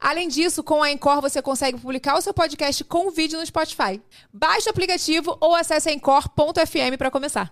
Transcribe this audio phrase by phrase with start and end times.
[0.00, 4.00] Além disso, com a Encore você consegue publicar o seu podcast com vídeo no Spotify.
[4.32, 7.50] Baixe o aplicativo ou acesse encore.fm para começar.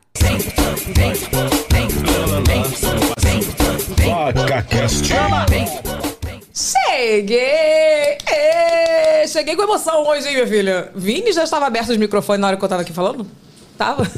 [6.55, 8.19] Cheguei!
[8.29, 10.91] Ê, Cheguei com emoção hoje, hein, minha filha?
[10.95, 13.27] Vini já estava aberto os microfones na hora que eu tava aqui falando?
[13.77, 14.11] Tava?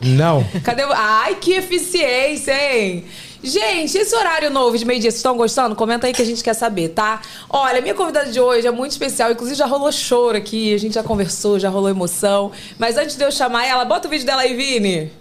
[0.00, 0.46] Não.
[0.62, 0.92] Cadê o...
[0.92, 3.04] Ai, que eficiência, hein?
[3.42, 5.76] Gente, esse horário novo de meio-dia, vocês estão gostando?
[5.76, 7.20] Comenta aí que a gente quer saber, tá?
[7.48, 9.30] Olha, minha convidada de hoje é muito especial.
[9.30, 12.50] Inclusive, já rolou choro aqui, a gente já conversou, já rolou emoção.
[12.78, 15.12] Mas antes de eu chamar ela, bota o vídeo dela aí, Vini.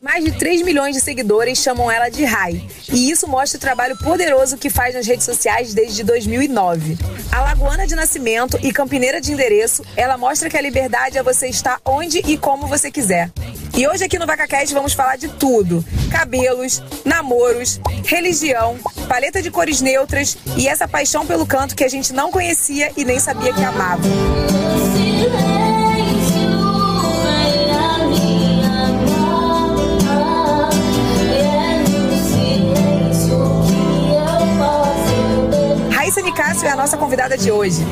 [0.00, 2.64] Mais de 3 milhões de seguidores chamam ela de Rai.
[2.88, 6.96] E isso mostra o trabalho poderoso que faz nas redes sociais desde 2009.
[7.32, 11.80] Alagoana de nascimento e campineira de endereço, ela mostra que a liberdade é você estar
[11.84, 13.32] onde e como você quiser.
[13.76, 19.80] E hoje aqui no VacaCast vamos falar de tudo: cabelos, namoros, religião, paleta de cores
[19.80, 23.64] neutras e essa paixão pelo canto que a gente não conhecia e nem sabia que
[23.64, 24.02] amava.
[36.08, 37.84] Raíssa Nicásio é a nossa convidada de hoje.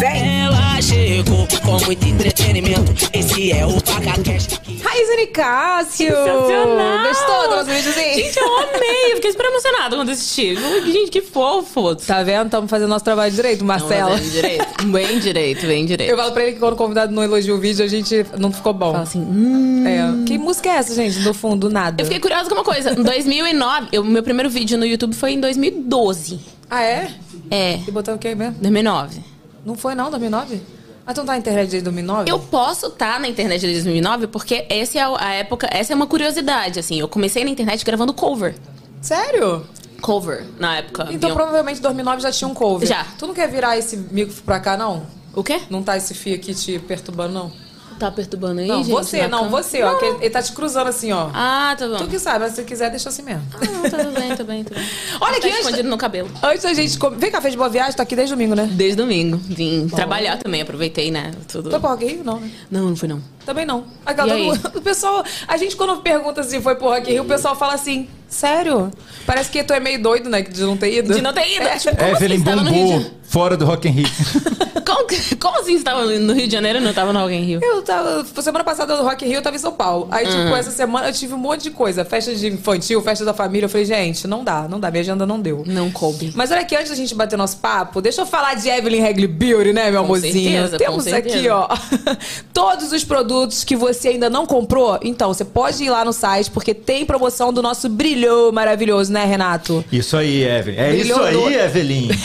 [0.00, 0.42] Vem!
[0.42, 2.92] Ela chegou com muito entretenimento.
[3.12, 3.70] Esse é o.
[3.70, 6.08] Raíssa Nicásio!
[6.08, 7.06] Sensacional!
[7.06, 8.14] Gostou do nosso videozinho?
[8.16, 9.12] Gente, eu amei.
[9.12, 10.56] Eu fiquei super emocionada quando assisti.
[10.56, 11.94] Gente, que fofo.
[11.94, 12.46] Tá vendo?
[12.46, 14.16] Estamos fazendo nosso trabalho direito, Marcela.
[14.16, 14.84] Bem direito.
[14.86, 16.10] Bem direito, bem direito.
[16.10, 18.52] Eu falo pra ele que quando o convidado não elogia o vídeo, a gente não
[18.52, 18.90] ficou bom.
[18.90, 19.84] Fala assim, hum.
[19.86, 20.24] É.
[20.26, 21.20] Que música é essa, gente?
[21.20, 22.02] Do fundo, do nada.
[22.02, 22.98] Eu fiquei curiosa com uma coisa.
[22.98, 26.58] Em 2009, o meu primeiro vídeo no YouTube foi em 2012.
[26.70, 27.12] Ah, é?
[27.50, 28.54] É, E botou o quê mesmo?
[28.60, 29.20] 2009.
[29.66, 30.62] Não foi não, 2009?
[31.06, 32.30] Ah, não tá na internet desde 2009?
[32.30, 36.06] Eu posso estar na internet desde 2009 porque essa é a época, essa é uma
[36.06, 37.00] curiosidade, assim.
[37.00, 38.54] Eu comecei na internet gravando cover.
[39.02, 39.66] Sério?
[40.00, 41.08] Cover, na época.
[41.10, 42.88] Então provavelmente em 2009 já tinha um cover.
[42.88, 43.04] Já.
[43.18, 45.02] Tu não quer virar esse mico pra cá, não?
[45.34, 45.60] O quê?
[45.68, 47.52] Não tá esse fio aqui te perturbando, não?
[48.00, 48.90] Tá perturbando aí, não, gente?
[48.90, 49.62] você, não, câmera?
[49.62, 49.94] você, ó.
[49.96, 51.28] que ele, ele tá te cruzando assim, ó.
[51.34, 51.98] Ah, tá bom.
[51.98, 53.42] Tu que sabe, mas se quiser, deixa assim mesmo.
[53.52, 54.88] Ah, não, tudo bem, tudo bem, tudo bem.
[55.20, 56.30] Olha tá aqui, antes- escondido no cabelo.
[56.42, 56.98] Antes da gente...
[57.18, 57.92] Vem cá, fez boa viagem?
[57.92, 58.66] Tá aqui desde domingo, né?
[58.72, 59.36] Desde domingo.
[59.36, 61.30] Vim trabalhar também, aproveitei, né?
[61.46, 61.70] Tudo.
[61.70, 62.24] Foi pro Rock Rio?
[62.24, 62.50] Não, né?
[62.70, 63.20] Não, não fui não.
[63.44, 63.84] Também não.
[64.06, 67.26] Aquela, E todo o pessoal, a gente quando pergunta se foi pro Rock Rio, o
[67.26, 68.90] pessoal fala assim, sério?
[69.26, 71.12] Parece que tu é meio doido, né, de não ter ido.
[71.14, 71.68] De não ter ido.
[71.78, 72.24] Tipo, como assim?
[72.24, 74.06] Evelyn tava no Rio de bombou fora do Rock in Rio.
[74.90, 75.06] Como,
[75.38, 77.60] como assim você tava no Rio de Janeiro e não tava no Rock in Rio?
[77.62, 80.08] Eu tava, semana passada no Rock in Rio, eu tava em São Paulo.
[80.10, 80.44] Aí, Uhum.
[80.44, 82.04] tipo, essa semana eu tive um monte de coisa.
[82.04, 83.66] Festa de infantil, festa da família.
[83.66, 84.90] Eu falei, gente, não dá, não dá.
[84.90, 85.62] Minha agenda não deu.
[85.64, 86.32] Não coube.
[86.34, 89.28] Mas olha aqui, antes da gente bater nosso papo, deixa eu falar de Evelyn Regli
[89.28, 90.32] Beauty, né, meu Com amorzinho?
[90.32, 91.36] certeza, Temos com certeza.
[91.36, 91.68] aqui, ó,
[92.52, 94.98] todos os produtos que você ainda não comprou.
[95.02, 97.88] Então, você pode ir lá no site, porque tem promoção do nosso
[98.20, 99.82] brilhou maravilhoso, né, Renato?
[99.90, 100.78] Isso aí, Evelyn.
[100.78, 102.08] É Brilhou isso aí, do- Evelyn.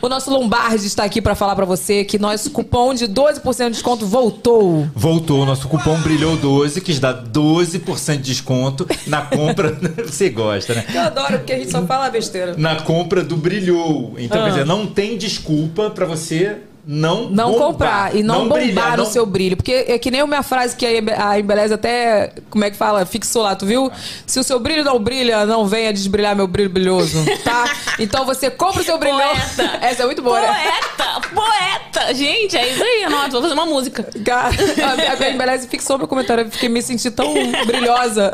[0.00, 3.70] O nosso Lombardi está aqui pra falar pra você que nosso cupom de 12% de
[3.72, 4.88] desconto voltou.
[4.94, 9.78] Voltou nosso cupom Brilhou 12, que dá 12% de desconto na compra.
[10.04, 10.84] Você gosta, né?
[10.92, 12.54] Eu adoro, porque a gente só fala besteira.
[12.58, 14.14] Na compra do Brilhou.
[14.18, 14.44] Então, Ah.
[14.44, 18.90] quer dizer, não tem desculpa pra você não Não bombar, comprar e não, bombar brilhar,
[18.96, 19.56] no não- seu brilho.
[19.56, 22.70] Porque é que nem a minha frase que a Embe- a Embeleza até, como é
[22.70, 23.06] que fala?
[23.06, 23.90] Fixou lá, tu viu?
[24.26, 27.64] Se o seu brilho não brilha, não venha desbrilhar meu brilho brilhoso, tá?
[27.98, 29.16] Então você compra o seu brilho.
[29.16, 29.78] Poeta.
[29.84, 30.46] Essa é muito boa, né?
[30.48, 31.28] Poeta!
[31.34, 32.14] Poeta!
[32.14, 33.30] Gente, é isso aí, anota.
[33.30, 34.08] Vou fazer uma música.
[34.24, 34.48] Cara,
[35.12, 37.32] a minha Embeleze fixou meu comentário, eu fiquei me sentindo tão
[37.66, 38.32] brilhosa.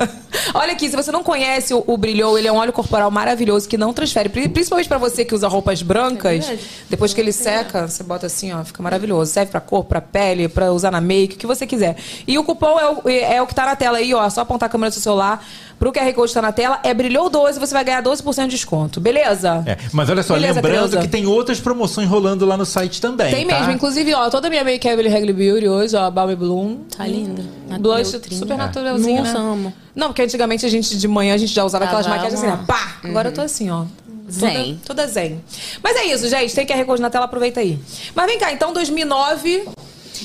[0.55, 3.69] Olha aqui, se você não conhece o, o Brilhou, ele é um óleo corporal maravilhoso
[3.69, 6.47] que não transfere, pri- principalmente pra você que usa roupas brancas.
[6.47, 6.61] verdade.
[6.89, 9.33] depois que ele seca, você bota assim, ó, fica maravilhoso.
[9.33, 11.97] Serve pra corpo, pra pele, pra usar na make, o que você quiser.
[12.27, 14.43] E o cupom é o, é o que tá na tela aí, ó, é só
[14.43, 15.45] apontar a câmera do seu celular
[15.79, 18.49] pro QR Code que tá na tela, é Brilhou 12, você vai ganhar 12% de
[18.49, 19.63] desconto, beleza?
[19.65, 21.01] É, mas olha só, Beleza, lembrando Creuza?
[21.01, 23.31] que tem outras promoções rolando lá no site também.
[23.31, 23.59] Tem tá?
[23.59, 26.79] mesmo, inclusive, ó, toda a minha make é Evelyn Regli Beauty hoje, ó, Balmy Bloom.
[26.97, 27.43] Tá linda.
[27.69, 29.39] Na Blush super naturalzinho, Nossa, né?
[29.39, 29.73] amo.
[29.95, 32.51] Não, porque antigamente a gente, de manhã, a gente já usava aquelas Tava maquiagens assim,
[32.51, 32.65] né?
[32.67, 32.97] Pá!
[33.05, 33.85] Agora eu tô assim, ó.
[34.31, 34.81] Zen.
[34.85, 35.43] Toda, toda zen.
[35.83, 36.55] Mas é isso, gente.
[36.55, 37.79] Tem QR Code na tela, aproveita aí.
[38.15, 39.67] Mas vem cá, então, 2009...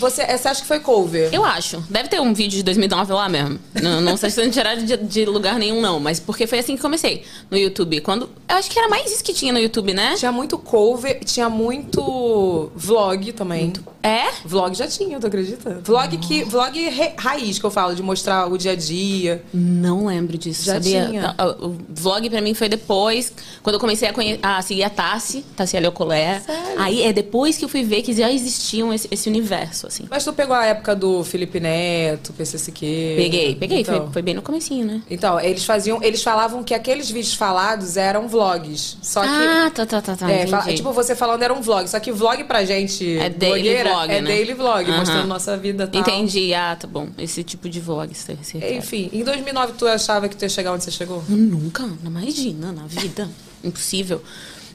[0.04, 1.30] Você, você acha que foi cover?
[1.34, 1.84] Eu acho.
[1.90, 3.60] Deve ter um vídeo de 2009 lá mesmo.
[3.82, 6.00] Não, não sei se não tiraram de, de lugar nenhum, não.
[6.00, 8.00] Mas porque foi assim que comecei no YouTube.
[8.02, 8.30] Quando.
[8.48, 10.16] Eu acho que era mais isso que tinha no YouTube, né?
[10.18, 13.74] Tinha muito cover, tinha muito vlog também.
[14.02, 14.26] É?
[14.46, 15.80] Vlog já tinha, tu acredita?
[15.84, 16.78] Vlog que vlog
[17.18, 19.42] raiz que eu falo de mostrar o dia a dia.
[19.54, 21.08] Não lembro disso, Já sabia?
[21.08, 21.36] tinha.
[21.62, 24.90] O, o vlog pra mim foi depois, quando eu comecei a, conhe- a seguir a
[24.90, 26.42] Tassi, Tassi Aliocolé.
[26.78, 30.08] Aí é depois que eu fui ver que já existiam esse, esse universo, assim.
[30.10, 33.22] Mas tu pegou a época do Felipe Neto, PC Siqueira.
[33.22, 35.02] Peguei, peguei, Então, foi, foi bem no comecinho, né?
[35.10, 38.98] então, eles faziam, eles falavam que aqueles vídeos falados eram vlogs.
[39.02, 40.32] Só que Ah, tá, tá, tá, tá.
[40.32, 41.88] É, fala- tipo, você falando era um vlog.
[41.90, 43.18] Só que vlog pra gente.
[43.18, 44.28] É daily blogueira, vlog, É né?
[44.28, 44.98] daily vlog, Aham.
[45.00, 46.02] mostrando nossa vida tal.
[46.02, 47.08] Entendi, ah, tá bom.
[47.18, 48.38] Esse tipo de vlog, você.
[48.76, 51.24] Enfim, em 2009 tu achava que tu ia chegar onde você chegou?
[51.30, 53.30] Eu nunca, não imagina, na vida.
[53.64, 54.22] Impossível.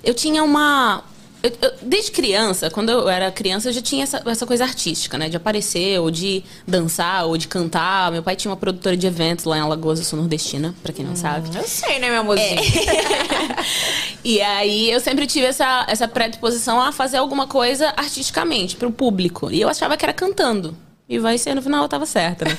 [0.03, 1.03] Eu tinha uma.
[1.43, 5.17] Eu- eu- desde criança, quando eu era criança, eu já tinha essa, essa coisa artística,
[5.19, 5.29] né?
[5.29, 8.11] De aparecer, ou de dançar, ou de cantar.
[8.13, 11.05] Meu pai tinha uma produtora de eventos lá em Alagoas, eu sou nordestina, pra quem
[11.05, 11.49] não sabe.
[11.57, 12.59] Eu sei, né, meu amorzinho?
[14.25, 19.51] E aí eu sempre tive essa, essa predisposição a fazer alguma coisa artisticamente pro público.
[19.51, 20.77] E eu achava que era cantando.
[21.09, 22.51] E vai ser, no final eu tava certa, né?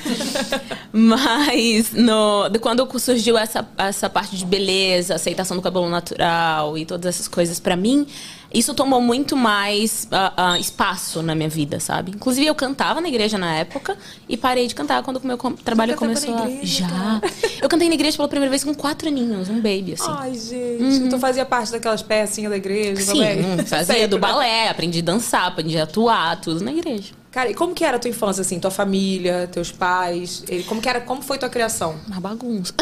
[0.92, 7.14] Mas no, quando surgiu essa, essa parte de beleza, aceitação do cabelo natural e todas
[7.14, 8.06] essas coisas pra mim,
[8.52, 12.10] isso tomou muito mais ah, ah, espaço na minha vida, sabe?
[12.12, 13.96] Inclusive eu cantava na igreja na época
[14.28, 16.48] e parei de cantar quando o meu com- trabalho começou a.
[16.50, 17.20] igreja, Já.
[17.62, 20.10] Eu cantei na igreja pela primeira vez com quatro aninhos, um baby, assim.
[20.10, 21.08] Ai, gente.
[21.10, 23.58] Tu fazia parte daquelas pecinhas da igreja Sim, também?
[23.66, 24.20] fazia Sempre, do né?
[24.20, 27.19] balé, aprendi a dançar, aprendi a atuar, tudo na igreja.
[27.30, 28.58] Cara, e como que era a tua infância, assim?
[28.58, 30.42] Tua família, teus pais?
[30.48, 31.94] Ele- Como que era, como foi tua criação?
[32.08, 32.72] Uma bagunça.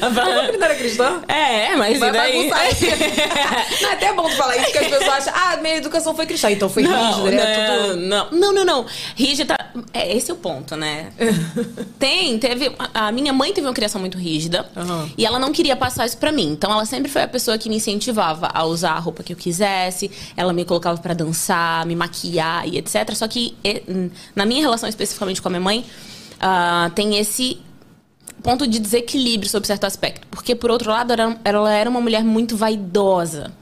[0.00, 1.20] A família não era cristã?
[1.28, 2.48] é, mas Vai e daí?
[3.82, 6.24] Não, é até bom tu falar isso, porque as pessoas acham, ah, minha educação foi
[6.26, 7.68] cristã, então foi Não, rígida, né?
[7.68, 7.96] não, Tudo...
[7.96, 8.86] não, não, não, não.
[9.14, 9.56] Rígida,
[9.92, 11.12] é, esse é o ponto, né?
[11.98, 12.72] Tem, teve.
[12.94, 15.10] A minha mãe teve uma criação muito rígida Aham.
[15.18, 16.50] e ela não queria passar isso pra mim.
[16.52, 19.36] Então ela sempre foi a pessoa que me incentivava a usar a roupa que eu
[19.36, 23.14] quisesse, ela me colocava pra dançar, me maquiar e etc.
[23.18, 23.54] Só que
[23.88, 25.84] hum, na minha relação especificamente com a minha mãe,
[26.40, 27.60] ah, tem esse
[28.42, 30.26] ponto de desequilíbrio sob certo aspecto.
[30.30, 31.12] Porque, por outro lado,
[31.44, 33.52] ela era uma mulher muito vaidosa.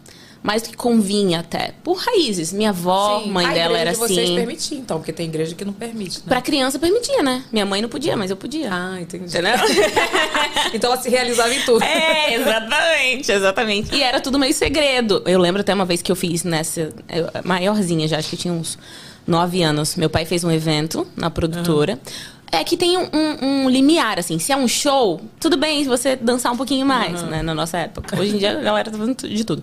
[0.42, 1.72] Mais do que convinha até.
[1.82, 2.52] Por raízes.
[2.52, 3.32] Minha avó, Sim.
[3.32, 4.36] mãe a dela era de vocês assim.
[4.36, 6.24] permitia, então, porque tem igreja que não permite, né?
[6.28, 7.42] Pra criança permitia, né?
[7.50, 8.68] Minha mãe não podia, mas eu podia.
[8.72, 9.24] Ah, entendi.
[9.24, 9.54] Entendeu?
[10.72, 11.82] então ela se realizava em tudo.
[11.82, 13.94] É, exatamente, exatamente.
[13.94, 15.20] E era tudo meio segredo.
[15.26, 16.80] Eu lembro até uma vez que eu fiz nessa.
[17.08, 18.78] eu- maiorzinha já, acho que tinha uns
[19.26, 19.96] nove anos.
[19.96, 21.98] Meu pai fez um evento na produtora.
[22.52, 24.38] É que tem um, um- um limiar, assim.
[24.38, 27.42] Se é um show, tudo bem se você dançar um pouquinho mais, né?
[27.42, 28.18] Na nossa época.
[28.20, 29.62] Hoje em dia a galera tá fazendo de tudo.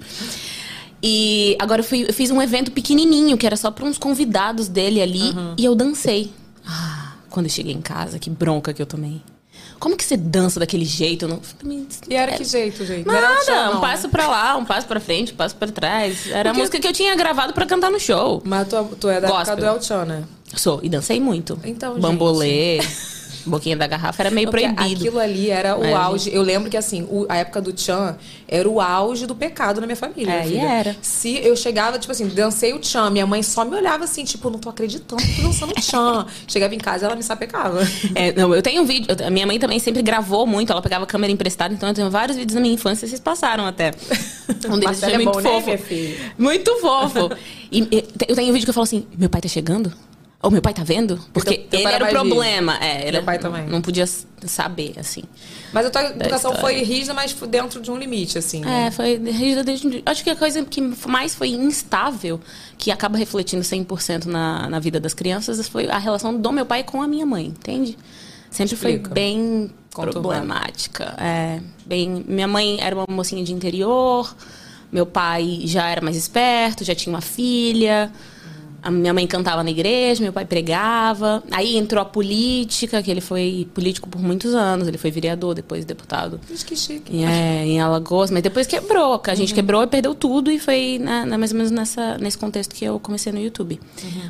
[1.02, 4.68] E agora eu, fui- eu fiz um evento pequenininho, que era só pra uns convidados
[4.68, 5.34] dele ali.
[5.58, 6.32] E eu dancei.
[6.66, 9.22] Ah, quando eu cheguei em casa, que bronca que eu tomei.
[9.80, 11.26] Como que você dança daquele jeito?
[11.26, 11.42] Eu não...
[12.10, 13.06] E era que jeito, gente?
[13.06, 14.10] Não era Nada, um passo né?
[14.12, 16.28] pra lá, um passo pra frente, um passo pra trás.
[16.30, 18.42] Era a Porque- música que eu tinha gravado pra cantar no show.
[18.46, 19.56] Mas tu, tu é da época Gospel.
[19.58, 20.24] do El Chan, né?
[20.56, 21.60] Sou, e dancei muito.
[21.64, 22.80] Então, Bambolê,
[23.46, 25.02] boquinha da garrafa, era meio Porque proibido.
[25.02, 26.34] Aquilo ali era o auge.
[26.34, 28.16] Eu lembro que, assim, o- a época do Chan
[28.48, 30.32] era o auge do pecado na minha família.
[30.32, 30.96] É, minha era.
[31.02, 34.50] Se eu chegava, tipo assim, dancei o Chan, minha mãe só me olhava assim, tipo,
[34.50, 36.26] não tô acreditando que tô dançando Chan.
[36.48, 37.80] Chegava em casa ela me sapecava.
[38.16, 39.08] É, não, eu tenho um vídeo.
[39.20, 42.38] eu- minha mãe também sempre gravou muito, ela pegava câmera emprestada, então eu tenho vários
[42.38, 43.92] vídeos da minha infância, vocês passaram até.
[44.70, 45.78] Um deles foi é muito bom, né, fofo.
[45.86, 46.18] filha?
[46.38, 47.32] Muito fofo.
[47.72, 49.92] E, eu tenho um vídeo que eu falo assim: meu pai tá chegando?
[50.44, 51.18] Ou meu pai tá vendo?
[51.32, 52.78] Porque teu ele pai era o era mais problema.
[52.84, 53.66] É, ele Meu pai também.
[53.66, 55.24] Não podia saber, assim.
[55.72, 58.60] Mas a tua educação foi rígida, mas dentro de um limite, assim.
[58.60, 58.88] né?
[58.88, 60.04] É, foi rígida desde.
[60.06, 62.42] Acho que a coisa que mais foi instável,
[62.78, 66.84] que acaba refletindo 100% na, na vida das crianças, foi a relação do meu pai
[66.84, 67.98] com a minha mãe, entende?
[68.52, 69.06] Sempre Explica.
[69.06, 71.16] foi bem problemática.
[71.18, 74.36] É, bem, minha mãe era uma mocinha de interior,
[74.92, 78.12] meu pai já era mais esperto, já tinha uma filha.
[78.84, 81.44] A minha mãe cantava na igreja, meu pai pregava.
[81.52, 84.88] Aí entrou a política, que ele foi político por muitos anos.
[84.88, 87.24] Ele foi vereador, depois deputado que chique.
[87.24, 91.00] é, em Alagoas, mas depois quebrou, que a gente quebrou e perdeu tudo e foi
[91.00, 93.80] né, né, mais ou menos nessa, nesse contexto que eu comecei no YouTube.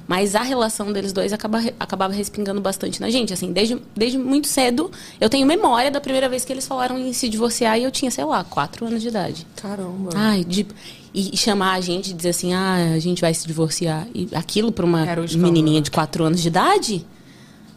[0.08, 4.48] Mas a relação deles dois acaba, acabava respingando bastante na gente, assim, desde, desde muito
[4.48, 7.92] cedo eu tenho memória da primeira vez que eles falaram em se divorciar e eu
[7.92, 9.48] tinha, sei lá, quatro anos de idade.
[9.56, 10.12] Caramba.
[10.16, 10.66] Ai, de,
[11.14, 14.08] e, chamar a gente e dizer assim, ah, a gente vai se divorciar.
[14.14, 15.06] E aquilo pra uma
[15.36, 15.84] menininha né?
[15.84, 17.06] de quatro anos de idade,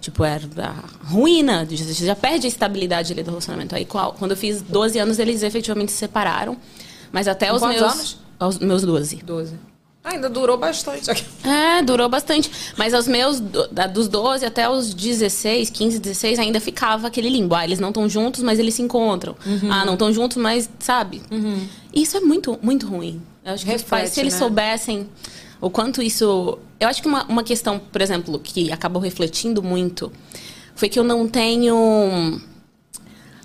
[0.01, 1.67] tipo, era a ruína.
[1.71, 3.75] Você já perde a estabilidade ali do relacionamento.
[3.75, 6.57] Aí, quando eu fiz 12 anos, eles efetivamente se separaram.
[7.13, 7.83] Mas até Com os meus...
[7.83, 8.19] anos?
[8.39, 9.17] Aos meus 12.
[9.25, 9.55] 12.
[10.05, 11.11] Ainda durou bastante.
[11.45, 12.51] É, durou bastante.
[12.77, 17.29] Mas aos meus, do- da- dos 12 até os 16, 15, 16, ainda ficava aquele
[17.29, 17.55] limbo.
[17.55, 19.35] Ah, eles não estão juntos, mas eles se encontram.
[19.47, 19.71] Uhum.
[19.73, 21.23] Ah, não estão juntos, mas, sabe?
[21.97, 23.23] Isso é muito, muito ruim.
[23.43, 24.39] Eu acho que os pais, Reflete, se eles né?
[24.39, 25.09] soubessem
[25.61, 26.59] o quanto isso.
[26.79, 30.13] Eu acho que uma, uma questão, por exemplo, que acabou refletindo muito
[30.75, 32.39] foi que eu não tenho.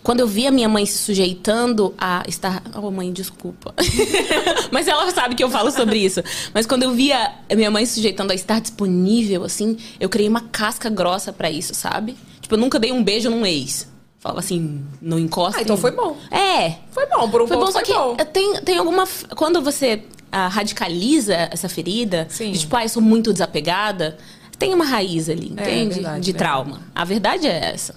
[0.03, 2.61] Quando eu vi a minha mãe se sujeitando a estar.
[2.75, 3.73] Oh, mãe, desculpa.
[4.69, 6.21] Mas ela sabe que eu falo sobre isso.
[6.53, 10.27] Mas quando eu via a minha mãe se sujeitando a estar disponível, assim, eu criei
[10.27, 12.17] uma casca grossa pra isso, sabe?
[12.41, 13.90] Tipo, eu nunca dei um beijo num ex.
[14.21, 15.59] Falava assim, não encosta.
[15.59, 16.15] Ah, então foi bom.
[16.29, 16.75] É.
[16.91, 18.15] Foi bom, por um Foi bom, só foi que bom.
[18.31, 19.05] tem, tem alguma.
[19.35, 22.51] Quando você ah, radicaliza essa ferida, Sim.
[22.51, 24.17] de tipo, ah, eu sou muito desapegada,
[24.59, 25.95] tem uma raiz ali, É, entende?
[25.95, 26.33] verdade, de verdade.
[26.33, 26.81] trauma.
[26.93, 27.95] A verdade é essa,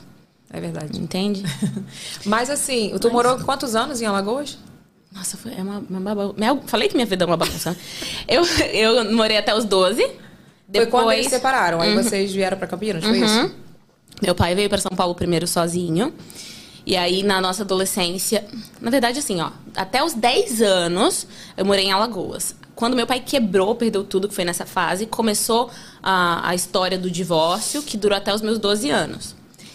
[0.51, 0.99] É verdade.
[0.99, 1.43] entende?
[2.25, 4.57] Mas assim, tu morou quantos anos em Alagoas?
[5.13, 6.61] Nossa, foi é uma, uma bagunça.
[6.67, 7.77] Falei que minha vida é uma bagunça.
[8.27, 10.03] eu, eu morei até os 12.
[10.03, 11.23] Foi quando eles Depois, Uhum.
[11.25, 11.81] se separaram.
[11.83, 13.55] Aí vocês vieram pra Campinas, foi isso?
[14.23, 16.13] Meu pai veio para São Paulo primeiro sozinho.
[16.87, 18.45] E aí, na nossa adolescência...
[18.81, 19.51] Na verdade, assim, ó.
[19.75, 22.55] Até os 10 anos, eu morei em Alagoas.
[22.75, 25.71] Quando meu pai quebrou, perdeu tudo, que foi nessa fase, começou
[26.03, 29.35] a, a história do divórcio, que durou até os meus 12 anos.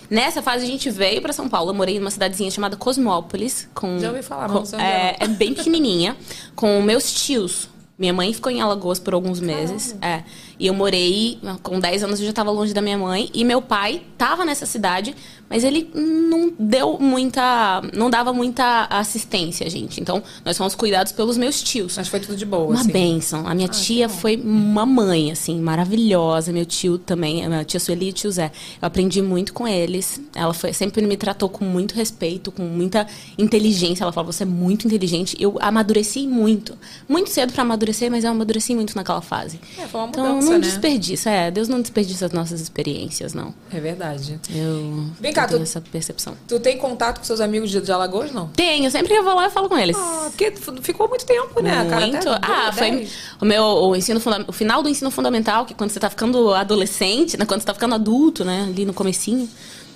[0.10, 1.70] Nessa fase, a gente veio para São Paulo.
[1.72, 3.68] Eu morei numa cidadezinha chamada Cosmópolis.
[3.74, 6.16] Com, Já ouvi falar, mas com- não onde é, é, é bem pequenininha.
[6.56, 7.70] Com meus tios.
[8.00, 9.94] Minha mãe ficou em Alagoas por alguns meses.
[10.02, 10.24] É.
[10.58, 13.30] E eu morei, com 10 anos eu já estava longe da minha mãe.
[13.34, 15.14] E meu pai estava nessa cidade,
[15.50, 17.82] mas ele não deu muita.
[17.94, 20.00] Não dava muita assistência, gente.
[20.00, 21.98] Então, nós fomos cuidados pelos meus tios.
[21.98, 22.92] Mas foi tudo de boa, Uma assim.
[22.92, 23.48] benção.
[23.48, 26.52] A minha tia foi uma mãe, assim, maravilhosa.
[26.52, 28.52] Meu tio também, a minha tia Sueli e tio Zé.
[28.82, 30.22] Eu aprendi muito com eles.
[30.36, 34.04] Ela foi, sempre me tratou com muito respeito, com muita inteligência.
[34.04, 35.36] Ela falou, você é muito inteligente.
[35.40, 36.78] Eu amadureci muito.
[37.08, 39.60] Muito cedo pra amadurecer, mas eu amadureci muito naquela fase.
[39.78, 40.60] É, foi uma então, mudança, não né?
[40.60, 41.30] desperdiça.
[41.30, 43.54] É, Deus não desperdiça as nossas experiências, não.
[43.72, 44.40] É verdade.
[44.54, 46.38] Eu, Vem cá, eu tenho essa percepção.
[46.48, 48.48] Tu tem contato com seus amigos de, de Alagoas, não?
[48.50, 49.96] Tenho, sempre que eu vou lá, eu falo com eles.
[49.98, 51.88] Ah, porque ficou muito tempo, né?
[51.90, 52.30] Cara, Muito.
[52.30, 53.14] até ah, foi 2010.
[53.42, 56.54] o meu o ensino funda- o final do ensino fundamental, que quando você tá ficando
[56.54, 59.50] adolescente, né, quando você tá ficando adulto, né, ali no comecinho,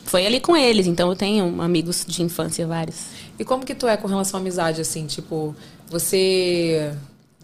[0.06, 0.88] foi ali com eles.
[0.88, 2.98] Então eu tenho amigos de infância vários.
[3.38, 5.06] E como que tu é com relação à amizade, assim?
[5.08, 5.56] Tipo,
[5.90, 6.94] você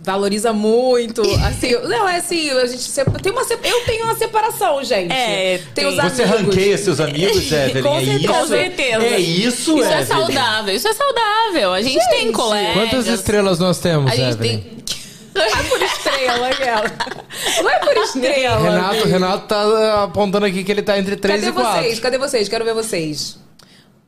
[0.01, 1.71] valoriza muito, assim...
[1.87, 2.89] Não, é assim, a gente...
[3.21, 5.11] Tem uma, eu tenho uma separação, gente.
[5.11, 5.95] É, tem os.
[5.95, 6.41] Você amigos.
[6.41, 7.83] ranqueia seus amigos, Evelyn?
[7.83, 8.17] Com é certeza.
[8.17, 8.33] isso?
[8.33, 9.05] Com certeza.
[9.05, 10.05] É isso, Isso é Evelyn?
[10.05, 11.73] saudável, isso é saudável.
[11.73, 12.73] A gente, tem colegas.
[12.73, 14.59] Quantas estrelas nós temos, A gente Evelyn?
[14.59, 14.79] tem.
[15.35, 16.83] Não é por estrela, aquela.
[17.61, 18.59] Não é por estrela.
[18.59, 21.81] Renato, Renato tá apontando aqui que ele tá entre 3 Cadê e 4.
[21.81, 21.99] vocês?
[21.99, 22.49] Cadê vocês?
[22.49, 23.37] Quero ver vocês.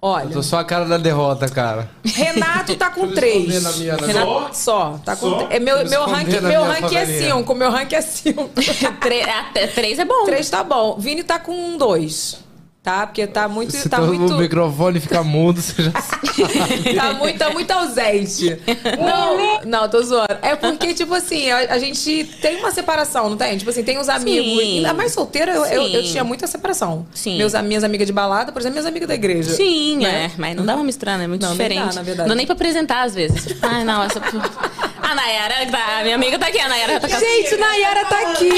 [0.03, 1.88] Olha, Tô só a cara da derrota, cara.
[2.03, 3.77] Renato tá com três.
[3.77, 4.08] minha, né?
[4.08, 5.00] Renato, só.
[5.05, 5.48] Tá com Só?
[5.51, 7.36] é meu meu ranking, meu ranking é favelinha.
[7.36, 7.53] cinco.
[7.53, 8.50] Meu ranking é cinco.
[9.75, 10.25] Três é bom.
[10.25, 10.98] Três tá bom.
[10.98, 12.39] Vini tá com dois.
[12.83, 13.05] Tá?
[13.05, 13.71] Porque tá muito.
[13.73, 14.33] Se tá todo muito.
[14.33, 16.95] o microfone ficar mudo, você já sabe.
[16.97, 18.59] tá muito, tá muito ausente.
[19.00, 20.35] Não, não, tô zoando.
[20.41, 23.55] É porque, tipo assim, a, a gente tem uma separação, não tem?
[23.55, 24.59] Tipo assim, tem os amigos.
[24.63, 24.77] Sim.
[24.77, 27.05] Ainda mais solteira, eu, eu, eu tinha muita separação.
[27.13, 27.38] Sim.
[27.38, 29.51] Meus, minhas amigas de balada, por exemplo, minhas amigas da igreja.
[29.51, 30.25] Sim, Né?
[30.25, 30.31] é.
[30.35, 31.25] Mas não dá pra misturar, né?
[31.25, 31.88] É muito Não, diferente.
[31.89, 32.29] dá, na verdade.
[32.29, 33.55] Não dá nem pra apresentar, às vezes.
[33.61, 34.19] Ai, não, essa...
[35.12, 36.58] A Nayara, tá, a minha amiga tá aqui.
[36.60, 38.50] A Nayara tá a- Gente, Nayara tá aqui.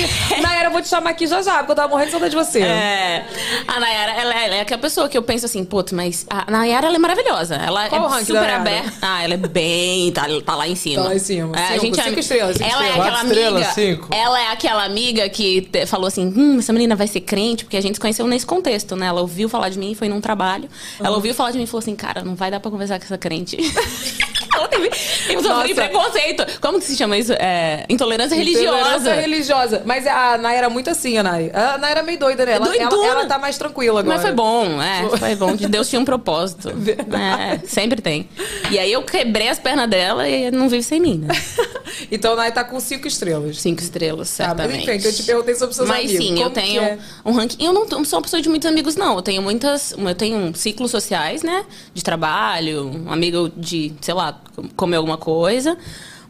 [0.42, 2.36] Nayara, eu vou te chamar aqui já já, porque eu tava morrendo de saudade de
[2.38, 2.62] você.
[2.62, 3.26] É.
[3.68, 6.86] A Nayara, ela, ela é aquela pessoa que eu penso assim, putz, mas a Nayara,
[6.88, 7.56] ela é maravilhosa.
[7.56, 8.56] Ela Qual é ranking da super Nayara?
[8.62, 8.92] aberta.
[9.02, 10.12] Ah, ela é bem.
[10.12, 11.02] Tá, tá lá em cima.
[11.02, 11.58] Tá lá em cima.
[11.58, 13.08] É, a Cinco, gente é cinco ami- estrelas, cinco ela é estrelas.
[13.08, 13.74] aquela Quatro estrelas, amiga.
[13.74, 14.08] cinco.
[14.16, 17.78] Ela é aquela amiga que te- falou assim: hum, essa menina vai ser crente, porque
[17.78, 19.08] a gente se conheceu nesse contexto, né?
[19.08, 20.70] Ela ouviu falar de mim, foi num trabalho.
[21.00, 23.06] Ela ouviu falar de mim e falou assim: cara, não vai dar pra conversar com
[23.06, 23.58] essa crente.
[24.56, 24.88] ela teve.
[25.30, 25.74] Eu sofri Nossa.
[25.74, 26.46] preconceito.
[26.62, 27.34] Como que se chama isso?
[27.34, 28.78] É, intolerância religiosa.
[28.78, 29.82] Intolerância religiosa.
[29.86, 31.52] Mas a Nayara é muito assim, a Nay.
[31.54, 32.54] A Nayara é meio doida, né?
[32.54, 33.08] Ela, ela, Doidona.
[33.20, 34.16] ela tá mais tranquila agora.
[34.16, 35.56] Mas foi bom, é, foi bom.
[35.56, 36.70] De Deus tinha um propósito.
[37.14, 38.28] É, sempre tem.
[38.72, 41.34] E aí eu quebrei as pernas dela e não vive sem mim, né?
[42.12, 43.60] Então a Nay tá com cinco estrelas.
[43.62, 44.84] Cinco estrelas, Tá, mas certamente.
[44.84, 46.26] enfim, então eu te perguntei sobre seus Mas amigos.
[46.26, 46.98] sim, eu Como que tenho é?
[47.24, 47.64] um ranking.
[47.64, 49.16] Eu não, não sou uma pessoa de muitos amigos, não.
[49.16, 49.92] Eu tenho muitas.
[49.98, 51.66] Eu tenho ciclos sociais, né?
[51.94, 54.40] De trabalho, um amigo de, sei lá,
[54.76, 55.78] comer alguma coisa.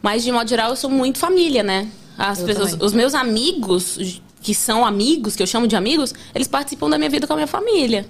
[0.01, 1.87] Mas, de modo geral, eu sou muito família, né?
[2.17, 2.85] As Eu pessoas, também.
[2.85, 3.97] os meus amigos,
[4.41, 7.35] que são amigos, que eu chamo de amigos, eles participam da minha vida com a
[7.37, 8.05] minha família.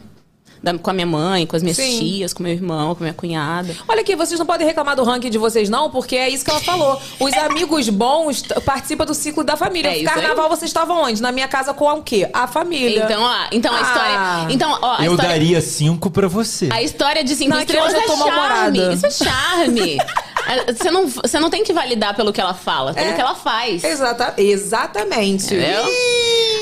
[0.64, 2.00] Da- com a minha mãe, com as minhas Sim.
[2.00, 3.76] tias, com meu irmão, com a minha cunhada.
[3.86, 6.50] Olha aqui, vocês não podem reclamar do ranking de vocês, não, porque é isso que
[6.52, 7.02] ela falou.
[7.20, 9.90] Os amigos bons participam do ciclo da família.
[10.00, 10.04] É.
[10.06, 11.22] Carnaval, vocês estavam onde?
[11.22, 12.30] Na minha casa com a o quê?
[12.34, 13.04] A família.
[13.04, 13.82] Então, ó, então a Ah.
[13.82, 14.54] história.
[14.54, 16.70] Então, ó, a Eu história, daria cinco pra você.
[16.72, 18.94] A história de cinco Não, é que estrelas é tô charme.
[18.94, 19.98] Isso é charme.
[20.48, 23.14] É, Você não, você não tem que validar pelo que ela fala, pelo É.
[23.14, 23.84] que ela faz.
[23.84, 25.46] Exata, exatamente.
[25.46, 25.84] Entendeu?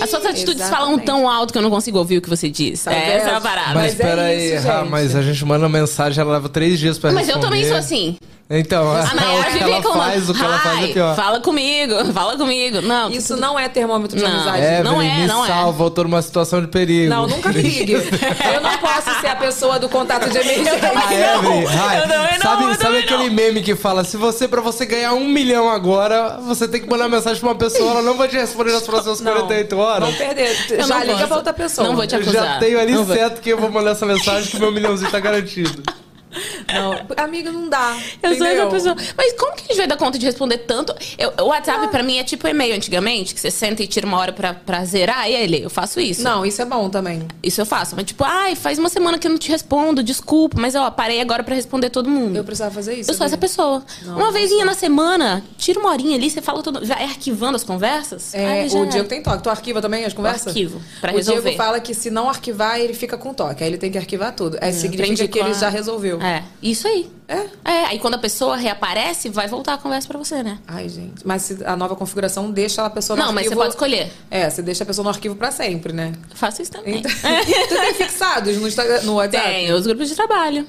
[0.01, 1.05] As suas atitudes falam Exatamente.
[1.05, 2.83] tão alto que eu não consigo ouvir o que você diz.
[2.83, 3.67] Tá Essa é a parada.
[3.75, 4.89] Mas, Mas é espera aí, isso, gente.
[4.89, 7.45] mas a gente manda mensagem, ela leva três dias pra Mas eu responder.
[7.55, 8.17] também sou assim.
[8.53, 11.15] Então, A Nayara o que vive ela faz, o que ela faz é pior.
[11.15, 12.81] Fala comigo, fala comigo.
[12.81, 14.29] Não, Isso não é termômetro de Não.
[14.31, 14.61] amizade.
[14.61, 15.47] É, não é, me não é.
[15.47, 17.09] salva, eu tô numa situação de perigo.
[17.09, 17.93] Não, nunca ligue.
[17.93, 20.79] Eu não posso ser a pessoa do contato de emergência.
[20.83, 23.33] Ah, ai, eu também não, sabe, eu sabe aquele não.
[23.35, 27.07] meme que fala, se você, pra você ganhar um milhão agora, você tem que mandar
[27.07, 30.09] mensagem pra uma pessoa, ela não vai te responder nas próximas Não, 48 horas.
[30.09, 30.57] Não perder.
[30.71, 31.87] Eu Já não liga pra outra pessoa.
[31.87, 32.59] Não vou te Eu já acusar.
[32.59, 35.83] tenho ali Não certo que eu vou mandar essa mensagem que meu milhãozinho tá garantido.
[36.73, 37.97] Não, amiga, não dá.
[38.23, 38.63] Eu sou entendeu?
[38.67, 38.95] essa pessoa.
[39.17, 40.93] Mas como que a gente vai dar conta de responder tanto?
[41.17, 44.17] Eu- o WhatsApp pra mim é tipo e-mail antigamente, que você senta e tira uma
[44.17, 45.63] hora pra, pra zerar ele.
[45.63, 46.23] Eu faço isso.
[46.23, 47.27] Não, isso é bom também.
[47.43, 47.95] Isso eu faço.
[47.95, 51.19] Mas tipo, ai, faz uma semana que eu não te respondo, desculpa, mas eu parei
[51.21, 52.35] agora pra responder todo mundo.
[52.35, 53.11] Eu precisava fazer isso.
[53.11, 53.83] Eu sou essa pessoa.
[54.03, 54.65] Não, uma vezinha sou.
[54.65, 56.85] na semana, tira uma horinha ali, você fala todo.
[56.85, 58.33] Vai arquivando as conversas.
[58.33, 58.87] É, já o é.
[58.87, 59.43] Diego tem toque.
[59.43, 60.47] Tu arquiva também as conversas?
[60.47, 61.41] arquivo, pra o resolver.
[61.41, 63.63] Diego fala que se não arquivar, ele fica com toque.
[63.63, 64.57] Aí ele tem que arquivar tudo.
[64.61, 66.20] Aí significa aprendi que ele já resolveu.
[66.21, 67.09] É, isso aí.
[67.27, 67.47] É?
[67.63, 70.59] É, aí quando a pessoa reaparece, vai voltar a conversa pra você, né?
[70.67, 71.25] Ai, gente.
[71.25, 73.55] Mas se a nova configuração deixa a pessoa no Não, mas arquivo...
[73.55, 74.11] você pode escolher.
[74.29, 76.11] É, você deixa a pessoa no arquivo pra sempre, né?
[76.29, 76.99] Eu faço isso também.
[76.99, 77.11] Então...
[77.67, 79.47] tu tem fixados no, Instagram, no WhatsApp?
[79.47, 80.67] Tem os grupos de trabalho.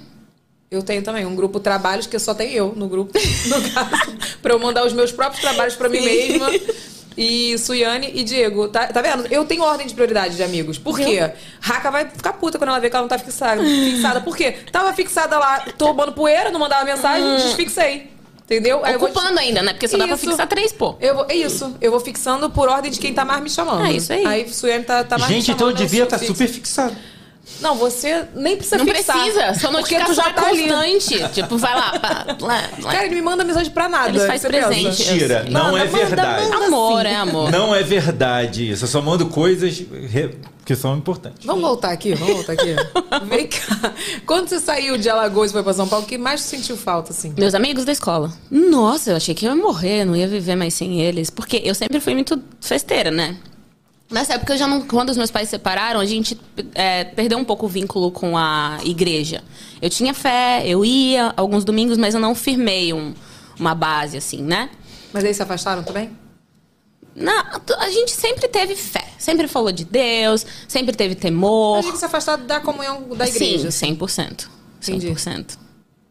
[0.71, 3.13] Eu tenho também um grupo trabalhos que só tem eu no grupo,
[3.47, 6.49] no caso, pra eu mandar os meus próprios trabalhos pra mim mesma.
[7.17, 9.27] E Suiane e Diego, tá, tá vendo?
[9.31, 10.79] Eu tenho ordem de prioridade de amigos.
[10.79, 11.31] Por quê?
[11.61, 13.63] Raca vai ficar puta quando ela vê que ela não tá fixada.
[13.63, 14.21] fixada.
[14.21, 14.53] Por quê?
[14.71, 18.11] Tava fixada lá, tomando poeira, não mandava mensagem, desfixei.
[18.45, 18.85] Entendeu?
[18.85, 19.73] Aí eu vou- Ocupando ainda, né?
[19.73, 20.27] Porque só dá pra Isso.
[20.29, 20.95] fixar três, pô.
[21.01, 21.75] Eu vou, é isso.
[21.81, 23.87] Eu vou fixando por ordem de quem tá mais me chamando.
[23.87, 24.27] É isso aí.
[24.27, 25.57] Aí Suiane tá, tá mais me Gente, chamando.
[25.61, 26.33] então eu devia estar fixa.
[26.35, 26.95] super fixado.
[27.61, 29.17] Não, você nem precisa Não fixar.
[29.19, 30.63] precisa, sua Porque notificação tu já é tá ali.
[30.69, 31.29] constante.
[31.35, 32.93] Tipo, vai lá, pá, lá, lá.
[32.93, 34.09] Cara, ele me manda mensagem pra nada.
[34.11, 34.85] Eles faz presente.
[34.97, 35.13] pensa?
[35.13, 36.45] Mentira, não Manda, é manda, verdade.
[36.51, 36.67] manda.
[36.67, 37.15] Amor, assim.
[37.15, 37.51] é amor.
[37.51, 38.85] Não é verdade isso.
[38.85, 41.45] Eu só mando coisas re- que são importantes.
[41.45, 42.75] Vamos voltar aqui, vamos voltar aqui.
[43.29, 43.93] Vem cá.
[44.25, 46.77] Quando você saiu de Alagoas e foi pra São Paulo, o que mais tu sentiu
[46.77, 47.35] falta, assim?
[47.37, 48.33] Meus amigos da escola.
[48.51, 51.29] Nossa, eu achei que eu ia morrer, não ia viver mais sem eles.
[51.29, 53.37] Porque eu sempre fui muito festeira, né?
[54.13, 56.39] Nessa época, eu já não, quando os meus pais se separaram, a gente
[56.75, 59.43] é, perdeu um pouco o vínculo com a igreja.
[59.81, 63.15] Eu tinha fé, eu ia alguns domingos, mas eu não firmei um-
[63.59, 64.69] uma base, assim, né?
[65.13, 66.11] Mas aí se afastaram também?
[67.15, 67.43] Não,
[67.79, 69.05] a gente sempre teve fé.
[69.19, 71.79] Sempre falou de Deus, sempre teve temor.
[71.79, 73.71] A gente se afastar da comunhão da igreja.
[73.71, 74.49] Sim, 100%.
[74.83, 75.07] Entendi.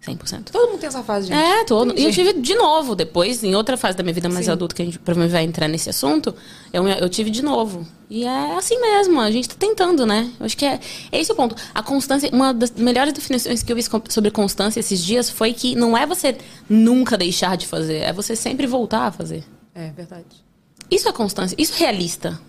[0.06, 0.18] 100%.
[0.18, 0.44] 100%.
[0.52, 1.38] Todo mundo tem essa fase, gente.
[1.38, 1.98] É, todo.
[1.98, 4.52] E eu tive de novo depois, em outra fase da minha vida mais Sim.
[4.52, 6.34] adulta, que a gente provavelmente vai entrar nesse assunto,
[6.74, 7.86] eu, eu tive de novo.
[8.10, 10.30] E é assim mesmo, a gente tá tentando, né?
[10.40, 10.80] Eu acho que é,
[11.12, 11.56] é esse o ponto.
[11.74, 15.76] A constância, uma das melhores definições que eu vi sobre constância esses dias foi que
[15.76, 16.36] não é você
[16.68, 19.44] nunca deixar de fazer, é você sempre voltar a fazer.
[19.76, 20.26] É verdade.
[20.90, 22.40] Isso é constância, isso é realista.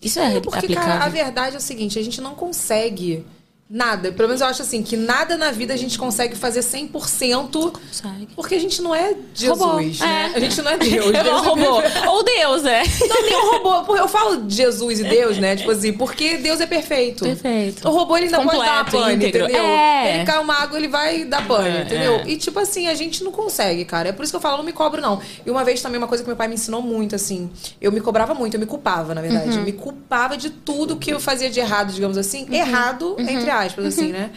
[0.00, 0.92] Isso é, É porque, aplicável.
[0.92, 3.26] cara, a verdade é o seguinte, a gente não consegue
[3.70, 4.10] nada.
[4.10, 7.70] Pelo menos eu acho assim, que nada na vida a gente consegue fazer 100%.
[7.72, 8.28] Consegue.
[8.34, 9.76] Porque a gente não é Jesus, Robô.
[9.80, 9.92] né?
[10.34, 10.36] É.
[10.36, 11.06] A gente não é Deus.
[11.06, 11.82] Eu Deus é robô.
[11.82, 12.08] perfeito.
[12.08, 12.82] Ou Deus, é.
[13.08, 13.96] Não, nem o robô.
[13.96, 15.54] Eu falo Jesus e Deus, né?
[15.56, 17.24] Tipo assim, porque Deus é perfeito.
[17.24, 17.86] Perfeito.
[17.88, 19.44] O robô ele ainda pode dar Completo, pane, íntegro.
[19.44, 19.62] entendeu?
[19.64, 20.16] É.
[20.16, 22.14] Ele cai uma água, ele vai dar pane, É, entendeu?
[22.16, 22.28] é.
[22.28, 24.08] E tipo assim, a gente não consegue, cara.
[24.08, 25.20] É por isso que eu falo, não me cobro, não.
[25.46, 27.48] E uma vez também, uma coisa que meu pai me ensinou muito, assim,
[27.80, 29.50] eu me cobrava muito, eu me culpava, na verdade.
[29.50, 29.58] Uhum.
[29.58, 32.46] Eu me culpava de tudo que eu fazia de errado, digamos assim.
[32.50, 33.20] Errado, Uhum.
[33.28, 34.30] entre aspas, assim, né?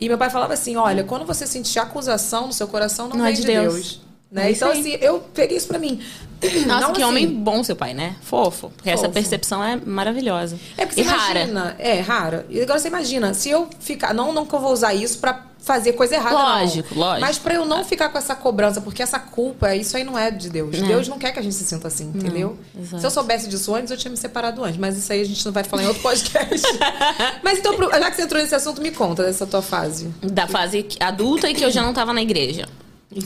[0.00, 3.26] E meu pai falava assim: olha, quando você sentir acusação no seu coração, não, Não
[3.26, 3.74] é de Deus.
[3.74, 4.00] Deus.
[4.32, 4.48] Né?
[4.48, 6.00] É então, assim, eu peguei isso pra mim.
[6.66, 8.16] Nossa, Não que assim, homem bom seu pai, né?
[8.22, 8.70] Fofo.
[8.70, 9.12] Porque essa Fofo.
[9.12, 10.58] percepção é maravilhosa.
[10.76, 11.40] É porque e você rara.
[11.42, 11.76] imagina.
[11.78, 12.46] É, rara.
[12.48, 14.14] E agora você imagina, se eu ficar.
[14.14, 16.34] Não, não que eu vou usar isso pra fazer coisa errada.
[16.34, 16.42] não.
[16.42, 17.20] Lógico, lógico.
[17.20, 20.30] Mas pra eu não ficar com essa cobrança, porque essa culpa, isso aí não é
[20.30, 20.76] de Deus.
[20.80, 20.88] Não.
[20.88, 22.58] Deus não quer que a gente se sinta assim, entendeu?
[22.76, 23.00] exato.
[23.00, 24.78] Se eu soubesse disso antes, eu tinha me separado antes.
[24.78, 26.66] Mas isso aí a gente não vai falar em outro podcast.
[27.44, 30.08] mas então, já que você entrou nesse assunto, me conta dessa tua fase.
[30.22, 32.66] Da fase adulta e que eu já não tava na igreja.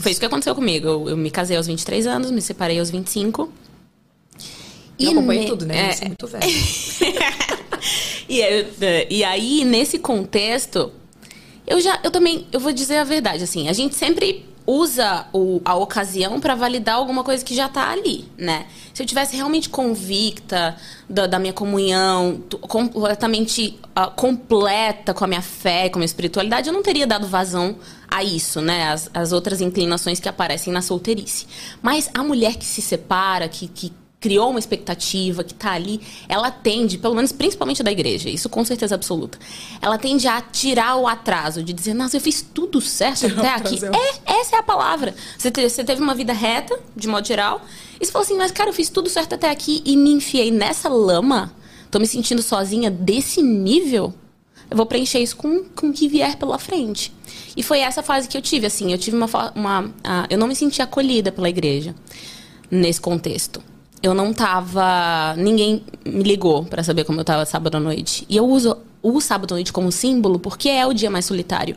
[0.01, 0.87] Foi isso que aconteceu comigo.
[0.87, 3.51] Eu, eu me casei aos 23 anos, me separei aos 25.
[4.99, 5.89] Eu acompanhei ne- tudo, né?
[5.89, 6.43] é, Você é muito velho.
[8.27, 8.65] e, eu-
[9.09, 10.91] e aí, nesse contexto,
[11.65, 15.61] eu já, eu também, eu vou dizer a verdade, assim, a gente sempre usa o-
[15.63, 18.65] a ocasião pra validar alguma coisa que já tá ali, né?
[18.93, 20.75] Se eu tivesse realmente convicta
[21.09, 26.67] da, da minha comunhão, completamente ah, completa com a minha fé, com a minha espiritualidade,
[26.67, 27.77] eu não teria dado vazão
[28.09, 28.89] a isso, né?
[28.91, 31.47] As, as outras inclinações que aparecem na solteirice.
[31.81, 36.49] Mas a mulher que se separa, que, que criou uma expectativa, que tá ali, ela
[36.49, 39.37] tende, pelo menos principalmente da igreja, isso com certeza absoluta,
[39.79, 43.75] ela tende a tirar o atraso, de dizer, nossa, eu fiz tudo certo até aqui.
[43.95, 45.13] É, essa é a palavra.
[45.37, 47.61] Você, te- você teve uma vida reta, de modo geral,
[48.01, 50.49] e você falou assim, mas cara, eu fiz tudo certo até aqui e me enfiei
[50.49, 51.53] nessa lama,
[51.91, 54.13] tô me sentindo sozinha desse nível,
[54.69, 57.13] eu vou preencher isso com, com o que vier pela frente.
[57.55, 60.47] E foi essa fase que eu tive, assim, eu tive uma, uma ah, eu não
[60.47, 61.95] me senti acolhida pela igreja
[62.69, 63.61] nesse contexto.
[64.01, 68.25] Eu não tava, ninguém me ligou pra saber como eu tava sábado à noite.
[68.29, 71.75] E eu uso o sábado à noite como símbolo porque é o dia mais solitário.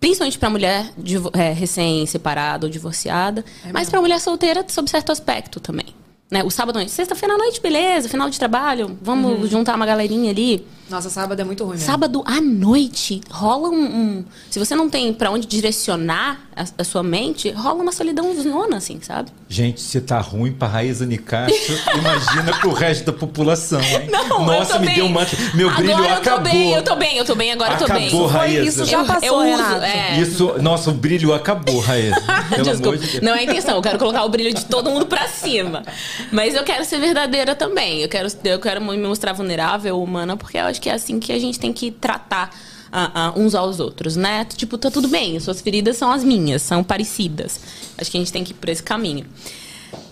[0.00, 0.92] Principalmente pra mulher
[1.32, 5.86] é, recém-separada ou divorciada, mas pra mulher solteira sob certo aspecto também.
[6.30, 6.42] Né?
[6.42, 10.30] O sábado à noite, sexta-feira à noite, beleza, final de trabalho, vamos juntar uma galerinha
[10.30, 10.66] ali.
[10.90, 11.86] Nossa, sábado é muito ruim mesmo.
[11.86, 16.84] Sábado à noite rola um, um- Se você não tem pra onde direcionar a, a
[16.84, 19.30] sua mente, rola uma solidão zona, assim, sabe?
[19.48, 21.54] Gente, se tá ruim pra Raíza Nicasso,
[21.98, 24.08] imagina pro resto da população, hein?
[24.10, 24.94] Não, Nossa, eu tô me bem.
[24.96, 25.26] deu uma...
[25.54, 26.36] Meu agora brilho eu acabou.
[26.38, 28.08] tô bem, eu tô bem, eu tô bem, agora eu tô bem.
[28.08, 28.62] Acabou, Raíza.
[28.64, 29.84] isso já eu, passou, eu uso, Renato.
[29.84, 30.20] é.
[30.20, 32.20] Isso, nossa, o brilho acabou, Raíza.
[32.50, 32.88] Pelo Desculpa.
[32.88, 33.22] amor de Deus.
[33.22, 35.82] Não é a intenção, eu quero colocar o brilho de todo mundo pra cima.
[36.30, 38.00] Mas eu quero ser verdadeira também.
[38.02, 41.32] Eu quero, eu quero me mostrar vulnerável, humana, porque eu acho que é assim que
[41.32, 42.50] a gente tem que tratar
[42.92, 44.44] ah, ah, uns aos outros, né?
[44.44, 47.60] Tipo, tá tudo bem, suas feridas são as minhas, são parecidas.
[47.96, 49.24] Acho que a gente tem que ir por esse caminho.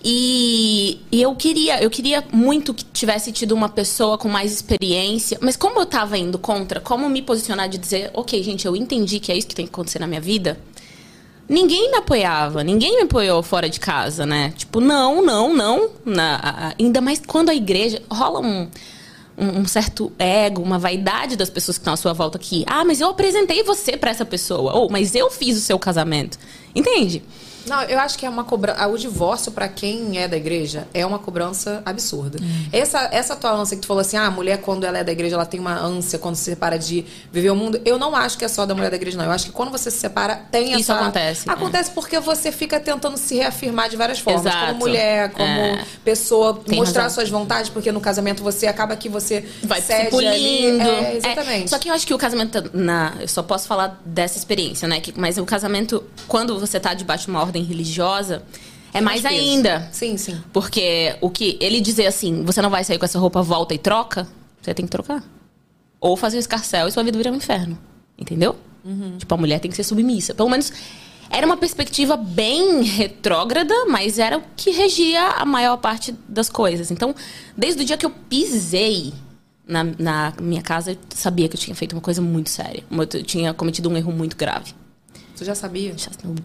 [0.04, 5.38] E, e eu queria, eu queria muito que tivesse tido uma pessoa com mais experiência,
[5.40, 9.20] mas como eu tava indo contra, como me posicionar de dizer, ok, gente, eu entendi
[9.20, 10.58] que é isso que tem que acontecer na minha vida.
[11.48, 14.52] Ninguém me apoiava, ninguém me apoiou fora de casa, né?
[14.56, 15.90] Tipo, não, não, não.
[16.04, 18.68] Na- ainda mais quando a igreja rola um,
[19.36, 22.64] um, um certo ego, uma vaidade das pessoas que estão à sua volta aqui.
[22.66, 24.72] Ah, mas eu apresentei você pra essa pessoa.
[24.74, 26.38] Ou, mas eu fiz o seu casamento.
[26.74, 27.22] Entende?
[27.66, 28.86] Não, eu acho que é uma cobrança.
[28.88, 32.38] O divórcio, pra quem é da igreja, é uma cobrança absurda.
[32.72, 35.12] Essa, essa tua ânsia que tu falou assim, ah, a mulher, quando ela é da
[35.12, 37.80] igreja, ela tem uma ânsia quando se separa de viver o mundo.
[37.84, 39.24] Eu não acho que é só da mulher da igreja, não.
[39.24, 40.94] Eu acho que quando você se separa, tem Isso essa.
[41.00, 41.52] acontece, é.
[41.52, 44.46] Acontece porque você fica tentando se reafirmar de várias formas.
[44.46, 44.66] Exato.
[44.66, 45.84] Como mulher, como É.
[46.04, 47.16] pessoa, Tem mostrar razão.
[47.16, 50.80] suas vontades, porque no casamento você acaba que você vai se ali.
[50.80, 51.70] É, É, exatamente.
[51.70, 55.00] só que eu acho que o casamento, na, eu só posso falar dessa experiência, né?
[55.00, 58.42] Que, mas o casamento, quando você tá debaixo de uma ordem religiosa,
[58.94, 59.34] é mais peso.
[59.34, 59.88] ainda.
[59.92, 60.40] Sim, sim.
[60.52, 63.78] Porque o que ele dizer assim, você não vai sair com essa roupa, volta e
[63.78, 64.28] troca,
[64.60, 65.24] você tem que trocar.
[66.00, 67.78] Ou fazer o escarcel e sua vida vira um inferno.
[68.18, 68.56] Entendeu?
[69.18, 70.34] Tipo, a mulher tem que ser submissa.
[70.34, 70.72] Pelo menos
[71.30, 76.90] era uma perspectiva bem retrógrada, mas era o que regia a maior parte das coisas.
[76.90, 77.14] Então,
[77.56, 79.14] desde o dia que eu pisei
[79.66, 82.84] na, na minha casa, eu sabia que eu tinha feito uma coisa muito séria.
[82.90, 84.74] Eu tinha cometido um erro muito grave.
[85.42, 85.94] Tu já sabia?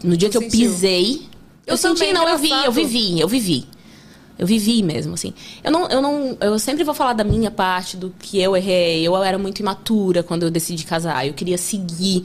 [0.02, 0.70] No dia Tu que eu sentiu?
[0.70, 1.28] pisei.
[1.64, 3.66] Eu, Eu senti, também, não, eu vi, eu vivi, eu vivi.
[4.36, 5.32] Eu vivi mesmo, assim.
[5.62, 6.36] Eu não, eu não.
[6.40, 9.06] Eu sempre vou falar da minha parte, do que eu errei.
[9.06, 11.26] Eu era muito imatura quando eu decidi casar.
[11.26, 12.24] Eu queria seguir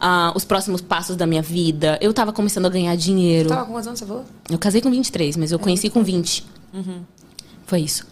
[0.00, 1.98] ah, os próximos passos da minha vida.
[2.00, 3.48] Eu tava começando a ganhar dinheiro.
[3.50, 4.24] Tava com quantos anos você falou?
[4.50, 6.44] Eu casei com 23, mas eu conheci com 20.
[7.66, 8.06] Foi isso.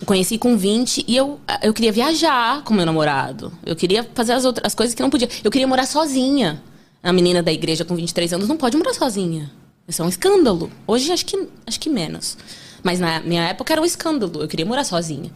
[0.00, 3.52] Eu conheci com 20 e eu, eu queria viajar com meu namorado.
[3.64, 5.28] Eu queria fazer as outras as coisas que não podia.
[5.42, 6.60] Eu queria morar sozinha.
[7.04, 9.52] A menina da igreja com 23 anos não pode morar sozinha.
[9.86, 10.70] Isso é um escândalo.
[10.86, 12.38] Hoje acho que, acho que menos.
[12.82, 14.40] Mas na minha época era um escândalo.
[14.40, 15.30] Eu queria morar sozinha.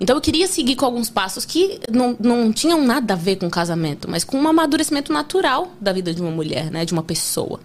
[0.00, 3.48] Então eu queria seguir com alguns passos que não, não tinham nada a ver com
[3.50, 6.84] casamento, mas com um amadurecimento natural da vida de uma mulher, né?
[6.86, 7.60] De uma pessoa.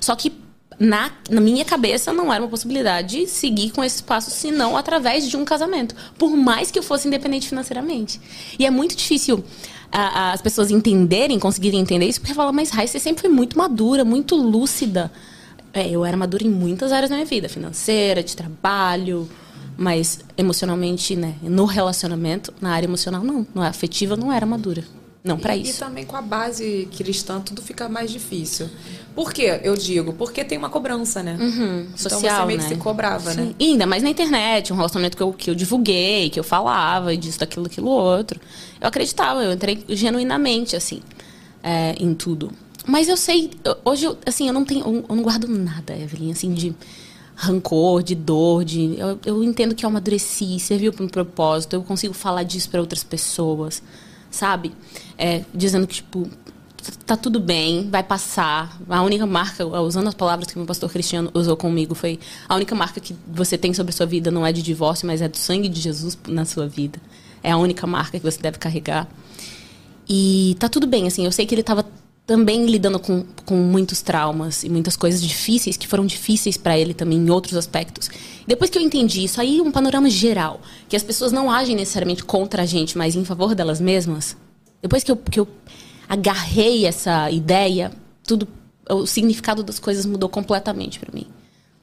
[0.00, 0.32] Só que
[0.78, 5.36] na, na minha cabeça não era uma possibilidade seguir com esses passos, senão através de
[5.36, 5.94] um casamento.
[6.18, 8.20] Por mais que eu fosse independente financeiramente.
[8.58, 9.42] E é muito difícil
[9.90, 13.56] ah, as pessoas entenderem, conseguirem entender isso, porque falam, mas Rai, você sempre foi muito
[13.56, 15.10] madura, muito lúcida.
[15.72, 19.28] É, eu era madura em muitas áreas da minha vida, financeira, de trabalho,
[19.76, 21.34] mas emocionalmente, né?
[21.42, 23.46] No relacionamento, na área emocional, não.
[23.54, 24.84] Na afetiva, não era madura.
[25.22, 25.80] Não pra E isso.
[25.80, 28.70] também com a base cristã tudo fica mais difícil.
[29.16, 29.60] Por quê?
[29.62, 31.38] Eu digo, porque tem uma cobrança, né?
[31.40, 32.68] Uhum, Então social, você meio né?
[32.68, 33.40] que se cobrava, Sim.
[33.40, 33.54] né?
[33.58, 37.14] E ainda mais na internet, um relacionamento que eu, que eu divulguei, que eu falava,
[37.14, 38.38] e disso, daquilo, daquilo outro.
[38.78, 41.00] Eu acreditava, eu entrei genuinamente, assim,
[41.62, 42.52] é, em tudo.
[42.86, 43.50] Mas eu sei,
[43.82, 46.74] hoje, eu, assim, eu não tenho, eu não guardo nada, Evelyn, assim, de
[47.34, 48.96] rancor, de dor, de...
[48.98, 52.80] Eu, eu entendo que eu amadureci, serviu para um propósito, eu consigo falar disso para
[52.82, 53.82] outras pessoas,
[54.30, 54.72] sabe?
[55.16, 56.28] É, dizendo que, tipo,
[57.04, 58.78] tá tudo bem, vai passar.
[58.88, 62.18] A única marca, usando as palavras que o meu pastor Cristiano usou comigo, foi
[62.48, 65.22] a única marca que você tem sobre a sua vida não é de divórcio, mas
[65.22, 67.00] é do sangue de Jesus na sua vida.
[67.42, 69.08] É a única marca que você deve carregar.
[70.08, 71.84] E tá tudo bem, assim, eu sei que ele tava
[72.26, 76.92] também lidando com, com muitos traumas e muitas coisas difíceis que foram difíceis pra ele
[76.92, 78.10] também em outros aspectos.
[78.46, 82.24] Depois que eu entendi isso, aí um panorama geral, que as pessoas não agem necessariamente
[82.24, 84.36] contra a gente, mas em favor delas mesmas.
[84.82, 85.48] Depois que eu, que eu
[86.08, 87.92] agarrei essa ideia,
[88.26, 88.46] tudo,
[88.90, 91.26] o significado das coisas mudou completamente pra mim.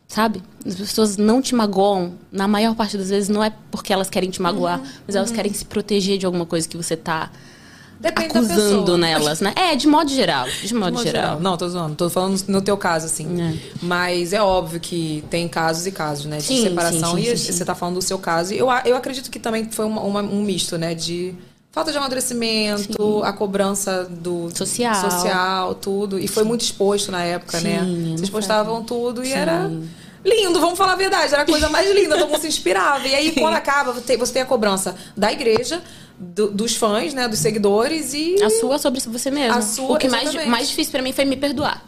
[0.08, 0.44] Sabe?
[0.66, 4.30] As pessoas não te magoam, na maior parte das vezes, não é porque elas querem
[4.30, 7.32] te magoar, mas elas querem se proteger de alguma coisa que você tá
[8.00, 9.54] Depende acusando nelas, né?
[9.56, 10.46] É, de modo geral.
[10.46, 11.40] De modo, De modo geral.
[11.40, 11.96] Não, tô zoando.
[11.96, 13.42] Tô falando no teu caso, assim.
[13.42, 13.54] É.
[13.82, 16.38] Mas é óbvio que tem casos e casos, né?
[16.38, 17.16] De Sim, separação.
[17.16, 18.54] sim, sim, e você tá falando do seu caso.
[18.54, 20.94] Eu, eu acredito que também foi uma- uma- um misto, né?
[20.94, 21.34] De
[21.74, 24.96] falta de amadurecimento, a cobrança do Social.
[25.10, 26.18] social, tudo.
[26.20, 27.80] E foi muito exposto na época, né?
[27.84, 29.34] Sim, Vocês não postavam tudo e Sim.
[29.34, 29.72] era.
[30.24, 33.06] Lindo, vamos falar a verdade, era a coisa mais linda, todo mundo se inspirava.
[33.06, 35.82] E aí, quando acaba, você tem- você tem a cobrança da igreja,
[36.18, 38.42] do- dos fãs, né, dos seguidores e.
[38.42, 39.58] A sua sobre você mesmo.
[39.58, 40.50] A sua, o que mais, exatamente.
[40.50, 41.84] mais difícil pra mim foi me perdoar.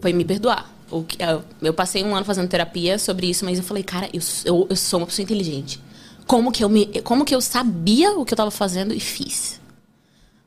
[0.00, 0.70] Foi me perdoar.
[0.88, 1.16] O que,
[1.62, 4.76] eu, passei um ano fazendo terapia sobre isso, mas eu falei, cara, eu, eu, eu
[4.76, 5.80] sou uma pessoa inteligente.
[6.26, 9.60] Como que, eu me, como que eu sabia o que eu tava fazendo e fiz?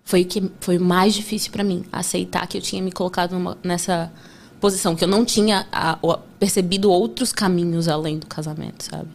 [0.04, 3.58] Foi o que foi mais difícil pra mim, aceitar que eu tinha me colocado numa-
[3.64, 4.12] nessa
[4.60, 9.10] posição, que eu não tinha a- o- percebido outros caminhos além do casamento, sabe?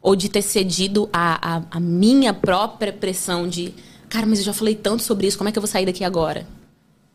[0.00, 3.72] Ou de ter cedido a, a, a minha própria pressão de,
[4.08, 6.02] cara, mas eu já falei tanto sobre isso, como é que eu vou sair daqui
[6.02, 6.46] agora?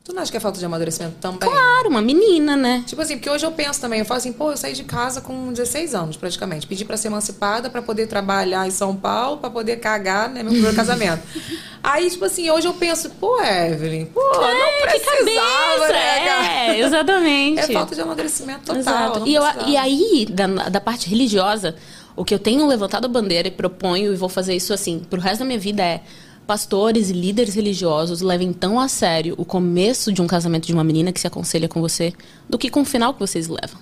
[0.07, 1.39] Tu não acha que é falta de amadurecimento também?
[1.49, 2.81] Claro, uma menina, né?
[2.87, 5.19] Tipo assim, porque hoje eu penso também, eu falo assim, pô, eu saí de casa
[5.19, 6.65] com 16 anos, praticamente.
[6.65, 10.53] Pedi pra ser emancipada, pra poder trabalhar em São Paulo, pra poder cagar, né, meu
[10.53, 11.21] primeiro casamento.
[11.83, 15.93] Aí, tipo assim, hoje eu penso, pô, Evelyn, pô, não É, que precisava, cabeça!
[15.93, 16.67] né?
[16.69, 17.59] É, exatamente.
[17.59, 19.19] É falta de amadurecimento total.
[19.19, 21.75] Não E, eu- e aí, da, da parte religiosa,
[22.15, 25.19] o que eu tenho levantado a bandeira e proponho, e vou fazer isso assim, pro
[25.19, 26.01] resto da minha vida é.
[26.47, 30.83] Pastores e líderes religiosos levem tão a sério o começo de um casamento de uma
[30.83, 32.13] menina que se aconselha com você
[32.49, 33.77] do que com o final que vocês levam.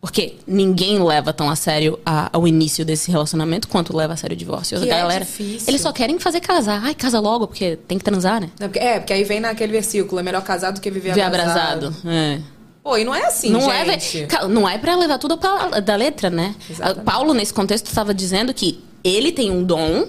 [0.00, 4.34] Porque ninguém leva tão a sério a- o início desse relacionamento quanto leva a sério
[4.34, 4.78] o divórcio.
[4.80, 5.68] Que a é galera, difícil.
[5.68, 6.80] eles só querem fazer casar.
[6.84, 8.48] Ai, casa logo, porque tem que transar, né?
[8.60, 11.22] Não, porque- É, porque aí vem naquele versículo, é melhor casado do que viver Ver
[11.22, 11.86] abrasado.
[11.88, 12.08] abrasado.
[12.08, 12.38] É.
[12.82, 14.26] Pô, e não é assim, não é, gente.
[14.28, 16.54] Ca- não é para levar tudo pra, da letra, né?
[16.70, 17.04] Exatamente.
[17.04, 20.06] Paulo nesse contexto estava dizendo que ele tem um dom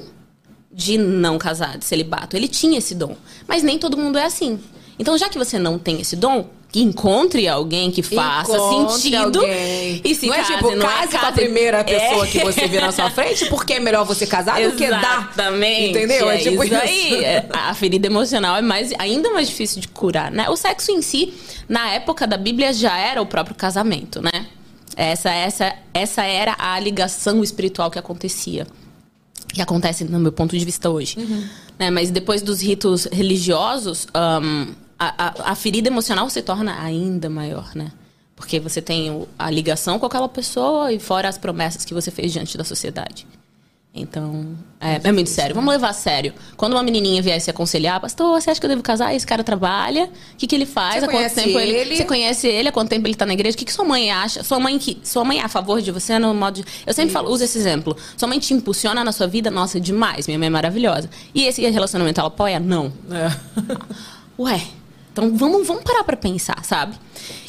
[0.72, 2.36] de não casar, de celibato.
[2.36, 3.16] Ele tinha esse dom,
[3.48, 4.60] mas nem todo mundo é assim.
[4.98, 10.02] Então, já que você não tem esse dom, encontre alguém que faça Encontre sentido alguém.
[10.04, 12.30] e se não case, é tipo, não é case com a primeira pessoa É.
[12.30, 15.00] que você vê na sua frente, porque é melhor você casar do que dar.
[15.34, 15.90] Exatamente.
[15.98, 16.30] Entendeu?
[16.30, 16.84] É, É tipo isso isso.
[16.84, 17.24] aí.
[17.24, 20.48] É, A ferida emocional é mais, ainda mais difícil de curar, né?
[20.50, 21.34] O sexo em si,
[21.68, 24.46] na época da Bíblia, já era o próprio casamento, né?
[24.96, 28.68] Essa, essa, essa era a ligação espiritual que acontecia.
[29.54, 31.18] Que acontece, no meu ponto de vista, hoje.
[31.78, 31.90] Né?
[31.90, 37.72] Mas depois dos ritos religiosos, ahn, a, a, a ferida emocional se torna ainda maior,
[37.74, 37.92] né?
[38.36, 42.32] Porque você tem a ligação com aquela pessoa e fora as promessas que você fez
[42.32, 43.28] diante da sociedade.
[43.94, 45.56] Então, é, é muito sério.
[45.56, 46.32] Vamos levar a sério.
[46.56, 49.16] Quando uma menininha vier se aconselhar, pastor, você acha que eu devo casar?
[49.16, 50.06] Esse cara trabalha?
[50.06, 51.00] O que, que ele faz?
[51.00, 51.72] Você há quanto conhece tempo ele...
[51.74, 51.98] ele?
[51.98, 52.70] Você conhece ele?
[52.70, 53.56] Há quanto tempo ele tá na igreja?
[53.56, 54.44] O que, que sua mãe acha?
[54.44, 56.66] Sua mãe que sua mãe é a favor de você no modo de...
[56.86, 57.98] Eu sempre falo, uso esse exemplo.
[58.16, 59.50] Sua mãe te impulsiona na sua vida?
[59.50, 60.28] Nossa, demais.
[60.28, 61.10] Minha mãe é maravilhosa.
[61.34, 62.60] E esse relacionamento ela apoia?
[62.60, 62.94] Não.
[63.12, 63.32] É.
[64.40, 64.62] Ué,
[65.12, 66.96] então vamos, vamos parar pra pensar, sabe?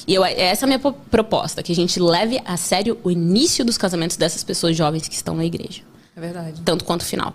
[0.09, 3.11] E eu, essa é a minha po- proposta, que a gente leve a sério o
[3.11, 5.83] início dos casamentos dessas pessoas jovens que estão na igreja.
[6.17, 6.61] É verdade.
[6.63, 7.35] Tanto quanto o final.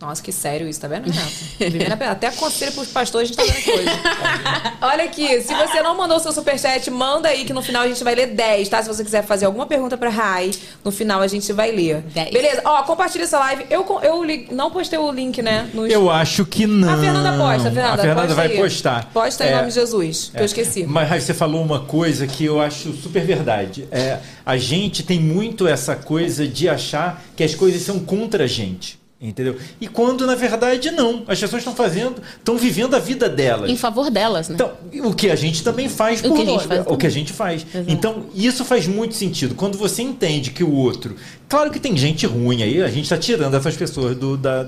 [0.00, 2.04] Nossa, que sério isso, tá vendo, Renato?
[2.10, 3.90] Até conselho pros pastores a gente tá vendo hoje.
[4.80, 8.02] Olha aqui, se você não mandou seu superchat, manda aí que no final a gente
[8.02, 8.82] vai ler 10, tá?
[8.82, 12.00] Se você quiser fazer alguma pergunta pra Rai, no final a gente vai ler.
[12.14, 12.30] 10.
[12.30, 12.62] Beleza?
[12.64, 13.66] Ó, compartilha essa live.
[13.68, 15.68] Eu, eu li- não postei o link, né?
[15.74, 16.94] No Eu acho que não.
[16.94, 18.56] A Fernanda posta, a Fernanda, A Fernanda posta vai aí.
[18.56, 19.10] postar.
[19.12, 20.86] Posta em É, nome de Jesus, que eu esqueci.
[20.86, 23.86] Mas Raio, você falou uma coisa que eu acho super verdade.
[23.92, 28.46] É, a gente tem muito essa coisa de achar que as coisas são contra a
[28.46, 28.98] gente.
[29.22, 29.54] Entendeu?
[29.78, 31.24] E quando, na verdade, não.
[31.28, 33.68] As pessoas estão fazendo, estão vivendo a vida delas.
[33.70, 34.54] Em favor delas, né?
[34.54, 34.72] Então,
[35.06, 36.98] o que a gente também faz O por que a gente nós, faz o também.
[36.98, 37.66] que a gente faz.
[37.74, 37.90] Exato.
[37.90, 39.54] Então, isso faz muito sentido.
[39.54, 41.16] Quando você entende que o outro.
[41.50, 44.62] Claro que tem gente ruim aí, a gente está tirando essas pessoas do, da,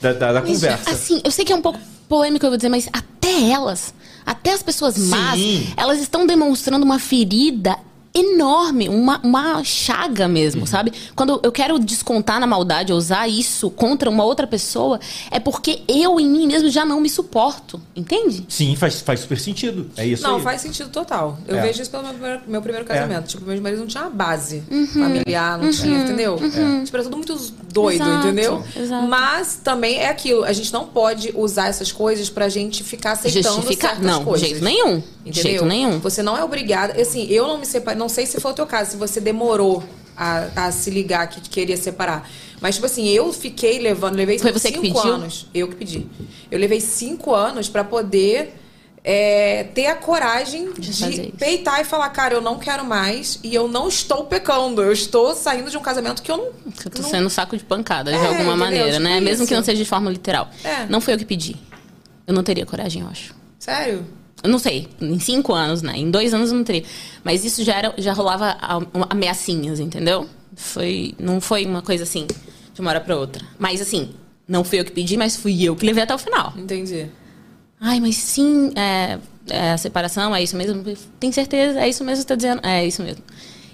[0.00, 0.90] da, da- da Mas, conversa.
[0.90, 3.92] Assim, eu sei que é um pouco polêmico eu vou dizer, mas até elas,
[4.24, 5.66] até as pessoas más, Sim.
[5.76, 7.76] elas estão demonstrando uma ferida
[8.20, 10.92] enorme, uma, uma chaga mesmo, sabe?
[11.14, 14.98] Quando eu quero descontar na maldade, ou usar isso contra uma outra pessoa,
[15.30, 18.44] é porque eu em mim mesmo já não me suporto, entende?
[18.48, 19.90] Sim, faz, faz super sentido.
[19.96, 20.42] É isso Não, aí.
[20.42, 21.38] faz sentido total.
[21.46, 21.62] Eu É.
[21.62, 23.26] vejo isso pelo meu primeiro, meu primeiro casamento.
[23.28, 24.86] Tipo, meu marido não tinha uma base Uhum.
[24.86, 26.36] familiar, não tinha, entendeu?
[26.84, 27.36] Tipo, era tudo muito
[27.72, 28.64] doido, Exato, entendeu?
[28.76, 29.06] exato.
[29.06, 33.56] Mas também é aquilo, a gente não pode usar essas coisas pra gente ficar aceitando
[33.56, 33.90] Justificar?
[33.90, 34.48] certas Não, coisas.
[34.48, 35.02] jeito nenhum.
[35.24, 35.42] Entendeu?
[35.42, 35.98] Jeito nenhum.
[35.98, 37.00] Você não é obrigada.
[37.00, 37.98] Assim, eu não me separei.
[37.98, 39.82] Não sei se foi o teu caso, se você demorou
[40.16, 42.28] a, a se ligar que queria separar.
[42.60, 45.14] Mas, tipo assim, eu fiquei levando, levei Foi você que cinco pediu?
[45.14, 45.46] anos.
[45.54, 46.06] Eu que pedi.
[46.50, 48.54] Eu levei cinco anos pra poder
[49.04, 51.32] é, ter a coragem De de, isso.
[51.38, 54.82] peitar e falar, cara, eu não quero mais e eu não estou pecando.
[54.82, 56.44] Eu estou saindo de um casamento que eu não.
[56.84, 58.56] Eu tô não- sendo saco de pancada, de É, alguma entendeu?
[58.56, 59.20] maneira, Tipo né?
[59.20, 59.66] Mesmo que não isso.
[59.70, 60.50] seja de forma literal.
[60.64, 60.84] É.
[60.86, 61.54] Não foi eu que pedi.
[62.26, 63.34] Eu não teria coragem, eu acho.
[63.58, 64.04] Sério?
[64.42, 65.96] Eu não sei, em cinco anos, né?
[65.96, 66.84] Em dois anos eu não teria.
[67.24, 68.56] Mas isso já, era, já rolava
[69.10, 70.26] ameaçinhas, entendeu?
[70.54, 72.26] Foi, não foi uma coisa assim,
[72.74, 73.44] de uma hora pra outra.
[73.58, 74.10] Mas assim,
[74.46, 76.52] não fui eu que pedi, mas fui eu que levei até o final.
[76.56, 77.06] Entendi.
[77.80, 80.82] Ai, mas sim, é, é a separação, é isso mesmo?
[81.20, 81.80] Tem certeza?
[81.80, 82.60] É isso mesmo que você tá dizendo?
[82.64, 83.22] É isso mesmo.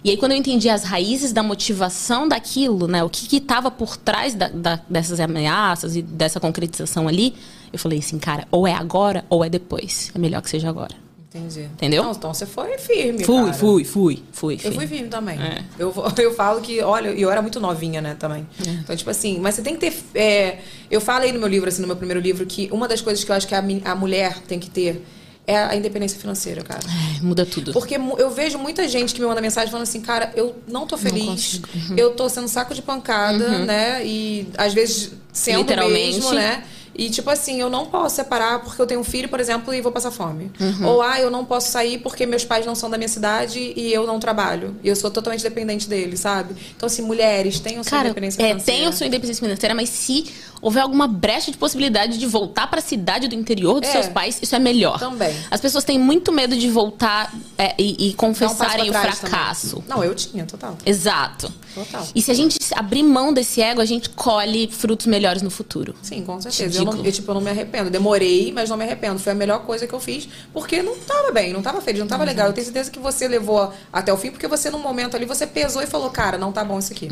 [0.02, 3.02] E aí, quando eu entendi as raízes da motivação daquilo, né?
[3.02, 7.34] O que que tava por trás da- da- dessas ameaças e dessa concretização ali,
[7.74, 10.12] eu falei assim, cara, ou é agora ou é depois.
[10.14, 10.94] É melhor que seja agora.
[11.28, 11.62] Entendi.
[11.62, 12.04] Entendeu?
[12.04, 13.24] Não, então você foi firme.
[13.24, 13.52] Fui, cara.
[13.52, 14.86] fui, fui, fui, Eu fui.
[14.86, 15.36] firme também.
[15.40, 15.64] É.
[15.76, 18.46] Eu, eu falo que, olha, e eu era muito novinha, né, também.
[18.60, 20.04] Então, tipo assim, mas você tem que ter.
[20.14, 23.24] é, eu falei no meu livro, assim, no meu primeiro livro, que uma das coisas
[23.24, 25.04] que eu acho que a, a mulher tem que ter
[25.46, 26.80] é a independência financeira, cara.
[26.88, 27.72] Ai, muda tudo.
[27.72, 30.96] Porque eu vejo muita gente que me manda mensagem falando assim, cara, eu não tô
[30.96, 31.68] feliz, consigo.
[31.74, 31.96] Uhum.
[31.96, 34.06] eu tô sendo saco de pancada, né?
[34.06, 36.16] E às vezes sendo Literalmente.
[36.16, 36.64] mesmo, né?
[36.94, 39.80] E tipo assim, eu não posso separar porque eu tenho um filho, por exemplo, e
[39.80, 40.50] vou passar fome.
[40.60, 40.86] Uhum.
[40.86, 43.92] Ou, ah, eu não posso sair porque meus pais não são da minha cidade e
[43.92, 44.76] eu não trabalho.
[44.82, 46.54] E eu sou totalmente dependente deles, sabe?
[46.76, 48.78] Então, assim, mulheres, tenham sua Cara, independência é, financeira.
[48.80, 50.32] tem a sua independência financeira, mas se
[50.64, 53.92] houver alguma brecha de possibilidade de voltar pra cidade do interior dos É.
[53.92, 54.98] seus pais, isso é melhor.
[54.98, 55.34] Também.
[55.50, 59.76] As pessoas têm muito medo de voltar é, e, e Dá um confessarem o fracasso.
[59.76, 59.88] também.
[59.88, 60.76] Não, eu tinha, total.
[60.86, 61.52] Exato.
[61.74, 62.06] Total.
[62.14, 65.94] E se a gente abrir mão desse ego, a gente colhe frutos melhores no futuro.
[66.02, 66.78] Sim, com certeza.
[66.78, 67.90] Eu, não, eu, tipo, eu não me arrependo.
[67.90, 69.18] Demorei, mas não me arrependo.
[69.18, 72.06] Foi a melhor coisa que eu fiz, porque não tava bem, não tava feliz, não
[72.06, 72.46] tava legal.
[72.46, 75.46] Eu tenho certeza que você levou até o fim, porque você, num momento ali, você
[75.46, 77.08] pesou e falou, cara, não tá bom isso aqui.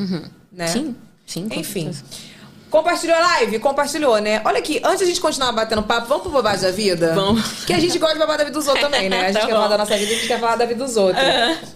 [0.51, 0.67] Né?
[0.69, 0.95] Sim,
[1.27, 1.49] sim.
[1.53, 1.93] Enfim.
[1.93, 2.05] certeza.
[2.73, 3.59] Compartilhou a live?
[3.59, 4.41] Compartilhou, né?
[4.47, 7.13] Olha aqui, antes de a gente continuar batendo papo, vamos pro bobagem da vida?
[7.15, 7.65] Vamos.
[7.67, 9.21] Que a gente gosta de babar da vida dos outros também, né?
[9.29, 10.97] A gente Tá quer falar da nossa vida, a gente quer falar da vida dos
[10.97, 11.23] outros.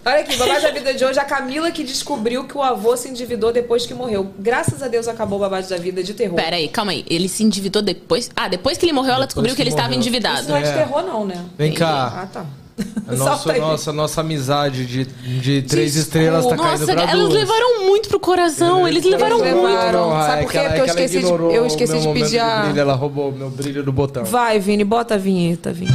[0.07, 3.11] Olha aqui, babagem da vida de hoje, a Camila que descobriu que o avô se
[3.11, 4.33] endividou depois que morreu.
[4.39, 6.35] Graças a Deus acabou o babagem da vida de terror.
[6.37, 7.05] Pera aí, calma aí.
[7.11, 8.31] Ele se endividou depois.
[8.35, 10.01] Ah, depois que ele morreu, ela descobriu que, que ele estava morreu.
[10.01, 10.49] Isso endividado.
[10.49, 10.73] não é de É.
[10.73, 11.45] terror, não, né?
[11.59, 12.23] Vem cá.
[12.23, 12.47] Ah, tá.
[13.17, 17.33] Nossa, nossa, nossa amizade de, de três estrelas tá Nossa, caindo pra elas duas.
[17.35, 18.87] levaram muito pro coração.
[18.87, 19.67] Eles levaram Eles muito.
[19.69, 20.11] levaram.
[20.11, 20.59] Não, Sabe é por que quê?
[20.59, 23.31] ela- Porque eu esqueci de- eu o esqueci meu de pedir a- brilho, ela roubou
[23.31, 24.25] o meu brilho do botão.
[24.25, 25.93] Vai, Vini, bota a vinheta, Vini.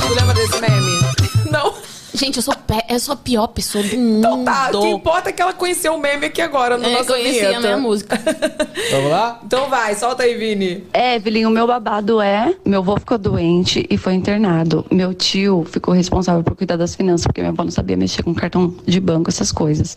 [0.00, 1.50] Tu lembra desse meme?
[1.50, 1.74] Não.
[2.16, 4.18] Gente, eu sou, pe- eu sou a pior pessoa do mundo.
[4.18, 6.90] Então tá, o que importa é que ela conheceu o meme aqui agora no É,
[6.92, 7.56] nosso conheci vinheta.
[7.56, 8.18] a minha música.
[8.90, 9.40] Vamos lá?
[9.44, 10.84] Então vai, solta aí, Vini.
[10.94, 14.84] Evelyn, o meu babado é: meu avô ficou doente e foi internado.
[14.90, 18.34] Meu tio ficou responsável por cuidar das finanças, porque meu avô não sabia mexer com
[18.34, 19.96] cartão de banco, essas coisas.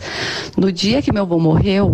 [0.57, 1.93] No dia que meu avô morreu,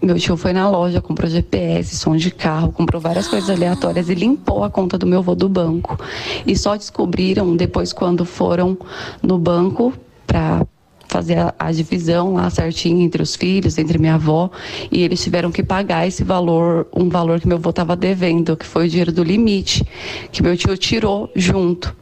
[0.00, 4.14] meu tio foi na loja, comprou GPS, som de carro, comprou várias coisas aleatórias e
[4.14, 5.98] limpou a conta do meu avô do banco.
[6.46, 8.76] E só descobriram depois quando foram
[9.22, 9.92] no banco
[10.26, 10.66] para
[11.08, 14.50] fazer a, a divisão lá certinho entre os filhos, entre minha avó,
[14.90, 18.66] e eles tiveram que pagar esse valor, um valor que meu avô estava devendo, que
[18.66, 19.84] foi o dinheiro do limite,
[20.30, 21.96] que meu tio tirou junto.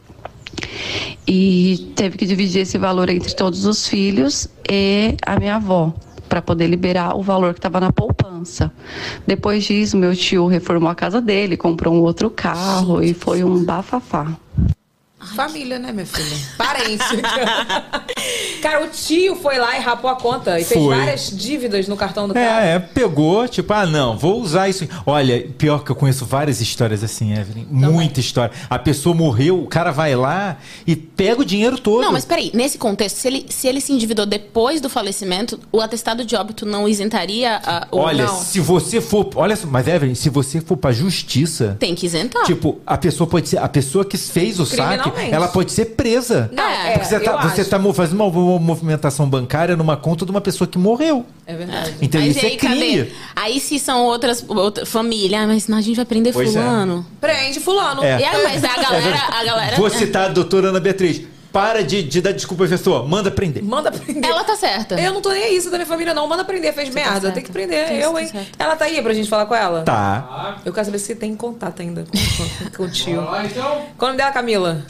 [1.26, 5.92] E teve que dividir esse valor entre todos os filhos e a minha avó,
[6.34, 8.72] para poder liberar o valor que estava na poupança.
[9.24, 13.64] Depois disso, meu tio reformou a casa dele, comprou um outro carro e foi um
[13.64, 14.36] bafafá.
[15.34, 16.36] Família, né, minha filha?
[16.56, 17.04] Parente.
[18.60, 20.96] Cara, o tio foi lá e rapou a conta e fez Foi.
[20.96, 22.64] várias dívidas no cartão do cara.
[22.64, 24.86] É, é, pegou, tipo, ah, não, vou usar isso.
[25.04, 27.66] Olha, pior que eu conheço várias histórias assim, Evelyn.
[27.70, 28.54] Muita história.
[28.70, 32.02] A pessoa morreu, o cara vai lá e pega o dinheiro todo.
[32.02, 35.80] Não, mas peraí, nesse contexto, se ele, se ele se endividou depois do falecimento, o
[35.80, 37.98] atestado de óbito não isentaria a, o.
[37.98, 38.34] Olha, não.
[38.34, 39.28] se você for.
[39.34, 41.76] Olha só, mas Evelyn, se você for pra justiça.
[41.78, 42.44] Tem que isentar.
[42.44, 43.58] Tipo, a pessoa pode ser.
[43.58, 45.13] A pessoa que fez o saque.
[45.30, 46.50] Ela pode ser presa.
[46.52, 50.24] Não, é, Porque você eu tá, você tá fazendo uma, uma movimentação bancária numa conta
[50.24, 51.24] de uma pessoa que morreu.
[51.46, 51.94] É verdade.
[52.00, 52.98] Então Mas isso aí, é crime.
[52.98, 53.12] cadê?
[53.36, 56.60] Aí se são outras outra, família, ah, mas senão a gente vai prender Pois é.
[56.60, 57.06] fulano.
[57.20, 58.02] Prende fulano.
[58.02, 58.20] É.
[58.20, 59.76] E aí, mas a galera, a galera.
[59.76, 61.22] Vou citar a doutora Ana Beatriz.
[61.54, 63.06] Para de, de dar desculpa à pessoa.
[63.06, 63.62] Manda prender.
[63.62, 64.28] Manda prender.
[64.28, 65.00] Ela tá certa.
[65.00, 66.26] Eu não tô nem aí, isso da minha família, não.
[66.26, 67.12] Manda prender, fez merda.
[67.12, 67.30] certa.
[67.30, 67.86] tem que prender.
[67.86, 68.26] Tá eu, hein?
[68.26, 68.48] certo.
[68.58, 69.82] Ela tá aí pra gente falar com ela?
[69.84, 70.56] Tá.
[70.64, 73.24] Eu quero saber se você tem contato ainda com, com, com o tio.
[73.44, 73.82] Então.
[73.96, 74.84] Qual o nome dela, Camila?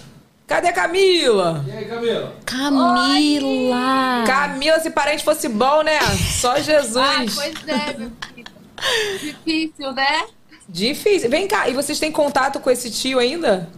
[0.47, 1.65] Cadê a Camila?
[1.67, 2.35] E aí, Camila?
[2.45, 4.25] Camila!
[4.27, 5.99] Camila, se parente fosse bom, né?
[6.41, 6.97] Só Jesus.
[6.97, 9.35] Ai, pois é, meu filho.
[9.45, 10.25] Difícil, né?
[10.69, 11.31] Difícil.
[11.31, 13.69] Vem cá, e vocês têm contato com esse tio ainda?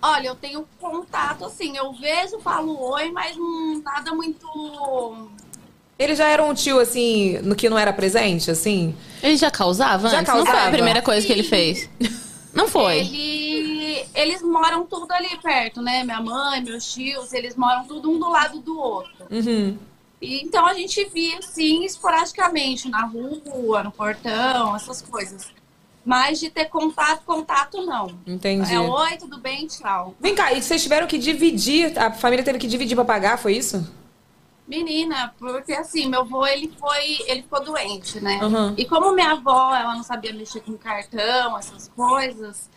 [0.00, 4.46] Olha, eu tenho contato, assim, eu vejo, falo oi, mas hum, nada muito.
[5.98, 8.94] Ele já era um tio, assim, no que não era presente, assim?
[9.22, 10.28] Ele já causava Já antes?
[10.32, 10.68] Não foi causava?
[10.68, 11.88] a primeira coisa que ele fez.
[12.52, 12.98] Não foi.
[12.98, 13.53] Ele,
[14.14, 16.04] eles moram tudo ali perto, né?
[16.04, 19.26] Minha mãe, meus tios, eles moram tudo um do lado do outro.
[19.30, 19.76] Uhum.
[20.20, 25.52] E, então a gente via, assim, esporadicamente, na rua, no portão, essas coisas.
[26.04, 28.18] Mas de ter contato, contato não.
[28.26, 28.72] Entendi.
[28.72, 30.14] É oi, tudo bem, tchau.
[30.20, 33.56] Vem cá, e vocês tiveram que dividir, a família teve que dividir pra pagar, foi
[33.56, 33.90] isso?
[34.66, 38.38] Menina, porque assim, meu avô, ele foi, ele ficou doente, né?
[38.42, 38.74] Uhum.
[38.78, 42.70] E como minha avó, ela não sabia mexer com cartão, essas coisas,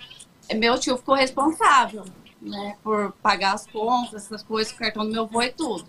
[0.55, 2.05] meu tio ficou responsável,
[2.41, 2.77] né?
[2.83, 5.85] Por pagar as contas, essas coisas, o cartão do meu avô e tudo.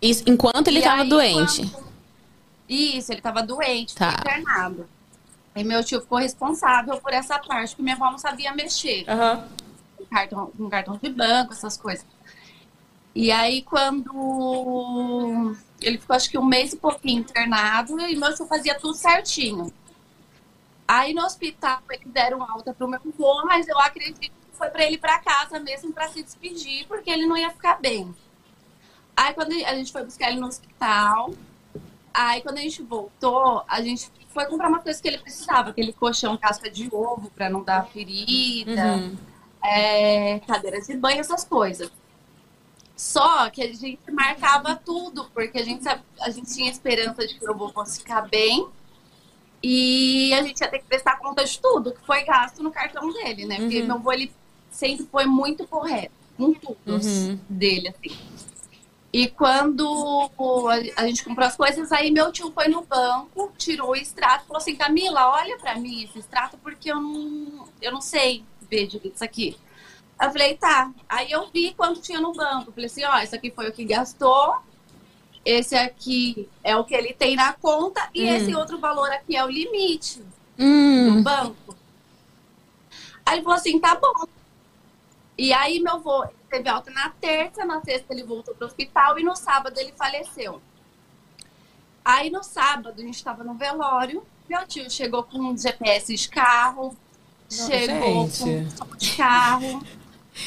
[0.00, 1.66] Isso, enquanto ele E tava aí, doente.
[1.70, 1.86] quando-
[2.68, 4.16] Isso, ele tava doente, Tá.
[4.20, 4.88] internado.
[5.54, 9.48] E meu tio ficou responsável por essa parte, porque minha avó não sabia mexer Aham.
[9.96, 12.04] com cartão, com cartão de banco, essas coisas.
[13.14, 18.46] E aí, quando ele ficou acho que um mês e pouquinho internado, e meu tio
[18.46, 19.72] fazia tudo certinho.
[20.86, 24.84] Aí no hospital eles deram alta pro meu avô, mas eu acredito que foi para
[24.84, 28.14] ele para casa mesmo para se despedir, porque ele não ia ficar bem.
[29.16, 31.32] Aí quando a gente foi buscar ele no hospital,
[32.14, 35.92] aí quando a gente voltou, a gente foi comprar uma coisa que ele precisava, aquele
[35.92, 39.00] colchão casca de ovo para não dar ferida
[39.66, 41.90] é, cadeiras de banho, essas coisas.
[42.96, 47.44] Só que a gente marcava tudo, porque a gente, a gente tinha esperança de que
[47.44, 48.68] o avô fosse ficar bem.
[49.62, 53.10] E a gente ia ter que prestar conta de tudo que foi gasto no cartão
[53.12, 53.56] dele, né?
[53.60, 54.32] Porque meu avô, ele
[54.70, 56.76] sempre foi muito correto com tudo
[57.48, 58.16] dele, assim.
[59.12, 60.30] E quando
[60.96, 64.58] a- gente comprou as coisas, aí meu tio foi no banco, tirou o extrato falou
[64.58, 69.14] assim: Camila, olha pra mim esse extrato, porque eu não, eu não sei ver direito
[69.14, 69.56] isso aqui.
[70.20, 70.92] Eu falei, tá.
[71.08, 72.72] Aí eu vi quanto tinha no banco.
[72.72, 74.56] Falei assim: ó, isso aqui foi o que gastou,
[75.46, 79.44] esse aqui é o que ele tem na conta, e esse outro valor aqui é
[79.44, 80.20] o limite
[80.58, 81.16] Hum.
[81.18, 81.76] do banco.
[83.24, 84.26] Aí ele falou assim, tá bom.
[85.38, 89.22] E aí meu avô teve alta na terça, na sexta ele voltou pro hospital e
[89.22, 90.60] no sábado ele faleceu.
[92.04, 96.28] Aí no sábado a gente tava no velório, meu tio chegou com um GPS de
[96.28, 96.96] carro,
[97.50, 98.42] chegou gente.
[98.78, 99.82] com um de carro.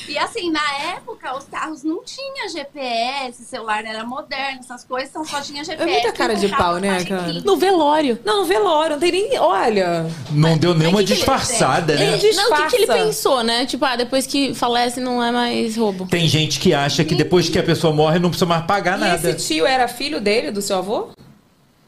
[0.08, 0.62] E assim, na
[0.96, 5.90] época, os carros não tinham GPS, celular era moderno, essas coisas, então só tinha GPS.
[5.90, 7.34] muita cara de pau, né, cara?
[7.44, 8.20] No velório.
[8.24, 9.40] Não, no velório, não tem nem.
[9.40, 10.06] Olha.
[10.32, 12.18] Não deu nenhuma disfarçada, né?
[12.18, 13.66] Ele Não, o que, que ele pensou, né?
[13.66, 16.08] Tipo, ah, depois que falece não é mais roubo.
[16.08, 19.02] Tem gente que acha que depois que a pessoa morre não precisa mais pagar E
[19.02, 19.30] nada.
[19.32, 21.10] esse tio era filho dele, do seu avô?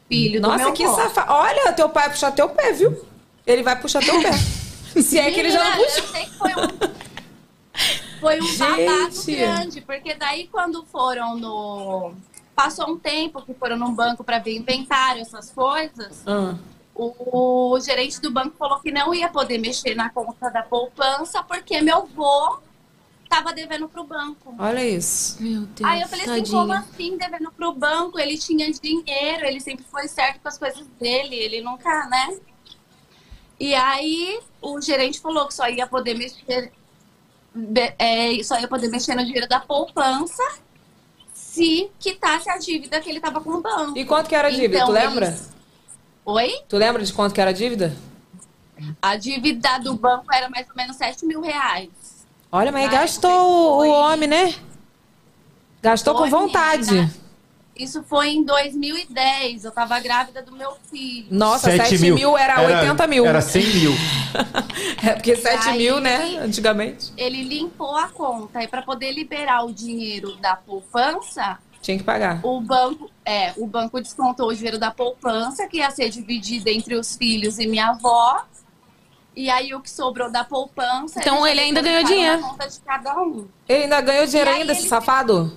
[0.08, 0.94] Filho do Nossa, meu que avô.
[0.96, 1.32] safado.
[1.32, 3.04] Olha, teu pai vai puxar teu pé, viu?
[3.46, 4.32] Ele vai puxar teu pé.
[5.00, 6.04] Se é que ele já não Menina, puxou.
[6.04, 6.92] Eu sei que foi um,
[8.20, 12.14] foi um babado grande, porque daí quando foram no.
[12.54, 16.22] Passou um tempo que foram num banco para ver inventário, essas coisas.
[16.26, 16.54] Ah,
[16.94, 21.80] O, gerente do banco falou que não ia poder mexer na conta da poupança porque
[21.80, 22.60] meu avô
[23.26, 24.54] tava devendo pro banco.
[24.58, 25.42] olha isso.
[25.42, 28.18] Meu Deus, Aí eu falei assim, como assim, devendo pro banco?
[28.18, 32.36] Ele tinha dinheiro, ele sempre foi certo com as coisas dele, ele nunca, né?
[33.58, 36.70] E aí o gerente falou que só ia poder mexer,
[37.98, 40.42] é, só ia poder mexer no dinheiro da poupança
[41.34, 43.96] se quitasse a dívida que ele tava com o banco.
[43.98, 44.76] E quanto que era a dívida?
[44.76, 45.26] Então, tu lembra?
[45.26, 45.52] eles-
[46.24, 46.52] Oi?
[46.68, 47.94] Tu lembra de quanto que era a dívida?
[49.00, 51.90] A dívida do banco era mais ou menos 7 mil reais.
[52.50, 54.54] Olha, mas Na gastou época o foi- homem, né?
[55.82, 57.10] Gastou com Foi, vontade.
[57.74, 59.64] Isso foi em 2010.
[59.64, 61.26] Eu tava grávida do meu filho.
[61.30, 63.24] Nossa, Sete 7 mil, era, 80 mil.
[63.26, 63.92] Era 100 mil.
[65.04, 66.38] É, porque 7 Aí- mil, né?
[66.40, 67.12] Antigamente.
[67.16, 72.38] Ele limpou a conta e para poder liberar o dinheiro da poupança, Tinha que pagar.
[72.44, 76.94] o banco, é, o banco descontou o dinheiro da poupança que ia ser dividido entre
[76.94, 78.44] os filhos e minha avó.
[79.34, 81.18] E aí o que sobrou da poupança.
[81.18, 82.40] Então, ele ainda ganhou dinheiro.
[82.40, 83.48] Na conta de cada um.
[83.68, 85.52] Ele ainda ganhou dinheiro E ainda, esse ele- safado?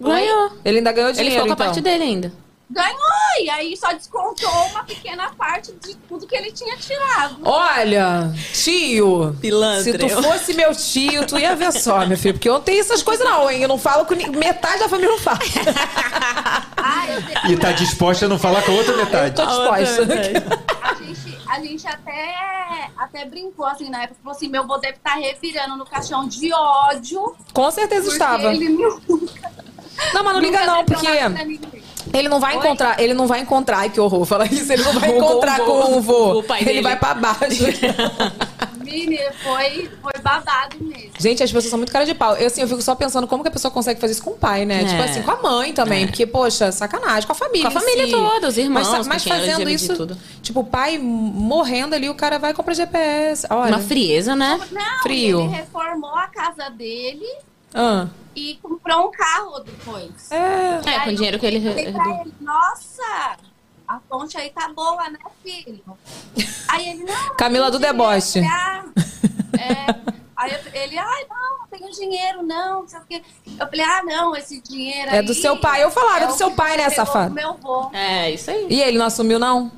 [0.00, 0.52] Ganhou.
[0.64, 1.66] Ele ainda ganhou Ele dinheiro, ficou com a então.
[1.66, 2.32] parte dele ainda.
[2.72, 3.00] Ganhou!
[3.42, 7.38] E aí só descontou uma pequena parte de tudo que ele tinha tirado.
[7.42, 9.36] Olha, tio.
[9.40, 10.22] Pilantra, Se tu eu.
[10.22, 12.34] fosse meu tio, tu ia ver só, meu filho.
[12.34, 13.60] Porque eu não tenho essas coisas, não, hein?
[13.62, 15.38] Eu não falo com ni- metade da família, não fala.
[16.82, 19.34] Ah, eu sei- E tá disposta a não falar com a outra metade.
[19.36, 20.02] Tô disposta.
[20.82, 24.18] a gente, a gente até, até brincou assim na época.
[24.22, 27.34] Falou assim: meu avô deve estar revirando no caixão de ódio.
[27.52, 28.52] Com certeza estava.
[28.54, 29.52] Ele nunca,
[30.14, 31.06] Não, mas não liga não, porque
[32.12, 32.58] ele não vai Oi?
[32.60, 35.96] encontrar, ele não vai encontrar, ai que horror, fala isso, ele não vai encontrar com
[35.96, 36.38] o vô.
[36.38, 36.82] O pai ele dele.
[36.82, 37.64] vai pra baixo.
[38.82, 41.10] Menina, foi, foi babado mesmo.
[41.16, 42.34] Gente, as pessoas são muito cara de pau.
[42.34, 44.36] Eu, assim, eu fico só pensando como que a pessoa consegue fazer isso com o
[44.36, 44.82] pai, né?
[44.82, 44.84] É.
[44.84, 46.06] Tipo assim, com a mãe também.
[46.08, 47.24] Porque, poxa, sacanagem.
[47.24, 48.10] Com a família Com a família si.
[48.10, 50.18] toda, os irmãos, Mas, mas fazendo isso, tudo.
[50.42, 53.46] tipo, o pai morrendo ali, o cara vai e compra GPS.
[53.48, 53.76] Olha.
[53.76, 54.58] Uma frieza, né?
[54.72, 55.40] Não, Frio.
[55.42, 57.26] ele reformou a casa dele
[57.74, 58.08] Ah.
[58.34, 60.30] e comprou um carro depois.
[60.30, 60.80] É.
[60.86, 62.20] É, com o dinheiro que ele Falei pra herdou.
[62.22, 63.36] ele, nossa,
[63.86, 65.80] a fonte aí tá boa, né, filho?
[66.68, 67.34] Aí ele, não.
[67.36, 68.40] Camila do deboche.
[68.40, 70.10] é.
[70.36, 73.22] Aí eu- ele, ai, não, não tenho dinheiro, não, não sei o quê.
[73.46, 75.82] Eu falei, ah, não, esse dinheiro É do seu pai.
[75.84, 77.28] Eu falava, é do o seu pai, né, safado?
[77.28, 77.90] do meu vô.
[77.92, 78.66] É, isso aí.
[78.70, 79.70] E ele não assumiu, não?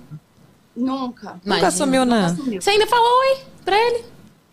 [0.76, 1.32] Nunca.
[1.32, 1.68] Nunca Imagina.
[1.68, 2.26] assumiu, né?
[2.26, 2.62] Assumiu.
[2.62, 4.05] Você ainda falou oi pra ele?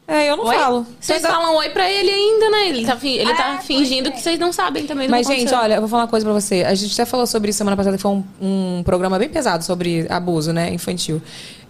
[0.10, 0.56] É, eu não Oi?
[0.56, 0.88] falo.
[1.00, 2.68] Vocês Ainda- falam oi pra ele ainda, né?
[2.70, 4.12] Ele tá, fi- ele tá É, fingindo é.
[4.12, 5.08] que vocês não sabem também.
[5.08, 5.60] do Mas, gente, aconteceu.
[5.60, 6.64] olha, eu vou falar uma coisa pra você.
[6.66, 9.64] A gente até falou sobre isso semana passada, que foi um, um programa bem pesado
[9.64, 11.22] sobre abuso, né, infantil.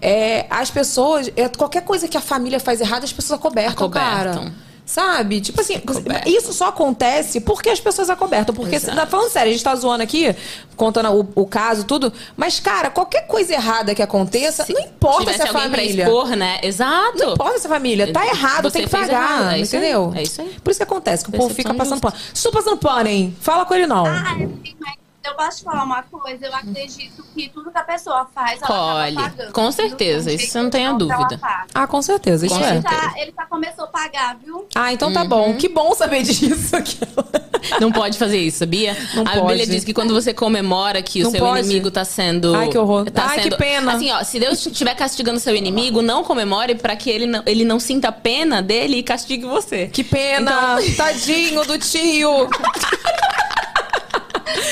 [0.01, 4.33] É, as pessoas, é, qualquer coisa que a família faz errado, as pessoas acobertam, Acobertam.
[4.43, 4.53] cara.
[4.89, 5.39] Sabe?
[5.39, 5.79] Tipo assim,
[6.25, 8.55] isso só acontece porque as pessoas acobertam.
[8.55, 8.97] Porque, Exato.
[8.97, 10.35] tá falando sério, a gente tá zoando aqui,
[10.75, 12.11] contando o, o caso, tudo.
[12.35, 16.05] Mas, cara, qualquer coisa errada que aconteça, não importa se é alguém família.
[16.05, 16.59] pra expor, né?
[16.63, 17.19] Exato.
[17.19, 18.11] Não importa se é família.
[18.11, 19.11] Tá errado, Você tem que pagar.
[19.11, 20.11] errado, é isso aí, entendeu?
[20.15, 20.55] é isso aí.
[20.63, 22.09] Por isso que acontece, que o povo fica passando justa.
[22.11, 22.23] pano.
[22.33, 23.37] Se tu passando pano, hein?
[23.39, 24.07] Fala com ele, não.
[24.07, 24.93] Ah, sim, mas
[25.29, 26.45] eu posso te falar uma coisa?
[26.45, 29.17] Eu acredito que tudo que a pessoa faz, ela Colhe.
[29.17, 29.53] acaba pagando.
[29.53, 31.39] Com certeza, isso você não tem a que dúvida.
[31.73, 32.69] Ah, com certeza, isso Com é.
[32.71, 33.01] Ele certeza.
[33.13, 34.67] já, ele já começou a pagar, viu?
[34.75, 35.27] Ah, então tá Uhum.
[35.29, 35.53] bom.
[35.55, 36.75] Que bom saber disso.
[37.81, 38.95] Não pode fazer isso, sabia?
[39.13, 41.59] Não a Bíblia diz que quando você comemora que Não o seu pode?
[41.65, 42.55] inimigo tá sendo.
[42.55, 43.09] Ai, que horror.
[43.11, 43.93] Tá Ai, que sendo, pena.
[43.93, 47.65] Assim, ó, se Deus estiver castigando seu inimigo, não comemore pra que ele não, ele
[47.65, 49.87] não sinta pena dele e castigue você.
[49.87, 50.77] Que pena.
[50.95, 52.47] Tadinho do tio.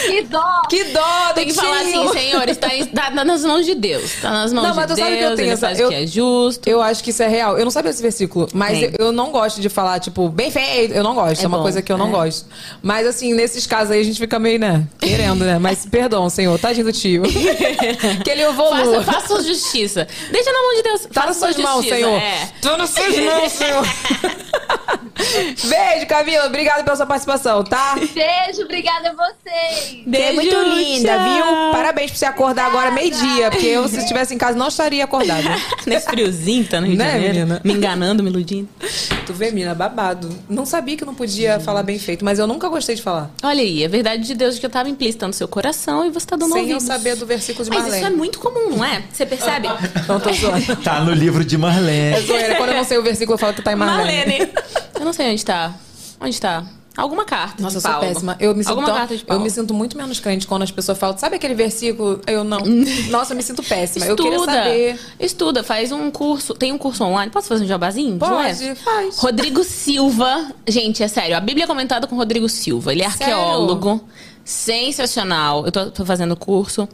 [0.08, 0.62] Que dó!
[0.70, 1.62] Que dó Tem que tio.
[1.62, 4.04] falar assim, Senhor, está, está nas mãos de Deus.
[4.04, 5.90] Está nas mãos Não, mas de tu sabe que eu tenho ele essa- faz eu-
[5.90, 6.68] que é justo.
[6.68, 7.58] Eu acho que isso é real.
[7.58, 10.94] Eu não sabia esse versículo, mas eu, eu não gosto de falar, tipo, bem feito.
[10.94, 11.42] Eu não gosto.
[11.42, 12.12] É, É uma bom, coisa que eu não é.
[12.12, 12.46] gosto.
[12.82, 14.86] Mas, assim, nesses casos aí a gente fica meio, né?
[15.00, 15.58] Querendo, né?
[15.60, 16.58] Mas perdão, senhor.
[16.60, 17.24] Tadinho do tio.
[18.24, 19.02] que ele evoluiu.
[19.04, 20.08] Faça, faça sua justiça.
[20.32, 21.02] Deixa na mão de Deus.
[21.02, 22.18] Tá faça nas suas sua mãos, Senhor.
[22.20, 22.50] É.
[22.62, 23.84] Tô nas suas mãos, Senhor.
[25.64, 26.46] Beijo, Camila.
[26.46, 27.96] Obrigada pela sua participação, tá?
[27.96, 29.14] Beijo, obrigada a
[29.70, 29.98] vocês!
[30.08, 31.24] Você é muito Beijo, linda, tchau.
[31.24, 31.72] viu?
[31.72, 35.50] Parabéns por você acordar agora meio-dia, porque eu, se estivesse em casa, não estaria acordada.
[35.86, 37.34] Nesse friozinho, tá no Rio Né, de Janeiro.
[37.34, 37.62] menina?
[37.64, 38.70] Me enganando, me iludindo.
[39.26, 40.30] Tu vê, menina, babado.
[40.50, 43.30] Não sabia que não podia falar bem feito, mas eu nunca gostei de falar.
[43.44, 46.26] Olha aí, a verdade de Deus que eu tava implícita no seu coração e você
[46.26, 47.98] tá dando Sem eu saber do versículo de Mas Marlene.
[48.04, 49.04] isso é muito comum, não é?
[49.12, 49.68] Você percebe?
[50.08, 50.76] Não, tô zoando.
[50.78, 52.22] Tá no livro de É Marlene.
[52.22, 52.56] zoeira.
[52.56, 54.18] Quando eu não sei o versículo, eu falo que tá em Marlene.
[54.20, 54.52] Marlene.
[55.00, 55.74] Eu não sei onde tá.
[56.22, 56.64] Onde tá?
[56.98, 57.62] Alguma carta.
[57.62, 58.36] Nossa, eu sou péssima.
[58.40, 59.44] Eu me, sinto Alguma tão- carta de eu Paulo.
[59.44, 62.20] me sinto muito menos crente quando as pessoas falam, sabe aquele versículo?
[62.26, 62.60] Eu não.
[63.12, 64.06] Nossa, eu me sinto péssima.
[64.08, 64.52] Eu queria Estuda.
[64.54, 65.00] saber.
[65.20, 66.56] Estuda, faz um curso.
[66.56, 67.32] Tem um curso online.
[67.32, 68.14] Posso fazer um jabazinho?
[68.14, 69.18] de Pode, faz.
[69.20, 70.52] Rodrigo Silva.
[70.68, 71.38] Gente, é sério.
[71.38, 72.92] A Bíblia é comentada com Rodrigo Silva.
[72.92, 73.36] Ele é Sério?
[73.36, 74.02] arqueólogo.
[74.44, 75.66] Sensacional.
[75.66, 76.88] Eu tô, tô fazendo curso.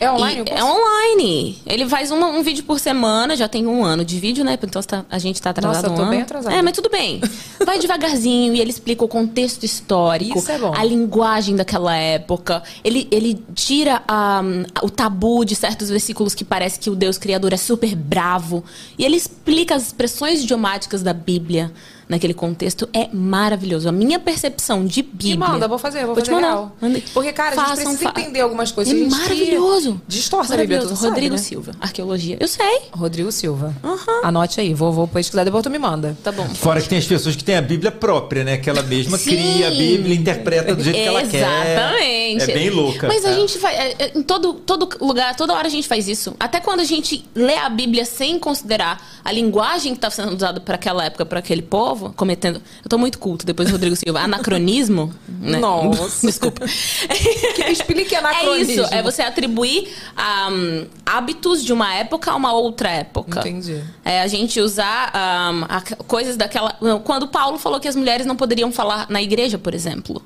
[0.00, 0.44] É online?
[0.46, 1.58] É online.
[1.66, 4.56] Ele faz uma- um vídeo por semana, já tem um ano de vídeo, né?
[4.62, 6.10] Então tá- a gente tá atrasado Nossa, eu tô um ano.
[6.10, 6.54] bem atrasada.
[6.54, 7.20] É, mas tudo bem.
[7.64, 10.72] Vai devagarzinho e ele explica o contexto histórico, Isso é bom.
[10.76, 12.62] a linguagem daquela época.
[12.84, 14.42] Ele, ele tira a-
[14.82, 18.62] o tabu de certos versículos que parece que o Deus Criador é super bravo.
[18.96, 21.72] E ele explica as expressões idiomáticas da Bíblia
[22.08, 22.88] naquele contexto.
[22.92, 23.88] É maravilhoso.
[23.88, 25.36] A minha percepção de Me Bíblia.
[25.48, 26.72] manda, vou fazer, vou, Vou te fazer mandar.
[26.80, 27.02] real.
[27.12, 28.94] Porque, cara, a gente Façam, precisa fa- entender algumas coisas.
[28.94, 30.00] É maravilhoso.
[30.08, 31.00] Distorce a Bíblia, Maravilhoso.
[31.02, 31.40] sabe, Rodrigo né?
[31.40, 32.36] Silva, arqueologia.
[32.40, 32.80] Eu sei.
[32.92, 33.74] Rodrigo Silva.
[34.22, 36.16] Anote aí, vou, vou pesquisar, depois tu me manda.
[36.22, 36.46] Tá bom.
[36.48, 38.56] Fora que tem as pessoas que têm a Bíblia própria, né?
[38.56, 39.30] Que ela mesma Sim.
[39.30, 41.38] cria a Bíblia e interpreta do jeito que ela quer.
[41.72, 42.50] Exatamente.
[42.50, 43.06] É bem louca.
[43.08, 43.34] Mas a É.
[43.34, 43.76] gente faz.
[43.78, 46.34] é, é, Em todo, todo lugar, toda hora a gente faz isso.
[46.40, 50.60] Até quando a gente lê a Bíblia sem considerar a linguagem que está sendo usada
[50.60, 52.62] para aquela época, para aquele povo, cometendo.
[52.82, 54.20] Eu tô muito culto depois do Rodrigo Silva.
[54.20, 55.12] Anacronismo?
[55.28, 55.58] Né?
[55.58, 56.24] Nossa.
[56.26, 56.64] Desculpa.
[56.66, 58.72] Que explique É anacronismo.
[58.84, 63.40] isso, é você atribuir ahm, hábitos de uma época a uma outra época.
[63.40, 63.82] Entendi.
[64.04, 66.76] É, a gente usar ahm, a- coisas daquela.
[67.04, 70.22] Quando Paulo falou que as mulheres não poderiam falar na igreja, por exemplo.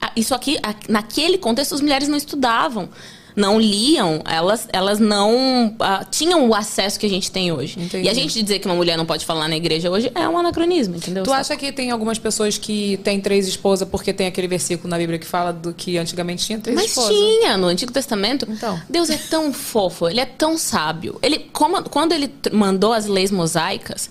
[0.00, 2.88] Ah, Isso aqui, naquele contexto, as mulheres não estudavam,
[3.36, 7.80] não liam, elas, elas não ah, tinham o acesso que a gente tem hoje.
[7.80, 8.06] Entendi.
[8.06, 10.38] E a gente dizer que uma mulher não pode falar na igreja hoje é um
[10.38, 11.24] anacronismo, entendeu?
[11.24, 14.98] Tu acha que tem algumas pessoas que têm três esposas porque tem aquele versículo na
[14.98, 17.10] Bíblia que fala do que antigamente tinha três Mas esposas?
[17.16, 18.46] tinha, no Antigo Testamento.
[18.48, 18.80] Então.
[18.88, 21.18] Deus é tão fofo, ele é tão sábio.
[21.22, 24.08] Ele, como- quando ele mandou as leis mosaicas,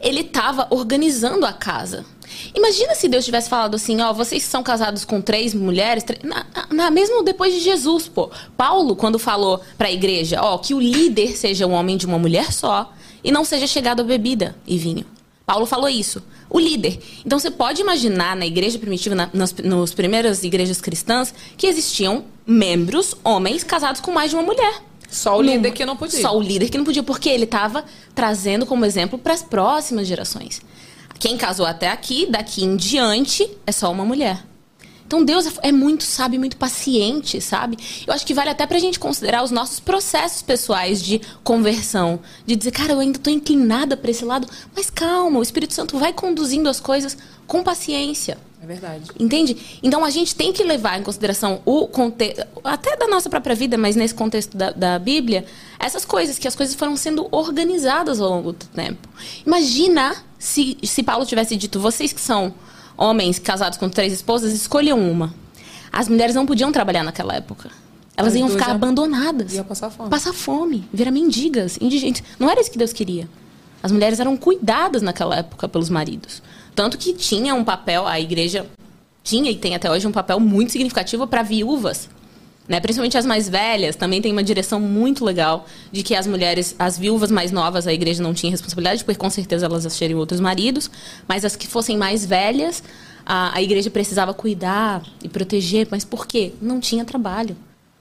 [0.00, 2.04] ele estava organizando a casa.
[2.54, 6.44] Imagina se Deus tivesse falado assim, ó, vocês são casados com três mulheres, tre- na,
[6.70, 8.30] na- mesmo depois de Jesus, pô.
[8.56, 12.52] Paulo, quando falou pra igreja, ó, que o líder seja um homem de uma mulher
[12.52, 12.92] só
[13.22, 15.04] e não seja chegado a bebida e vinho.
[15.44, 16.22] Paulo falou isso.
[16.50, 16.98] O líder.
[17.24, 22.24] Então você pode imaginar na igreja primitiva, na, nas, nos primeiras igrejas cristãs, que existiam
[22.46, 24.82] membros, homens, casados com mais de uma mulher.
[25.10, 26.20] Só o líder que não podia.
[26.20, 27.84] Só o líder que não podia, porque ele estava
[28.14, 30.60] trazendo como exemplo para as próximas gerações.
[31.18, 34.44] Quem casou até aqui, daqui em diante, é só uma mulher.
[35.06, 37.78] Então Deus é muito sábio, muito paciente, sabe?
[38.06, 42.56] Eu acho que vale até pra gente considerar os nossos processos pessoais de conversão, de
[42.56, 46.12] dizer, cara, eu ainda tô inclinada para esse lado, mas calma, o Espírito Santo vai
[46.12, 48.36] conduzindo as coisas com paciência.
[48.66, 49.04] É verdade.
[49.18, 49.78] Entende?
[49.80, 53.78] Então a gente tem que levar em consideração o contexto, até da nossa própria vida,
[53.78, 55.44] mas nesse contexto da, da Bíblia,
[55.78, 59.08] essas coisas, que as coisas foram sendo organizadas ao longo do tempo.
[59.46, 62.52] Imagina se, se Paulo tivesse dito, vocês que são
[62.96, 65.32] homens casados com três esposas, escolham uma.
[65.92, 67.70] As mulheres não podiam trabalhar naquela época.
[68.16, 69.54] Elas As iam ficar abandonadas.
[69.54, 70.10] iam passar fome.
[70.10, 72.24] Passar fome, virar mendigas, indigentes.
[72.36, 73.28] Não era isso que Deus queria.
[73.80, 76.42] As mulheres eram cuidadas naquela época pelos maridos.
[76.76, 78.66] Tanto que tinha um papel, a igreja
[79.24, 82.08] tinha e tem até hoje um papel muito significativo para viúvas.
[82.68, 82.78] Né?
[82.80, 86.98] Principalmente as mais velhas, também tem uma direção muito legal de que as mulheres, as
[86.98, 90.90] viúvas mais novas, a igreja não tinha responsabilidade, porque com certeza elas achariam outros maridos,
[91.26, 92.82] mas as que fossem mais velhas,
[93.24, 95.88] a, a igreja precisava cuidar e proteger.
[95.90, 96.52] Mas por quê?
[96.60, 97.56] Não tinha trabalho.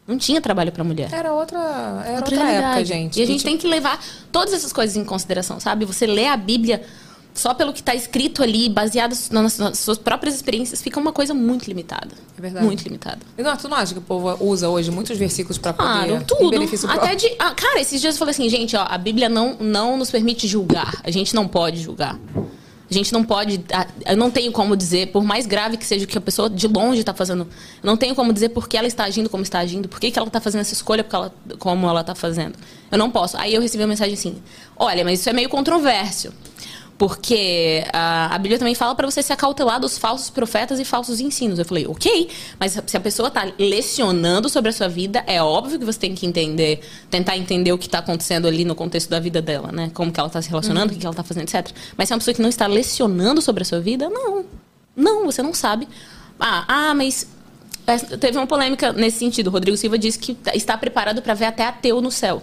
[0.06, 1.10] Não tinha trabalho para mulher.
[1.14, 1.58] Era outra,
[2.06, 2.66] era outra, realidade.
[2.66, 3.20] época, gente.
[3.20, 5.86] E a gente tem que levar todas essas coisas em consideração, sabe?
[5.86, 6.84] Você lê a Bíblia
[7.36, 11.34] só pelo que está escrito ali, baseado nas, nas suas próprias experiências, fica uma coisa
[11.34, 12.16] muito limitada.
[12.38, 12.66] É verdade.
[12.66, 13.20] Muito limitada.
[13.38, 15.76] E não, tu não acha que o povo usa hoje muitos versículos poder...
[15.76, 16.50] Claro, em tudo.
[16.50, 17.30] benefício Até próprio?
[17.30, 17.36] de.
[17.38, 20.48] ah, cara, esses dias eu falei assim, gente, ó, a Bíblia não, não nos permite
[20.48, 21.02] julgar.
[21.04, 22.18] A gente não pode julgar.
[22.90, 23.64] A gente não pode.
[23.74, 26.50] ah, Eu não tenho como dizer, por mais grave que seja o que a pessoa
[26.50, 27.42] de longe está fazendo,
[27.84, 30.10] eu não tenho como dizer por que ela está agindo como está agindo, por que,
[30.12, 32.56] que ela está fazendo essa escolha porque ela, como ela está fazendo.
[32.92, 33.36] Eu não posso.
[33.38, 34.38] Aí eu recebi uma mensagem assim:
[34.78, 36.32] olha, mas isso é meio controverso.
[36.98, 41.20] Porque a, a Bíblia também fala para você se acautelar dos falsos profetas e falsos
[41.20, 41.60] ensinos.
[41.60, 45.78] Eu falei, ok, mas se a pessoa está lecionando sobre a sua vida, é óbvio
[45.78, 46.80] que você tem que entender,
[47.10, 49.92] tentar entender o que está acontecendo ali no contexto da vida dela, né?
[49.94, 51.70] Como que ela está se relacionando, o que, ela está fazendo, etc.
[51.98, 54.46] Mas se é uma pessoa que não está lecionando sobre a sua vida, não.
[54.96, 55.90] Não, você não sabe.
[56.40, 57.28] Ah, ah mas
[57.86, 59.48] é, teve uma polêmica nesse sentido.
[59.48, 62.42] O Rodrigo Silva disse que está preparado para ver até ateu no céu.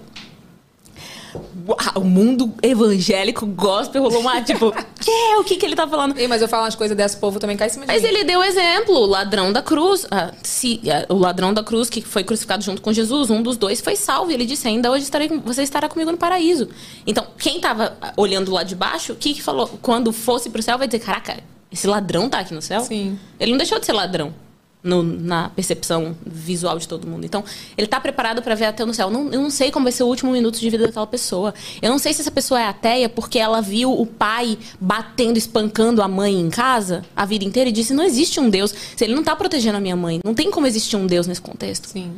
[1.94, 5.36] O mundo evangélico gospel rolou uma, tipo, que?
[5.38, 6.18] O que, que ele tá falando?
[6.18, 8.02] Ei, mas eu falo umas coisas dessas, o povo também cai em cima de Mas
[8.02, 8.08] mim.
[8.08, 10.06] ele deu exemplo, o ladrão da cruz.
[10.10, 13.56] ah, se, ah, o ladrão da cruz que foi crucificado junto com Jesus, um dos
[13.56, 14.30] dois foi salvo.
[14.30, 16.68] Ele disse: Ainda hoje estarei, você estará comigo no paraíso.
[17.06, 19.68] Então, quem tava ah, olhando lá de baixo, o que, que falou?
[19.80, 21.38] Quando fosse pro céu, vai dizer: Caraca,
[21.70, 22.80] esse ladrão tá aqui no céu?
[22.80, 23.18] Sim.
[23.40, 24.34] Ele não deixou de ser ladrão.
[24.82, 27.24] No- na percepção visual de todo mundo.
[27.24, 27.44] Então,
[27.76, 29.10] ele tá preparado para ver até no céu.
[29.10, 31.54] Não, eu não sei como vai ser o último minuto de vida daquela pessoa.
[31.80, 36.02] Eu não sei se essa pessoa é ateia porque ela viu o pai batendo, espancando
[36.02, 38.74] a mãe em casa a vida inteira e disse: não existe um Deus.
[38.96, 41.40] Se ele não tá protegendo a minha mãe, não tem como existir um Deus nesse
[41.40, 41.88] contexto.
[41.88, 42.12] Sim.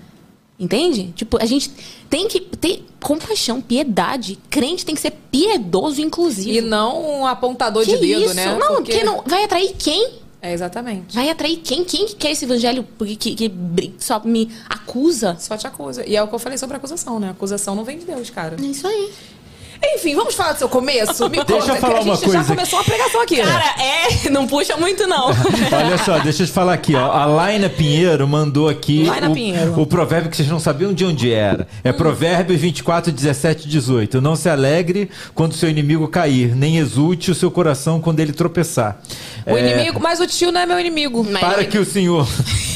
[0.58, 1.12] Entende?
[1.16, 1.68] Tipo, a gente
[2.08, 4.38] tem que ter compaixão, piedade.
[4.48, 6.58] Crente tem que ser piedoso, inclusive.
[6.58, 8.34] E não um apontador que de dedo, isso?
[8.34, 8.56] né?
[8.56, 9.22] Não, Porque- porque não.
[9.26, 10.10] Vai atrair quem?
[10.44, 11.14] É, exatamente.
[11.14, 11.82] Vai atrair quem?
[11.84, 15.38] Quem que quer esse evangelho que, que, que só me acusa?
[15.40, 16.06] Só te acusa.
[16.06, 17.30] E é o que eu falei sobre acusação, né?
[17.30, 18.56] Acusação não vem de Deus, cara.
[18.60, 19.10] É isso aí.
[19.82, 21.24] Enfim, vamos falar do seu começo?
[21.28, 22.44] Me Deixa conta, eu que falar a gente uma já coisa.
[22.44, 23.36] começou uma pregação aqui.
[23.36, 25.26] Cara, é, não puxa muito, não.
[25.72, 27.10] Olha só, deixa eu te falar aqui, ó.
[27.12, 29.80] A Laina Pinheiro mandou aqui Laina o, Pinheiro.
[29.80, 31.66] o provérbio que vocês não sabiam de onde era.
[31.82, 34.20] É Provérbios 24, 17 18.
[34.20, 38.98] Não se alegre quando seu inimigo cair, nem exulte o seu coração quando ele tropeçar.
[39.46, 41.24] O É, inimigo, mas o tio não é meu inimigo.
[41.28, 42.26] Mas- Para que o Senhor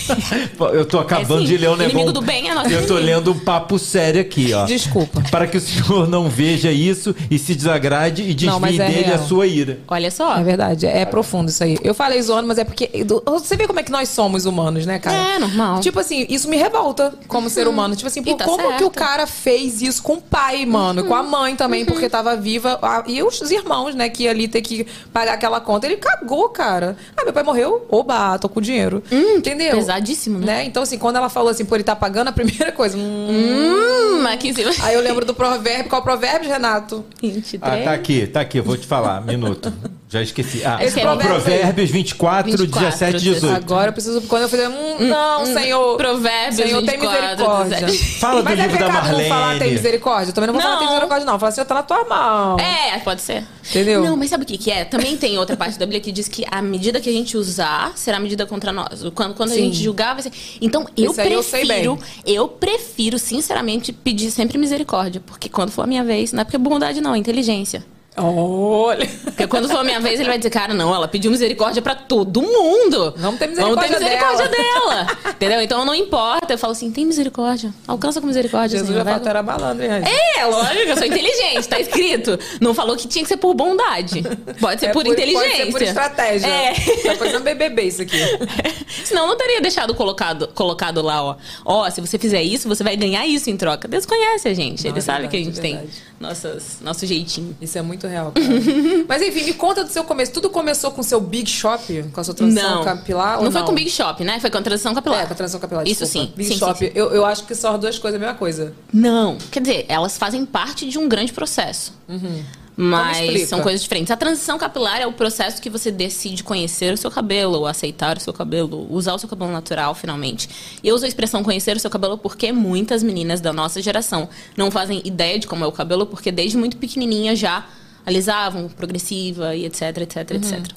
[0.73, 1.53] Eu tô acabando É, sim.
[1.53, 1.91] de ler um negócio.
[1.91, 3.17] Inimigo do bem é nosso Eu tô inimigo.
[3.19, 4.65] lendo um papo sério aqui, ó.
[4.65, 5.23] Desculpa.
[5.31, 9.03] Para que o senhor não veja isso e se desagrade e desvie Não, é dele
[9.05, 9.15] real.
[9.17, 9.79] a sua ira.
[9.89, 10.37] Olha só.
[10.37, 11.79] É verdade, é profundo isso aí.
[11.83, 12.91] Eu falei zoando, mas é porque.
[13.27, 15.35] Você vê como é que nós somos humanos, né, cara?
[15.35, 15.81] É, normal.
[15.81, 17.95] Tipo assim, isso me revolta como ser humano.
[17.97, 18.77] Tipo assim, pô, tá como certo.
[18.79, 21.05] que o cara fez isso com o pai, mano?
[21.05, 22.79] Com a mãe também, porque tava viva.
[22.83, 25.87] a- E os irmãos, né, que ali ter que pagar aquela conta.
[25.87, 26.97] Ele cagou, cara.
[27.17, 27.87] Ah, meu pai morreu.
[27.91, 29.03] Oba, tô com dinheiro.
[29.11, 29.77] Entendeu?
[29.99, 30.65] Pesadíssimo, né?
[30.65, 32.97] Então, assim, quando ela falou assim, pô, ele tá pagando, a primeira coisa.
[32.97, 34.19] hum.
[34.21, 34.71] Hum, aqui em cima.
[34.83, 35.89] Aí eu lembro do provérbio.
[35.89, 37.05] Qual provérbio, Renato?
[37.23, 37.61] 23.
[37.63, 39.21] Ah, tá aqui, tá aqui, eu vou te falar.
[39.25, 39.73] Minuto.
[40.11, 40.65] Já esqueci.
[40.65, 41.91] Ah, Esse Provérbios, provérbio aí.
[41.91, 43.55] 24, 24, 17, 18.
[43.57, 44.23] Agora eu preciso.
[44.23, 44.67] Quando eu fizer.
[44.69, 45.99] Hum, não, Senhor.
[45.99, 47.81] Provérbios Senhor, tem 24, misericórdia.
[47.87, 48.19] 17.
[48.19, 49.59] Fala do Mas é livro da pecado não falar Marlene.
[49.61, 50.31] tem misericórdia?
[50.31, 50.81] Eu também não vou falar Não.
[50.81, 51.39] tem misericórdia, não.
[51.39, 52.57] Falar assim, tá na tua mão.
[52.59, 53.45] É, pode ser.
[53.69, 54.03] Entendeu?
[54.03, 54.87] Não, mas sabe o que, que é?
[54.87, 57.93] Também tem outra parte da Bíblia que diz que a medida que a gente usar
[57.95, 59.03] será a medida contra nós.
[59.15, 60.33] Quando, quando a gente julgar, vai ser.
[60.59, 62.35] Então, eu Isso aí eu sei prefiro, bem.
[62.35, 65.21] eu, prefiro, sinceramente, pedir sempre misericórdia.
[65.27, 67.85] Porque quando for a minha vez, não é porque é bondade, não, é inteligência.
[68.21, 69.07] Olha.
[69.25, 71.95] Porque quando for a minha vez, ele vai dizer, cara, não, ela pediu misericórdia pra
[71.95, 73.15] todo mundo.
[73.17, 75.05] Vamos ter Vamos ter misericórdia misericórdia dela.
[75.05, 75.19] dela.
[75.31, 75.63] Entendeu?
[75.63, 76.53] Então não importa.
[76.55, 77.73] Eu falo assim, tem misericórdia.
[77.87, 78.79] Alcança com misericórdia.
[78.79, 79.91] Jesus já vai- era malandro, hein?
[80.37, 82.39] É, lógico, eu sou inteligente, tá escrito.
[82.61, 84.23] Não falou que tinha que ser por bondade.
[84.61, 85.49] Pode ser É por, inteligência.
[85.49, 86.47] Pode ser por estratégia.
[86.47, 86.73] É.
[86.73, 88.17] Tá parecendo BBB isso aqui.
[89.05, 91.37] Senão não teria deixado colocado, colocado lá, ó.
[91.65, 93.87] Ó, se você fizer isso, você vai ganhar isso em troca.
[93.89, 94.85] Deus conhece a gente.
[94.85, 96.03] Não, Ele é sabe que a verdade, gente é tem verdade.
[96.21, 97.57] Nossas, nosso jeitinho.
[97.61, 98.33] Isso é muito real.
[99.09, 100.33] Mas enfim, me conta do seu começo.
[100.33, 102.05] Tudo começou com o seu Big Shop?
[102.13, 102.85] Com a sua transição Não.
[102.85, 103.39] capilar?
[103.39, 104.41] Não, ou foi com Big Shop, né?
[104.41, 105.23] Foi com a transição capilar.
[105.23, 105.87] É, com a transição capilar.
[105.87, 106.27] Isso desculpa.
[106.27, 106.33] sim.
[106.37, 106.79] Big sim, sim, Shop.
[106.79, 106.91] sim.
[106.95, 108.75] Eu, eu acho que são as duas coisas a mesma coisa.
[108.93, 109.39] Não.
[109.51, 111.93] Quer dizer, elas fazem parte de um grande processo.
[112.09, 112.43] Uhum.
[112.79, 114.09] Como Mas são coisas diferentes.
[114.13, 118.17] A transição capilar é o processo que você decide conhecer o seu cabelo, ou aceitar
[118.17, 120.49] o seu cabelo, usar o seu cabelo natural, finalmente.
[120.81, 124.29] E eu uso a expressão conhecer o seu cabelo porque muitas meninas da nossa geração
[124.57, 127.67] não fazem ideia de como é o cabelo, porque desde muito pequenininha já
[128.07, 130.71] alisavam, progressiva e etc, etc, etc.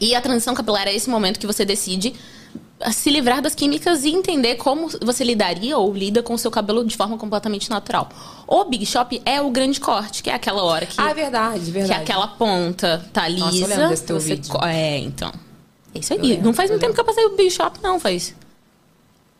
[0.00, 2.14] E a transição capilar é esse momento que você decide
[2.78, 6.52] a se livrar das químicas e entender como você lidaria ou lida com o seu
[6.52, 8.08] cabelo de forma completamente natural.
[8.48, 11.64] O Big Shop é o grande corte, que é aquela hora que, Ah, é verdade,
[11.64, 12.00] que verdade.
[12.02, 13.66] aquela ponta tá lisa.
[13.66, 14.54] Nossa, eu desse teu você vídeo.
[14.64, 15.32] É, então.
[15.94, 16.20] É isso aí.
[16.20, 18.34] lembro, não faz muito tempo que eu passei o Big Shop, não, faz.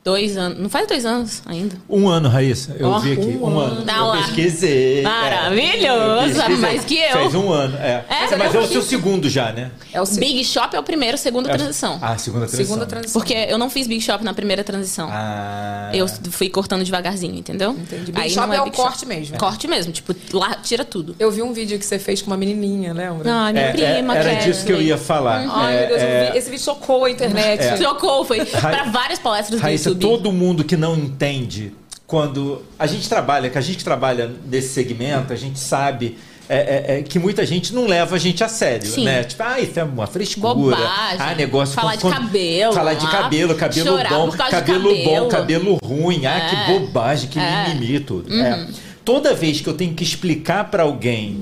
[0.07, 0.57] Dois anos.
[0.61, 1.75] Não faz dois anos ainda.
[1.91, 2.77] Um ano, Raíssa.
[2.79, 3.23] Eu Ó, vi aqui.
[3.23, 3.73] um Um, ano.
[3.79, 3.85] ano.
[3.85, 4.17] Tá eu lá.
[4.19, 5.03] pesquisei.
[5.03, 6.57] Maravilhoso, É, eu pesquisei.
[6.57, 7.11] mais que eu.
[7.11, 8.05] Faz um ano, é.
[8.09, 9.73] É, Mas é o seu segundo já, né?
[9.93, 11.99] É o Big Shop é o primeiro, segunda transição.
[12.01, 12.65] Ah, segunda transição.
[12.67, 13.21] segunda transição.
[13.21, 15.09] Porque eu não fiz Big Shop na primeira transição.
[15.11, 15.91] Ah.
[15.93, 17.73] Eu fui cortando devagarzinho, entendeu?
[17.73, 18.13] Entendi.
[18.13, 19.37] Big Aí Shop não é o corte mesmo.
[19.39, 21.17] Corte mesmo, tipo, lá tira tudo.
[21.19, 23.29] Eu vi um vídeo que você fez com uma menininha, lembra?
[23.29, 25.45] Ah, minha É, é, prima, era disso que eu ia falar.
[25.51, 27.61] Ai, É, meu Deus, é, esse vídeo chocou a internet.
[27.61, 27.77] É.
[27.77, 31.73] Trocou, foi pra várias palestras do Raíssa, Todo mundo que não entende
[32.07, 36.17] quando a gente trabalha, que a gente trabalha nesse segmento, a gente sabe
[36.49, 39.05] é, é, é, que muita gente não leva a gente a sério, Sim.
[39.05, 39.25] né?
[39.25, 40.55] Tipo, ah, isso é uma frescura.
[40.55, 40.87] Bobagem.
[41.19, 45.29] Ah, negócio Falar de com- cabelo, Falar de ah, cabelo, cabelo bom, de cabelo, bom,
[45.29, 45.29] cabelo.
[45.29, 46.25] cabelo ruim.
[46.25, 46.49] Ah, É.
[46.49, 47.43] que bobagem, que É.
[47.43, 47.75] Uhum.
[47.75, 48.33] mimimi tudo.
[48.33, 48.65] É.
[49.05, 51.37] Toda vez que eu tenho que explicar pra alguém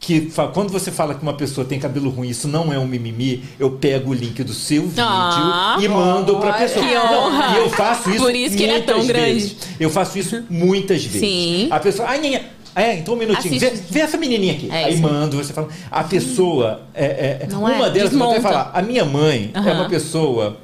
[0.00, 3.44] que quando você fala que uma pessoa tem cabelo ruim, isso não é um mimimi,
[3.58, 6.84] eu pego o link do seu vídeo Ah, e mando pra pessoa.
[6.84, 7.54] que Não, honra.
[7.54, 9.32] E eu faço isso Por isso que ele é muitas tão grande.
[9.34, 9.56] vezes.
[9.78, 11.20] Eu faço isso muitas vezes.
[11.20, 11.68] Sim.
[11.70, 13.60] A pessoa, ai, Ninha, é, então um minutinho.
[13.60, 14.70] Vê, vê essa menininha aqui.
[14.70, 15.68] É Aí mando, você fala.
[15.90, 18.40] A pessoa, é, é, Não é, uma delas, vou até desmonta.
[18.40, 19.72] falar, a minha mãe é Aham.
[19.74, 20.56] uma pessoa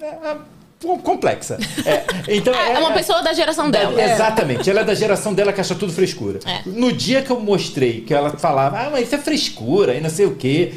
[0.00, 0.36] é, é,
[1.02, 1.58] complexa.
[1.84, 4.00] É, então, É uma pessoa da geração dela.
[4.02, 4.68] Exatamente.
[4.68, 6.40] Ela é da geração dela que acha tudo frescura.
[6.44, 6.60] É.
[6.66, 10.10] No dia que eu mostrei que ela falava, ah, mas isso é frescura e não
[10.10, 10.72] sei o quê.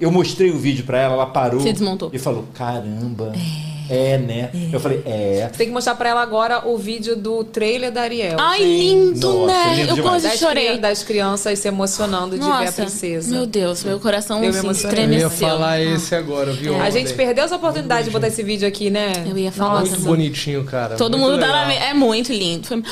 [0.00, 1.60] Eu mostrei o vídeo pra ela, ela parou.
[1.60, 2.10] Se desmontou.
[2.12, 3.32] E falou, caramba.
[3.34, 4.50] É, né?
[4.72, 5.48] Eu falei, é.
[5.50, 8.36] Você tem que mostrar pra ela agora o vídeo do trailer da Ariel.
[8.38, 8.78] Ai, gente.
[8.78, 9.74] lindo, Nossa, né?
[9.76, 10.78] lindo eu quase chorei.
[10.78, 13.34] das crianças se emocionando de ver a Nossa, princesa.
[13.34, 15.04] meu Deus, meu coração Eu me se emocionei.
[15.04, 15.48] Eu ia estremeceu.
[15.48, 16.80] falar esse agora, viu?
[16.80, 19.12] A gente perdeu essa oportunidade de botar esse vídeo aqui, né?
[19.26, 19.92] Eu ia falar Nossa.
[19.92, 20.96] Muito bonitinho, cara.
[20.96, 21.72] Todo muito mundo tá na...
[21.72, 22.66] É muito lindo.
[22.66, 22.82] Foi...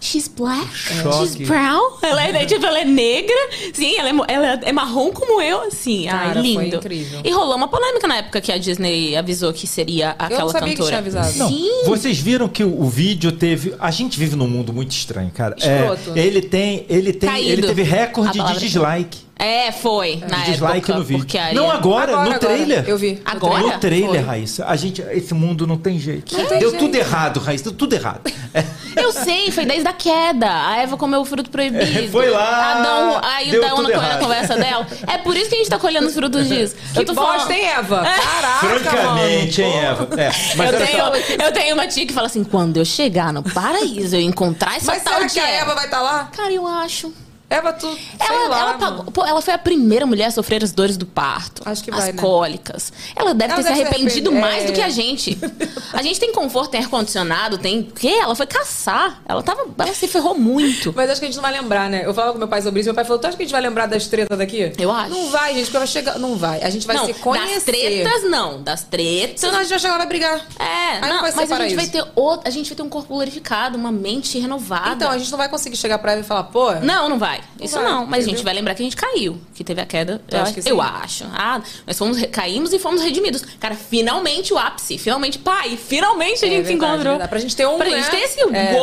[0.00, 1.28] She's black, Choque.
[1.28, 1.98] she's brown.
[2.00, 3.36] Ela é, tipo, ela é negra.
[3.74, 6.06] Sim, ela é, ela é marrom como eu, assim.
[6.06, 6.76] Cara, Ai, foi lindo.
[6.76, 7.20] incrível.
[7.22, 10.76] E rolou uma polêmica na época que a Disney avisou que seria aquela sabia que
[10.76, 10.88] cantora.
[10.88, 11.38] tinha avisado.
[11.38, 11.68] Não, Sim.
[11.84, 13.74] vocês viram que o, o vídeo teve.
[13.78, 15.54] A gente vive num mundo muito estranho, cara.
[15.58, 16.18] Escroto.
[16.18, 17.50] É, ele tem, ele tem, Caído.
[17.50, 19.29] ele teve recorde de dislike.
[19.42, 20.22] É, foi.
[20.28, 21.22] Na Dislike época, no vídeo.
[21.24, 22.38] Porque a Não, agora, Agora, no agora.
[22.38, 22.84] trailer.
[22.86, 23.22] Eu vi.
[23.24, 23.62] Agora?
[23.62, 24.18] No trailer, Foi.
[24.20, 24.66] Raíssa.
[24.66, 26.36] A gente, esse mundo não tem jeito.
[26.36, 26.84] Não tem Deu jeito.
[26.84, 27.64] tudo errado, Raíssa.
[27.64, 28.30] Deu tudo errado.
[28.52, 28.64] É.
[28.96, 30.46] Eu sei, foi desde a queda.
[30.68, 31.80] A Eva comeu o fruto proibido.
[32.00, 34.18] É, foi lá, Adão, aí deu o Adão na, errado.
[34.20, 34.86] conversa dela.
[35.06, 36.74] É por isso que a gente tá colhendo os frutos disso.
[36.92, 38.02] Que bosta, hein, Eva?
[38.02, 40.08] Caraca, Francamente, hein, Eva?
[40.20, 40.30] É.
[40.56, 41.10] Mas eu, só.
[41.10, 44.76] tenho, eu tenho uma tia que fala assim: quando eu chegar no paraíso, eu encontrar
[44.76, 45.62] essa Mas tal será de que a Eva.
[45.62, 46.28] Eva vai estar lá?
[46.36, 47.12] Cara, eu acho.
[47.50, 47.98] Eva, tu.
[48.20, 51.04] Ela, lá, ela, pagou- pô, ela foi a primeira mulher a sofrer as dores do
[51.04, 51.62] parto.
[51.66, 52.22] Acho que as vai, né?
[52.22, 52.92] cólicas.
[53.16, 54.66] Ela deve Ela ter se deve se arrependido mais é.
[54.68, 55.36] do que a gente.
[55.92, 57.80] A gente tem conforto, tem ar-condicionado, tem.
[57.80, 58.08] O quê?
[58.08, 59.20] Ela foi caçar.
[59.28, 59.66] Ela tava.
[59.76, 60.92] Ela se ferrou muito.
[60.96, 62.02] Mas acho que a gente não vai lembrar, né?
[62.06, 62.86] Eu falava com meu pai sobre isso.
[62.88, 64.72] Meu pai falou: Tu acha que a gente vai lembrar das tretas daqui?
[64.78, 65.10] Eu acho.
[65.10, 66.18] Não vai, gente, porque vai chegar.
[66.18, 66.62] Não vai.
[66.62, 67.54] A gente vai não, se conhecer.
[67.54, 68.62] das tretas, não.
[68.62, 69.40] Das tretas.
[69.40, 70.46] Senão a gente vai chegar lá brigar.
[70.58, 72.76] É, Aí não não, vai ser mas a gente vai ter outro, a gente vai
[72.76, 74.92] ter um corpo glorificado, uma mente renovada.
[74.92, 76.72] Então, a gente não vai conseguir chegar pra ela e falar, pô.
[76.76, 77.39] Não, não vai.
[77.60, 78.06] Isso vai, não.
[78.06, 80.20] Mas a gente vai lembrar que a gente caiu, que teve a queda.
[80.30, 81.24] Eu Eu, acho que eu acho.
[81.32, 83.42] Ah, nós fomos caímos e fomos redimidos.
[83.58, 84.98] Cara, finalmente o ápice.
[84.98, 87.02] Finalmente, pai, finalmente a É gente se verdade, encontrou.
[87.12, 87.28] verdade.
[87.30, 87.96] Pra gente ter um, Pra né?
[87.98, 88.74] gente ter esse É,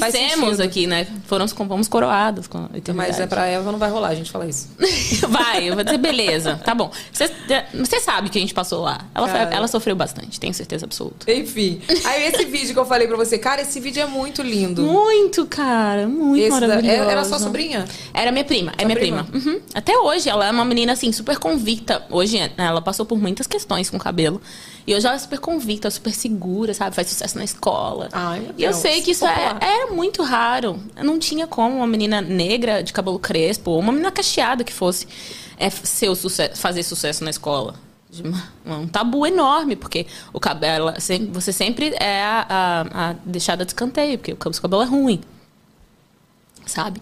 [0.00, 1.06] Faz vencemos aqui, né?
[1.26, 4.46] Foram, fomos coroados com a Mas é pra Eva, não vai rolar a gente falar
[4.46, 4.68] isso.
[5.28, 6.90] Vai, eu vou dizer, beleza, tá bom.
[7.12, 9.00] Você sabe que a gente passou lá.
[9.14, 11.30] Ela, foi- ela sofreu bastante, tenho certeza absoluta.
[11.32, 11.80] Enfim.
[12.04, 14.82] Aí esse vídeo que eu falei pra você, cara, esse vídeo é muito lindo.
[14.82, 17.02] Muito, cara, muito Esse da- maravilhoso.
[17.08, 17.84] é- era sua sobrinha?
[18.14, 19.24] Era minha prima, é minha prima?
[19.24, 19.44] prima.
[19.56, 19.60] Uhum.
[19.74, 22.04] Até hoje, ela é uma menina, assim, super convicta.
[22.10, 24.40] Hoje, né, ela passou por muitas questões com o cabelo.
[24.86, 26.94] E hoje ela é super convicta, super segura, sabe?
[26.94, 28.08] Faz sucesso na escola.
[28.12, 30.80] Ai, e eu sei que isso é, era muito raro.
[31.02, 35.08] Não tinha como uma menina negra de cabelo crespo, ou uma menina cacheada que fosse
[35.58, 37.74] é, ser o suce- fazer sucesso na escola.
[38.24, 40.92] Uma- Um tabu enorme, porque o cabelo,
[41.32, 45.20] você sempre é a, a- a deixada de escanteio, porque o seu cabelo é ruim
[46.64, 47.00] sabe?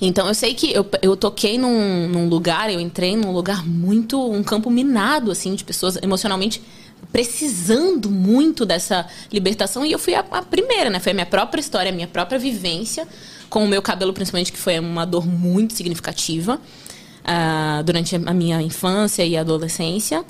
[0.00, 4.30] Então eu sei que eu, eu toquei num, num lugar, eu entrei num lugar muito,
[4.30, 6.62] um campo minado, assim, de pessoas emocionalmente
[7.12, 11.00] precisando muito dessa libertação e eu fui a, a primeira, né?
[11.00, 13.06] Foi a minha própria história, a minha própria vivência
[13.48, 16.60] com o meu cabelo, principalmente, que foi uma dor muito significativa
[17.24, 20.24] ah, durante a minha infância e adolescência.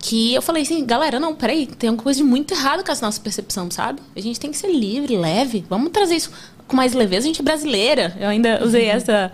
[0.00, 3.04] Que eu falei assim, galera, não, peraí, tem alguma coisa de muito errado com essa
[3.04, 4.00] nossa percepção, sabe?
[4.14, 5.64] A gente tem que ser livre, leve.
[5.68, 6.30] Vamos trazer isso
[6.68, 7.24] com mais leveza.
[7.24, 8.14] A gente é brasileira.
[8.20, 9.32] Eu ainda usei essa,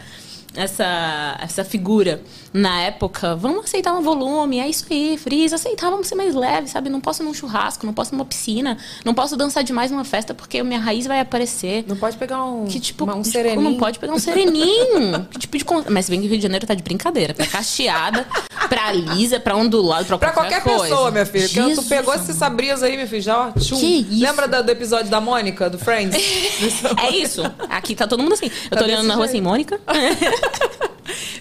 [0.57, 2.23] essa, essa figura
[2.55, 3.35] na época.
[3.35, 6.89] Vamos aceitar um volume, é isso aí, frisa, aceitar, vamos ser mais leve, sabe?
[6.89, 10.63] Não posso num churrasco, não posso numa piscina, não posso dançar demais numa festa porque
[10.63, 11.85] minha raiz vai aparecer.
[11.89, 13.71] Não pode pegar um, Que tipo, uma- um tipo, sereninho.
[13.71, 15.27] não pode pegar um sereninho.
[15.33, 17.35] que tipo de Mas se bem que o Rio de Janeiro tá de brincadeira.
[17.35, 18.25] Pra cacheada,
[18.69, 20.83] pra lisa, pra ondulado, pra, Pra qualquer coisa.
[20.85, 21.49] pessoa, minha filha.
[21.49, 23.77] Porque tu Jesus pegou esse sabrias aí, minha filha, já, ó, tchum.
[23.79, 24.23] Que isso?
[24.23, 26.15] Lembra do, do episódio da Mônica, do Friends?
[27.03, 27.43] É isso.
[27.69, 28.47] Aqui tá todo mundo assim.
[28.47, 29.37] Eu Tá tô olhando na rua jeito.
[29.39, 29.81] assim, Mônica.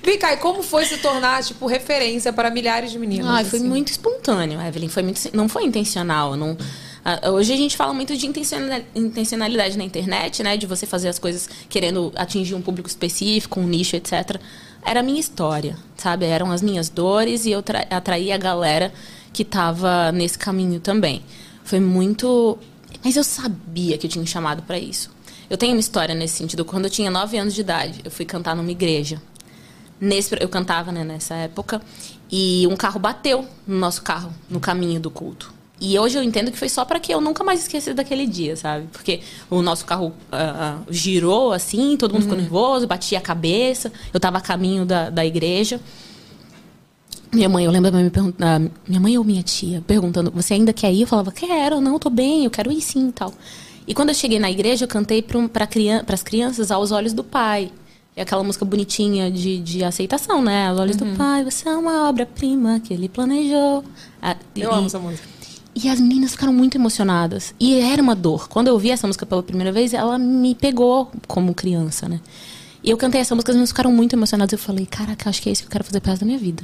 [0.03, 3.27] Vem cá, e como foi se tornar, tipo, referência para milhares de meninos?
[3.29, 3.67] Ai, foi assim?
[3.67, 4.87] muito espontâneo, Evelyn.
[4.89, 6.35] Foi muito, não foi intencional.
[6.35, 6.57] Não,
[7.05, 10.57] ah, hoje a gente fala muito de intencional- intencionalidade na internet, né?
[10.57, 14.37] De você fazer as coisas querendo atingir um público específico, um nicho, etc.
[14.85, 16.25] Era a minha história, sabe?
[16.25, 18.93] Eram as minhas dores e eu tra- atraí a galera
[19.31, 21.23] que tava nesse caminho também.
[21.63, 22.57] Foi muito.
[23.03, 25.09] Mas eu sabia que eu tinha um chamado para isso.
[25.49, 26.63] Eu tenho uma história nesse sentido.
[26.65, 29.21] Quando eu tinha 9 anos de idade, eu fui cantar numa igreja.
[30.03, 31.81] Nesse, eu cantava né, nessa época
[32.29, 35.53] e um carro bateu no nosso carro no caminho do culto.
[35.79, 38.57] E hoje eu entendo que foi só para que eu nunca mais esquecesse daquele dia,
[38.57, 38.87] sabe?
[38.91, 43.93] Porque o nosso carro ah, ah, girou assim, todo mundo ficou nervoso, batia a cabeça.
[44.13, 45.79] Eu tava a caminho da, da igreja.
[47.31, 50.29] Minha mãe, eu lembro da minha mãe me perguntar, minha mãe ou minha tia, perguntando:
[50.31, 51.01] Você ainda quer ir?
[51.01, 53.33] Eu falava: Quero, não, tô bem, eu quero ir sim e tal.
[53.87, 57.13] E quando eu cheguei na igreja, eu cantei para um, crian as crianças Aos Olhos
[57.13, 57.71] do Pai.
[58.15, 60.67] É aquela música bonitinha de, de aceitação, né?
[60.67, 63.83] Aos Olhos do Pai, você é uma obra-prima que ele planejou.
[64.21, 65.27] Ah, Eu e- amo essa música.
[65.75, 67.55] e as meninas ficaram muito emocionadas.
[67.59, 68.47] E era uma dor.
[68.47, 72.21] Quando eu ouvi essa música pela primeira vez, ela me pegou como criança, né?
[72.83, 74.53] E eu cantei essa música, as meninas ficaram muito emocionadas.
[74.53, 76.63] Eu falei, caraca, acho que é isso que eu quero fazer resto da minha vida.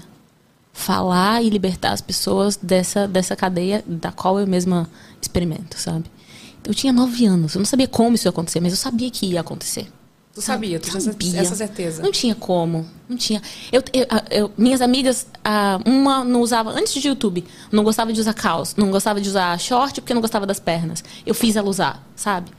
[0.71, 4.87] Falar e libertar as pessoas dessa, dessa cadeia da qual eu mesma
[5.19, 6.05] experimento, sabe?
[6.63, 9.25] Eu tinha nove anos, eu não sabia como isso ia acontecer, mas eu sabia que
[9.25, 9.87] ia acontecer.
[10.39, 11.39] Tu sabia, tu tinha Sabia.
[11.41, 12.01] essa certeza.
[12.01, 12.85] Não tinha como.
[13.07, 13.41] Não tinha.
[13.71, 15.27] Eu, eu- eu- minhas amigas,
[15.85, 19.59] uma não usava, antes de YouTube, não gostava de usar calça, não gostava de usar
[19.59, 21.03] short porque não gostava das pernas.
[21.25, 22.51] Eu fiz ela usar, sabe?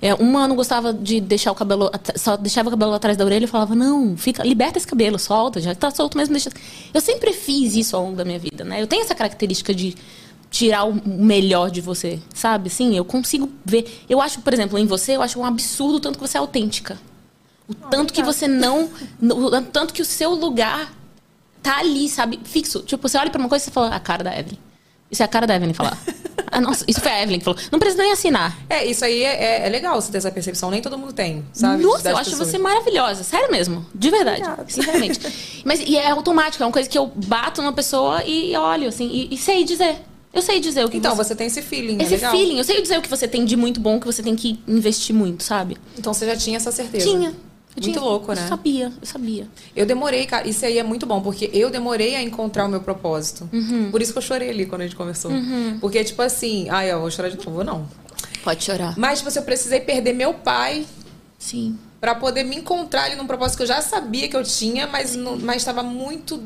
[0.00, 3.44] É, uma não gostava de deixar o cabelo, só deixava o cabelo atrás da orelha
[3.44, 6.32] e falava: Não, fica, liberta esse cabelo, solta, já tá solto mesmo.
[6.34, 6.50] Deixa...
[6.92, 8.82] Eu sempre fiz isso ao longo da minha vida, né?
[8.82, 9.94] Eu tenho essa característica de
[10.50, 12.68] tirar o melhor de você, sabe?
[12.68, 14.02] Sim, eu consigo ver.
[14.08, 16.98] Eu acho, por exemplo, em você, eu acho um absurdo tanto que você é autêntica.
[17.72, 18.90] O tanto que você não.
[19.20, 20.92] O tanto que o seu lugar
[21.62, 22.40] tá ali, sabe?
[22.44, 22.80] Fixo.
[22.80, 24.58] Tipo, você olha pra uma coisa e você fala, a cara da Evelyn.
[25.10, 25.96] Isso é a cara da Evelyn falar.
[26.50, 27.60] ah, nossa, isso foi a Evelyn que falou.
[27.70, 28.56] Não precisa nem assinar.
[28.68, 30.70] É, isso aí é, é- é legal você ter essa percepção.
[30.70, 31.82] Nem todo mundo tem, sabe?
[31.82, 32.48] Nossa, eu acho pessoas.
[32.48, 33.22] você maravilhosa.
[33.22, 33.84] Sério mesmo.
[33.94, 34.42] De verdade.
[34.68, 35.20] Sinceramente.
[35.64, 36.62] Mas e é automático.
[36.62, 39.98] É uma coisa que eu bato numa pessoa e olho, assim, e, e sei dizer.
[40.32, 41.28] Eu sei dizer o que Então, você...
[41.28, 42.30] você tem esse feeling, é Esse legal.
[42.32, 42.56] feeling.
[42.56, 45.14] Eu sei dizer o que você tem de muito bom, que você tem que investir
[45.14, 45.76] muito, sabe?
[45.98, 47.04] Então você já tinha essa certeza.
[47.06, 47.34] Tinha.
[47.74, 48.42] Eu Muito tinha- louco, né?
[48.44, 49.48] Eu sabia, eu sabia.
[49.74, 50.46] Eu demorei, cara.
[50.46, 53.48] Isso aí é muito bom, porque eu demorei a encontrar o meu propósito.
[53.52, 53.90] Uhum.
[53.90, 55.30] Por isso que eu chorei ali quando a gente conversou.
[55.80, 57.88] Porque, tipo assim, ai, eu vou chorar de novo, não.
[58.44, 58.94] Pode chorar.
[58.98, 60.84] Mas, tipo assim, eu precisei perder meu pai
[61.42, 61.76] Sim.
[62.00, 65.16] Pra poder me encontrar ali num propósito que eu já sabia que eu tinha, mas
[65.56, 66.40] estava muito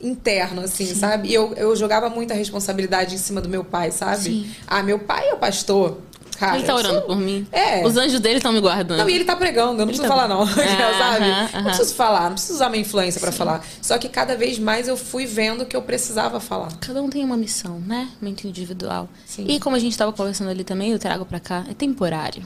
[0.00, 1.28] interno, assim, sabe?
[1.28, 4.22] E eu, eu jogava muita responsabilidade em cima do meu pai, sabe?
[4.22, 4.50] Sim.
[4.66, 5.98] Ah, meu pai é o pastor.
[6.46, 7.46] Cara, ele tá orando sou- por mim.
[7.52, 7.86] É.
[7.86, 8.98] Os anjos dele estão me guardando.
[8.98, 10.42] Não, e ele tá pregando, eu não preciso tá- falar, não.
[10.42, 11.54] Ah, sabe?
[11.56, 13.64] Não preciso falar, não preciso usar minha influência pra falar.
[13.80, 16.72] Só que cada vez mais eu fui vendo que eu precisava falar.
[16.80, 18.08] Cada um tem uma missão, né?
[18.20, 19.08] Muito individual.
[19.24, 19.46] Sim.
[19.48, 22.42] E como a gente estava conversando ali também, eu trago pra cá, é temporário.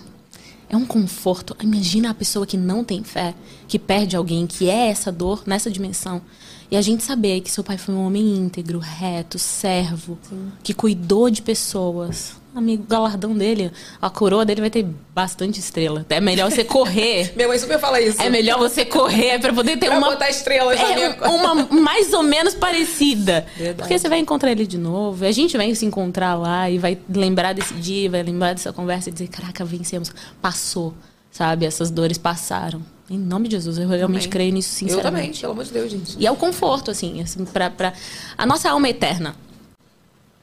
[0.68, 1.57] É um conforto.
[1.62, 3.34] Imagina a pessoa que não tem fé,
[3.68, 6.20] que perde alguém, que é essa dor nessa dimensão.
[6.68, 10.18] E a gente saber que seu pai foi um homem íntegro, reto, servo,
[10.64, 12.32] que cuidou de pessoas.
[12.57, 16.07] Amigo, o galardão dele, a coroa dele vai ter bastante estrela.
[16.09, 17.30] É melhor você correr.
[17.36, 18.20] Minha mãe super fala isso.
[18.22, 22.22] É melhor você correr pra poder ter Pra uma botar estrelas é, uma mais ou
[22.22, 23.46] menos parecida.
[23.54, 23.76] Verdade.
[23.80, 25.22] Porque você vai encontrar ele de novo.
[25.26, 29.11] A gente vai se encontrar lá e vai lembrar desse dia, vai lembrar dessa conversa
[29.11, 30.11] e dizer: caraca, vencemos.
[30.40, 30.94] Passou,
[31.30, 31.66] sabe?
[31.66, 32.80] Essas dores passaram.
[33.11, 34.30] Em nome de Jesus, eu realmente Amém.
[34.30, 35.40] creio nisso Eu também, sinceramente.
[35.42, 36.16] pelo amor de Deus, gente.
[36.18, 37.92] E é o conforto, assim, assim pra, pra...
[38.36, 39.36] A nossa alma eterna.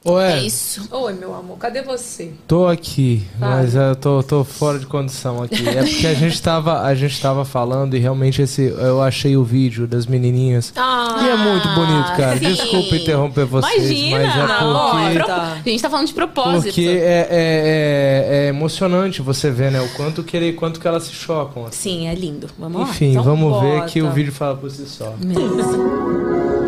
[0.06, 0.86] Ué, É isso.
[0.90, 2.30] Oi, meu amor, cadê você?
[2.46, 5.66] tô aqui, mas eu tô, tô fora de condição aqui.
[5.66, 9.42] É porque a gente tava, a gente tava falando e realmente esse, eu achei o
[9.42, 10.74] vídeo das menininhas.
[10.76, 12.32] e é muito bonito, cara.
[12.34, 12.52] Ah, sim.
[12.52, 14.46] Desculpa interromper vocês, Imagina!
[14.92, 15.24] mas é porque...
[15.24, 16.64] Pro- A gente tá falando de propósito.
[16.64, 19.80] Porque é, é, é- é emocionante você ver, né?
[19.80, 21.64] O quanto que, ele, quanto que elas se chocam.
[21.64, 21.78] assim.
[22.00, 22.48] Sim, é lindo.
[22.58, 22.88] Vamos lá.
[22.88, 23.86] Enfim, então vamos ver bota.
[23.90, 25.14] que o vídeo fala por si só.
[25.18, 26.63] Beleza.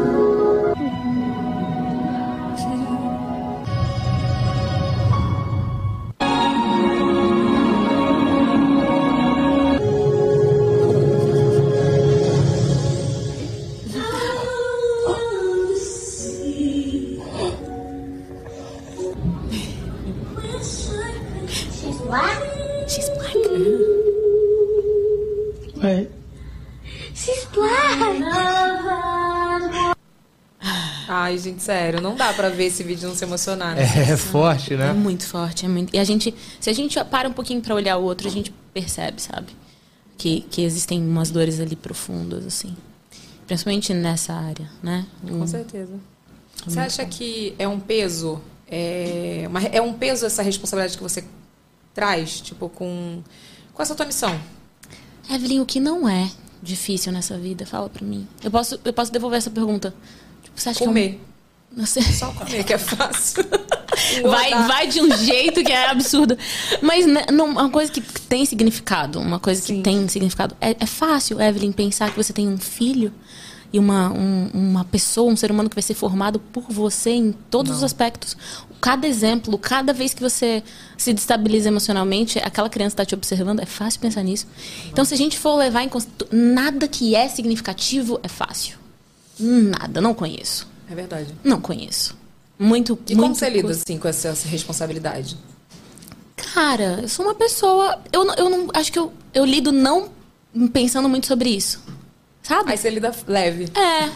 [31.67, 33.83] Sério, não dá pra ver esse vídeo e não se emocionar, né?
[33.83, 34.93] É, é forte, É né?
[34.93, 35.95] muito forte, é muito.
[35.95, 38.53] E a gente, se a gente para um pouquinho pra olhar o outro, a gente
[38.73, 39.49] percebe, sabe?
[40.19, 42.75] Que, que existem umas dores ali profundas, assim.
[43.47, 45.07] Principalmente nessa área, né?
[45.27, 45.93] Com Um- certeza.
[46.67, 48.41] Você acha que é um peso?
[48.69, 51.23] É, uma- é um peso essa responsabilidade que você
[51.95, 53.23] traz, tipo, com,
[53.73, 54.41] com essa tua missão?
[55.31, 56.31] Evelyn, o que não é
[56.63, 57.67] difícil nessa vida?
[57.67, 58.27] Fala pra mim.
[58.43, 59.95] Eu posso, eu posso devolver essa pergunta.
[60.43, 61.21] Tipo, você acha Comer.
[61.77, 61.87] Que é um...
[61.87, 62.03] Você...
[62.03, 63.45] Só comer, que é fácil.
[64.23, 66.37] Vai, vai de um jeito que é absurdo.
[66.83, 69.83] Mas né, não, uma coisa que tem significado, uma coisa que Sim.
[69.83, 70.55] tem significado.
[70.61, 73.11] É, é fácil, Evelyn, pensar que você tem um filho
[73.73, 77.33] e uma, um- uma pessoa, um ser humano que vai ser formado por você em
[77.51, 78.37] todos os aspectos.
[78.83, 80.63] Cada exemplo, cada vez que você
[80.99, 84.47] se destabiliza emocionalmente, aquela criança está te observando, é fácil pensar nisso.
[84.89, 86.29] Então, se a gente for levar em consideração.
[86.39, 88.77] Nada que é significativo é fácil.
[89.41, 90.67] Nada, não conheço.
[90.91, 91.35] É verdade.
[91.43, 92.17] Não conheço.
[92.59, 95.37] Muito, E como muito você lida, assim, com essa, responsabilidade?
[96.55, 98.01] Cara, eu sou uma pessoa.
[98.13, 98.69] Eu, não- eu não.
[98.75, 100.09] Acho que eu, eu lido não
[100.73, 101.83] pensando muito sobre isso.
[102.43, 102.71] Sabe?
[102.71, 103.65] Aí você lida leve.
[103.75, 104.09] É.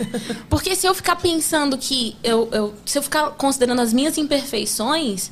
[0.48, 2.16] Porque se eu ficar pensando que.
[2.22, 5.30] Eu, eu, se eu ficar considerando as minhas imperfeições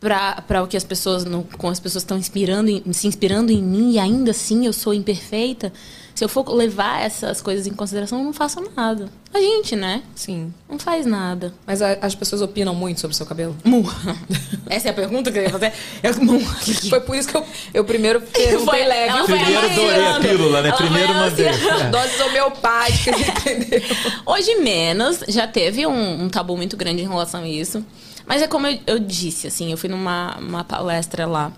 [0.00, 1.24] para o que as pessoas.
[1.24, 4.92] No, com as pessoas estão inspirando, se inspirando em mim e ainda assim eu sou
[4.92, 5.72] imperfeita.
[6.14, 9.08] Se eu for levar essas coisas em consideração, eu não faço nada.
[9.32, 10.00] A gente, né?
[10.14, 10.54] Sim.
[10.70, 11.52] Não faz nada.
[11.66, 13.56] Mas a- as pessoas opinam muito sobre o seu cabelo?
[14.70, 15.72] Essa é a pergunta que eu ia fazer.
[16.04, 16.38] Eu, mu.
[16.88, 17.44] Foi por isso que eu,
[17.74, 19.08] eu primeiro perguntei Foi- leve.
[19.08, 20.68] ela foi Primeiro doei a pílula, né?
[20.68, 21.48] Ela Primeiro mandei.
[21.48, 21.90] amaciando.
[21.90, 23.80] Doses homeopáticas, entendeu?
[24.24, 27.84] Hoje menos, já teve um, um tabu muito grande em relação a isso.
[28.24, 31.52] Mas é como eu, eu disse, assim, eu fui numa uma palestra lá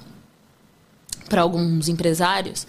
[1.29, 2.67] para alguns empresários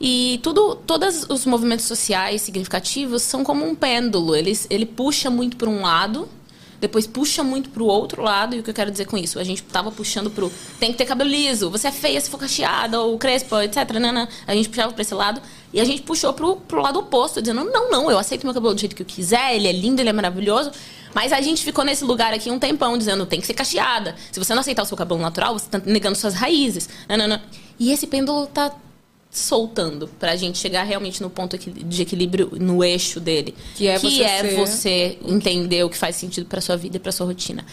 [0.00, 4.34] e tudo, todos os movimentos sociais significativos são como um pêndulo.
[4.34, 6.28] Eles, ele puxa muito para um lado
[6.80, 8.56] depois puxa muito pro outro lado.
[8.56, 9.38] E o que eu quero dizer com isso?
[9.38, 12.38] A gente tava puxando pro tem que ter cabelo liso, você é feia se for
[12.38, 13.76] cacheada, ou crespo, etc.
[14.00, 14.28] Nana.
[14.46, 15.40] A gente puxava pra esse lado.
[15.72, 18.74] E a gente puxou pro, pro lado oposto, dizendo: não, não, eu aceito meu cabelo
[18.74, 20.72] do jeito que eu quiser, ele é lindo, ele é maravilhoso.
[21.12, 24.16] Mas a gente ficou nesse lugar aqui um tempão dizendo: tem que ser cacheada.
[24.32, 26.88] Se você não aceitar o seu cabelo natural, você tá negando suas raízes.
[27.06, 27.42] Nanana.
[27.78, 28.72] E esse pêndulo tá
[29.30, 34.10] soltando pra gente chegar realmente no ponto de equilíbrio no eixo dele que é que
[34.10, 34.56] você, é ser...
[34.56, 37.64] você entender o que faz sentido para sua vida e para sua rotina.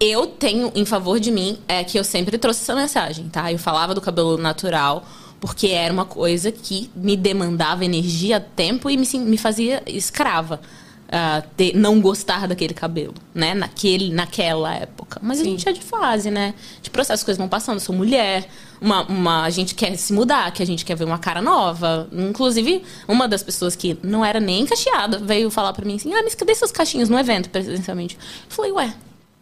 [0.00, 3.52] Eu tenho em favor de mim é que eu sempre trouxe essa mensagem tá?
[3.52, 5.06] Eu falava do cabelo natural
[5.40, 10.60] porque era uma coisa que me demandava energia tempo e me, me fazia escrava
[11.04, 13.54] Uh, ter, não gostar daquele cabelo, né?
[13.54, 15.20] Naquele, naquela época.
[15.22, 15.44] Mas Sim.
[15.44, 16.54] a gente é de fase, né?
[16.82, 17.76] De processo, as coisas vão passando.
[17.76, 18.48] Eu sou mulher,
[18.80, 22.08] uma, uma, a gente quer se mudar, que a gente quer ver uma cara nova.
[22.10, 26.22] Inclusive, uma das pessoas que não era nem cacheada veio falar pra mim assim: Ah,
[26.22, 28.16] mas cadê seus cachinhos no evento, presencialmente?
[28.16, 28.94] Eu falei, ué,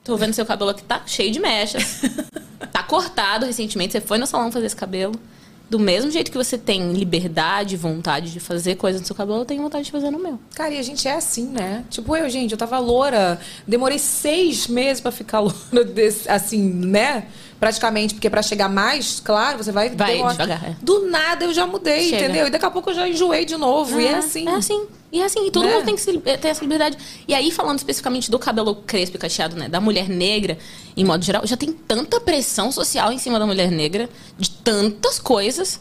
[0.05, 2.03] tô vendo seu cabelo aqui, tá cheio de mechas.
[2.71, 5.15] tá cortado recentemente, você foi no salão fazer esse cabelo
[5.73, 9.45] do mesmo jeito que você tem liberdade, vontade de fazer coisas no seu cabelo, eu
[9.47, 10.39] tenho vontade de fazer no meu.
[10.55, 11.83] Cara, e a gente é assim, né?
[11.89, 17.25] Tipo, eu, gente, eu tava loura, demorei seis meses para ficar loura, desse, assim, né?
[17.59, 19.89] Praticamente, porque para chegar mais, claro, você vai...
[19.89, 20.77] Vai devagar, é.
[20.83, 22.25] Do nada eu já mudei, Chega.
[22.25, 22.49] entendeu?
[22.49, 24.47] E daqui a pouco eu já enjoei de novo, é, e é assim.
[24.47, 24.87] É assim.
[25.13, 25.75] E assim, e todo né?
[25.75, 26.97] mundo tem que ter essa liberdade.
[27.29, 29.69] E aí, falando especificamente do cabelo crespo e cacheado, né?
[29.69, 30.57] Da mulher negra,
[30.97, 34.09] em modo geral, já tem tanta pressão social em cima da mulher negra,
[34.39, 35.79] de tantas coisas.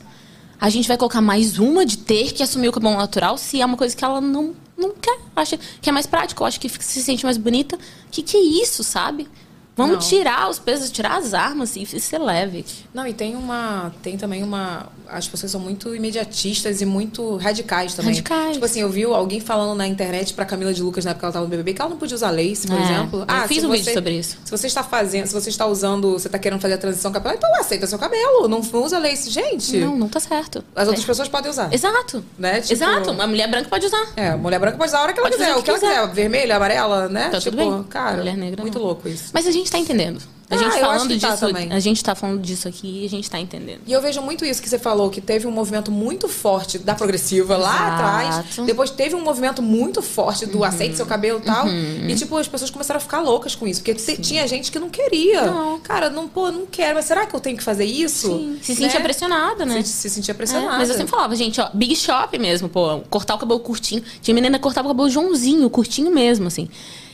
[0.60, 3.66] A gente vai colocar mais uma de ter que assumir o cabelo natural se é
[3.66, 5.18] uma coisa que ela não, não quer.
[5.34, 7.80] Acha que é mais prático, acha que se sente mais bonita.
[8.12, 9.30] Que que é isso, sabe?
[9.76, 10.00] Vamos não.
[10.00, 12.66] tirar os pesos, tirar as armas e ser leve.
[12.94, 13.92] Não, e tem uma.
[14.04, 14.88] Tem também uma.
[15.08, 18.12] As pessoas são muito imediatistas e muito radicais também.
[18.12, 18.54] Radicais.
[18.54, 21.26] Tipo assim, eu vi alguém falando na internet pra Camila de Lucas na época que
[21.26, 23.26] ela tava no BBB que ela não podia usar lace, por é, exemplo.
[23.28, 24.38] Ah, eu fiz um você, vídeo sobre isso.
[24.44, 27.36] Se você está fazendo, se você está usando, você está querendo fazer a transição capilar,
[27.36, 28.48] então aceita seu cabelo.
[28.48, 29.30] Não, não usa lace.
[29.30, 29.78] Gente.
[29.78, 30.64] Não, não tá certo.
[30.76, 31.08] As outras é.
[31.08, 31.74] pessoas podem usar.
[31.74, 32.24] Exato.
[32.38, 32.62] Né?
[32.62, 33.12] Tipo, Exato.
[33.12, 34.06] Uma mulher branca pode usar.
[34.16, 35.56] É, mulher branca pode usar a hora que ela quiser.
[35.56, 36.08] O que, ela quiser.
[36.08, 37.30] Vermelha, amarela, né?
[37.30, 37.84] Tá tipo, tudo bem.
[37.84, 38.18] cara.
[38.18, 38.62] Mulher negra.
[38.62, 38.86] Muito não.
[38.86, 39.32] louco isso.
[39.34, 40.22] Mas a gente tá entendendo.
[40.52, 41.72] A gente ah, falando tá disso, também.
[41.72, 43.80] a gente tá falando disso aqui e a gente tá entendendo.
[43.88, 46.94] E eu vejo muito isso que você falou, que teve um movimento muito forte da
[46.94, 47.94] progressiva lá Exato.
[47.94, 48.68] atrás.
[48.68, 50.64] Depois teve um movimento muito forte do uhum.
[50.66, 51.66] aceite seu cabelo e tal.
[51.66, 52.10] Uhum.
[52.10, 53.82] E, tipo, as pessoas começaram a ficar loucas com isso.
[53.82, 55.44] Porque tinha gente que não queria.
[55.44, 55.80] Não.
[55.80, 56.96] Cara, não, pô, não quero.
[56.96, 58.28] Mas será que eu tenho que fazer isso?
[58.28, 58.60] Sim.
[58.62, 58.90] Se né?
[58.90, 59.82] sentia pressionada, né?
[59.84, 60.76] Se, se sentia pressionada.
[60.76, 64.04] É, mas eu sempre falava, gente, ó, Big Shop mesmo, pô, cortar o cabelo curtinho.
[64.22, 66.68] Tinha menina que cortava o cabelo Joãozinho, curtinho mesmo, assim.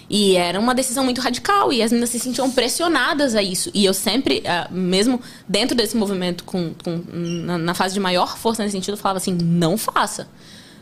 [0.09, 3.69] E era uma decisão muito radical e as meninas se sentiam pressionadas a isso.
[3.73, 8.37] E eu sempre, uh, mesmo dentro desse movimento, com, com na, na, fase de maior
[8.37, 10.27] força nesse sentido, falava assim: não faça.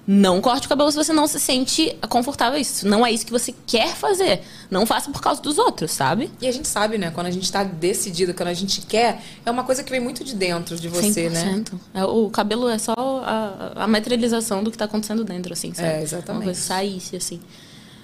[0.07, 2.87] Não corte o cabelo se você não se sente confortável isso.
[2.87, 4.43] Não é isso que você quer fazer.
[4.69, 6.29] Não faça por causa dos outros, sabe?
[6.39, 7.09] E a gente sabe, né?
[7.09, 10.23] Quando a gente tá decidida, quando a gente quer, é uma coisa que vem muito
[10.23, 11.31] de dentro de você, 100%.
[11.31, 11.63] né?
[11.95, 15.87] É, o cabelo é só a, a materialização do que tá acontecendo dentro, assim, sabe?
[15.87, 16.41] É, exatamente.
[16.43, 17.39] Uma coisa saísse, assim,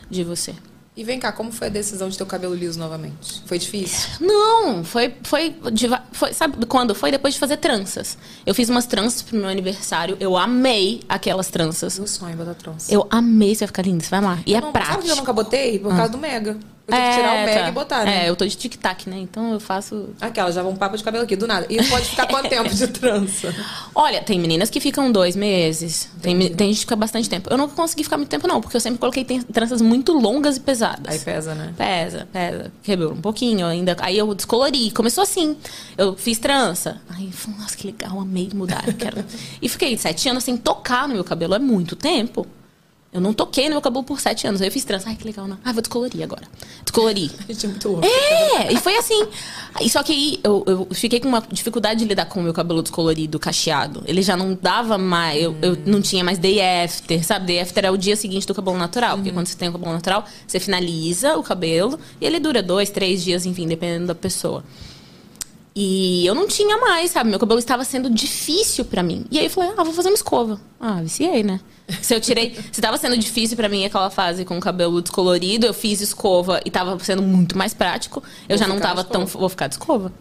[0.09, 0.55] de você.
[0.95, 3.41] E vem cá, como foi a decisão de ter o cabelo liso novamente?
[3.45, 4.09] Foi difícil?
[4.19, 5.55] Não, foi, foi,
[6.11, 6.93] foi, sabe quando?
[6.93, 8.17] Foi depois de fazer tranças.
[8.45, 11.97] Eu fiz umas tranças pro meu aniversário, eu amei aquelas tranças.
[11.97, 12.93] Meu sonho, da trança.
[12.93, 14.39] Eu amei, você vai ficar lindo, você vai lá.
[14.45, 14.95] E eu é não, prático.
[14.95, 15.79] Sabe que eu nunca botei?
[15.79, 16.07] Por causa ah.
[16.07, 16.57] do Mega.
[16.88, 17.67] Eu tenho é, que tirar o é, Mega tá.
[17.67, 18.25] e botar, né?
[18.25, 19.19] É, eu tô de tic-tac, né?
[19.19, 20.09] Então eu faço.
[20.19, 21.65] Aquela, já vão um papo de cabelo aqui, do nada.
[21.69, 23.53] E pode ficar quanto tempo de trança?
[23.93, 26.09] Olha, tem meninas que ficam dois meses.
[26.21, 27.49] Tem, tem gente que fica bastante tempo.
[27.51, 30.59] Eu não consegui ficar muito tempo, não, porque eu sempre coloquei tranças muito longas e
[30.59, 31.13] pesadas.
[31.13, 31.73] Aí pesa, né?
[31.77, 32.71] Pesa, pesa.
[32.82, 33.95] Quebrou um pouquinho ainda.
[33.99, 34.91] Aí eu descolori.
[34.91, 35.55] Começou assim.
[35.97, 36.99] Eu fiz trança.
[37.09, 38.84] Aí eu falei, nossa, que legal, amei mudar.
[38.97, 39.23] Quero...
[39.61, 41.53] e fiquei sete anos sem tocar no meu cabelo.
[41.53, 42.45] É muito tempo.
[43.14, 44.62] Eu não toquei no meu cabelo por sete anos.
[44.62, 45.09] Aí eu fiz trança.
[45.09, 45.57] Ai, que legal, não.
[45.66, 46.43] Ah, vou descolorir agora.
[46.84, 47.30] Descolori.
[47.49, 48.07] Gente, é muito louco.
[48.07, 49.28] É, e foi assim.
[49.82, 52.53] E só que aí eu, eu fiquei com uma dificuldade de lidar com o meu
[52.53, 54.01] cabelo descolorido, cacheado.
[54.05, 55.43] Ele já não dava mais.
[55.43, 55.57] Eu, hum.
[55.62, 57.47] eu não tinha mais day after, sabe?
[57.47, 59.18] Day after é o dia seguinte do cabelo natural.
[59.18, 62.89] Porque quando você tem o cabelo natural, você finaliza o cabelo e ele dura dois,
[62.89, 64.64] três dias, enfim, dependendo da pessoa.
[65.74, 67.30] E eu não tinha mais, sabe?
[67.30, 69.26] Meu cabelo estava sendo difícil para mim.
[69.32, 70.59] E aí eu falei, ah, vou fazer uma escova.
[70.80, 71.61] Ah, viciei, né?
[72.01, 72.53] Se eu tirei.
[72.53, 76.59] Se estava sendo difícil para mim aquela fase com o cabelo descolorido, eu fiz escova
[76.65, 78.22] e estava sendo muito mais prático.
[78.49, 79.26] Eu vou já não estava tão.
[79.26, 80.11] Vou ficar de escova.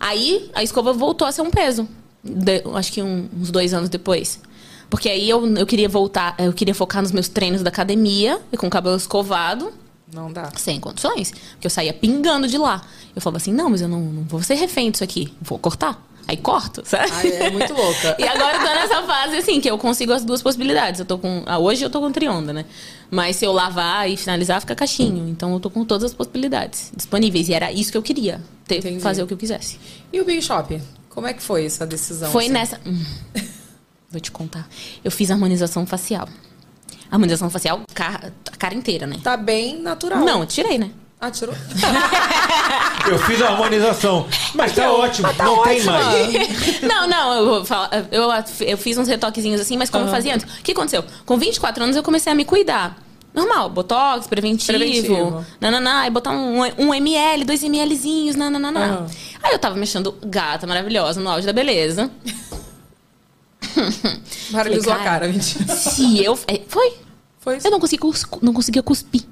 [0.00, 1.86] Aí a escova voltou a ser um peso.
[2.22, 4.40] De, acho que um, uns dois anos depois.
[4.88, 8.56] Porque aí eu, eu queria voltar, eu queria focar nos meus treinos da academia, e
[8.56, 9.72] com o cabelo escovado.
[10.14, 10.50] Não dá.
[10.56, 11.32] Sem condições.
[11.32, 12.82] Porque eu saía pingando de lá.
[13.14, 15.34] Eu falava assim, não, mas eu não, não vou ser refém disso aqui.
[15.42, 16.00] Vou cortar.
[16.26, 17.10] Aí corto, sabe?
[17.12, 18.16] Ai, é muito louca.
[18.18, 21.00] E agora eu tô nessa fase, assim, que eu consigo as duas possibilidades.
[21.00, 21.42] Eu tô com.
[21.44, 22.64] ah, hoje eu tô com trionda, né?
[23.10, 25.28] Mas se eu lavar e finalizar, fica caixinho.
[25.28, 27.48] Então eu tô com todas as possibilidades disponíveis.
[27.48, 28.40] E era isso que eu queria.
[28.66, 29.00] Ter, Entendi.
[29.00, 29.78] fazer o que eu quisesse.
[30.10, 30.80] E o Big Shop?
[31.10, 32.30] Como é que foi essa decisão?
[32.30, 32.52] Foi assim?
[32.52, 32.80] nessa.
[32.86, 33.04] Hum.
[34.10, 34.66] Vou te contar.
[35.04, 36.28] Eu fiz harmonização facial.
[37.10, 39.16] Harmonização facial, a cara inteira, né?
[39.22, 40.20] Tá bem natural.
[40.20, 40.90] Não, eu tirei, né?
[41.20, 41.54] Ah, tirou?
[43.08, 44.26] Eu fiz a harmonização.
[44.54, 45.90] Mas tá ótimo, tá não tem ótimo.
[45.90, 46.80] é mais.
[46.82, 47.64] Não, não, eu,
[48.10, 48.30] eu,
[48.66, 50.46] eu fiz uns retoquezinhos assim, mas como eu fazia antes?
[50.58, 51.04] O que aconteceu?
[51.26, 52.96] Com 24 anos eu comecei a me cuidar.
[53.32, 55.44] Normal, botox, preventivo, Preventivo.
[55.60, 58.70] nananã, aí botar um, um ml, dois mlzinhos, nananã.
[58.70, 59.06] Aham.
[59.42, 62.10] Aí eu tava mexendo gata maravilhosa, no auge da beleza.
[64.52, 65.74] Paralisou a cara, mentira.
[65.76, 66.38] Se eu.
[66.46, 66.94] é, Foi?
[67.40, 67.66] Foi isso?
[67.66, 69.22] Eu não conseguia, cus- não conseguia cuspir.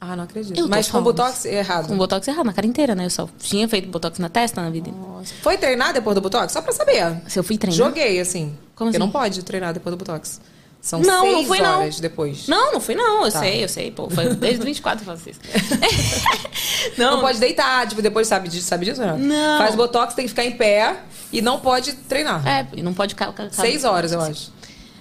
[0.00, 0.58] Ah, não acredito.
[0.58, 1.02] Eu Mas com.
[1.02, 1.86] Botox errado.
[1.86, 3.04] Com botox errado, na cara inteira, né?
[3.04, 4.90] Eu só tinha feito botox na testa na vida.
[5.42, 6.52] Foi treinar depois do Botox?
[6.52, 7.20] Só pra saber.
[7.28, 7.76] Se eu fui treinar.
[7.76, 8.56] Joguei, assim.
[8.74, 8.98] Como Porque assim?
[8.98, 10.40] não pode treinar depois do Botox.
[10.80, 11.78] São Não, não seis não.
[11.80, 12.48] horas depois.
[12.48, 13.40] Não, não fui não, eu Tá.
[13.40, 14.08] sei, eu sei, pô.
[14.08, 15.40] Foi desde 24 que eu faço isso.
[16.96, 19.00] Não, pode deitar, tipo, depois sabe disso, sabe disso?
[19.00, 19.18] Não.
[19.18, 19.58] Não.
[19.58, 20.96] Faz Botox, tem que ficar em pé
[21.32, 22.46] e não pode treinar.
[22.46, 23.14] É, e não pode...
[23.14, 24.50] ca- ca- Seis horas, eu acho.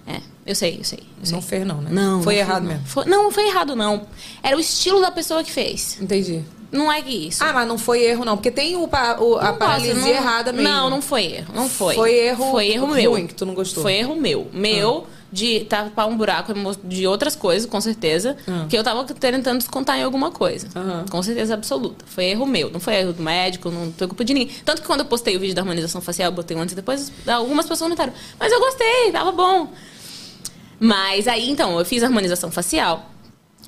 [0.06, 1.00] É, eu sei, eu sei.
[1.20, 1.32] eu sei.
[1.36, 1.90] Não fez, não, né?
[1.92, 2.22] Não.
[2.24, 2.70] Foi não errado não.
[2.72, 2.86] mesmo.
[2.86, 4.06] Foi- não, não foi errado, não.
[4.44, 5.98] Era o estilo da pessoa que fez.
[6.02, 6.44] Entendi.
[6.72, 7.44] Não é que isso.
[7.44, 8.38] Ah, mas não foi erro, não.
[8.38, 10.68] Porque tem o, o- a Não paralisia posso, não- errada mesmo.
[10.70, 11.54] Não, não foi erro.
[11.54, 11.96] Não foi.
[11.96, 13.28] Foi erro Foi erro ruim meu.
[13.28, 13.82] que tu não gostou.
[13.82, 14.48] Foi erro meu.
[14.54, 16.54] Meu, de tapar um buraco
[16.84, 18.36] de outras coisas, com certeza.
[18.48, 18.66] Ah.
[18.70, 20.68] Que eu tava tentando descontar em alguma coisa.
[20.76, 21.06] Aham.
[21.10, 22.06] Com certeza absoluta.
[22.08, 22.70] Foi erro meu.
[22.70, 24.54] Não foi erro do médico, não foi culpa de ninguém.
[24.66, 26.76] Tanto que quando eu postei o vídeo da harmonização facial, eu botei um antes e
[26.76, 28.14] depois, algumas pessoas comentaram.
[28.40, 29.72] Mas eu gostei, tava bom.
[30.80, 33.10] Mas aí, então, eu fiz a harmonização facial.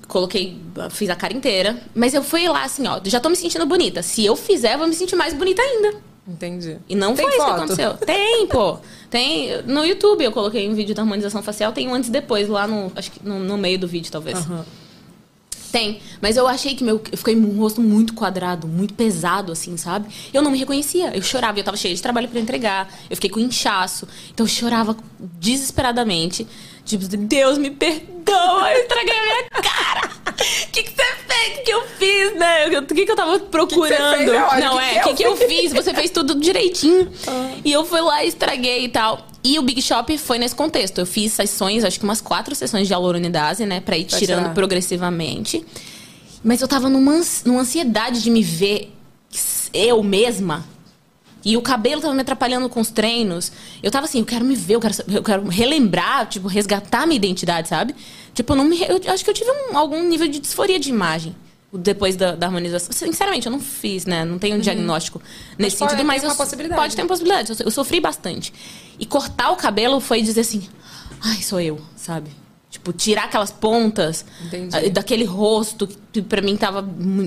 [0.07, 0.59] Coloquei,
[0.89, 1.81] fiz a cara inteira.
[1.93, 4.01] Mas eu fui lá assim, ó, já tô me sentindo bonita.
[4.01, 6.10] Se eu fizer, eu vou me sentir mais bonita ainda.
[6.31, 6.77] Entendi.
[6.87, 7.57] E não Tem foi isso que foto?
[7.57, 7.93] aconteceu.
[7.93, 8.77] Tem, pô.
[9.09, 9.61] Tem.
[9.63, 12.65] No YouTube eu coloquei um vídeo da harmonização facial, tem um antes e depois, lá
[12.65, 12.91] no.
[12.95, 14.37] Acho que no, no meio do vídeo, talvez.
[14.37, 14.65] Aham.
[15.71, 16.01] Tem.
[16.21, 17.01] Mas eu achei que meu.
[17.11, 20.13] Eu fiquei com o rosto muito quadrado, muito pesado, assim, sabe?
[20.33, 21.15] Eu não me reconhecia.
[21.15, 22.93] Eu chorava, eu tava cheia de trabalho pra entregar.
[23.09, 24.07] Eu fiquei com inchaço.
[24.33, 24.95] Então eu chorava
[25.39, 26.45] desesperadamente.
[26.85, 30.11] Tipo, Deus me perdoa, eu estraguei a minha cara.
[30.27, 31.47] O que, que você fez?
[31.47, 32.67] O que, que eu fiz, né?
[32.79, 34.33] O que, que eu tava procurando?
[34.33, 34.59] é ótimo.
[34.61, 35.73] não, Que é, que o que, eu que eu fiz?
[35.73, 37.11] Você fez tudo direitinho.
[37.63, 39.27] E eu fui lá e estraguei e tal.
[39.43, 40.97] E o Big Shop foi nesse contexto.
[40.99, 43.79] Eu fiz sessões, acho que umas quatro sessões de hialuronidase, né?
[43.79, 44.53] Pra ir Pra tirando tirar.
[44.53, 45.65] progressivamente.
[46.43, 48.91] Mas eu tava numa, numa ansiedade de me ver
[49.73, 50.65] eu mesma.
[51.43, 53.51] E o cabelo tava me atrapalhando com os treinos.
[53.81, 57.15] Eu tava assim, eu quero me ver, eu quero, eu quero relembrar, tipo, resgatar minha
[57.17, 57.95] identidade, sabe?
[58.33, 58.79] Tipo, eu não me.
[58.81, 61.35] Eu acho que eu tive um- algum nível de disforia de imagem
[61.73, 62.91] depois da, da harmonização.
[62.91, 64.23] Sinceramente, eu não fiz, né?
[64.25, 65.21] Não tenho um diagnóstico
[65.57, 66.79] nesse pode- sentido, mas tem uma eu- possibilidade.
[66.81, 67.51] pode ter uma possibilidade.
[67.51, 68.53] Eu, eu sofri bastante.
[68.99, 70.67] E cortar o cabelo foi dizer assim,
[71.21, 72.29] ai, sou eu, sabe?
[72.71, 74.73] Tipo, tirar aquelas pontas Entendi.
[74.73, 76.81] ah, daquele rosto que pra mim tava.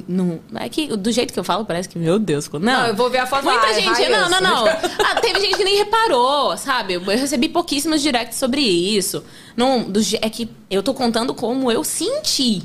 [0.09, 2.49] Não, é que do jeito que eu falo, parece que, meu Deus.
[2.51, 3.89] Não, Não, eu vou ver a foto Muita "Ai, gente.
[3.89, 4.67] Raíssa." Não, não, não.
[4.67, 6.95] Ah, teve gente que nem reparou, sabe?
[6.95, 9.23] Eu recebi pouquíssimos directs sobre isso.
[9.55, 12.63] Não, do, é que eu tô contando como eu senti.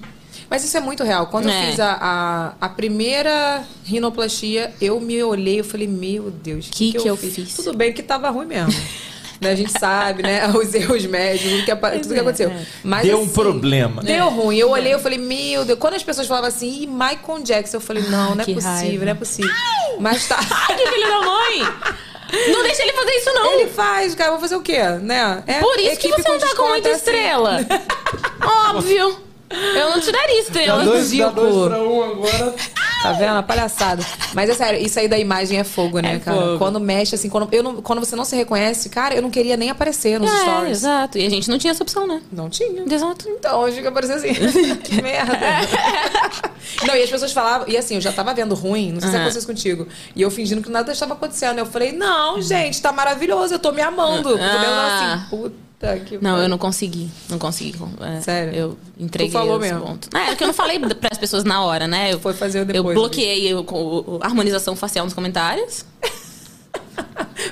[0.49, 1.27] Mas isso é muito real.
[1.27, 1.61] Quando É.
[1.64, 6.72] eu fiz a, a, a primeira rinoplastia, eu me olhei e falei, meu Deus, o
[6.72, 7.56] Que que eu fiz?
[7.56, 8.72] Tudo bem que tava ruim mesmo.
[9.41, 9.52] né?
[9.52, 10.48] A gente sabe, né?
[10.56, 12.52] Os erros médicos, tudo que, tudo que aconteceu.
[12.84, 14.02] Mas, Deu um assim, problema.
[14.03, 14.57] Deu ruim.
[14.57, 15.80] Eu olhei eu falei, meu Deus.
[15.80, 18.76] Quando as pessoas falavam assim, e Michael Jackson, eu falei, não, não é que possível,
[18.76, 19.06] raiva.
[19.06, 19.52] não é possível.
[19.99, 20.38] Mas tá.
[20.70, 22.10] Ai, que filho da mãe!
[22.52, 23.53] Não deixa ele fazer isso, não.
[23.53, 24.84] Ele faz, cara, vou fazer o quê?
[25.02, 25.44] Né?
[25.48, 26.99] É Por isso que você não tá com muita é assim.
[26.99, 27.60] estrela.
[28.70, 29.28] Óbvio.
[29.52, 30.84] Eu não te daria Dá estrela.
[30.84, 32.56] dois, dá dois pra um agora.
[33.02, 33.38] Tá vendo?
[33.38, 34.06] A palhaçada.
[34.34, 36.38] Mas é sério, isso aí da imagem é fogo, né, É cara?
[36.38, 36.58] fogo.
[36.60, 39.56] Quando mexe, assim, quando, eu não- quando você não se reconhece, cara, eu não queria
[39.58, 40.78] nem aparecer nos É, stories.
[40.80, 41.18] exato.
[41.18, 42.22] E a gente não tinha essa opção, né?
[42.32, 42.84] Não tinha.
[42.92, 43.28] Exato.
[43.30, 44.34] Então, hoje fica parecendo assim.
[44.84, 45.32] que merda.
[46.86, 49.16] não, e as pessoas falavam, e assim, eu já tava vendo ruim, não sei se
[49.16, 49.24] Aham.
[49.24, 49.88] aconteceu isso contigo.
[50.16, 51.58] E eu fingindo que nada estava acontecendo.
[51.58, 54.38] Eu falei, não, gente, tá maravilhoso, eu tô me amando.
[54.40, 54.40] Ah.
[54.42, 55.14] Ah.
[55.16, 55.69] assim, puta
[56.06, 57.10] que Não, eu não consegui.
[57.30, 57.76] Não consegui.
[58.01, 58.53] É, Sério?
[58.53, 59.80] Eu entreguei Tu falou mesmo?
[59.81, 60.10] pontos.
[60.14, 62.14] É, porque eu não falei para as pessoas na hora, né?
[62.14, 65.85] Eu, Foi fazer depois, Eu bloqueei o- o- a harmonização facial nos comentários.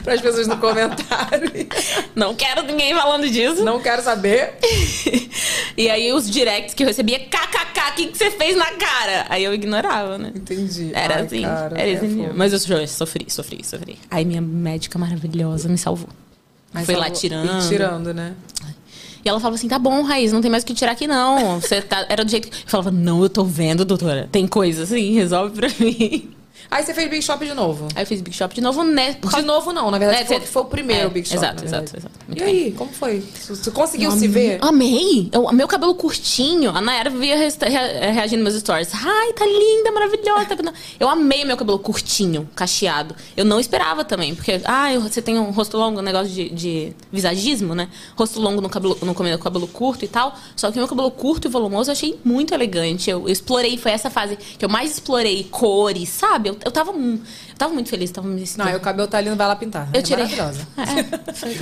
[0.03, 1.49] Para as pessoas no comentário.
[2.15, 3.63] Não quero ninguém falando disso.
[3.63, 4.55] não quero saber.
[5.77, 9.25] E aí os directs que eu recebia, kkk, o que, que você fez na cara?
[9.29, 10.31] Aí eu ignorava, né?
[10.35, 10.91] Entendi.
[10.93, 11.41] Era Ai, assim.
[11.41, 12.31] cara, era é fogo.
[12.35, 13.97] Mas eu so- sofri, sofri, sofri.
[14.11, 16.09] Aí minha médica maravilhosa me salvou.
[16.77, 17.63] Mas Foi lá tirando.
[17.63, 18.33] E tirando, né?
[19.23, 21.59] E ela falava assim: tá bom, Raiz, não tem mais o que tirar aqui, não.
[21.59, 22.05] Você tá...
[22.07, 22.55] Era do jeito que.
[22.55, 24.29] Eu falava, não, eu tô vendo, doutora.
[24.31, 26.29] Tem coisa assim, resolve pra mim.
[26.69, 27.87] Aí você fez Big Shop de novo.
[27.95, 29.13] Aí eu fiz Big Shop de novo, né?
[29.15, 29.89] por De novo, não.
[29.89, 31.37] Na verdade, É, foi, foi o primeiro é, Big Shop.
[31.37, 32.15] exato, exato, exato.
[32.35, 33.23] E aí, como foi?
[33.47, 34.57] Você conseguiu se Amei- ver?
[34.61, 35.29] Amei.
[35.31, 36.71] Eu, meu cabelo curtinho.
[36.75, 38.89] A Nayara via reagindo nos meus stories.
[38.93, 40.45] Ai, tá linda, maravilhosa.
[40.45, 43.15] tá bonita." Eu amei meu cabelo curtinho, cacheado.
[43.35, 46.49] Eu não esperava também, porque, ah, eu- você tem um rosto longo, um negócio de,
[46.49, 47.87] de visagismo, né?
[48.15, 50.35] Rosto longo no cabelo, no cabelo curto e tal.
[50.55, 53.09] Só que meu cabelo curto e volumoso eu achei muito elegante.
[53.09, 56.49] Eu, eu explorei, foi essa fase que eu mais explorei cores, sabe?
[56.49, 57.19] Eu, eu, tava, eu
[57.57, 59.89] tava muito feliz, tava me Não, o cabelo tá lindo, vai lá pintar.
[59.93, 60.23] Eu É tirei.
[60.25, 60.67] Maravilhosa.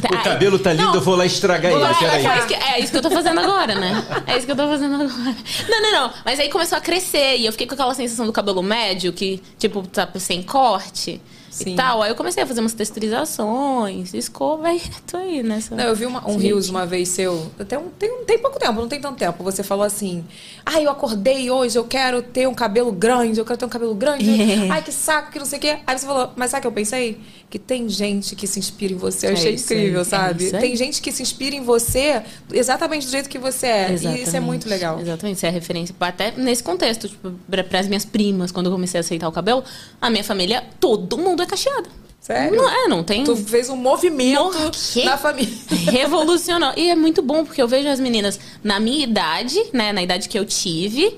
[0.05, 1.83] O cabelo tá lindo, eu vou lá estragar ele.
[1.83, 2.25] É, Peraí.
[2.25, 4.05] é, isso que, é isso que eu tô fazendo agora, né?
[4.27, 5.35] É isso que eu tô fazendo agora.
[5.69, 6.13] Não, não, não.
[6.23, 9.41] Mas aí começou a crescer e eu fiquei com aquela sensação do cabelo médio, que,
[9.57, 11.21] tipo, tá sem corte
[11.55, 11.71] Sim.
[11.73, 12.01] e tal.
[12.01, 15.73] Aí eu comecei a fazer umas texturizações, escova e tô aí nessa.
[15.75, 16.37] Não, eu vi uma- um.
[16.37, 19.43] Reels uma vez seu, até um, tem, tem pouco tempo, não tem tanto tempo.
[19.43, 20.23] Você falou assim:
[20.65, 23.95] Ai, eu acordei hoje, eu quero ter um cabelo grande, eu quero ter um cabelo
[23.95, 24.25] grande.
[24.45, 24.69] É.
[24.69, 25.77] Ai, que saco, que não sei o quê.
[25.87, 27.19] Aí você falou, mas sabe o que eu pensei?
[27.49, 29.27] Que tem gente que se inspira em você.
[29.27, 30.43] Eu É achei aí, incrível, é sabe?
[30.45, 30.61] isso aí.
[30.61, 33.91] tem gente que se inspira em você exatamente do jeito que você é.
[33.91, 34.99] E isso é muito legal.
[34.99, 35.95] Exatamente, isso é referência.
[35.99, 39.63] Até nesse contexto, tipo, para as minhas primas, quando eu comecei a aceitar o cabelo,
[40.01, 41.87] a minha família, todo mundo é cacheado.
[42.19, 42.57] Sério?
[42.57, 43.23] Não é, não tem.
[43.23, 44.71] Tu fez um movimento Mor-
[45.05, 45.53] na família.
[45.91, 46.73] Revolucionou.
[46.75, 49.93] E é muito bom, porque eu vejo as meninas na minha idade, né?
[49.93, 51.15] Na idade que eu tive,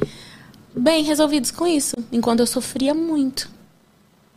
[0.75, 1.95] bem resolvidos com isso.
[2.11, 3.49] Enquanto eu sofria muito.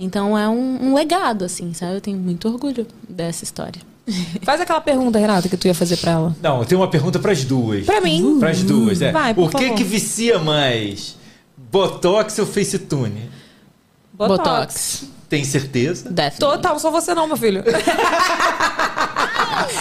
[0.02, 1.96] Então é um, um legado, assim, sabe?
[1.96, 3.82] Eu tenho muito orgulho dessa história.
[4.42, 6.34] Faz aquela pergunta, Renata, que tu ia fazer pra ela.
[6.42, 7.84] Não, eu tenho uma pergunta pras duas.
[7.84, 8.38] Pra mim.
[8.40, 9.12] Pras duas, é.
[9.12, 9.76] Vai, por o que favor.
[9.76, 11.16] que vicia mais?
[11.54, 13.30] Botox ou Facetune?
[14.14, 15.04] Botox.
[15.28, 16.10] Tem certeza?
[16.10, 16.40] Definitely.
[16.56, 17.62] Total, só você não, meu filho.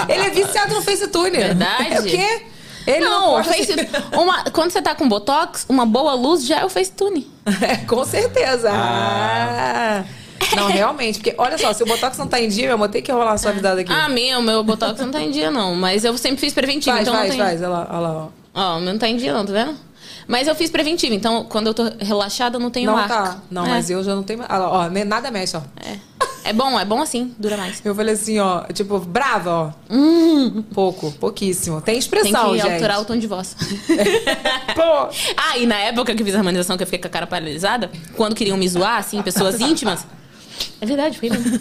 [0.08, 1.32] Ele é viciado no FaceTune.
[1.32, 1.94] Verdade?
[1.94, 2.46] É o quê?
[2.90, 3.74] Ele não, não, face,
[4.14, 7.30] uma, quando você tá com Botox, uma boa luz já é o Facetune.
[7.62, 8.70] É, com certeza.
[8.72, 10.04] Ah.
[10.56, 11.20] Não, realmente.
[11.20, 13.34] Porque, olha só, se o Botox não tá em dia, meu amor, tem que rolar
[13.34, 13.92] a suavidade aqui.
[13.92, 15.76] Ah, meu, meu Botox não tá em dia, não.
[15.76, 17.46] Mas eu sempre fiz preventivo, faz, então faz, não tem...
[17.46, 17.62] faz.
[17.62, 18.14] Olha lá, olha lá.
[18.14, 18.30] ó.
[18.54, 19.76] Ó, o meu não tá em dia não, tá vendo?
[20.28, 23.10] Mas eu fiz preventivo, então quando eu tô relaxada, eu não tenho Não arco.
[23.10, 23.38] tá.
[23.50, 23.70] Não, é.
[23.70, 25.62] mas eu já não tenho ó, nada mexe, ó.
[25.84, 26.09] É
[26.54, 27.82] bom, é bom assim, dura mais.
[27.84, 29.72] Eu falei assim, ó, tipo, brava, ó.
[30.74, 31.82] Pouco, pouquíssimo.
[31.82, 32.72] Tem Tem expressão, que gente.
[32.74, 33.56] alterar o tom de voz.
[34.76, 37.10] Pô, ah, e na época que eu fiz a harmonização, que eu fiquei com a
[37.10, 40.06] cara paralisada, quando queriam me zoar, assim, pessoas íntimas.
[40.82, 41.60] É verdade, foi mesmo.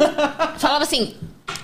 [0.58, 1.14] Falava assim,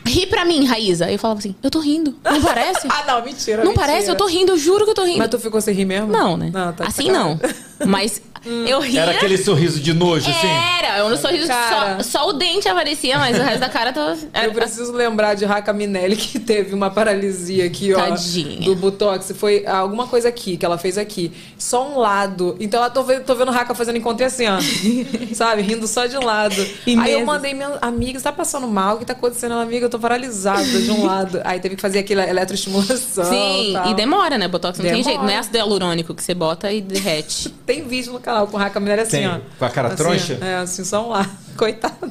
[0.07, 1.07] ri pra mim, Raíza.
[1.07, 2.17] Aí eu falava assim, eu tô rindo.
[2.25, 2.87] Não parece?
[2.89, 3.59] ah, não, mentira.
[3.59, 3.87] não mentira.
[3.87, 5.19] parece, eu tô rindo, eu juro que eu tô rindo.
[5.19, 6.09] Mas tu ficou sem rir mesmo?
[6.09, 6.51] Não, né?
[6.53, 7.37] Não, tá assim não.
[7.37, 8.23] sacanagem.
[8.47, 9.03] Mas eu ria.
[9.03, 10.47] Era aquele sorriso de nojo, assim?
[10.47, 12.03] Era, eu não sorriso, Cara.
[12.03, 14.17] só, só o dente aparecia, mas o resto da cara tava.
[14.47, 17.97] Eu preciso lembrar de Raca Minelli que teve uma paralisia aqui, ó.
[17.99, 18.61] Tadinha.
[18.65, 19.33] Do Botox.
[19.37, 21.33] Foi alguma coisa aqui, que ela fez aqui.
[21.59, 22.57] Só um lado.
[22.61, 24.59] Então ela tô vendo, tô vendo Raca fazendo encontrei assim, ó.
[25.35, 25.63] Sabe?
[25.63, 26.55] Rindo só de um lado.
[26.87, 27.27] E Aí eu mesmo.
[27.27, 28.97] mandei minha amiga, você tá passando mal?
[28.97, 29.55] O que tá acontecendo?
[29.55, 31.41] Amiga, eu tô paralisada de um lado.
[31.45, 33.25] Aí teve que fazer aquela eletroestimulação.
[33.25, 33.91] Sim, tal.
[33.91, 34.47] e demora, né?
[34.49, 35.11] Botox não tem Demora.
[35.11, 35.23] jeito.
[35.23, 37.49] Não é ácido hialurônico que você bota e derrete.
[37.65, 39.29] Tem vídeo no canal com Raca Minelli assim, Tem.
[39.29, 39.39] ó.
[39.59, 40.39] Com a cara Assim, troncha?
[40.41, 41.31] É, assim, só um lado.
[41.57, 42.11] Coitado.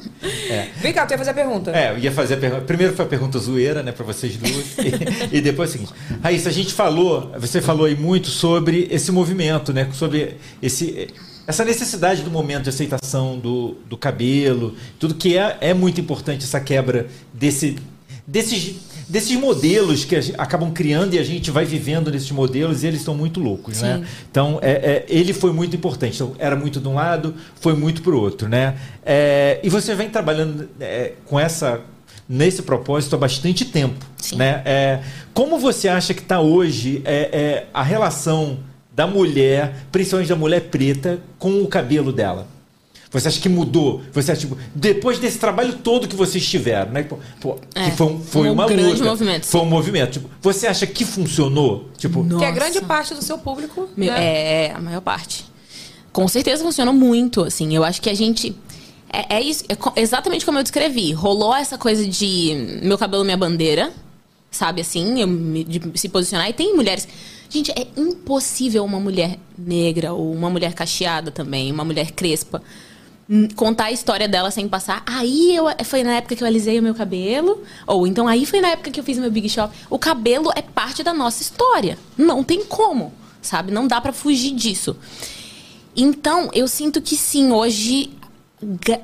[0.50, 0.68] É.
[0.78, 1.70] Vem cá, tu ia fazer a pergunta.
[1.70, 2.62] É, eu ia fazer a pergunta.
[2.62, 4.76] Primeiro foi a pergunta zoeira, né, pra vocês duas.
[5.30, 5.92] e, e depois é o seguinte.
[6.22, 9.88] Raíssa, a gente falou, você falou aí muito sobre esse movimento, né?
[9.92, 11.08] Sobre esse,
[11.46, 16.44] essa necessidade do momento de aceitação do, do cabelo, tudo que é, é muito importante,
[16.44, 17.76] essa quebra desse,
[18.26, 18.74] desses,
[19.08, 23.14] desses modelos que acabam criando e a gente vai vivendo nesses modelos e eles estão
[23.14, 24.04] muito loucos, né?
[24.30, 26.16] Então, é, é, ele foi muito importante.
[26.16, 28.76] Então, era muito de um lado, foi muito para o outro, né?
[29.04, 31.80] É, e você vem trabalhando é, com essa
[32.28, 34.04] nesse propósito há bastante tempo,
[34.34, 34.62] né?
[34.64, 35.00] É,
[35.32, 38.58] como você acha que está hoje é, é, a relação
[38.92, 42.48] da mulher, principalmente da mulher preta, com o cabelo dela?
[43.10, 44.02] Você acha que mudou?
[44.12, 47.02] Você acha, tipo, depois desse trabalho todo que vocês tiveram, né?
[47.04, 49.04] Pô, pô, É, que foi, um- foi um uma grande luta.
[49.04, 50.12] movimento, Foi um movimento.
[50.14, 51.88] Tipo, você acha que funcionou?
[51.96, 52.50] Tipo, Que é Nossa.
[52.50, 53.88] grande parte do seu público.
[53.96, 54.66] Meu, né?
[54.66, 55.44] É, a maior parte.
[56.12, 57.74] Com certeza funciona muito, assim.
[57.74, 58.54] Eu acho que a gente.
[59.12, 61.12] É, é isso, é exatamente como eu descrevi.
[61.12, 63.92] Rolou essa coisa de meu cabelo, minha bandeira,
[64.50, 65.20] sabe assim?
[65.20, 66.50] Eu me- de se posicionar.
[66.50, 67.06] E tem mulheres.
[67.48, 72.60] Gente, é impossível uma mulher negra ou uma mulher cacheada também, uma mulher crespa,
[73.54, 75.02] contar a história dela sem passar.
[75.06, 78.60] Aí eu, foi na época que eu alisei o meu cabelo, ou então aí foi
[78.60, 79.74] na época que eu fiz meu Big Shop.
[79.90, 81.98] O cabelo é parte da nossa história.
[82.16, 83.12] Não tem como,
[83.42, 83.72] sabe?
[83.72, 84.96] Não dá pra fugir disso.
[85.96, 88.10] Então, eu sinto que sim, hoje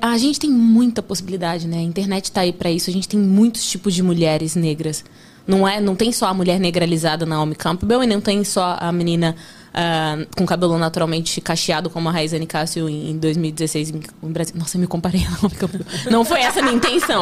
[0.01, 1.77] a gente tem muita possibilidade, né?
[1.77, 2.89] A internet tá aí pra isso.
[2.89, 5.03] A gente tem muitos tipos de mulheres negras.
[5.45, 8.91] Não é, não tem só a mulher negralizada Naomi Campbell e não tem só a
[8.91, 9.35] menina
[9.73, 14.55] ah, com cabelo naturalmente cacheado como a Raizane Cássio em em 2016 em Brasil.
[14.57, 15.21] Nossa, eu me comparei.
[15.21, 17.21] Não, não foi essa a minha intenção.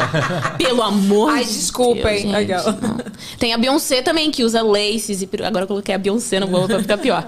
[0.58, 2.32] Pelo amor Ai, de desculpa, Deus, hein?
[2.32, 3.38] gente.
[3.38, 5.46] Tem a Beyoncé também, que usa laces e peru...
[5.46, 7.26] Agora eu coloquei a Beyoncé, não vou pra ficar pior.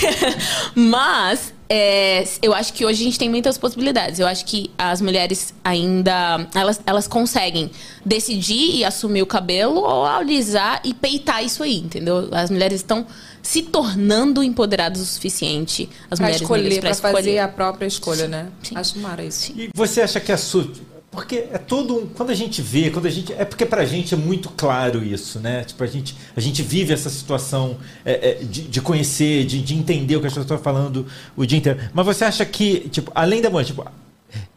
[0.74, 4.18] Mas é, eu acho que hoje a gente tem muitas possibilidades.
[4.18, 7.70] Eu acho que as mulheres ainda elas, elas conseguem
[8.04, 12.28] decidir e assumir o cabelo ou alisar e peitar isso aí, entendeu?
[12.32, 13.06] As mulheres estão
[13.44, 15.88] se tornando empoderadas o suficiente.
[16.10, 18.48] As Pra mulheres escolher, negras, pra pra fazer a própria escolha, né?
[18.74, 19.52] Acho mara isso.
[19.54, 20.66] E você acha que a sua.
[21.10, 22.06] Porque é todo um.
[22.06, 23.32] Quando a gente vê, quando a gente.
[23.34, 25.62] É porque pra gente é muito claro isso, né?
[25.62, 29.74] Tipo, a gente, a gente vive essa situação é, é, de, de conhecer, de, de
[29.74, 31.06] entender o que as pessoas estão falando
[31.36, 31.78] o dia inteiro.
[31.92, 33.84] Mas você acha que, tipo, além da mulher, tipo.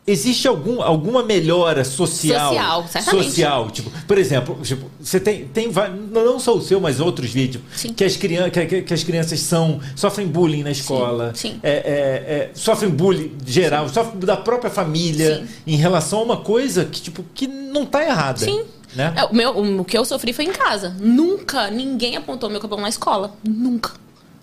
[0.09, 2.49] Existe algum, alguma melhora social?
[2.53, 3.25] Social, certamente.
[3.25, 5.69] Social, tipo, por exemplo, tipo, você tem, tem
[6.11, 7.61] não só o seu, mas outros vídeos
[7.95, 11.59] que as, crianças, que, que- as crianças são sofrem bullying na escola, sim.
[11.61, 16.85] é, é, é, sofrem bullying geral, sofrem da própria família em relação a uma coisa
[16.85, 18.39] que, tipo, que não tá errada.
[18.39, 18.63] Sim.
[18.95, 19.13] Né?
[19.15, 20.95] É, o, meu, o que eu sofri foi em casa.
[20.99, 23.35] Nunca ninguém apontou meu cabelo na escola.
[23.45, 23.91] Nunca.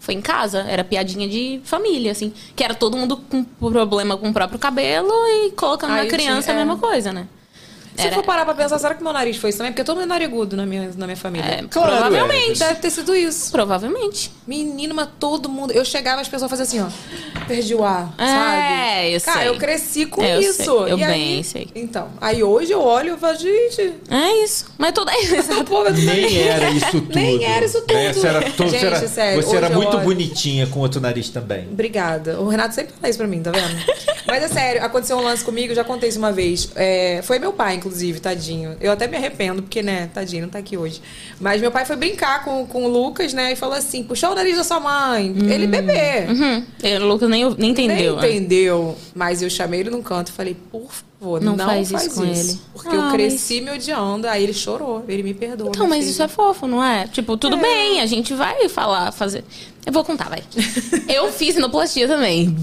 [0.04, 0.60] Foi em casa.
[0.68, 2.30] Era piadinha de família, assim.
[2.54, 6.42] Que era todo mundo com problema com o próprio cabelo e colocando Aí na criança
[6.52, 6.64] tinha- a é.
[6.64, 7.26] mesma coisa, né?
[7.96, 9.72] Se eu for parar pra pensar, será que meu nariz foi isso também?
[9.72, 11.46] Porque todo mundo é narigudo na minha, na minha família.
[11.46, 12.58] É, Claro, provavelmente.
[12.58, 13.50] Deve ter sido isso.
[13.52, 14.30] Provavelmente.
[14.46, 15.72] Menino, mas todo mundo.
[15.72, 17.44] Eu chegava, as pessoas faziam assim, ó.
[17.46, 19.12] Perdi o ar, É, sabe?
[19.14, 19.48] eu Cara, sei.
[19.48, 20.54] eu cresci com É, eu isso.
[20.54, 20.66] sei.
[20.68, 21.06] Eu e bem
[21.36, 21.68] aí, sei.
[21.74, 23.92] Então, aí hoje eu olho e falo, gente.
[24.10, 24.66] É isso.
[24.78, 25.64] Mas tudo é isso.
[25.64, 27.14] Pô, mas Nem era isso tudo.
[27.14, 27.94] Nem era isso tudo.
[27.94, 28.12] Né?
[28.12, 31.28] Você era, todo- Gente, você era, sério, você era muito olho- bonitinha com outro nariz
[31.28, 31.68] também.
[31.70, 32.40] Obrigada.
[32.40, 33.76] O Renato sempre fala isso pra mim, tá vendo?
[34.26, 36.70] Mas é sério, aconteceu um lance comigo, já contei isso uma vez.
[36.74, 38.76] É, foi meu pai, inclusive, tadinho.
[38.80, 41.02] Eu até me arrependo, porque, né, tadinho, não tá aqui hoje.
[41.38, 44.34] Mas meu pai foi brincar com, com o Lucas, né, e falou assim: puxou o
[44.34, 45.34] nariz da sua mãe.
[45.50, 46.26] Ele bebê.
[46.28, 47.02] Uhum.
[47.02, 48.16] O Lucas nem, nem entendeu.
[48.16, 48.36] Nem né?
[48.36, 48.96] entendeu.
[49.14, 52.12] Mas eu chamei ele num canto e falei, por favor, não, Não faz, faz isso
[52.12, 52.60] isso com ele.
[52.72, 54.28] Porque Ah, eu cresci me odiando.
[54.28, 55.70] Aí ele chorou, ele me perdoou.
[55.70, 57.06] Então, mas isso é fofo, não é?
[57.08, 59.44] Tipo, tudo bem, a gente vai falar, fazer.
[59.86, 60.42] Eu vou contar, vai.
[61.08, 62.54] Eu fiz sinoplastia também.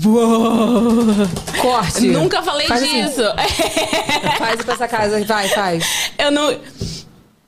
[1.61, 2.07] Corte.
[2.07, 3.05] Nunca falei Faz assim.
[3.05, 3.21] disso.
[4.37, 6.11] Faz pra essa casa, vai, faz.
[6.17, 6.55] Eu não.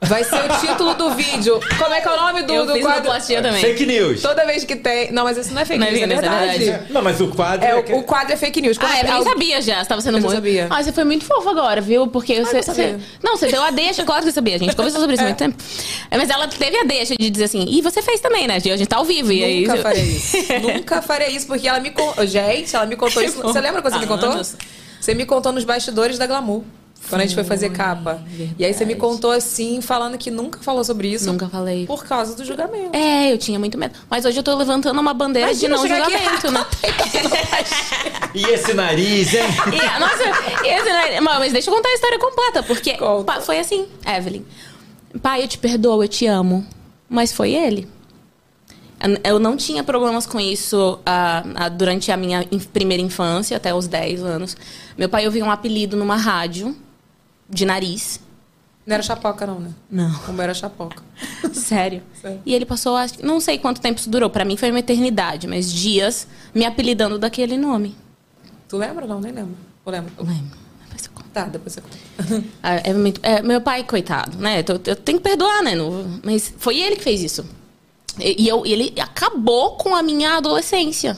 [0.08, 1.60] Vai ser o título do vídeo.
[1.78, 3.12] Como é que é o nome do, Eu do fiz quadro?
[3.42, 3.62] também.
[3.62, 4.22] Fake news.
[4.22, 5.12] Toda vez que tem.
[5.12, 6.58] Não, mas isso não é fake Não é news, é news, é verdade.
[6.66, 6.94] verdade.
[6.94, 7.66] Não, mas o quadro.
[7.66, 8.78] É, é o, que- o quadro é fake news.
[8.78, 10.36] Quando Ah, eu nem al- sabia já, você tava sendo Eu muito.
[10.36, 10.68] sabia.
[10.70, 12.08] Ah, você foi muito fofo agora, viu?
[12.08, 12.98] Porque você, eu sabia.
[12.98, 14.56] você- Não, você deu a deixa, claro que eu sabia.
[14.56, 15.56] A gente conversou sobre isso há muito tempo.
[16.12, 18.56] É, Mas ela teve a deixa de dizer assim, e você fez também, né?
[18.56, 19.32] A gente tá ao vivo.
[19.32, 19.68] E aí.
[19.68, 20.38] Nunca farei isso.
[20.62, 22.26] Nunca farei isso, porque ela me contou.
[22.28, 23.42] Gente, ela me contou isso.
[23.42, 24.32] Você lembra quando você me contou?
[24.32, 24.56] Anos.
[25.00, 26.64] Você me contou nos bastidores da Glamour.
[27.10, 28.22] Quando a gente foi fazer capa.
[28.58, 31.26] E aí você me contou assim, falando que nunca falou sobre isso.
[31.26, 31.86] Nunca falei.
[31.86, 32.96] Por causa do julgamento.
[32.96, 33.94] É, eu tinha muito medo.
[34.10, 36.66] Mas hoje eu tô levantando uma bandeira Imagina de não julgamento, né?
[38.34, 39.44] E esse nariz, hein?
[39.68, 40.24] E, nossa,
[40.66, 43.42] e esse, né, mas deixa eu contar a história completa, porque Conta.
[43.42, 44.44] foi assim, Evelyn.
[45.22, 46.66] Pai, eu te perdoo, eu te amo.
[47.08, 47.88] Mas foi ele.
[49.24, 53.72] Eu não tinha problemas com isso ah, ah, durante a minha in- primeira infância, até
[53.76, 54.58] os 10 anos.
[54.98, 56.76] Meu pai ouvia um apelido numa rádio
[57.50, 58.20] de nariz.
[58.86, 59.70] Não era chapoca, não, né?
[59.90, 60.14] Não.
[60.26, 61.02] Como era chapoca.
[61.54, 62.02] Sério.
[62.22, 62.42] Sério.
[62.46, 64.30] E ele passou, acho que- não sei quanto tempo isso durou.
[64.30, 67.96] Pra mim foi uma eternidade, mas dias me apelidando daquele nome.
[68.68, 69.06] Tu lembra?
[69.08, 69.56] Não, nem lembro.
[69.86, 70.12] Eu lembro.
[70.20, 70.58] Lembro.
[70.84, 71.30] Depois eu conto.
[71.34, 72.44] Tá, depois você conta.
[72.62, 74.60] Ah, é muito- é, meu pai, coitado, né?
[74.68, 75.76] Eu, eu tenho que perdoar, né?
[75.76, 77.46] Não- mas foi ele que fez isso.
[78.20, 81.18] E, e eu, ele acabou com a minha adolescência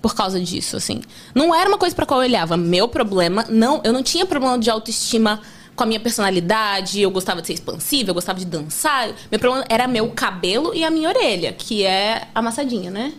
[0.00, 1.00] por causa disso, assim.
[1.34, 2.56] Não era uma coisa pra qual eu olhava.
[2.56, 5.40] Meu problema, não, eu não tinha problema de autoestima
[5.74, 9.10] com a minha personalidade, eu gostava de ser expansiva, eu gostava de dançar.
[9.30, 13.12] Meu problema era meu cabelo e a minha orelha, que é amassadinha, né?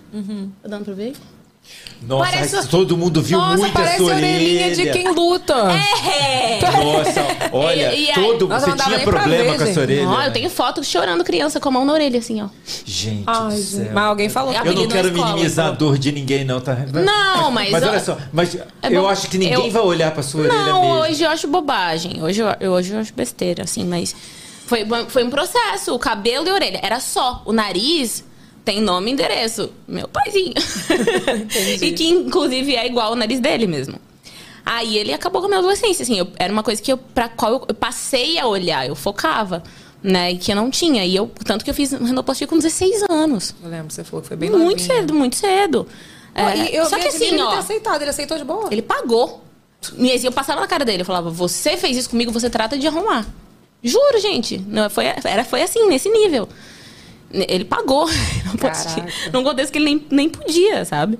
[0.61, 1.13] Tá dando pra ver?
[2.01, 4.75] Nossa, Parece- todo mundo viu Nossa, muito parece essa a orelhinha orelha.
[4.75, 5.53] de quem luta.
[5.53, 6.59] É!
[6.61, 10.05] Nossa, olha, E- e aí- todo Nossa, você não tinha problema ver, com essa orelha.
[10.07, 10.27] Né?
[10.27, 12.47] eu tenho foto chorando criança com a mão na orelha, assim, ó.
[12.85, 13.89] Gente Ai, do céu.
[13.93, 14.53] Mas alguém falou.
[14.53, 15.87] É Eu não quero escola, minimizar a então.
[15.87, 16.75] dor de ninguém, não, tá?
[16.91, 18.59] Não, mas Mas eu- olha só, mas É
[18.89, 19.07] eu bom.
[19.07, 20.95] acho que ninguém Eu- vai olhar pra sua orelha Não, mesmo.
[20.99, 22.21] hoje eu acho bobagem.
[22.21, 24.13] Hoje eu, eu- hoje eu acho besteira, assim, mas
[24.65, 25.93] foi, foi um processo.
[25.95, 26.79] O cabelo e a orelha.
[26.83, 27.41] Era só.
[27.45, 28.25] O nariz
[28.63, 29.71] tem nome e endereço.
[29.87, 30.53] Meu paizinho.
[31.81, 33.95] e que, inclusive, é igual o nariz dele mesmo.
[34.65, 36.17] Aí ele acabou com a minha adolescência, assim.
[36.17, 39.61] eu- era uma coisa que eu, pra qual eu, eu passei a olhar, eu focava,
[40.01, 40.31] né?
[40.31, 41.05] E que eu não tinha.
[41.05, 43.53] E eu, tanto que eu fiz renoplastia com 16 anos.
[43.61, 44.95] Eu lembro, você falou que foi bem muito novinha.
[45.01, 45.87] cedo, muito cedo.
[46.33, 47.51] É, eu só que assim, ele ó.
[47.51, 48.69] aceitado, ele aceitou de boa.
[48.71, 49.43] Ele pagou.
[49.97, 52.87] E eu passava na cara dele, eu falava, você fez isso comigo, você trata de
[52.87, 53.25] arrumar.
[53.83, 54.57] Juro, gente.
[54.65, 56.47] Não, foi, era, foi assim, nesse nível.
[57.33, 58.07] Ele pagou.
[58.45, 59.31] Não, podia.
[59.31, 61.17] Num contexto que ele nem, nem podia, sabe?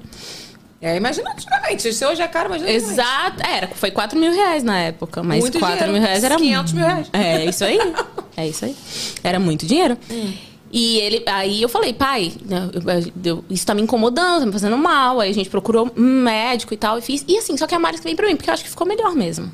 [0.80, 1.94] É, imagina antigamente.
[1.94, 3.41] Se hoje é caro, imagina Exato.
[3.41, 5.23] É, era, foi 4 mil reais na época.
[5.23, 5.94] Mas muito 4 dinheiro.
[5.94, 6.35] mil reais era...
[6.35, 7.10] 500 mil reais.
[7.14, 7.80] É, isso aí.
[8.35, 8.76] É isso aí.
[9.23, 9.95] Era muito dinheiro.
[10.10, 10.34] Hum.
[10.72, 14.76] E ele, aí eu falei, pai, eu, eu, isso tá me incomodando, tá me fazendo
[14.76, 15.19] mal.
[15.19, 17.23] Aí a gente procurou um médico e tal, e fiz.
[17.27, 19.14] E assim, só que a Mari vem pra mim, porque eu acho que ficou melhor
[19.14, 19.52] mesmo.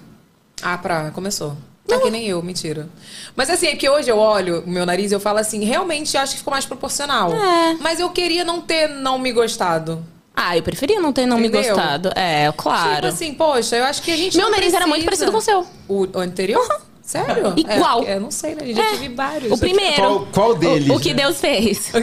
[0.62, 1.58] Ah, pra, começou.
[1.90, 2.88] Tá que nem eu, mentira.
[3.36, 6.16] Mas assim, é que hoje eu olho o meu nariz e eu falo assim, realmente
[6.18, 7.34] acho que ficou mais proporcional.
[7.34, 7.78] É.
[7.80, 10.04] Mas eu queria não ter não me gostado.
[10.36, 11.62] Ah, eu preferia não ter não Entendeu?
[11.62, 12.12] me gostado.
[12.16, 12.96] É, claro.
[12.96, 14.38] Tipo assim, poxa, eu acho que a gente.
[14.38, 14.78] Meu nariz precisa.
[14.78, 15.68] era muito parecido com o seu.
[15.88, 16.62] O, o anterior?
[16.62, 16.78] Uhum.
[17.02, 17.54] Sério?
[17.58, 18.04] Igual.
[18.06, 18.62] É, eu não sei, né?
[18.64, 18.92] Eu já é.
[18.92, 19.52] tive vários.
[19.52, 19.96] O primeiro.
[19.96, 20.90] Qual, qual deles?
[20.90, 21.24] O, o que né?
[21.24, 21.92] Deus fez.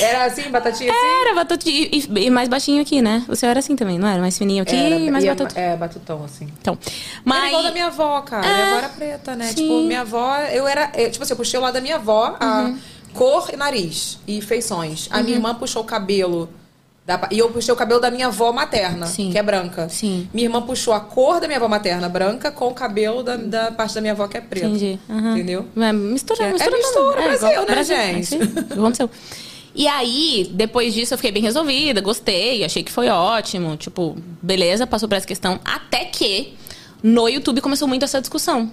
[0.00, 1.20] Era assim, batatinha assim?
[1.22, 1.88] Era, batatinha.
[1.92, 3.24] E, e, mais baixinho aqui, né?
[3.28, 4.20] O seu era assim também, não era?
[4.20, 5.62] Mais fininho aqui era, e mais batutão.
[5.62, 6.48] É, batutão, assim.
[6.60, 6.78] Então,
[7.24, 7.38] mas...
[7.38, 8.46] Era igual da minha avó, cara.
[8.46, 9.48] É, minha avó era preta, né?
[9.48, 9.54] Sim.
[9.54, 10.36] Tipo, minha avó...
[10.52, 10.90] Eu era...
[10.94, 12.78] Eu, tipo assim, eu puxei o lado da minha avó, a uhum.
[13.12, 14.18] cor e nariz.
[14.26, 15.08] E feições.
[15.10, 15.24] A uhum.
[15.24, 16.48] minha irmã puxou o cabelo
[17.10, 19.30] da, e eu puxei o cabelo da minha avó materna, Sim.
[19.30, 19.88] que é branca.
[19.88, 20.28] Sim.
[20.32, 23.72] Minha irmã puxou a cor da minha avó materna branca com o cabelo da, da
[23.72, 24.66] parte da minha avó que é preta.
[24.66, 24.98] Entendi.
[25.08, 25.32] Uhum.
[25.34, 25.66] Entendeu?
[25.76, 26.70] É, mistura, é, mistura.
[26.70, 28.34] É mistura, é, Brasil, né, Brasil, gente?
[28.36, 29.10] É, aconteceu.
[29.74, 33.76] E aí, depois disso, eu fiquei bem resolvida, gostei, achei que foi ótimo.
[33.76, 35.60] Tipo, beleza, passou por essa questão.
[35.64, 36.54] Até que
[37.02, 38.70] no YouTube começou muito essa discussão.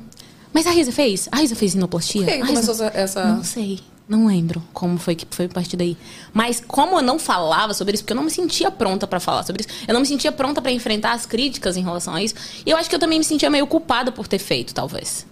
[0.54, 1.30] Mas a Risa fez?
[1.32, 2.24] A Risa fez inoplastia?
[2.24, 2.92] Por que começou Risa...
[2.94, 3.26] essa...
[3.26, 3.80] Não sei.
[4.10, 5.98] Não lembro como foi que foi a partir daí.
[6.34, 9.44] Mas como eu não falava sobre isso, porque eu não me sentia pronta para falar
[9.44, 12.34] sobre isso, eu não me sentia pronta para enfrentar as críticas em relação a isso.
[12.66, 15.26] E eu acho que eu também me sentia meio culpada por ter feito, talvez.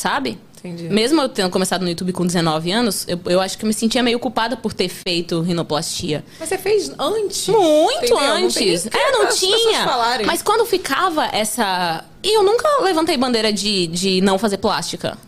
[0.00, 0.38] Sabe?
[0.56, 0.88] Entendi.
[0.88, 3.74] Mesmo eu tendo começado no YouTube com 19 anos, eu, eu acho que eu me
[3.74, 6.24] sentia meio culpada por ter feito rinoplastia.
[6.38, 7.48] Mas você fez antes?
[7.48, 8.18] Muito Entendeu?
[8.18, 8.86] antes.
[8.86, 9.86] Não é, não tinha.
[10.24, 12.02] Mas quando ficava essa.
[12.22, 15.18] E eu nunca levantei bandeira de, de não fazer plástica.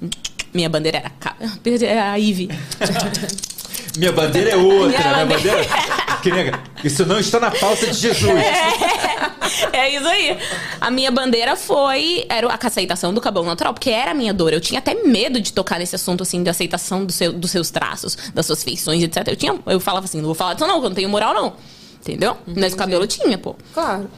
[0.54, 1.12] Minha bandeira era
[1.84, 2.48] é a Ivy.
[3.96, 4.98] Minha bandeira é outra.
[4.98, 5.64] Minha, minha bandeira.
[6.24, 6.62] bandeira...
[6.84, 8.30] Isso não está na pauta de Jesus.
[9.72, 10.38] É, é, isso aí.
[10.80, 14.52] A minha bandeira foi era a aceitação do cabelo natural, porque era a minha dor.
[14.52, 17.70] Eu tinha até medo de tocar nesse assunto assim de aceitação do seu, dos seus
[17.70, 19.28] traços, das suas feições, etc.
[19.28, 21.54] Eu tinha, eu falava assim, não vou falar disso não, eu não tenho moral não.
[22.00, 22.36] Entendeu?
[22.42, 22.60] Entendi.
[22.60, 23.54] Mas o cabelo tinha, pô.
[23.72, 24.10] Claro.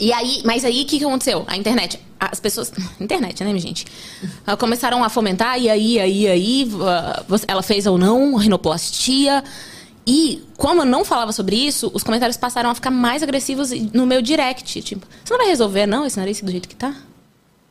[0.00, 1.44] E aí, mas aí o que, que aconteceu?
[1.46, 2.72] A internet, as pessoas.
[2.98, 3.84] Internet, né, minha gente?
[4.50, 9.44] Uh, começaram a fomentar, e aí, aí, aí, uh, ela fez ou não rinoplastia.
[10.06, 14.06] E, como eu não falava sobre isso, os comentários passaram a ficar mais agressivos no
[14.06, 14.80] meu direct.
[14.80, 16.96] Tipo, você não vai resolver, não, esse nariz do jeito que tá?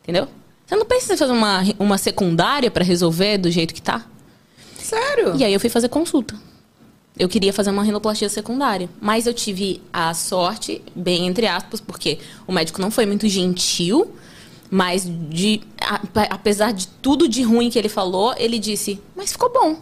[0.03, 0.27] Entendeu?
[0.67, 4.05] Você não precisa fazer uma, uma secundária para resolver do jeito que tá?
[4.77, 5.35] Sério?
[5.35, 6.35] E aí eu fui fazer consulta
[7.19, 8.89] eu queria fazer uma rinoplastia secundária.
[9.01, 12.17] Mas eu tive a sorte, bem entre aspas, porque
[12.47, 14.15] o médico não foi muito gentil,
[14.71, 19.51] mas de, a, apesar de tudo de ruim que ele falou, ele disse, mas ficou
[19.51, 19.77] bom.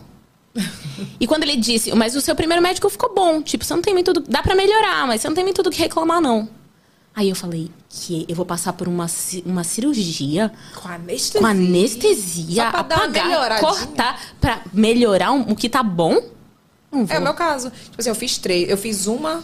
[1.20, 3.94] e quando ele disse, mas o seu primeiro médico ficou bom, tipo, você não tem
[3.94, 4.12] muito.
[4.14, 6.50] Dá para melhorar, mas você não tem muito do que reclamar, não.
[7.14, 9.08] Aí eu falei que eu vou passar por uma,
[9.44, 10.52] uma cirurgia.
[10.76, 11.42] Com anestesia.
[11.42, 12.68] Com anestesia.
[12.70, 16.37] Apagar, cortar, pra melhorar um, o que tá bom.
[17.10, 17.70] É o meu caso.
[17.70, 18.70] Tipo assim, eu fiz três.
[18.70, 19.44] Eu fiz uma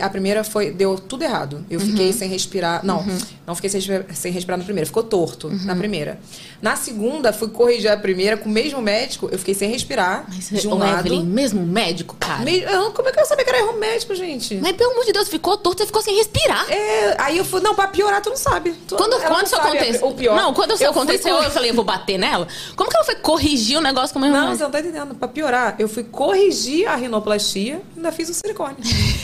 [0.00, 0.70] a primeira foi.
[0.70, 1.64] Deu tudo errado.
[1.70, 1.86] Eu uhum.
[1.86, 2.84] fiquei sem respirar.
[2.84, 3.18] Não, uhum.
[3.46, 3.80] não fiquei sem,
[4.14, 4.86] sem respirar na primeira.
[4.86, 5.64] Ficou torto uhum.
[5.64, 6.18] na primeira.
[6.60, 9.28] Na segunda, fui corrigir a primeira com o mesmo médico.
[9.30, 10.24] Eu fiquei sem respirar.
[10.28, 11.06] Mas, de um lado.
[11.06, 12.42] Evelyn, mesmo médico, cara?
[12.42, 12.62] Me,
[12.94, 14.56] como é que eu sabia que era erro médico, gente?
[14.56, 16.66] Mas pelo amor de Deus, ficou torto, você ficou sem respirar.
[16.70, 17.60] É, aí eu fui.
[17.60, 18.74] Não, pra piorar, tu não sabe.
[18.88, 20.06] Tu, quando quando isso aconteceu?
[20.06, 20.36] O pior.
[20.36, 22.46] Não, quando isso aconteceu, eu falei, eu vou bater nela.
[22.74, 25.14] Como que ela foi corrigir o negócio com o mesmo Não, você não tá entendendo.
[25.14, 28.76] Pra piorar, eu fui corrigir a rinoplastia e ainda fiz o silicone.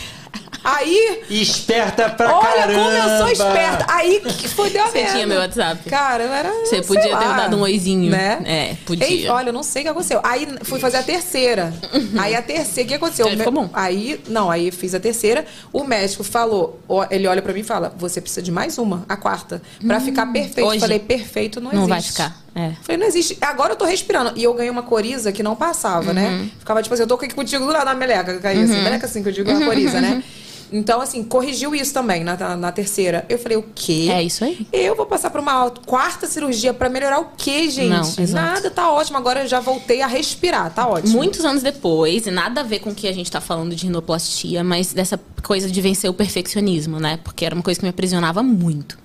[0.65, 1.23] Aí.
[1.29, 2.81] Esperta pra olha caramba.
[2.81, 3.87] Olha como eu sou esperta.
[3.89, 5.89] Aí que foi deu a Você tinha meu WhatsApp.
[5.89, 6.51] Cara, eu era.
[6.65, 8.11] Você podia ter dado um oizinho.
[8.11, 8.41] Né?
[8.45, 9.07] É, podia.
[9.07, 10.21] Ei, olha, eu não sei o que aconteceu.
[10.23, 11.73] Aí fui fazer a terceira.
[12.19, 13.27] Aí a terceira, o que aconteceu?
[13.33, 13.71] Aí ficou bom.
[13.73, 15.45] Aí, não, aí fiz a terceira.
[15.73, 16.81] O médico falou,
[17.11, 20.01] ele olha pra mim e fala: você precisa de mais uma, a quarta, pra hum,
[20.01, 20.67] ficar perfeito.
[20.67, 21.89] Hoje, Falei, perfeito não, não existe.
[21.89, 22.43] Não vai ficar.
[22.55, 22.73] É.
[22.83, 23.39] Falei, não existe.
[23.41, 24.33] Agora eu tô respirando.
[24.37, 26.27] E eu ganhei uma coriza que não passava, né?
[26.27, 26.39] uhum.
[26.39, 26.51] né?
[26.59, 28.77] Ficava tipo assim, eu tô aqui contigo do lado da meleca, caía assim, uhum.
[28.77, 30.23] assim, meleca assim que eu digo, uma coriza, né?
[30.73, 33.27] Então, assim, corrigiu isso também na, na, na, terceira.
[33.29, 34.09] Eu falei, o quê?
[34.11, 34.67] É isso aí.
[34.73, 37.91] Eu vou passar por uma quarta cirurgia para melhorar o quê, gente?
[37.91, 39.19] Não, nada, tá ótimo.
[39.19, 41.15] Agora eu já voltei a respirar, tá ótimo.
[41.15, 43.85] Muitos anos depois, e nada a ver com o que a gente tá falando de
[43.87, 47.19] rinoplastia, mas dessa coisa de vencer o perfeccionismo, né?
[47.23, 48.99] Porque era uma coisa que me aprisionava muito.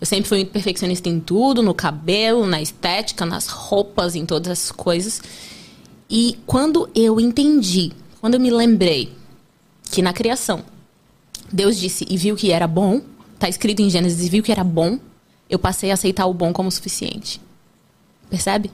[0.00, 4.52] Eu sempre fui muito perfeccionista em tudo, no cabelo, na estética, nas roupas, em todas
[4.52, 5.20] essas coisas.
[6.08, 7.90] E quando eu entendi,
[8.20, 9.12] quando eu me lembrei
[9.90, 10.62] que na criação
[11.52, 13.00] Deus disse e viu que era bom,
[13.34, 14.98] está escrito em Gênesis e viu que era bom,
[15.48, 17.40] eu passei a aceitar o bom como suficiente.
[18.28, 18.70] Percebe?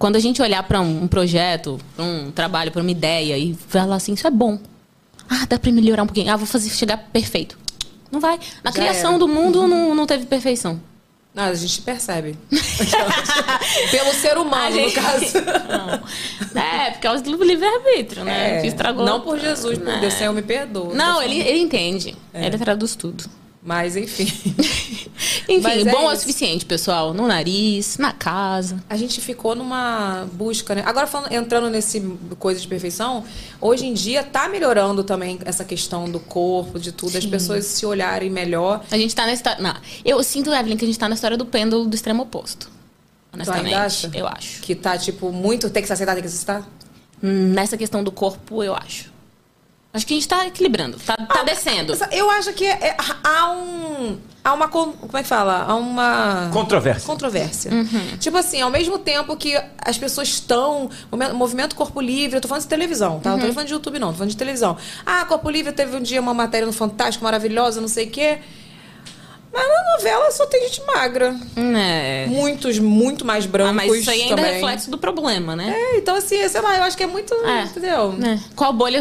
[0.00, 3.96] quando a gente olhar para um, projeto, pra um trabalho, para uma ideia e falar
[3.96, 4.58] assim, isso é bom.
[5.28, 6.32] Ah, dá para melhorar um pouquinho.
[6.32, 7.58] Ah, vou fazer chegar perfeito.
[8.10, 8.40] Não vai.
[8.64, 9.18] Na Já criação era.
[9.18, 10.80] do mundo não, não teve perfeição.
[11.34, 12.36] Não, a gente percebe.
[13.90, 15.24] Pelo ser humano, gente- no caso.
[16.54, 16.60] Não.
[16.60, 18.58] É, por causa do livre-arbítrio, né?
[18.58, 19.04] É, que estragou.
[19.04, 20.00] Não por Jesus, por É.
[20.00, 20.92] Deus, Senhor, me perdoa.
[20.94, 22.16] Não, ele, ele entende.
[22.34, 22.46] É.
[22.46, 23.24] Ele traduz tudo.
[23.62, 24.24] Mas, enfim.
[25.48, 27.12] Enfim, Mas é bom é o suficiente, pessoal.
[27.12, 28.82] No nariz, na casa.
[28.88, 30.82] A gente ficou numa busca, né?
[30.86, 32.00] Agora, falando, entrando nesse
[32.38, 33.24] coisa de perfeição,
[33.60, 37.30] hoje em dia tá melhorando também essa questão do corpo, de tudo, as Sim.
[37.30, 38.84] pessoas se olharem melhor.
[38.90, 39.60] A gente tá na história.
[39.60, 39.74] Não,
[40.04, 42.70] eu sinto, Evelyn, que a gente tá na história do pêndulo do extremo oposto.
[43.32, 43.66] Honestamente.
[43.66, 44.10] ainda acha?
[44.14, 44.62] Eu acho.
[44.62, 46.68] Que tá, tipo, muito tem que se aceitar, tem que se aceitar?
[47.22, 49.09] Nessa questão do corpo, eu acho.
[49.92, 51.92] Acho que a gente tá equilibrando, tá, tá descendo.
[52.12, 54.18] Eu acho que é- há um.
[54.44, 54.68] Há uma.
[54.68, 55.64] Como é que fala?
[55.66, 56.48] Há uma.
[56.52, 57.06] Controvérsia.
[57.06, 57.72] Controvérsia.
[57.72, 58.16] Uhum.
[58.20, 60.88] Tipo assim, ao mesmo tempo que as pessoas estão.
[61.34, 63.30] Movimento Corpo Livre, eu tô falando de televisão, tá?
[63.30, 63.46] Não Uhum.
[63.48, 64.76] tô falando de YouTube, não, tô falando de televisão.
[65.04, 68.38] Ah, Corpo Livre teve um dia uma matéria no Fantástico maravilhosa, não sei o quê.
[69.52, 71.36] Mas na novela só tem gente magra.
[71.56, 72.26] É.
[72.28, 73.70] Muitos, muito mais brancos.
[73.70, 74.50] Ah, mas isso aí ainda também.
[74.50, 75.74] é reflexo do problema, né?
[75.76, 77.34] É, então assim, sei lá, eu acho que é muito.
[77.34, 78.14] Entendeu?
[78.24, 78.38] É.
[78.54, 79.00] Qual bolha,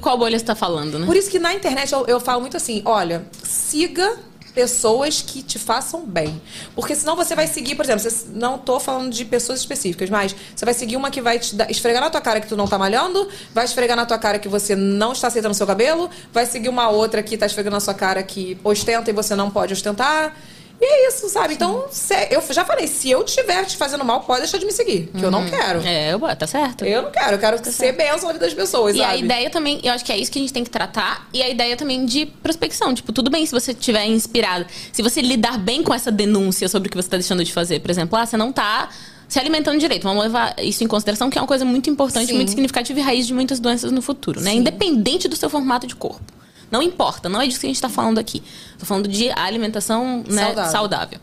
[0.00, 1.06] qual bolha você tá falando, né?
[1.06, 4.18] Por isso que na internet eu, eu falo muito assim, olha, siga
[4.58, 6.42] pessoas que te façam bem.
[6.74, 10.34] Porque senão você vai seguir, por exemplo, você, não tô falando de pessoas específicas, mas
[10.56, 12.66] você vai seguir uma que vai te dar- esfregar na tua cara que tu não
[12.66, 16.10] tá malhando, vai esfregar na tua cara que você não está aceitando o seu cabelo,
[16.32, 19.48] vai seguir uma outra que tá esfregando na sua cara que ostenta e você não
[19.48, 20.34] pode ostentar.
[20.80, 21.54] E é isso, sabe?
[21.54, 24.70] Então, se- eu já falei, se eu estiver te fazendo mal, pode deixar de me
[24.70, 25.50] seguir, que eu não Uhum.
[25.50, 25.80] quero.
[25.84, 26.84] É, eu- tá certo.
[26.84, 29.24] Eu não quero, eu quero ser bênção na vida das pessoas, E a sabe?
[29.24, 31.28] ideia também, eu acho que é isso que a gente tem que tratar.
[31.34, 32.94] E a ideia também de prospecção.
[32.94, 34.66] Tipo, tudo bem se você estiver inspirado.
[34.92, 37.80] Se você lidar bem com essa denúncia sobre o que você está deixando de fazer.
[37.80, 38.88] Por exemplo, ah, você não tá
[39.28, 40.04] se alimentando direito.
[40.04, 42.34] Vamos levar isso em consideração, que é uma coisa muito importante, Sim.
[42.36, 44.52] muito significativa e raiz de muitas doenças no futuro, né?
[44.52, 44.58] Sim.
[44.58, 46.22] Independente do seu formato de corpo.
[46.70, 48.42] Não importa, não é disso que a gente está falando aqui.
[48.78, 50.70] Tô falando de alimentação né, Saudável.
[50.72, 51.18] saudável.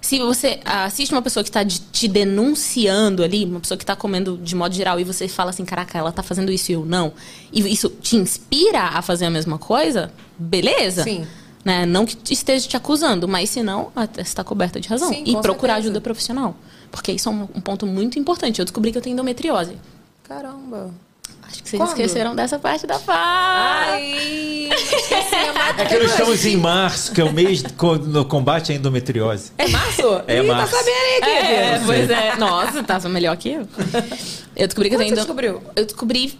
[0.00, 4.36] Se você assiste uma pessoa que está te denunciando ali, uma pessoa que está comendo
[4.36, 7.12] de modo geral, e você fala assim, caraca, ela tá fazendo isso e eu não,
[7.52, 11.04] e isso te inspira a fazer a mesma coisa, beleza.
[11.04, 11.26] Sim.
[11.64, 11.86] Né?
[11.86, 15.08] Não que te- esteja te acusando, mas se não, está coberta de razão.
[15.08, 15.88] Sim, e procurar certeza.
[15.90, 16.56] ajuda profissional.
[16.90, 18.58] Porque isso é um, um ponto muito importante.
[18.58, 19.78] Eu descobri que eu tenho endometriose.
[20.24, 20.90] Caramba.
[21.42, 21.88] Acho que vocês Quando?
[21.90, 23.18] esqueceram dessa parte da fala.
[23.92, 28.72] Ai, esqueci a É que nós estamos em março, que é o mês no combate
[28.72, 29.52] à endometriose.
[29.58, 30.02] É março?
[30.26, 30.72] É Ih, março.
[30.72, 31.86] Tá sabendo aí, aqui, É, Pedro?
[31.86, 32.36] pois é.
[32.40, 33.68] Nossa, tá melhor que eu.
[34.56, 35.62] Eu descobri que eu Quando tenho você endo- descobriu?
[35.76, 36.38] Eu descobri.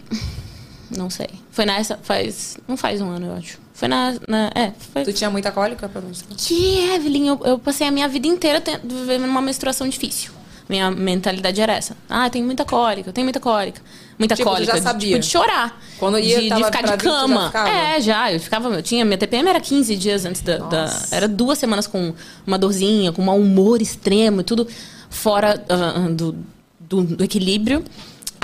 [0.91, 1.29] Não sei.
[1.51, 1.99] Foi nessa.
[2.03, 2.57] Faz.
[2.67, 3.59] Não faz um ano, eu acho.
[3.75, 4.15] Foi na.
[4.29, 5.03] na- é, foi.
[5.05, 6.13] Tu tinha muita cólica pra mim?
[6.37, 10.33] Que, Evelyn, eu, eu passei a minha vida inteira vivendo uma menstruação difícil.
[10.69, 11.97] Minha mentalidade era essa.
[12.09, 13.81] Ah, tem muita cólica, eu tenho muita cólica.
[14.19, 14.73] Muita Tipo, cólica.
[14.73, 15.09] já de- sabia?
[15.09, 15.81] Tipo, de chorar.
[15.99, 17.47] Quando ia, de, de ficar de vir, já cama.
[17.47, 17.69] ficava?
[17.71, 18.33] É, já.
[18.33, 18.69] Eu ficava.
[18.69, 19.05] Eu tinha.
[19.05, 22.15] Minha TPM era 15 dias antes da, da- Era duas semanas com
[22.47, 24.67] uma dorzinha, com um mau humor extremo e tudo
[25.11, 26.37] fora ah, do,
[26.79, 27.83] do, do equilíbrio.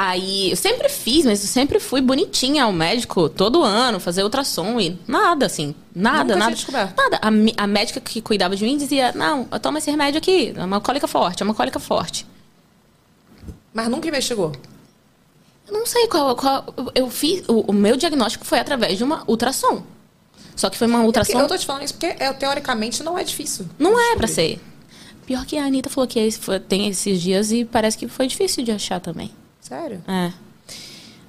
[0.00, 4.78] Aí eu sempre fiz, mas eu sempre fui bonitinha ao médico todo ano, fazer ultrassom
[4.78, 5.74] e nada, assim.
[5.92, 6.54] Nada, Nunca nada.
[6.54, 6.94] descoberto.
[6.96, 7.18] Nada.
[7.20, 10.80] A, a médica que cuidava de mim dizia: Não, toma esse remédio aqui, é uma
[10.80, 12.24] cólica forte, é uma cólica forte.
[13.72, 14.52] Mas nunca investigou.
[15.68, 16.34] Eu não sei qual.
[16.34, 17.44] qual eu fiz.
[17.46, 19.82] O, o meu diagnóstico foi através de uma ultrassom.
[20.56, 21.38] Só que foi uma ultrassom.
[21.38, 23.66] Eu tô te falando isso porque, é, teoricamente, não é difícil.
[23.78, 24.60] Não é pra ser.
[25.24, 26.18] Pior que a Anitta falou que
[26.66, 29.30] tem esses dias e parece que foi difícil de achar também.
[29.60, 30.02] Sério?
[30.08, 30.32] É.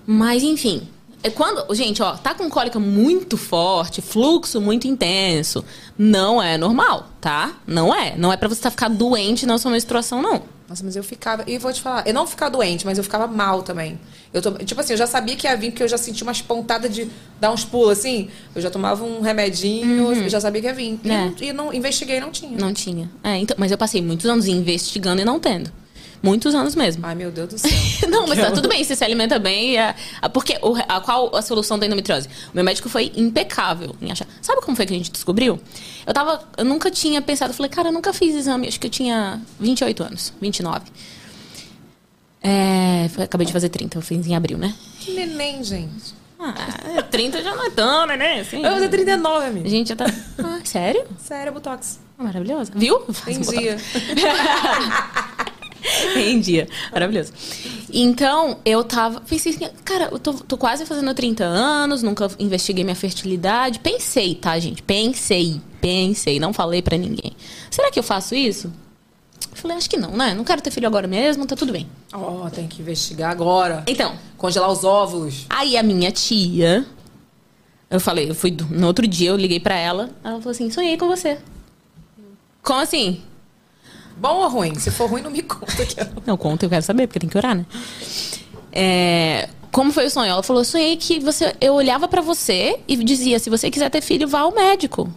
[0.07, 0.87] Mas, enfim.
[1.21, 5.65] É quando, gente, ó, tá com cólica muito forte, fluxo muito intenso,
[5.97, 7.57] não é normal, tá?
[7.67, 8.15] Não é.
[8.15, 10.43] Não é pra você ficar doente na sua menstruação, não.
[10.69, 11.43] Nossa, mas eu ficava.
[11.47, 13.99] E vou te falar, eu não ficava doente, mas eu ficava mal também.
[14.31, 16.41] Eu to- tipo assim, eu já sabia que ia vir, porque eu já senti umas
[16.43, 17.09] pontadas de
[17.39, 18.29] dar uns pulos assim.
[18.55, 20.99] Eu já tomava um remedinho, eu já sabia que ia vir.
[21.03, 21.17] E, É.
[21.25, 22.55] não, e não investiguei, não tinha.
[22.57, 23.09] Não tinha.
[23.23, 25.71] É, então, mas eu passei muitos anos investigando e não tendo.
[26.21, 27.05] Muitos anos mesmo.
[27.05, 27.71] Ai, meu Deus do céu.
[28.09, 29.77] Não, mas tá tudo bem, você se alimenta bem.
[29.77, 32.27] é- a- porque o, a, qual a solução da endometriose?
[32.27, 34.27] O meu médico foi impecável em achar.
[34.41, 35.59] Sabe como foi que a gente descobriu?
[36.05, 36.43] Eu tava.
[36.57, 39.41] Eu nunca tinha pensado, eu falei, cara, eu nunca fiz exame, acho que eu tinha
[39.59, 40.81] 28 anos, 29.
[42.41, 44.73] É, foi- acabei de fazer 30, eu fiz em abril, né?
[44.99, 46.17] Que neném, gente.
[46.41, 48.39] Ah, 30 já não é tão, né?
[48.39, 49.69] Assim, Eu vou fazer 39, a amiga.
[49.69, 50.05] gente já tá.
[50.41, 51.03] Ah, sério?
[51.21, 51.99] Sério, Botox.
[52.17, 52.71] Maravilhosa.
[52.75, 52.99] Viu?
[53.25, 53.77] Tem um dia.
[56.17, 56.67] em dia.
[56.91, 57.33] Maravilhoso.
[57.91, 59.21] Então, eu tava.
[59.21, 63.79] Pensei assim, cara, eu tô, tô quase fazendo 30 anos, nunca investiguei minha fertilidade.
[63.79, 64.81] Pensei, tá, gente?
[64.83, 67.33] Pensei, pensei, não falei pra ninguém.
[67.71, 68.71] Será que eu faço isso?
[69.51, 70.33] Eu falei, acho que não, né?
[70.33, 71.87] Não quero ter filho agora mesmo, tá tudo bem.
[72.13, 73.83] Ó, tem que investigar agora.
[73.87, 75.45] Então, Congelar os óvulos.
[75.49, 76.85] aí a minha tia.
[77.89, 78.55] Eu falei, eu fui.
[78.69, 80.11] No outro dia eu liguei pra ela.
[80.23, 81.39] Ela falou assim: sonhei com você.
[82.61, 83.21] Como assim?
[84.19, 84.75] Bom ou ruim?
[84.75, 85.85] Se for ruim, não me conta.
[85.85, 86.07] Que eu...
[86.25, 87.65] Não, conta, eu quero saber, porque tem que orar, né?
[88.71, 90.29] É, como foi o sonho?
[90.31, 94.01] Ela falou: sonhei que você, eu olhava pra você e dizia: se você quiser ter
[94.01, 95.09] filho, vá ao médico.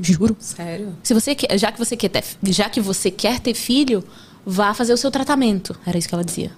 [0.00, 0.36] Juro.
[0.38, 0.96] Sério?
[1.02, 4.02] Se você quer, já que você quer ter, já que você quer ter filho,
[4.46, 5.76] vá fazer o seu tratamento.
[5.84, 6.50] Era isso que ela dizia.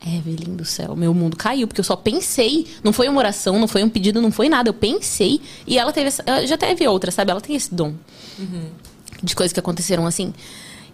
[0.00, 2.66] Evelyn do céu, meu mundo caiu, porque eu só pensei.
[2.84, 4.68] Não foi uma oração, não foi um pedido, não foi nada.
[4.70, 5.40] Eu pensei.
[5.66, 6.06] E ela teve.
[6.08, 7.30] essa- ela já teve outra, sabe?
[7.32, 7.92] Ela tem esse dom
[9.22, 10.32] de coisas que aconteceram assim.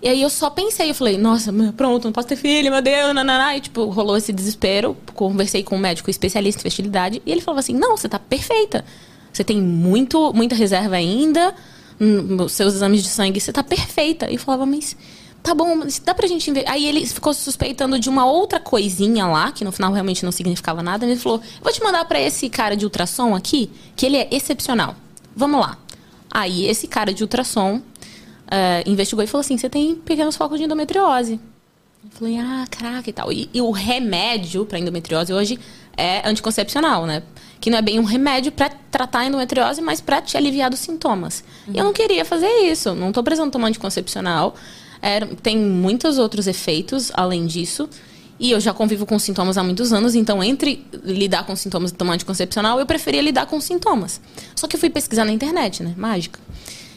[0.02, 3.14] E aí eu só pensei, eu falei, nossa, pronto, não posso ter filho, meu Deus,
[3.14, 3.56] nananá.
[3.56, 4.96] E tipo, rolou esse desespero.
[5.14, 8.84] Conversei com um médico especialista em fertilidade e ele falou assim: não, você tá perfeita.
[9.32, 11.54] Você tem muito, muita reserva ainda.
[12.00, 14.30] hum, seus exames de sangue, você tá perfeita.
[14.30, 14.96] E eu falava, mas
[15.42, 16.68] tá bom, mas dá pra gente ver.
[16.68, 20.82] Aí ele ficou suspeitando de uma outra coisinha lá, que no final realmente não significava
[20.82, 21.04] nada.
[21.04, 24.94] Ele falou: vou te mandar pra esse cara de ultrassom aqui, que ele é excepcional.
[25.34, 25.78] Vamos lá.
[26.30, 27.80] Aí esse cara de ultrassom
[28.50, 31.40] eh, investigou e falou assim: você tem pequenos focos de endometriose.
[32.04, 33.32] Eu falei, ah, caraca e tal.
[33.32, 35.58] E, e o remédio pra endometriose hoje
[35.96, 37.22] é anticoncepcional, né?
[37.60, 40.80] Que não é bem um remédio pra tratar a endometriose, mas pra te aliviar dos
[40.80, 41.42] sintomas.
[41.72, 42.94] E eu não queria fazer isso.
[42.94, 44.54] Não tô precisando tomar anticoncepcional.
[45.00, 47.88] É, tem muitos outros efeitos além disso.
[48.38, 51.94] E eu já convivo com sintomas há muitos anos, então entre lidar com sintomas e
[51.94, 54.20] tomar anticoncepcional, eu preferia lidar com sintomas.
[54.56, 55.94] Só que eu fui pesquisar na internet, né?
[55.96, 56.40] Mágica.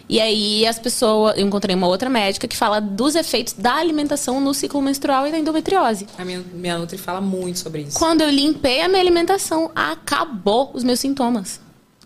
[0.10, 4.40] E aí as pessoas, eu encontrei uma outra médica que fala dos efeitos da alimentação
[4.40, 6.08] no ciclo menstrual e na endometriose.
[6.18, 7.98] A minha, minha Nutri fala muito sobre isso.
[8.00, 11.60] Quando eu limpei a minha alimentação, acabou os meus sintomas.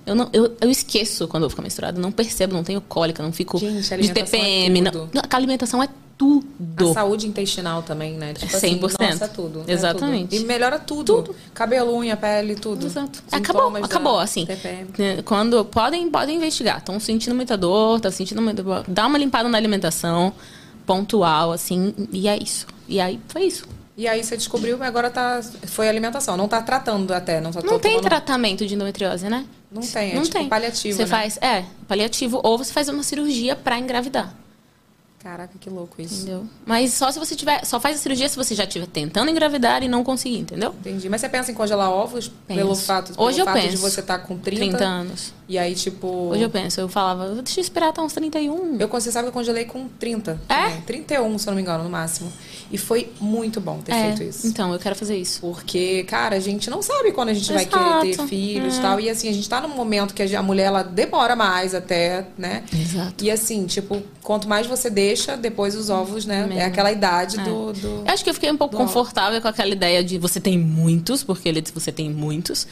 [0.06, 3.32] Eu, não, eu, eu esqueço quando eu fico menstruada, não percebo, não tenho cólica, não
[3.32, 4.84] fico Gente, de é TPM.
[4.91, 5.10] tudo.
[5.14, 5.88] não, a alimentação é
[6.22, 6.91] tudo.
[6.91, 8.34] A saúde intestinal também, né?
[8.34, 8.81] Tipo assim, 100%.
[9.11, 9.64] nossa, é tudo.
[9.68, 10.30] é Exatamente.
[10.30, 10.41] tudo.
[10.43, 11.35] E melhora tudo.
[11.52, 12.85] Cabelo, unha, pele, tudo.
[12.85, 13.23] Exato.
[13.27, 14.45] Sintomas Acabou, da acabou, assim.
[14.45, 14.88] TPM.
[14.99, 16.77] né, Quando podem, podem investigar.
[16.77, 18.84] Estão sentindo muita dor, estão sentindo muita dor.
[18.88, 20.31] Dá uma limpada na alimentação,
[20.85, 22.68] pontual, assim, e é isso.
[22.88, 23.65] E aí foi isso.
[23.98, 25.41] E aí você descobriu, mas agora tá.
[25.65, 26.38] Foi alimentação.
[26.38, 27.41] Não tá tratando até.
[27.41, 29.45] Não, tá Não tem tomando- tratamento de endometriose, né?
[29.72, 30.48] Não tem, é não tipo tem.
[30.49, 31.07] paliativo, Você né?
[31.07, 34.34] faz, é, paliativo, ou você faz uma cirurgia pra engravidar.
[35.23, 36.23] Caraca, que louco isso.
[36.23, 36.45] Entendeu?
[36.65, 37.64] Mas só se você tiver.
[37.64, 40.73] Só faz a cirurgia se você já estiver tentando engravidar e não conseguir, entendeu?
[40.80, 41.07] Entendi.
[41.10, 42.81] Mas você pensa em congelar ovos pelo Penso.
[42.85, 43.77] fato, pelo Hoje eu fato de penso.
[43.84, 45.34] você estar com 30, 30 anos.
[45.48, 46.07] E aí, tipo.
[46.07, 48.77] Hoje eu penso, eu falava, deixa eu esperar até uns 31.
[48.80, 50.41] Eu, você sabe que eu congelei com 30.
[50.49, 50.64] É?
[50.69, 50.81] também.
[50.81, 52.31] 31, se eu não me engano, no máximo.
[52.72, 54.48] E foi muito bom ter É, feito isso.
[54.48, 55.41] Então, eu quero fazer isso.
[55.41, 58.30] Porque, cara, a gente não sabe quando a gente vai querer ter Exato.
[58.30, 58.81] filhos e É.
[58.81, 58.99] tal.
[58.99, 62.64] E assim, a gente tá num momento que a mulher, ela demora mais até, né?
[62.73, 63.22] Exato.
[63.23, 66.45] E assim, tipo, quanto mais você deixa, depois os ovos, né?
[66.45, 66.59] Mesmo.
[66.59, 67.43] É aquela idade É.
[67.43, 67.88] do, do...
[68.05, 71.23] Eu acho que eu fiquei um pouco confortável com aquela ideia de você tem muitos,
[71.23, 72.67] porque ele disse você tem muitos.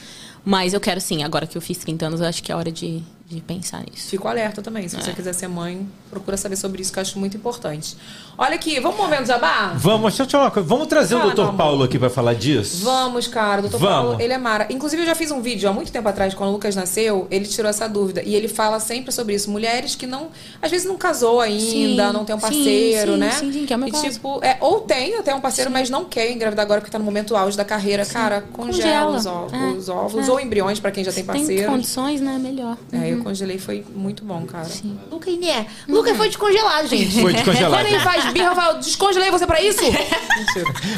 [0.45, 2.71] Mas eu quero sim, agora que eu fiz 30 anos, eu acho que é hora
[2.71, 4.10] de, de pensar nisso.
[4.10, 4.89] Fico alerta também.
[4.89, 5.01] Se É.
[5.01, 7.95] você quiser ser mãe, procura saber sobre isso, que eu acho muito importante.
[8.35, 9.73] Olha aqui, vamos mover o jabá?
[9.76, 10.68] Vamos, deixa eu te falar uma coisa.
[10.68, 11.53] Vamos trazer Fala, o amor.
[11.53, 12.84] Paulo aqui pra falar disso?
[12.84, 13.61] Vamos, cara.
[13.61, 13.77] O Dr.
[13.77, 13.88] Vamos.
[13.88, 14.65] Paulo, ele é mara.
[14.72, 17.45] Inclusive, eu já fiz um vídeo há muito tempo atrás, quando o Lucas nasceu, ele
[17.45, 18.23] tirou essa dúvida.
[18.23, 19.51] E ele fala sempre sobre isso.
[19.51, 20.30] Mulheres que não,
[20.60, 23.31] às vezes não casou ainda, Sim, não tem um parceiro, sim, né?
[23.34, 24.10] sim, sim, que é o meu e caso.
[24.10, 27.06] tipo, é, ou tem até um parceiro, mas não quer engravidar agora porque tá no
[27.06, 28.03] momento auge da carreira.
[28.07, 29.18] Cara, congela, Congela.
[29.18, 30.31] os ovos, É, os ovos é.
[30.31, 31.72] ou embriões pra quem já tem Tem parceiro.
[31.72, 32.39] condições, né?
[32.39, 32.76] Melhor.
[32.91, 34.67] É, eu congelei, foi muito bom, cara.
[35.11, 35.67] Luca Iné.
[35.87, 37.21] Luca foi descongelado, gente.
[37.21, 37.75] Foi descongelado.
[37.75, 39.79] Quando ele faz birra, eu falo, descongelei você pra isso?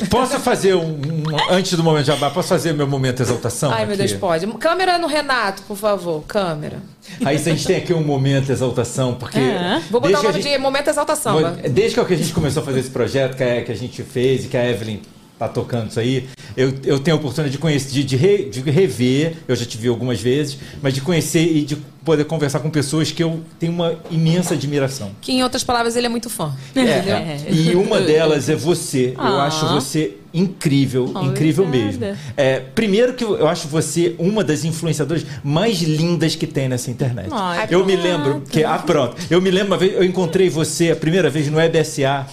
[0.10, 3.72] Posso fazer um, um- Antes do momento de jabá, posso fazer meu momento exaltação?
[3.72, 3.98] Ai, meu aqui?
[4.08, 4.48] Deus, pode.
[4.58, 6.24] Câmera no Renato, por favor.
[6.28, 6.80] Câmera.
[7.26, 9.40] Aí a gente tem aqui um momento exaltação, porque.
[9.40, 9.82] É.
[9.90, 11.42] Vou botar o nome gente- de Momento Exaltação.
[11.42, 11.70] Vai.
[11.70, 14.46] Desde que a gente começou a fazer esse projeto, que a, que a gente fez
[14.46, 15.00] e que a Evelyn
[15.40, 18.62] tá tocando isso aí, eu, eu tenho a oportunidade de conhecer, de, de, re- de
[18.62, 22.70] rever, eu já te vi algumas vezes, mas de conhecer e de poder conversar com
[22.70, 25.12] pessoas que eu tenho uma imensa admiração.
[25.22, 26.52] Que, em outras palavras, ele é muito fã.
[26.76, 29.14] É, E uma delas é você.
[29.18, 29.46] Eu Ah.
[29.46, 32.06] acho você incrível, incrível mesmo.
[32.38, 37.28] É, primeiro que eu acho você uma das influenciadoras mais lindas que tem nessa internet.
[37.32, 40.92] Ai, eu me lembro que ah pronto, eu me lembro uma vez eu encontrei você
[40.92, 42.26] a primeira vez no EBSA.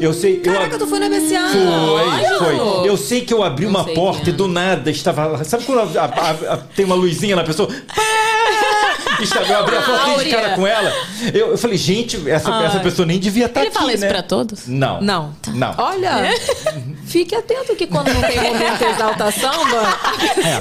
[0.00, 1.38] Eu sei, eu Caraca, tu foi no EBSA?
[1.52, 2.88] foi, foi.
[2.88, 5.44] Eu sei que eu abri uma sei porta e do nada estava lá.
[5.44, 7.68] Sabe quando a- a- a- tem uma luzinha na pessoa?
[7.68, 8.02] Pá!
[9.20, 10.92] Estava, eu abri a porta dei de cara com ela.
[11.32, 12.66] Eu, eu falei, gente, essa, Ai.
[12.66, 14.08] essa pessoa nem devia estar Ele aqui, fala isso né?
[14.08, 14.66] pra todos?
[14.66, 15.00] Não.
[15.00, 15.34] Não.
[15.48, 15.74] Não.
[15.78, 16.32] Olha,
[17.06, 19.98] Fique atento que quando não tem momento exalta samba,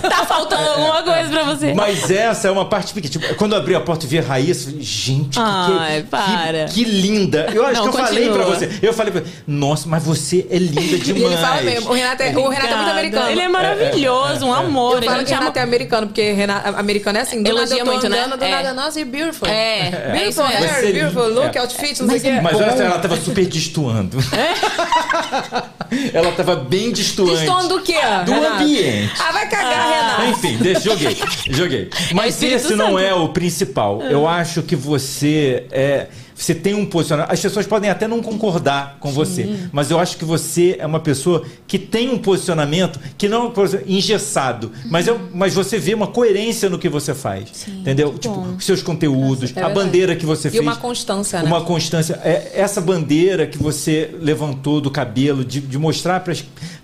[0.10, 1.74] Tá faltando alguma coisa pra você.
[1.74, 3.12] Mas essa é uma parte pequena.
[3.12, 6.02] Tipo, quando eu abri a porta e vi a Raíssa, eu falei, gente, que, Ai,
[6.02, 6.66] que, para.
[6.66, 7.48] que, que linda.
[7.54, 8.46] Eu acho Não, que eu falei continua.
[8.46, 8.80] pra você.
[8.82, 11.26] Eu falei pra nossa, mas você é linda e demais.
[11.26, 11.90] ele fala mesmo.
[11.90, 13.30] O Renato é, o Renato é muito americano.
[13.30, 14.92] Ele é maravilhoso, um amor.
[14.94, 17.80] Eu Ele falo que Renato é americano, porque Renato, americano é assim, do Elogia nada
[17.80, 18.26] eu tô muito, né?
[18.42, 18.52] Do É.
[18.52, 19.48] nada, nossa, you're beautiful.
[19.48, 21.60] É, é Beautiful hair, Você- beautiful look, é.
[21.62, 22.42] outfit, não sei o quê.
[22.42, 24.18] Mas olha só, ela tava super destoando.
[26.14, 27.32] ela tava bem destoante.
[27.38, 27.96] Destoando do quê?
[28.26, 28.64] Do Renato?
[28.64, 29.14] ambiente.
[29.20, 30.24] Ah, vai cagar, Renato.
[30.32, 31.18] Enfim, deixa, joguei,
[31.50, 31.90] joguei.
[32.14, 33.00] Mas esse não Santo.
[33.00, 34.02] é o principal.
[34.04, 36.08] Eu acho que você é.
[36.42, 37.32] Você tem um posicionamento.
[37.32, 41.00] As pessoas podem até não concordar com você, mas eu acho que você é uma
[41.00, 43.54] pessoa que tem um posicionamento que não é um
[43.86, 47.68] engessado, mas, é, mas você vê uma coerência no que você faz.
[47.68, 48.18] entendeu?
[48.18, 50.64] Tipo, os seus conteúdos, é a bandeira que você E fez.
[50.64, 51.48] uma constância, né?
[51.48, 52.20] Uma constância.
[52.24, 56.34] É, essa bandeira que você levantou do cabelo, de, de mostrar para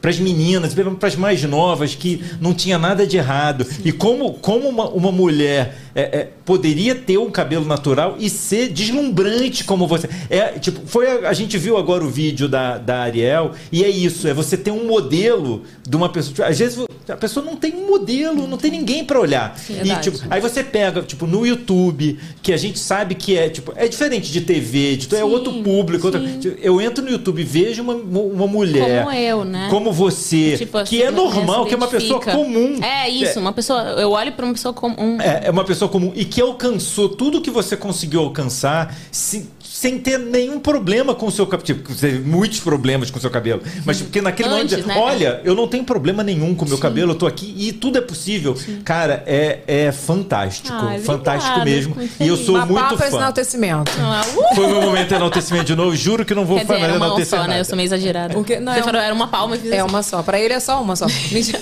[0.10, 3.66] as meninas, para as mais novas, que não tinha nada de errado.
[3.84, 8.70] E como, como uma, uma mulher é, é, poderia ter um cabelo natural e ser
[8.70, 10.08] deslumbrante como você.
[10.30, 13.90] É, tipo, foi a, a gente viu agora o vídeo da, da Ariel, e é
[13.90, 16.34] isso: é você ter um modelo de uma pessoa.
[16.36, 19.58] tipo, Às vezes a pessoa não tem um modelo, não tem ninguém para olhar.
[19.70, 20.12] e, verdade.
[20.12, 23.88] tipo, Aí você pega, tipo, no YouTube, que a gente sabe que é, tipo, é
[23.88, 26.06] diferente de TV, de, é outro público.
[26.08, 29.04] outra- tipo, eu entro no YouTube e vejo uma, uma mulher.
[29.04, 29.68] Como eu, né?
[29.72, 32.80] Como você, Tipo, que é assim, normal, se que é uma pessoa comum.
[32.84, 33.82] É isso, uma pessoa.
[33.98, 35.18] Eu olho pra uma pessoa comum.
[35.22, 39.48] É, é uma pessoa comum e que alcançou tudo que você conseguiu alcançar se-
[39.80, 41.64] sem ter nenhum problema com o seu cabelo.
[41.68, 43.62] Tipo, você teve muitos problemas com o seu cabelo.
[43.86, 44.98] Mas porque naquele Antes, momento, né?
[44.98, 48.00] olha, eu não tenho problema nenhum com o meu cabelo, eu tô aqui e tudo
[48.00, 48.58] é possível.
[48.84, 50.76] Cara, é, é fantástico.
[50.76, 51.96] Ai, fantástico obrigada, mesmo.
[52.20, 53.18] E eu sou Uma muito esse fã.
[53.18, 53.92] enaltecimento.
[54.00, 54.56] Ah, uh!
[54.56, 55.96] Foi o meu momento de enaltecimento de novo.
[55.96, 57.48] Juro que não vou Quer dizer, fazer era uma enaltecer só, né?
[57.50, 57.60] nada.
[57.60, 58.34] Eu sou meio exagerada.
[58.34, 59.90] Porque- não, Você é falou, era uma palma e fiz É assim.
[59.90, 60.24] uma só.
[60.24, 61.06] Pra ele é só uma só.
[61.32, 61.60] Mentira.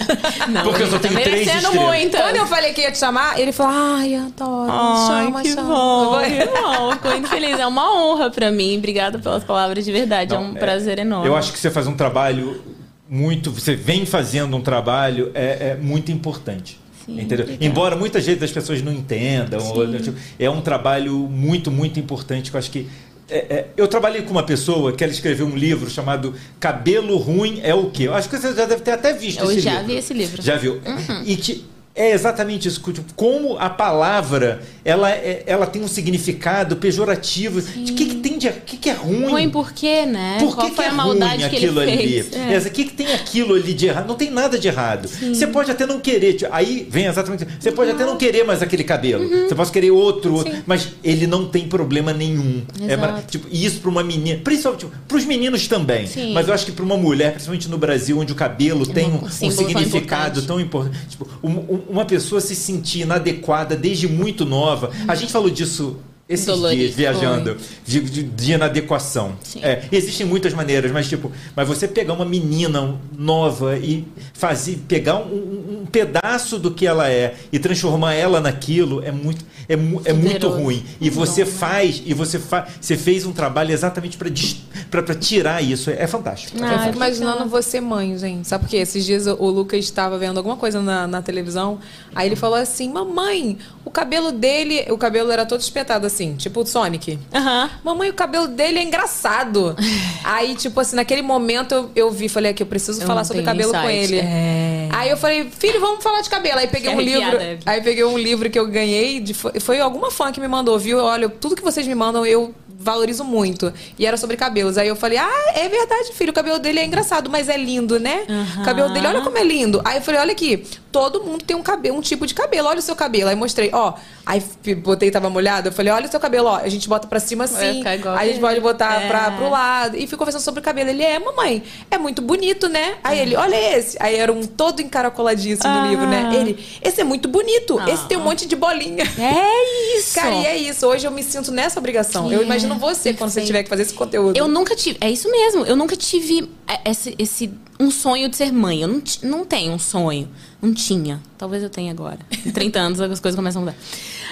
[0.47, 1.85] Não, Porque eu só tá tenho três merecendo estrelas.
[1.99, 2.15] muito.
[2.17, 4.71] Quando eu falei que ia te chamar, ele falou: Ai, adoro.
[4.71, 5.67] Ai, chama, que chama.
[5.75, 6.29] bom, Foi.
[6.29, 7.09] que bom.
[7.11, 7.59] Muito feliz.
[7.59, 8.77] É uma honra pra mim.
[8.77, 10.33] Obrigada pelas palavras de verdade.
[10.33, 11.27] é Não, um prazer enorme.
[11.27, 12.61] Eu acho que você faz um trabalho
[13.09, 13.51] muito.
[13.51, 16.79] Você vem fazendo um trabalho é, é muito importante.
[17.07, 17.45] entendeu?
[17.61, 22.49] Embora muitas vezes as pessoas não entendam, ou, tipo, é um trabalho muito, muito importante
[22.49, 22.87] que eu acho que.
[23.29, 27.59] é, é, eu trabalhei com uma pessoa que ela escreveu um livro chamado Cabelo Ruim
[27.63, 28.03] é o quê?
[28.07, 29.87] Eu acho que você já deve ter até visto Eu esse já livro.
[29.87, 30.41] vi esse livro.
[30.41, 30.81] Já viu?
[31.25, 31.65] E que
[31.95, 37.61] é exatamente isso, tipo, como a palavra ela, é- ela tem um significado pejorativo.
[37.61, 40.37] De que, que tem de que, que é Ruim por quê, né?
[40.39, 41.97] por Qual que, que foi é a maldade ruim que ele aquilo ali?
[41.97, 42.33] fez?
[42.33, 42.57] É.
[42.67, 44.07] O que, que tem aquilo ali de errado?
[44.07, 45.07] Não tem nada de errado.
[45.07, 46.33] Você pode até não querer.
[46.33, 47.45] tipo, Aí vem exatamente.
[47.59, 49.23] Você pode até não querer mais aquele cabelo.
[49.23, 49.47] Uhum.
[49.47, 52.63] Você pode querer outro, outro, mas ele não tem problema nenhum.
[52.87, 56.07] É, tipo, e isso para uma menina, principalmente para os meninos também.
[56.07, 56.33] Sim.
[56.33, 59.25] Mas eu acho que para uma mulher, principalmente no Brasil, onde o cabelo tem um,
[59.25, 60.47] um símbolo tão significado importante.
[60.47, 60.97] tão importante.
[61.09, 64.91] Tipo, um- um- uma pessoa se sentir inadequada desde muito nova.
[65.07, 65.97] A gente falou disso.
[66.27, 69.35] Esses Dolorido, dias, viajando, de, de, de inadequação.
[69.61, 74.03] É, existem muitas maneiras, mas tipo, mas você pegar uma menina nova e
[74.33, 79.45] fazer, pegar um, um- pedaço do que ela é e transformar ela naquilo é muito,
[79.69, 79.73] é,
[80.09, 80.83] é muito ruim.
[80.99, 85.91] E você faz, e você faz, você fez um trabalho exatamente para tirar isso.
[85.91, 86.57] É, é fantástico.
[86.57, 86.85] É Ah, Eu fantástico.
[86.93, 88.47] fico imaginando você mãe, gente.
[88.47, 88.77] Sabe por quê?
[88.77, 91.77] Esses dias o Lucas estava vendo alguma coisa na, na televisão.
[92.15, 94.85] Aí ele falou assim: Mamãe, o cabelo dele.
[94.89, 97.19] O cabelo era todo espetado assim, tipo o Sonic.
[97.33, 97.69] Aham.
[97.83, 99.75] Mamãe, o cabelo dele é engraçado.
[100.23, 103.43] Aí, tipo assim, naquele momento eu, eu vi, falei aqui, eu preciso Eu falar sobre
[103.43, 104.13] cabelo com insight.
[104.13, 104.19] ele.
[104.19, 104.89] É.
[104.91, 106.59] Aí eu falei, filho, vamos falar de cabelo.
[106.59, 107.37] Aí peguei um Fiquei livro.
[107.65, 109.19] Aí peguei um livro que eu ganhei.
[109.19, 110.99] De, foi, foi alguma fã que me mandou, viu?
[110.99, 112.53] Olha, tudo que vocês me mandam, eu
[112.85, 113.73] valorizo muito.
[113.97, 114.77] E era sobre cabelos.
[114.77, 117.99] Aí eu falei, ah, é verdade, filho, o cabelo dele é engraçado, mas é lindo,
[117.99, 118.25] né?
[118.61, 119.81] O cabelo dele, olha como é lindo.
[119.83, 122.79] Aí eu falei, olha aqui, todo mundo tem um cabelo, um tipo de cabelo, olha
[122.79, 123.29] o seu cabelo.
[123.29, 123.93] Aí mostrei, ó.
[124.25, 124.41] Aí
[124.77, 126.57] botei, tava molhado, eu falei, olha o seu cabelo, ó.
[126.57, 127.83] A gente bota pra cima assim.
[127.85, 128.39] Aí a gente ele.
[128.39, 129.07] pode botar É.
[129.07, 129.97] pra, pro lado.
[129.97, 130.89] E fui conversando sobre o cabelo.
[130.91, 132.95] Ele é, mamãe, é muito bonito, né?
[133.03, 133.97] Aí ele, olha esse.
[133.99, 135.87] Aí era um todo encaracoladíssimo no Ah.
[135.87, 136.29] livro, né?
[136.35, 137.79] Ele, esse é muito bonito.
[137.89, 139.03] Esse tem um monte de bolinha.
[139.17, 140.15] É isso.
[140.15, 140.85] Cara, e é isso.
[140.87, 142.31] Hoje eu me sinto nessa obrigação.
[142.31, 142.45] Eu É,
[142.75, 144.37] você quando você tiver que fazer esse conteúdo.
[144.37, 144.97] Eu nunca tive.
[145.01, 145.65] É isso mesmo.
[145.65, 148.81] Eu nunca tive é, esse, esse um sonho de ser mãe.
[148.81, 150.29] Eu não, não tenho um sonho.
[150.61, 151.21] Não tinha.
[151.37, 152.19] Talvez eu tenha agora.
[152.45, 153.77] Em 30 anos as coisas começam a mudar.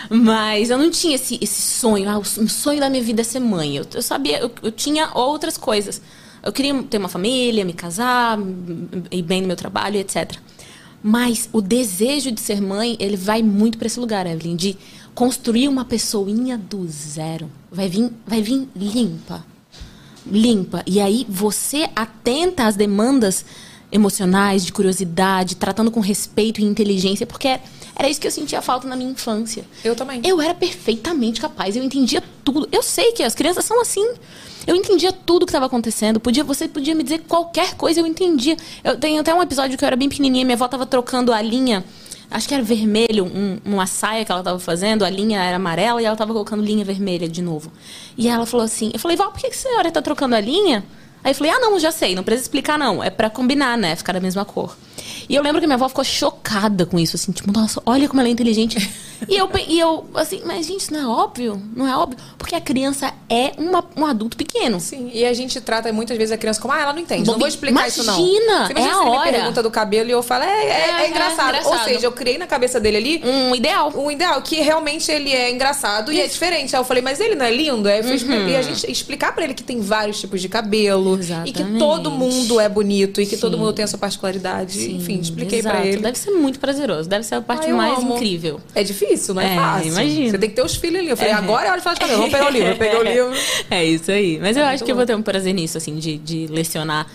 [0.10, 2.10] Mas eu não tinha esse, esse sonho.
[2.10, 3.78] Ah, o sonho da minha vida é ser mãe.
[3.78, 6.02] Eu, eu sabia, eu, eu tinha outras coisas.
[6.44, 8.38] Eu queria ter uma família, me casar,
[9.10, 10.34] ir bem no meu trabalho, etc.
[11.02, 14.78] Mas o desejo de ser mãe, ele vai muito para esse lugar, Evelyn, de
[15.14, 17.50] construir uma pessoinha do zero.
[17.72, 19.46] Vai vir, vai vir limpa.
[20.26, 20.84] limpa.
[20.86, 23.46] E aí você atenta às demandas
[23.92, 27.60] emocionais, de curiosidade, tratando com respeito e inteligência, porque
[27.96, 29.64] era isso que eu sentia falta na minha infância.
[29.84, 30.20] Eu também.
[30.24, 32.68] Eu era perfeitamente capaz, eu entendia tudo.
[32.72, 34.14] Eu sei que as crianças são assim.
[34.66, 36.20] Eu entendia tudo que estava acontecendo.
[36.20, 38.58] Podia, você podia me dizer qualquer coisa, eu entendia.
[38.84, 41.42] Eu tenho até um episódio que eu era bem pequenininha, minha avó estava trocando a
[41.42, 41.84] linha
[42.34, 46.02] acho que era vermelho, um, uma saia que ela estava fazendo, a linha era amarela
[46.02, 47.72] e ela estava colocando linha vermelha de novo.
[48.18, 50.42] E ela falou assim, eu falei, Val, por que, que a senhora está trocando a
[50.42, 50.84] linha?
[51.24, 53.04] Aí eu falei, ah, não, já sei, não precisa explicar, não.
[53.04, 53.96] É para combinar, né?
[53.96, 54.76] Ficar da mesma cor.
[55.30, 58.20] E eu lembro que minha avó ficou chocada com isso, assim, tipo, nossa, olha como
[58.20, 58.78] ela é inteligente.
[59.28, 61.62] e, eu, e eu, assim, mas gente, isso não é óbvio?
[61.76, 62.20] Não é óbvio?
[62.38, 64.80] Porque a criança é uma, um adulto pequeno.
[64.82, 67.24] Sim, e a gente trata muitas vezes a criança como, ah, ela não entende.
[67.24, 68.20] Bom, não vou explicar imagina, isso, não.
[68.20, 69.26] Imagina, é a você hora.
[69.32, 71.56] me pergunta do cabelo e eu falo, é, é, é, É, engraçado.
[71.56, 71.80] é engraçado.
[71.80, 73.94] Ou seja, eu criei na cabeça dele ali Um ideal.
[73.96, 76.76] um ideal que realmente ele é engraçado e é diferente.
[76.76, 77.88] Aí eu falei, mas ele não é lindo?
[77.88, 80.50] Aí eu fui expli- E a gente explicar pra ele que tem vários tipos de
[80.50, 81.80] cabelo e que Exatamente.
[81.80, 83.60] todo mundo é bonito e que todo Sim.
[83.60, 84.74] mundo tem a sua particularidade.
[84.74, 85.98] Sim, Enfim, expliquei pra ele.
[86.02, 87.08] Deve ser muito prazeroso.
[87.10, 88.16] Deve ser a parte Ah, eu mais amo.
[88.16, 88.60] incrível.
[88.76, 89.88] É difícil, não é, É, fácil.
[89.92, 90.30] imagino.
[90.32, 91.10] Você tem que ter os filhos ali.
[91.10, 91.36] Eu falei, É.
[91.36, 92.18] agora é hora de falar de cabelo.
[92.20, 92.70] Vamos pegar o livro.
[92.70, 93.32] Eu peguei o livro.
[93.70, 94.40] É isso aí.
[94.42, 96.48] Mas eu É acho muito que eu vou ter um prazer nisso, assim, de, de
[96.48, 97.08] lecionar,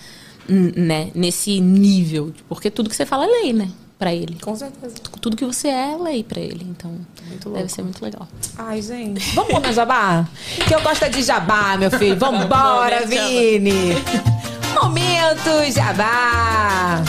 [0.49, 2.33] né, nesse nível.
[2.49, 3.69] Porque tudo que você fala é lei, né?
[3.99, 4.39] Pra ele.
[4.41, 4.95] Com certeza.
[5.20, 6.65] Tudo que você é é lei pra ele.
[6.70, 6.93] Então,
[7.27, 8.29] Muito deve ser muito legal.
[8.57, 9.20] Ai, gente.
[9.35, 10.29] Vamos comer jabá?
[10.69, 12.15] Que eu gosto é de jabá, meu filho.
[12.19, 13.05] Vambora.
[13.07, 13.95] Vini.
[14.81, 17.03] Momento jabá.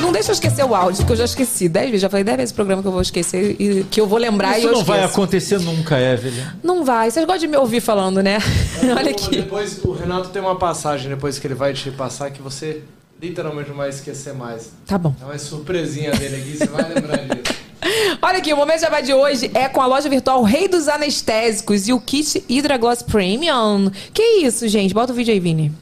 [0.00, 1.68] Não deixa eu esquecer o áudio, que eu já esqueci.
[1.68, 2.02] Dez vezes.
[2.02, 4.54] Já falei dez vezes o programa que eu vou esquecer e que eu vou lembrar
[4.56, 5.14] e Isso eu não vai esqueço.
[5.14, 6.44] acontecer nunca, Evelyn.
[6.62, 7.10] Não vai.
[7.10, 8.38] Vocês gostam de me ouvir falando, né?
[8.96, 9.36] Olha aqui.
[9.36, 12.82] Depois, o Renato tem uma passagem depois que ele vai te passar que você
[13.20, 14.70] literalmente não vai esquecer mais.
[14.86, 15.14] Tá bom.
[15.20, 17.56] É uma surpresinha dele aqui, você vai lembrar disso.
[18.20, 21.86] Olha aqui, o Momento Jabá de hoje é com a loja virtual Rei dos Anestésicos
[21.86, 23.90] e o kit Hydra Gloss Premium.
[24.12, 24.92] Que isso, gente?
[24.92, 25.72] Bota o vídeo aí, Vini.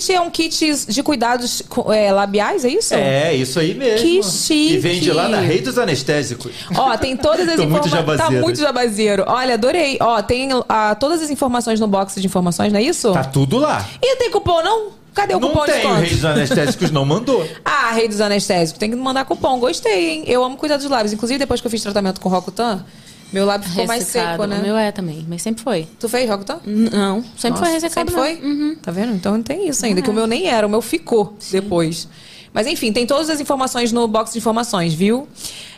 [0.00, 1.62] Kit é um kit de cuidados
[1.92, 2.94] é, labiais, é isso?
[2.94, 4.06] É, isso aí mesmo.
[4.06, 4.74] Que chique.
[4.74, 6.52] E vende lá na Rei dos Anestésicos.
[6.74, 8.18] Ó, tem todas as informações.
[8.18, 9.24] Tá muito jabazeiro.
[9.26, 9.98] Olha, adorei.
[10.00, 13.12] Ó, tem ah, todas as informações no box de informações, não é isso?
[13.12, 13.86] Tá tudo lá.
[14.02, 15.00] E tem cupom, não?
[15.12, 15.94] Cadê o Não cupom de tem, o?
[15.96, 17.46] Rei dos Anestésicos não mandou.
[17.64, 18.78] Ah, rei dos anestésicos.
[18.78, 19.58] Tem que mandar cupom.
[19.58, 20.24] Gostei, hein?
[20.26, 21.12] Eu amo cuidar dos lábios.
[21.12, 22.84] Inclusive, depois que eu fiz tratamento com Rocutan,
[23.32, 24.30] meu lábio ficou mais Ressecado.
[24.32, 24.58] seco, né?
[24.58, 25.86] O meu é também, mas sempre foi.
[25.98, 26.60] Tu fez Rocutan?
[26.64, 28.10] Não, sempre Nossa, foi ressecado.
[28.10, 28.22] Sempre não.
[28.22, 28.50] foi?
[28.50, 28.76] Uhum.
[28.76, 29.14] Tá vendo?
[29.14, 32.08] Então não tem isso ainda, que o meu nem era, o meu ficou depois.
[32.52, 35.28] Mas enfim, tem todas as informações no box de informações, viu?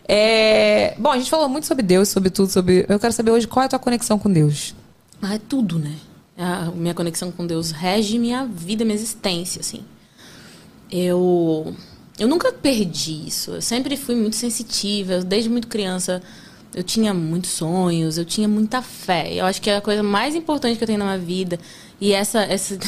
[0.09, 2.87] É, Bom, a gente falou muito sobre Deus, sobre tudo, sobre.
[2.89, 4.75] Eu quero saber hoje qual é a tua conexão com Deus.
[5.21, 5.95] Ah, é tudo, né?
[6.37, 9.81] A minha conexão com Deus rege minha vida, minha existência, assim.
[10.91, 11.75] Eu
[12.19, 13.53] eu nunca perdi isso.
[13.53, 16.23] Eu sempre fui muito sensitiva, desde muito criança.
[16.75, 19.35] Eu tinha muitos sonhos, eu tinha muita fé.
[19.35, 21.59] Eu acho que é a coisa mais importante que eu tenho na minha vida.
[22.01, 22.79] E essa essa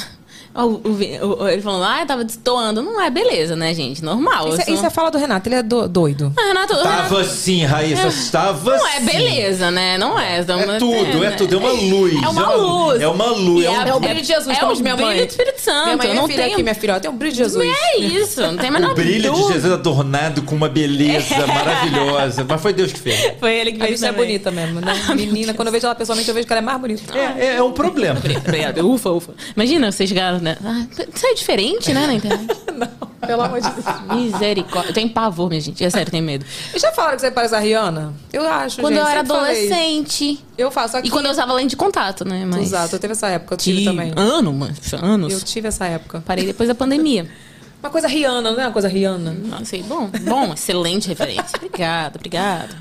[1.51, 2.81] ele falando, ah, eu tava destoando.
[2.83, 4.05] Não é beleza, né, gente?
[4.05, 4.49] Normal.
[4.51, 6.33] Isso, é- sou- isso é a fala do Renato, ele é do- doido.
[6.37, 9.05] Ah, Renato, Renato- Tava sim, Raíssa, estava Não é sim.
[9.07, 9.99] beleza, né?
[9.99, 10.39] Não é.
[10.39, 10.45] É
[10.79, 12.23] tudo, é tudo, é uma luz.
[12.23, 13.01] É uma luz.
[13.03, 13.65] É uma luz.
[13.67, 13.81] É um...
[13.81, 15.19] a- É o brilho de Jesus, é como o minha brilho mãe.
[15.19, 15.85] do Espírito Santo.
[15.85, 16.53] minha mãe eu é não filha tenho...
[16.55, 17.77] aqui, minha filha, ó, tem um brilho de Jesus.
[17.95, 19.53] É isso, não tem a O menor brilho de.
[19.53, 22.45] Jesus adornado com uma beleza maravilhosa.
[22.49, 23.33] Mas foi Deus que fez.
[23.41, 24.93] Foi ele que A fez bicha é bonita mesmo, né?
[25.15, 27.03] Menina, quando eu vejo ela pessoalmente, eu vejo que ela é mais bonita.
[27.19, 28.21] É, é um problema.
[28.21, 28.85] Obrigada.
[28.85, 29.33] Ufa, ufa.
[29.57, 30.57] Imagina você chegar, né?
[30.65, 32.55] Ah, isso é diferente, né, na internet?
[33.27, 33.87] Pelo amor de Deus.
[34.15, 34.91] Misericórdia.
[34.91, 35.83] Eu tenho pavor, minha gente.
[35.83, 36.45] É sério, eu tenho medo.
[36.75, 38.13] E já falaram que você parece a Rihanna?
[38.31, 39.65] Eu acho, Quando gente, eu era sempre falei.
[39.65, 40.45] adolescente.
[40.59, 41.09] Eu faço aqui.
[41.09, 42.45] E quando eu usava lente de contato, né?
[42.45, 42.65] Mas...
[42.67, 44.13] Exato, eu tive essa época, eu tive Tive também.
[44.15, 44.75] Ano, mano.
[45.01, 45.33] Anos.
[45.33, 46.23] Eu tive essa época.
[46.27, 47.27] Parei depois da pandemia.
[47.83, 49.31] Uma coisa Rihanna, não é uma coisa Rihanna?
[49.31, 49.83] Não sei.
[49.83, 51.45] Bom, bom, excelente referência.
[51.57, 52.75] Obrigada, obrigada.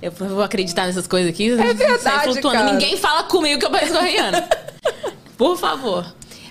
[0.00, 1.50] Eu vou acreditar nessas coisas aqui.
[1.50, 2.72] É verdade, cara.
[2.72, 4.48] Ninguém fala comigo que eu pareço com a Rihanna.
[5.36, 6.06] Por favor.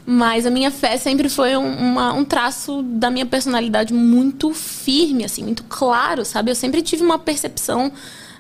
[0.10, 5.26] Mas a minha fé sempre foi um, uma- um traço da minha personalidade muito firme,
[5.26, 6.50] assim, muito claro, sabe?
[6.50, 7.92] Eu sempre tive uma percepção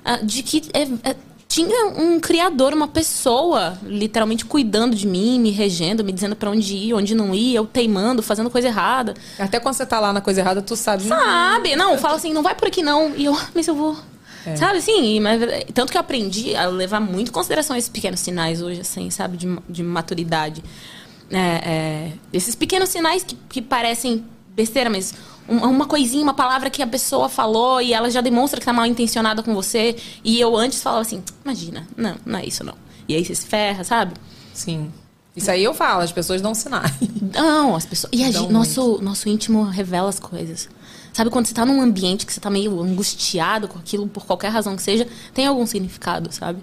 [0.05, 1.15] ah, de que é- é-
[1.49, 6.73] tinha um criador, uma pessoa, literalmente cuidando de mim, me regendo, me dizendo pra onde
[6.75, 9.13] ir, onde não ir, eu teimando, fazendo coisa errada.
[9.37, 11.03] Até quando você tá lá na coisa errada, tu sabe.
[11.03, 11.75] Sabe?
[11.75, 13.13] Não, fala assim, não vai por aqui não.
[13.15, 13.97] E eu, mas eu vou.
[14.55, 15.41] Sabe, assim, mas,
[15.73, 19.35] tanto que eu aprendi a levar muito em consideração esses pequenos sinais hoje, assim, sabe,
[19.35, 20.63] de, de maturidade.
[21.29, 24.23] É, é, esses pequenos sinais que, que parecem
[24.55, 25.13] besteira, mas
[25.47, 28.85] uma coisinha, uma palavra que a pessoa falou e ela já demonstra que tá mal
[28.85, 29.95] intencionada com você.
[30.23, 32.75] E eu antes falava assim, imagina, não, não é isso não.
[33.07, 34.13] E aí você se ferra, sabe?
[34.53, 34.91] Sim.
[35.35, 36.91] Isso aí eu falo, as pessoas dão sinais.
[37.33, 38.11] Não, as pessoas.
[38.11, 40.67] E a gente, nosso, nosso íntimo revela as coisas.
[41.13, 44.49] Sabe quando você tá num ambiente que você tá meio angustiado com aquilo, por qualquer
[44.49, 46.61] razão que seja, tem algum significado, sabe?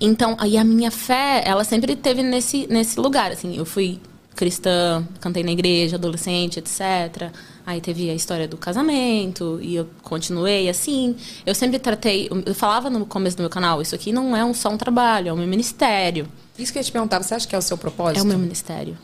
[0.00, 3.56] Então, aí a minha fé, ela sempre teve nesse, nesse lugar, assim.
[3.56, 4.00] Eu fui
[4.34, 7.32] cristã, cantei na igreja, adolescente, etc.
[7.66, 11.16] Aí teve a história do casamento e eu continuei assim.
[11.44, 14.54] Eu sempre tratei, eu falava no começo do meu canal, isso aqui não é um,
[14.54, 16.28] só um trabalho, é o meu ministério.
[16.56, 18.20] Isso que eu ia te perguntar, você acha que é o seu propósito?
[18.20, 18.96] É o meu ministério.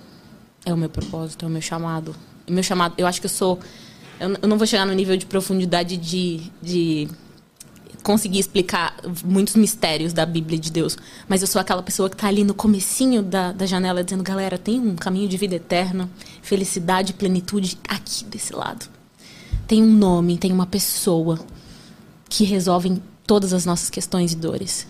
[0.65, 2.15] É o meu propósito, é o meu chamado.
[2.49, 3.59] O meu chamado, eu acho que eu sou
[4.21, 7.09] eu não vou chegar no nível de profundidade de, de
[8.05, 8.95] conseguir explicar
[9.25, 10.97] muitos mistérios da Bíblia de Deus.
[11.27, 14.59] Mas eu sou aquela pessoa que está ali no comecinho da, da janela dizendo, galera,
[14.59, 16.09] tem um caminho de vida eterna,
[16.43, 18.87] felicidade, plenitude aqui desse lado.
[19.67, 21.41] Tem um nome, tem uma pessoa
[22.29, 24.87] que resolve todas as nossas questões e dores.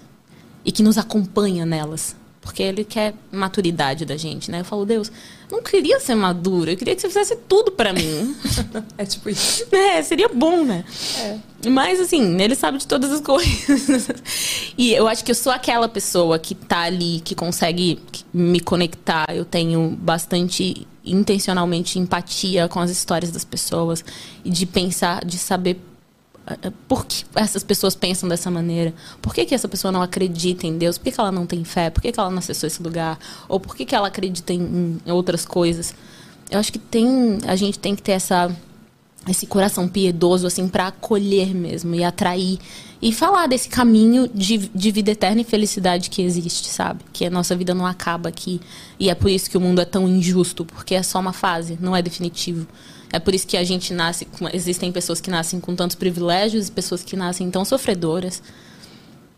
[0.64, 2.16] E que nos acompanha nelas.
[2.44, 4.60] Porque ele quer maturidade da gente, né?
[4.60, 5.10] Eu falo, Deus,
[5.50, 8.36] não queria ser madura, eu queria que você fizesse tudo para mim.
[8.98, 9.64] é tipo isso.
[9.74, 10.84] É, seria bom, né?
[11.18, 11.68] É.
[11.70, 14.08] Mas assim, ele sabe de todas as coisas.
[14.76, 17.98] e eu acho que eu sou aquela pessoa que tá ali, que consegue
[18.32, 19.26] me conectar.
[19.34, 24.04] Eu tenho bastante intencionalmente empatia com as histórias das pessoas
[24.44, 25.80] e de pensar, de saber
[26.86, 28.92] por que essas pessoas pensam dessa maneira?
[29.22, 30.98] Por que, que essa pessoa não acredita em Deus?
[30.98, 31.88] Por que, que ela não tem fé?
[31.88, 33.18] Por que, que ela não acessou esse lugar?
[33.48, 35.94] Ou por que, que ela acredita em, em outras coisas?
[36.50, 38.54] Eu acho que tem, a gente tem que ter essa,
[39.28, 42.58] esse coração piedoso assim para acolher mesmo e atrair
[43.00, 47.00] e falar desse caminho de, de vida eterna e felicidade que existe, sabe?
[47.12, 48.60] Que a nossa vida não acaba aqui
[48.98, 51.78] e é por isso que o mundo é tão injusto, porque é só uma fase,
[51.80, 52.66] não é definitivo.
[53.14, 54.24] É por isso que a gente nasce.
[54.24, 58.42] Com, existem pessoas que nascem com tantos privilégios e pessoas que nascem tão sofredoras.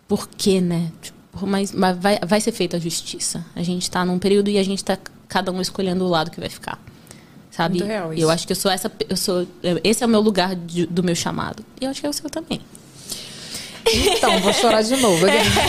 [0.09, 0.91] Por quê, né?
[1.03, 3.45] Tipo, mas, mas vai, vai ser feita a justiça.
[3.55, 4.97] A gente está num período e a gente está
[5.29, 6.83] cada um escolhendo o lado que vai ficar.
[7.51, 7.79] Sabe?
[7.79, 8.23] Muito real isso.
[8.23, 8.91] Eu acho que eu sou essa.
[9.11, 9.47] Eu sou,
[9.85, 11.63] esse é o meu lugar de, do meu chamado.
[11.79, 12.63] E eu acho que é o seu também.
[13.87, 15.27] Então, vou chorar de novo.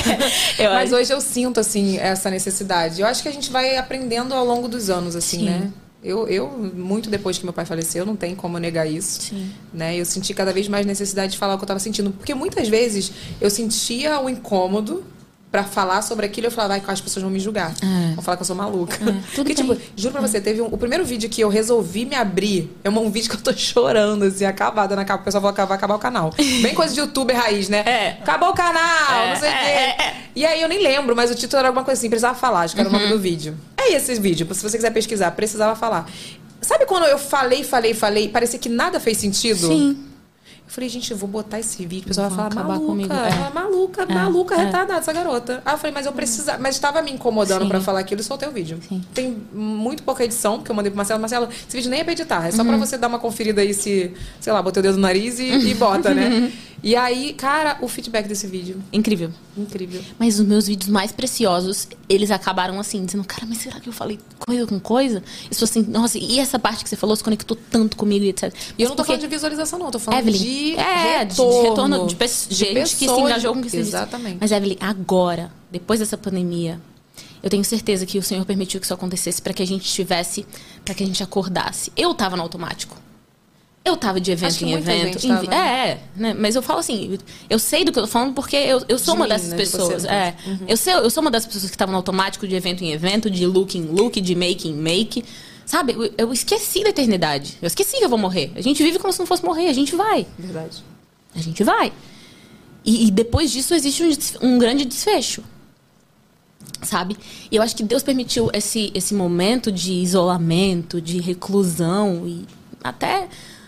[0.58, 3.02] Mas hoje eu sinto, assim, essa necessidade.
[3.02, 5.46] Eu acho que a gente vai aprendendo ao longo dos anos, assim, Sim.
[5.46, 5.72] né?
[6.08, 9.24] Eu, eu, muito depois que meu pai faleceu, não tem como negar isso.
[9.24, 9.52] Sim.
[9.74, 9.98] Né?
[9.98, 12.12] Eu senti cada vez mais necessidade de falar o que eu estava sentindo.
[12.12, 13.12] Porque muitas vezes
[13.42, 15.04] eu sentia o incômodo
[15.52, 17.74] para falar sobre aquilo, eu falava, vai, as pessoas vão me julgar.
[17.82, 18.14] É.
[18.14, 18.96] Vão falar que eu sou maluca.
[18.96, 22.06] É, tudo Porque, tipo, juro pra você, teve um, o primeiro vídeo que eu resolvi
[22.06, 25.22] me abrir é um, vídeo que eu tô chorando, assim, acabada na capa.
[25.22, 26.34] O pessoal vai acabar o canal.
[26.38, 27.80] Bem coisa de youtuber raiz, né?
[27.80, 28.18] É.
[28.22, 29.66] Acabou o canal, é, não sei o é, quê.
[29.66, 30.16] É, é.
[30.36, 32.76] E aí eu nem lembro, mas o título era alguma coisa assim, precisava falar, acho
[32.76, 32.96] que era uhum.
[32.96, 33.18] o nome uhum.
[33.18, 33.58] do vídeo.
[33.88, 36.10] É esse vídeo, se você quiser pesquisar, precisava falar.
[36.62, 39.68] Sabe quando eu falei, falei, falei, parecia que nada fez sentido?
[39.68, 39.98] Sim.
[40.68, 42.04] Eu falei, gente, eu vou botar esse vídeo.
[42.04, 43.14] O pessoal vai falar, maluca, comigo.
[43.14, 43.54] É.
[43.54, 44.14] maluca, é.
[44.14, 44.66] maluca, é.
[44.66, 45.62] retardada essa garota.
[45.66, 46.62] Aí eu falei, mas eu precisava.
[46.62, 48.78] Mas estava me incomodando para falar aquilo e soltei o vídeo.
[48.88, 49.02] Sim.
[49.14, 51.22] Tem muito pouca edição, porque eu mandei pro Marcelo.
[51.22, 52.46] Marcelo, esse vídeo nem é pra editar.
[52.46, 52.68] É só uhum.
[52.68, 54.12] pra você dar uma conferida aí se,
[54.42, 56.52] sei lá, botei o dedo no nariz e, e bota, né?
[56.84, 58.82] E aí, cara, o feedback desse vídeo.
[58.94, 59.32] Incrível.
[59.58, 60.02] Incrível.
[60.20, 63.94] Mas os meus vídeos mais preciosos, eles acabaram assim, dizendo, cara, mas será que eu
[63.94, 65.24] falei coisa com coisa?
[65.50, 68.54] E assim, nossa, e essa parte que você falou se conectou tanto comigo e etc.
[68.78, 69.08] E eu não tô porque...
[69.08, 71.62] falando de visualização, não, tô falando Evelyn, de é, retorno.
[71.62, 74.28] De, retorno de, pe de gente pessoas, que se engajou com que você Exatamente.
[74.34, 74.38] Disse.
[74.42, 76.80] Mas, Evelyn, agora, depois dessa pandemia,
[77.42, 80.46] eu tenho certeza que o Senhor permitiu que isso acontecesse para que a gente tivesse,
[80.86, 81.92] para que a gente acordasse.
[81.98, 83.07] Eu tava no automático.
[83.88, 85.26] Eu tava de evento em evento.
[85.26, 86.34] Em, tava, é, é, né?
[86.34, 87.18] Mas eu falo assim,
[87.50, 89.50] eu sei do que eu tô falando porque eu, eu sou de uma mim, dessas
[89.50, 89.58] né?
[89.58, 90.04] pessoas.
[90.04, 90.36] De é.
[90.46, 90.60] Uhum.
[90.68, 93.30] Eu, sei, eu sou uma dessas pessoas que estavam no automático de evento em evento,
[93.30, 95.24] de look em look, de make em make.
[95.66, 97.58] Sabe, eu, eu esqueci da eternidade.
[97.62, 98.52] Eu esqueci que eu vou morrer.
[98.56, 100.28] A gente vive como se não fosse morrer, a gente vai.
[100.38, 100.84] Verdade.
[101.34, 101.94] A gente vai.
[102.84, 105.44] E, e depois disso existe um, um grande desfecho
[106.82, 107.18] sabe?
[107.52, 112.46] E eu acho que Deus permitiu esse, esse momento de isolamento, de reclusão e
[112.84, 113.28] até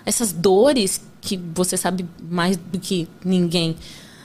[0.09, 3.75] essas dores que você sabe mais do que ninguém,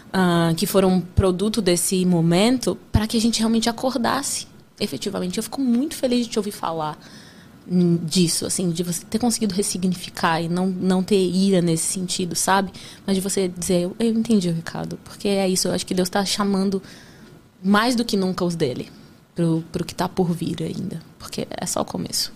[0.08, 4.46] uh, que foram produto desse momento, para que a gente realmente acordasse,
[4.80, 5.36] efetivamente.
[5.36, 6.98] Eu fico muito feliz de te ouvir falar
[8.02, 12.72] disso, assim, de você ter conseguido ressignificar e não, não ter ira nesse sentido, sabe?
[13.06, 15.94] Mas de você dizer, eu, eu entendi o recado, porque é isso, eu acho que
[15.94, 16.82] Deus está chamando
[17.62, 18.90] mais do que nunca os dele
[19.34, 22.32] pro, pro que está por vir ainda, porque é só o começo.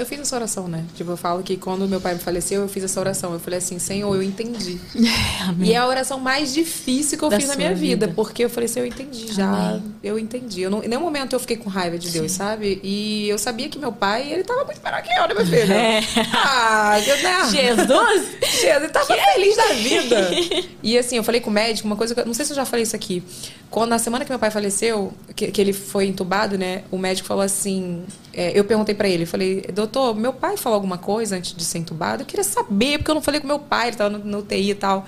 [0.00, 0.82] Eu fiz essa oração, né?
[0.94, 3.34] Tipo, eu falo que quando meu pai me faleceu, eu fiz essa oração.
[3.34, 4.80] Eu falei assim, Senhor, eu entendi.
[5.60, 8.16] e é a oração mais difícil que eu Da fiz na minha vida, vida.
[8.16, 9.46] Porque eu falei assim, eu entendi já.
[9.46, 9.94] Amém.
[10.02, 10.62] Eu entendi.
[10.62, 12.80] Eu não, em nenhum momento eu fiquei com raiva de Deus, sabe?
[12.82, 15.72] E eu sabia que meu pai, ele tava muito melhor que eu, né, meu filho?
[15.72, 16.00] É.
[16.32, 17.50] Ah, eu, né?
[17.50, 18.28] Jesus!
[18.40, 20.30] Jesus, ele tava feliz da vida.
[20.82, 22.56] E assim, eu falei com o médico, uma coisa que eu não sei se eu
[22.56, 23.22] já falei isso aqui.
[23.68, 26.82] Quando na semana que meu pai faleceu, que, que ele foi entubado, né?
[26.90, 28.04] O médico falou assim.
[28.32, 31.78] é, eu perguntei pra ele, falei, doutor, meu pai falou alguma coisa antes de ser
[31.78, 32.22] entubado?
[32.22, 34.70] Eu queria saber, porque eu não falei com meu pai, ele tava no, no UTI
[34.70, 35.06] e tal.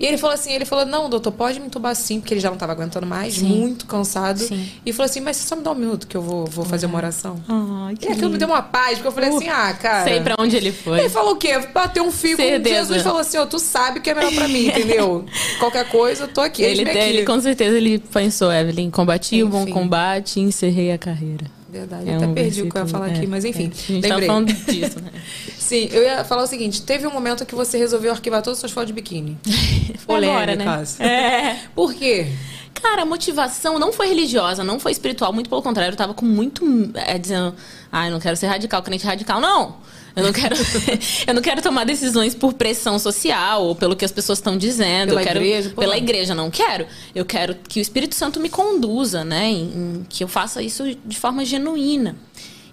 [0.00, 2.48] E ele falou assim, ele falou, não, doutor, pode me entubar sim, porque ele já
[2.48, 3.44] não tava aguentando mais, Sim.
[3.44, 4.38] muito cansado.
[4.38, 4.66] Sim.
[4.84, 6.86] E falou assim, mas você só me dá um minuto que eu vou, vou fazer
[6.86, 7.38] uma oração.
[7.46, 10.04] Ai, E aquilo me deu uma paz, porque eu falei assim, ah, cara.
[10.04, 11.00] Sei pra onde ele foi.
[11.00, 11.58] Ele falou o quê?
[11.74, 12.42] Bateu um fio com.
[12.42, 15.26] Jesus e falou assim, ó, tu sabe o que é melhor pra mim, entendeu?
[15.58, 16.62] Qualquer coisa, eu tô aqui.
[16.62, 17.26] Ele, eis-me ele, aqui.
[17.26, 19.72] com certeza, ele pensou, Evelyn, combati o bom Enfim.
[19.72, 21.59] combate e encerrei a carreira.
[21.70, 23.64] Verdade, É eu até um perdi o que eu ia falar aqui, é, mas enfim.
[23.64, 23.66] é.
[23.66, 24.26] A gente lembrei.
[24.26, 25.10] falando disso, né?
[25.56, 28.60] Sim, eu ia falar o seguinte: teve um momento que você resolveu arquivar todas as
[28.60, 29.38] suas fotos de biquíni.
[30.04, 30.64] Foi agora, né?
[30.64, 31.00] Polêmicas.
[31.00, 31.56] É.
[31.74, 32.26] Por quê?
[32.74, 36.24] Cara, a motivação não foi religiosa, não foi espiritual, muito pelo contrário, eu tava com
[36.24, 36.64] muito.
[36.94, 37.54] É, dizendo,
[37.92, 39.76] ai, eu não quero ser radical, crente radical, não!
[40.16, 40.56] Eu não quero,
[41.26, 45.10] eu não quero tomar decisões por pressão social ou pelo que as pessoas estão dizendo.
[45.10, 46.86] Pela eu quero, igreja, pela igreja, não quero.
[47.14, 49.48] Eu quero que o Espírito Santo me conduza, né?
[49.50, 49.62] em-
[50.00, 52.16] em que eu faça isso de forma genuína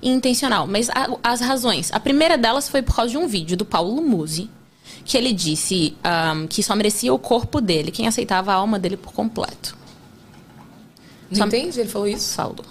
[0.02, 0.66] e intencional.
[0.68, 1.92] Mas a- as razões.
[1.94, 4.50] A primeira delas foi por causa de um vídeo do Paulo Musi,
[5.06, 8.98] que ele disse ahm, que só merecia o corpo dele, quem aceitava a alma dele
[8.98, 9.78] por completo.
[11.30, 11.80] Não Só- entende?
[11.80, 12.34] Ele falou isso?
[12.34, 12.66] Falou.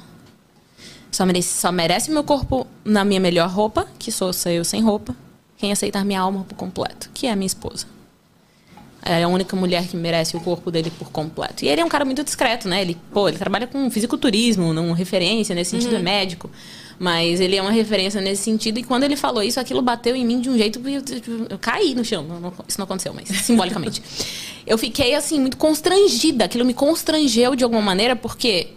[1.16, 5.16] Só merece, só merece meu corpo na minha melhor roupa, que sou eu sem roupa,
[5.56, 7.86] quem aceitar minha alma por completo, que é a minha esposa.
[9.02, 11.64] É a única mulher que merece o corpo dele por completo.
[11.64, 12.82] E ele é um cara muito discreto, né?
[12.82, 16.51] Ele, pô, ele trabalha com fisiculturismo, não referência nesse sentido é médico.
[16.98, 18.78] Mas ele é uma referência nesse sentido.
[18.78, 21.02] E quando ele falou isso, aquilo bateu em mim de um jeito que eu,
[21.34, 22.24] eu- eu caí no chão.
[22.24, 24.02] Não- não- isso não aconteceu, mas simbolicamente.
[24.66, 26.44] eu fiquei, assim, muito constrangida.
[26.44, 28.68] Aquilo me constrangeu de alguma maneira, porque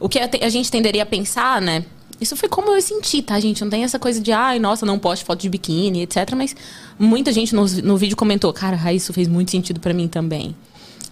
[0.00, 1.84] o que a te- a gente tenderia a pensar, né?
[2.20, 3.62] Isso foi como eu senti, tá, gente?
[3.62, 6.32] Não tem essa coisa de, ai, nossa, não poste foto de biquíni, etc.
[6.36, 6.54] Mas
[6.98, 10.54] muita gente no, no vídeo comentou, cara, isso fez muito sentido pra mim também.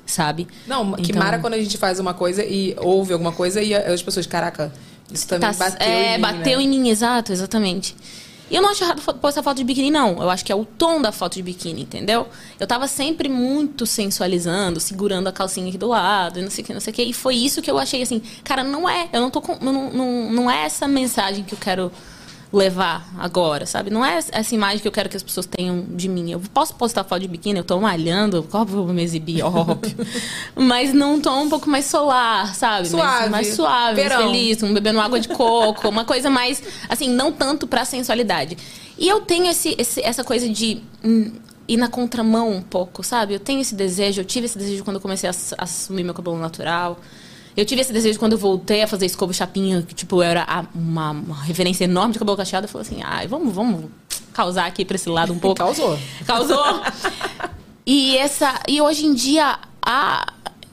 [0.04, 0.46] Sabe?
[0.66, 3.74] Não, que Então- mara quando a gente faz uma coisa e ouve alguma coisa e
[3.74, 4.72] as pessoas, caraca,
[5.12, 6.20] isso também Tá- bateu é, em mim.
[6.22, 6.64] bateu né?
[6.64, 7.94] em mim, exato, exatamente.
[8.50, 10.22] E eu não acho errado postar foto de biquíni, não.
[10.22, 12.28] Eu acho que é o tom da foto de biquíni, entendeu?
[12.60, 16.66] Eu tava sempre muito sensualizando, segurando a calcinha aqui do lado, e não sei o
[16.66, 17.02] que, não sei o que.
[17.02, 19.08] E foi isso que eu achei assim, cara, não é.
[19.12, 19.56] Eu não tô com.
[19.64, 21.90] Não, não, não é essa mensagem que eu quero
[22.52, 23.90] levar agora, sabe?
[23.90, 26.30] Não é essa imagem que eu quero que as pessoas tenham de mim.
[26.30, 29.94] Eu posso postar foto de biquíni, eu tô malhando, óbvio, eu vou me exibir, óbvio.
[30.54, 32.88] Mas num tom um pouco mais solar, sabe?
[32.88, 33.06] Suave.
[33.06, 37.32] Mais, mais suave, mais feliz, um bebendo água de coco, uma coisa mais, assim, não
[37.32, 38.56] tanto pra sensualidade.
[38.98, 41.32] E eu tenho esse, esse- essa coisa de hum,
[41.68, 43.34] ir na contramão um pouco, sabe?
[43.34, 46.14] Eu tenho esse desejo, eu tive esse desejo quando eu comecei a, a assumir meu
[46.14, 46.98] cabelo natural.
[47.56, 50.64] Eu tive esse desejo quando eu voltei a fazer escova chapinha, que, tipo, era a-
[50.74, 52.66] uma, uma referência enorme de cabelo cacheado.
[52.66, 53.86] Eu falei assim, ai, vamos, vamos
[54.32, 55.56] causar aqui pra esse lado um pouco.
[55.56, 55.98] Causou.
[56.26, 56.62] Causou.
[57.88, 58.60] E essa.
[58.66, 60.26] E hoje em dia, a,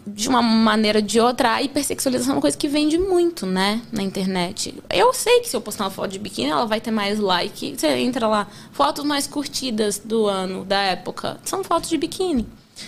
[0.05, 3.81] de uma maneira ou de outra, a hipersexualização é uma coisa que vende muito, né?
[3.91, 4.73] Na internet.
[4.89, 7.75] Eu sei que se eu postar uma foto de biquíni, ela vai ter mais like.
[7.77, 11.37] Você entra lá, fotos mais curtidas do ano, da época.
[11.45, 12.47] São fotos de biquíni.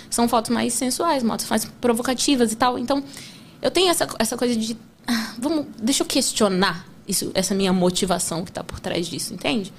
[0.10, 2.80] São fotos mais sensuais, fotos mais provocativas e tal.
[2.80, 3.04] Então,
[3.66, 4.78] eu tenho essa, essa coisa de.
[5.08, 9.74] ah, Vamos, deixa eu questionar isso, essa minha motivação que tá por trás disso, entende?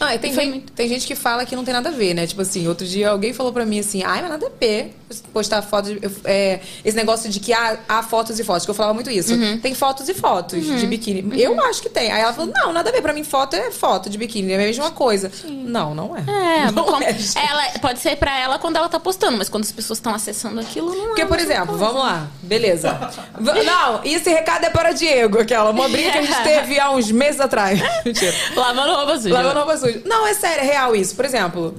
[0.00, 2.26] Ah, tem, foi gente, tem gente que fala que não tem nada a ver, né?
[2.26, 4.94] Tipo assim, outro dia alguém falou pra mim assim, ai, mas nada a ver
[5.32, 5.92] postar fotos.
[6.24, 9.34] é, esse negócio de que há, há fotos e fotos, que eu falava muito isso.
[9.34, 9.58] Uhum.
[9.60, 11.38] Tem fotos e fotos de biquíni.
[11.40, 12.10] Eu acho que tem.
[12.10, 13.02] Aí ela falou, não, nada a ver.
[13.02, 15.30] Pra mim, foto é foto de biquíni, é a mesma coisa.
[15.44, 16.20] Não, não é.
[16.66, 17.14] É, não como- é,
[17.48, 20.60] ela pode ser pra ela quando ela tá postando, mas quando as pessoas estão acessando
[20.60, 21.26] aquilo, não Porque, é.
[21.26, 21.84] por exemplo, coisa.
[21.84, 22.98] vamos lá, beleza.
[23.38, 25.70] Não, esse recado é para Diego, aquela.
[25.70, 27.80] Uma briga que a gente teve há uns meses atrás.
[28.56, 29.34] Lavando roupa suja.
[29.34, 29.91] Lavando roupa suja.
[30.04, 31.14] Não, é sério, é real isso.
[31.14, 31.74] Por exemplo,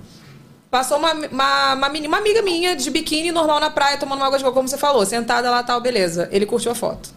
[0.70, 4.26] passou uma, uma, uma, meni- uma amiga minha de biquíni normal na praia, tomando uma
[4.28, 6.28] água de coco, como você falou, sentada lá tal, beleza.
[6.32, 7.10] Ele curtiu a foto.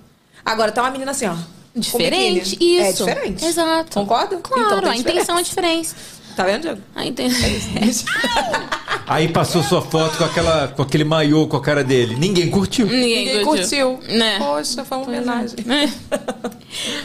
[0.44, 1.35] Agora tá uma menina assim, ó.
[1.74, 2.56] Diferente.
[2.81, 3.05] É isso.
[3.05, 3.44] diferente.
[3.44, 3.90] Exato.
[3.93, 4.36] Concorda?
[4.39, 5.90] Claro, Então, a intenção é diferente.
[6.37, 6.81] Tá vendo, Diego?
[6.95, 7.49] A intenção.
[9.09, 12.17] Aí passou sua foto com, aquela, com aquele maiô com a cara dele.
[12.17, 12.87] Ninguém curtiu.
[12.87, 14.01] Ninguém, Ninguém curtiu.
[14.09, 14.37] Né?
[14.39, 15.57] Poxa, foi uma homenagem.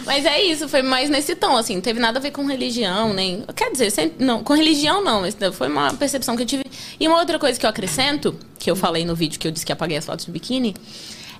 [0.05, 3.13] Mas é isso, foi mais nesse tom, assim, não teve nada a ver com religião,
[3.13, 3.45] nem.
[3.55, 6.63] Quer dizer, sem- não, com religião não, mas foi uma percepção que eu tive.
[6.99, 9.65] E uma outra coisa que eu acrescento, que eu falei no vídeo que eu disse
[9.65, 10.75] que apaguei as fotos de biquíni,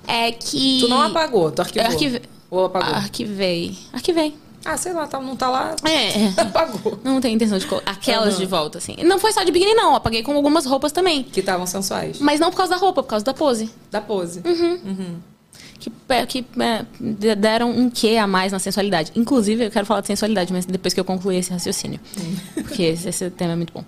[0.06, 0.78] é que.
[0.80, 1.84] Tu não apagou, tu arquivou.
[1.88, 2.22] Eu arquivei.
[2.50, 2.94] Ou apagou?
[2.94, 3.76] Arquivei.
[3.92, 4.34] Arquivei.
[4.64, 5.74] Ah, sei lá, tá, não tá lá.
[5.84, 6.32] É, é.
[6.40, 6.98] Apagou.
[7.02, 8.40] Não tem intenção de colocar aquelas Uhum.
[8.40, 8.96] de volta, assim.
[9.04, 9.94] Não foi só de biquíni, não.
[9.96, 11.22] Apaguei com algumas roupas também.
[11.24, 12.18] Que estavam sensuais.
[12.20, 13.70] Mas não por causa da roupa, por causa da pose.
[13.90, 14.40] Da pose.
[15.80, 19.10] Que, é, que é, de- deram um quê a mais na sensualidade.
[19.16, 21.98] Inclusive, eu quero falar de sensualidade, mas depois que eu concluir esse raciocínio.
[22.54, 23.84] Porque esse, esse tema é muito bom.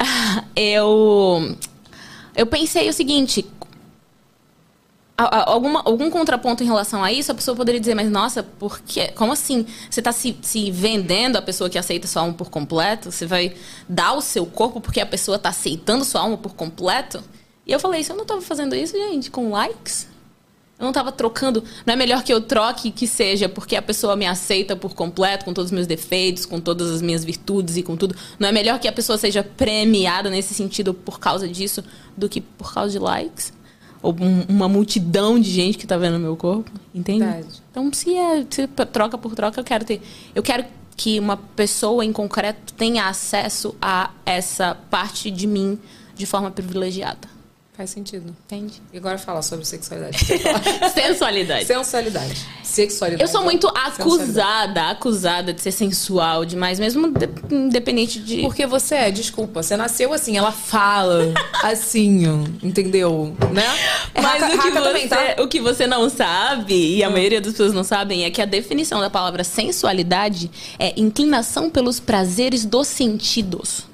[0.56, 1.56] Eu.
[2.34, 3.44] Eu pensei o seguinte.
[5.16, 9.12] Alguma, algum contraponto em relação a isso, a pessoa poderia dizer, mas nossa, por quê?
[9.14, 9.64] Como assim?
[9.88, 13.12] Você está se, se vendendo a pessoa que aceita sua alma por completo?
[13.12, 13.54] Você vai
[13.88, 17.22] dar o seu corpo porque a pessoa está aceitando sua alma por completo?
[17.64, 20.08] E eu falei, se eu não estava fazendo isso, gente, com likes?
[20.76, 21.62] Eu não tava trocando.
[21.86, 25.44] Não é melhor que eu troque que seja porque a pessoa me aceita por completo,
[25.44, 28.16] com todos os meus defeitos, com todas as minhas virtudes e com tudo.
[28.36, 31.84] Não é melhor que a pessoa seja premiada nesse sentido por causa disso
[32.16, 33.52] do que por causa de likes?
[34.04, 37.24] Ou um- uma multidão de gente que tá vendo meu corpo, entende?
[37.24, 37.62] Verdade.
[37.70, 40.02] Então, se é se é troca por troca, eu quero ter.
[40.34, 40.64] Eu quero
[40.96, 45.78] que uma pessoa em concreto tenha acesso a essa parte de mim
[46.14, 47.33] de forma privilegiada.
[47.76, 48.34] Faz sentido.
[48.44, 48.80] Entende?
[48.92, 50.16] E agora fala sobre sexualidade.
[50.94, 51.64] Sensualidade.
[51.66, 52.46] Sensualidade.
[52.62, 53.22] Sexualidade.
[53.22, 58.42] Eu sou muito acusada, acusada de ser sensual demais, mesmo de- independente de.
[58.42, 61.32] Porque você é, desculpa, você nasceu assim, ela fala
[61.64, 62.22] assim,
[62.62, 63.34] entendeu?
[63.52, 63.64] Né?
[64.14, 65.42] É Mas raca- o, que você, também, tá?
[65.42, 68.44] o que você não sabe, e a maioria das pessoas não sabem, é que a
[68.46, 70.48] definição da palavra sensualidade
[70.78, 73.84] é inclinação pelos prazeres dos sentidos.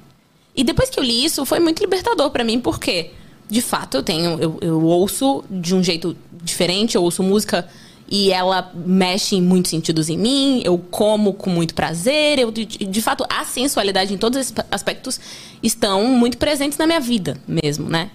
[0.55, 3.11] E depois que eu li isso, foi muito libertador pra mim, porque,
[3.51, 4.39] de fato, eu tenho.
[4.39, 7.67] Eu, eu ouço de um jeito diferente, eu ouço música
[8.09, 12.65] e ela mexe em muitos sentidos em mim, eu como com muito prazer, eu, de,
[12.65, 15.19] de fato, a sensualidade em todos esses aspectos
[15.61, 18.09] estão muito presentes na minha vida mesmo, né?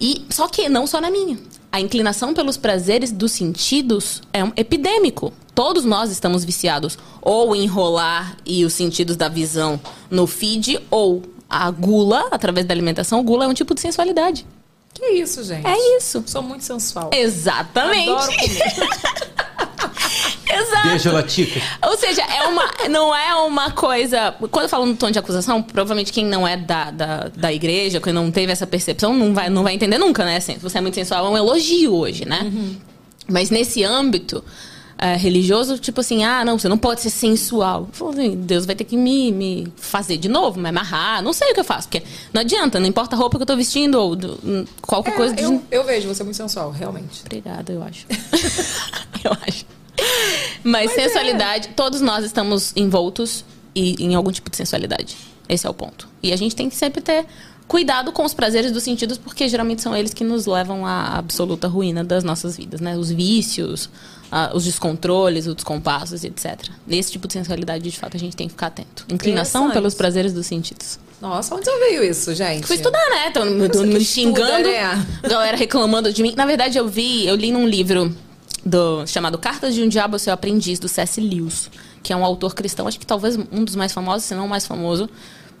[0.00, 1.38] E só que não só na minha.
[1.70, 5.32] A inclinação pelos prazeres dos sentidos é um epidêmico.
[5.54, 9.80] Todos nós estamos viciados ou em enrolar e os sentidos da visão
[10.10, 11.22] no feed ou
[11.54, 13.22] a gula através da alimentação.
[13.22, 14.46] Gula é um tipo de sensualidade.
[14.92, 15.66] Que isso, gente?
[15.66, 16.22] É isso.
[16.26, 17.10] Sou muito sensual.
[17.12, 18.10] Exatamente.
[18.10, 19.24] Adoro comer.
[20.54, 20.88] Exato.
[20.88, 21.60] Beijo, Latica.
[21.84, 24.32] Ou seja, é uma, não é uma coisa.
[24.50, 28.00] Quando eu falo no tom de acusação, provavelmente quem não é da, da, da igreja,
[28.00, 30.36] quem não teve essa percepção, não vai, não vai entender nunca, né?
[30.36, 32.52] Assim, você é muito sensual, é um elogio hoje, né?
[33.28, 34.44] Mas nesse âmbito
[34.96, 37.88] é, religioso, tipo assim, ah, não, você não pode ser sensual.
[38.00, 41.22] Eu assim, Deus vai ter que me, me fazer de novo, me amarrar.
[41.22, 42.02] Não sei o que eu faço, porque
[42.32, 45.34] não adianta, não importa a roupa que eu tô vestindo ou do- qualquer É, coisa.
[45.34, 47.22] de- eu, eu vejo você muito sensual, realmente.
[47.24, 48.06] Obrigada, eu acho.
[49.24, 49.64] eu acho.
[50.62, 53.44] Mas, sensualidade, todos nós estamos envoltos
[53.74, 55.16] e, em algum tipo de sensualidade.
[55.48, 56.08] Esse é o ponto.
[56.22, 57.26] E a gente tem que sempre ter
[57.66, 61.66] cuidado com os prazeres dos sentidos, porque geralmente são eles que nos levam à absoluta
[61.68, 62.96] ruína das nossas vidas, né?
[62.96, 63.88] Os vícios,
[64.30, 66.68] ah, os descontroles, os descompassos, etc.
[66.88, 69.04] Esse tipo de sensualidade, de fato, a gente tem que ficar atento.
[69.10, 70.98] Inclinação pelos prazeres dos sentidos.
[71.20, 72.66] Nossa, onde você veio isso, gente?
[72.66, 73.30] Fui estudar, né?
[73.30, 75.06] Tô, me- tô me xingando, estuda, né?
[75.22, 76.34] galera reclamando de mim.
[76.36, 78.14] Na verdade, eu vi, eu li num livro
[78.64, 81.20] do, chamado Cartas de um Diabo ao Seu Aprendiz, do C.S.
[81.20, 81.70] Lewis,
[82.02, 84.48] que é um autor cristão, acho que talvez um dos mais famosos, se não o
[84.48, 85.08] mais famoso.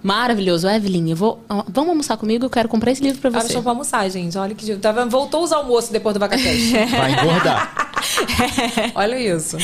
[0.04, 0.68] Maravilhoso.
[0.68, 2.44] Evelyn, eu vou, ah, vamos almoçar comigo?
[2.44, 3.48] Eu quero comprar esse livro pra Ah, você.
[3.48, 4.36] deixa eu almoçar, gente.
[4.36, 4.66] Olha que...
[4.74, 5.08] Vendo?
[5.10, 6.72] Voltou os almoços depois do Vacacast.
[6.94, 7.94] Vai engordar.
[8.94, 9.56] Olha isso.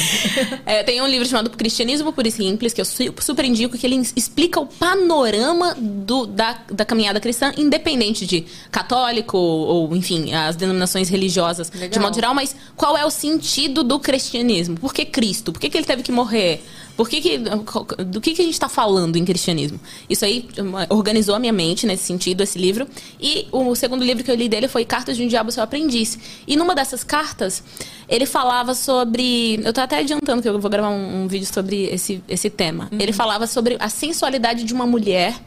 [0.64, 3.86] É, tem um livro chamado Cristianismo Puro e Simples, que eu su- super indico, que
[3.86, 10.56] ele explica o panorama do- da, da caminhada cristã, independente de católico ou, enfim, as
[10.56, 12.00] denominações religiosas de Legal.
[12.02, 14.76] modo geral, mas qual é o sentido do cristianismo?
[14.78, 15.52] Por que Cristo?
[15.52, 16.64] Por que, que ele teve que morrer?
[17.00, 19.80] Por que que, do que, que a gente está falando em cristianismo?
[20.06, 22.86] Isso aí um, organizou a minha mente nesse sentido, esse livro.
[23.18, 26.18] E o segundo livro que eu li dele foi Cartas de um Diabo Seu Aprendiz.
[26.46, 27.64] E numa dessas cartas,
[28.06, 29.62] ele falava sobre.
[29.64, 32.90] Eu tô até adiantando que eu vou gravar um, um vídeo sobre esse, esse tema.
[32.92, 35.40] Ele falava sobre a sensualidade de uma mulher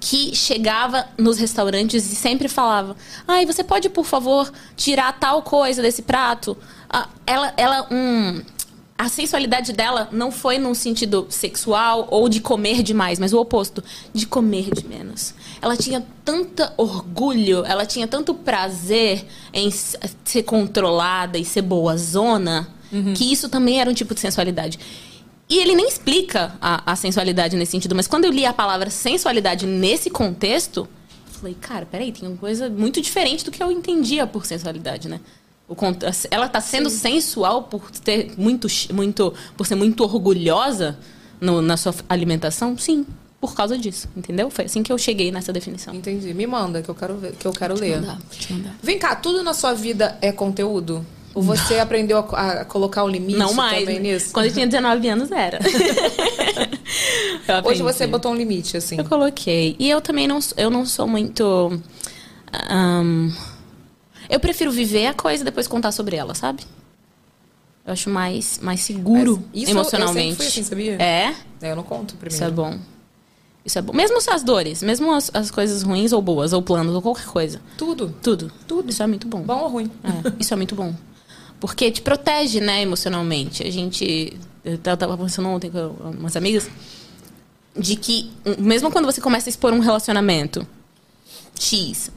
[0.00, 2.96] que chegava nos restaurantes e sempre falava:
[3.28, 6.56] Ai, você pode, por favor, tirar tal coisa desse prato?
[6.88, 8.40] Ah, ela, ela, um,
[8.96, 13.82] a sensualidade dela não foi num sentido sexual ou de comer demais, mas o oposto,
[14.12, 15.34] de comer de menos.
[15.60, 22.68] Ela tinha tanto orgulho, ela tinha tanto prazer em ser controlada e ser boazona,
[23.14, 24.78] que isso também era um tipo de sensualidade.
[25.48, 28.88] E ele nem explica a, a sensualidade nesse sentido, mas quando eu li a palavra
[28.90, 30.88] sensualidade nesse contexto,
[31.26, 35.08] eu falei, cara, peraí, tem uma coisa muito diferente do que eu entendia por sensualidade,
[35.08, 35.20] né?
[35.68, 35.74] O
[36.30, 40.98] ela tá sendo sensual por ter muito, muito, por ser muito orgulhosa
[41.40, 42.76] no- na sua alimentação?
[42.76, 43.06] Sim,
[43.40, 44.50] por causa disso, entendeu?
[44.50, 45.94] Foi assim que eu cheguei nessa definição.
[45.94, 46.34] Entendi.
[46.34, 48.00] Me manda, que eu quero ver, que eu quero ler.
[48.00, 48.74] Vou te mandar.
[48.82, 51.04] Vem cá, tudo na sua vida é conteúdo?
[51.34, 53.80] Ou você aprendeu a, a colocar um limite Não mais.
[53.80, 54.32] também nisso?
[54.32, 55.58] Quando eu tinha 19 anos era.
[57.64, 58.96] Hoje você botou um limite, assim.
[58.98, 59.74] Eu coloquei.
[59.78, 61.80] E eu também não, eu não sou muito.
[62.52, 63.30] ahn,
[64.34, 66.62] eu prefiro viver a coisa e depois contar sobre ela, sabe?
[67.86, 70.30] Eu acho mais, mais seguro Mas isso eu- eu emocionalmente.
[70.30, 70.92] sempre fui assim, sabia?
[71.02, 71.34] É?
[71.62, 72.34] É, Eu não conto primeiro.
[72.34, 72.78] Isso é bom.
[73.64, 73.92] Isso é bom.
[73.94, 77.60] Mesmo as dores, mesmo as, as coisas ruins ou boas, ou planos, ou qualquer coisa.
[77.78, 78.14] Tudo.
[78.22, 78.50] Tudo.
[78.68, 78.90] Tudo.
[78.90, 79.40] Isso é muito bom.
[79.42, 79.90] Bom ou ruim?
[80.02, 80.94] É, isso é muito bom.
[81.60, 83.62] Porque te protege, né, emocionalmente.
[83.66, 84.38] A gente.
[84.64, 85.88] Eu tava pensando ontem com
[86.18, 86.68] umas amigas
[87.78, 90.66] de que, mesmo quando você começa a expor um relacionamento
[91.58, 92.10] X.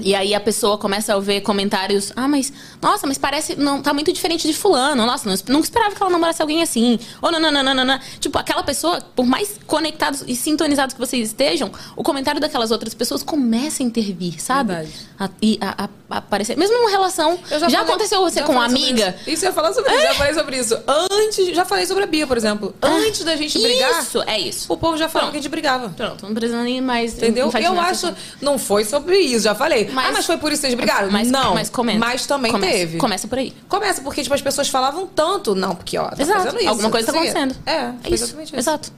[0.00, 3.92] E aí a pessoa começa a ouvir comentários, ah, mas, nossa, mas parece, não, tá
[3.92, 7.40] muito diferente de fulano, nossa, não, não esperava que ela namorasse alguém assim, ou não,
[7.40, 8.00] não, não, não, não, não.
[8.20, 12.94] Tipo, aquela pessoa, por mais conectados e sintonizados que vocês estejam, o comentário daquelas outras
[12.94, 14.72] pessoas começa a intervir, sabe?
[14.74, 15.08] Verdade.
[15.18, 18.46] A, e a, a- a aparecer, mesmo uma relação, Eu já, falei- aconteceu você já
[18.46, 19.14] com uma amiga?
[19.26, 19.30] Isso.
[19.30, 20.78] Isso eu ia falar sobre isso, já falei sobre isso.
[20.86, 22.74] Antes, já falei sobre a Bia, por exemplo.
[22.80, 24.72] Antes da gente brigar, Isso, é isso.
[24.72, 25.32] o povo já falou Pronto.
[25.32, 25.90] que a gente brigava.
[25.90, 27.12] Pronto, não precisa nem mais.
[27.14, 27.50] Entendeu?
[27.62, 28.06] Eu acho.
[28.06, 28.16] assim.
[28.40, 29.87] Não foi sobre isso, já falei.
[29.92, 31.10] Mas- ah, mas foi por isso que vocês brigaram?
[31.10, 31.54] Mas, não.
[31.54, 31.98] mas comenta.
[31.98, 32.72] Mas também Começa.
[32.72, 32.98] teve.
[32.98, 33.52] Começa por aí.
[33.68, 35.54] Começa, porque tipo, as pessoas falavam tanto.
[35.54, 36.38] Não, porque, ó, tá Exato.
[36.44, 36.68] fazendo isso.
[36.68, 37.54] Alguma coisa tá acontecendo.
[37.66, 38.24] É, foi isso.
[38.24, 38.56] exatamente isso.
[38.56, 38.92] Exato.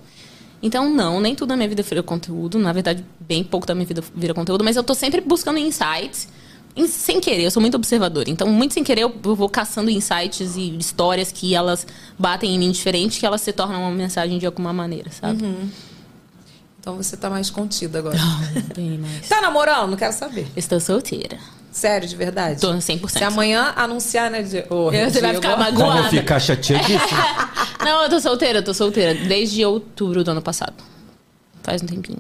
[0.62, 2.59] Então, não, nem tudo na minha vida vira conteúdo.
[2.59, 4.62] Na verdade, bem pouco da minha vida vira conteúdo.
[4.62, 6.29] Mas eu tô sempre buscando insights.
[6.77, 8.31] em- sem querer, eu sou muito observadora.
[8.31, 11.85] Então, muito sem querer, eu vou caçando insights e histórias que elas
[12.17, 15.43] batem em mim diferente, que elas se tornam uma mensagem de alguma maneira, sabe?
[16.81, 18.16] Então você tá mais contida agora.
[18.74, 19.28] Bem mais.
[19.28, 19.90] tá namorando?
[19.90, 20.48] Não quero saber.
[20.57, 21.39] Estou solteira.
[21.70, 22.61] Sério, de verdade.
[22.61, 23.09] Tô 100%.
[23.11, 24.65] Se amanhã anunciar, né, de...
[24.70, 26.09] Ô, Você vai ficar Como magoada.
[26.09, 26.98] ficar chateadíssimo?
[27.85, 29.15] Não, eu tô solteira, eu tô solteira.
[29.15, 30.74] Desde outubro do ano passado.
[31.62, 32.19] Faz um tempinho.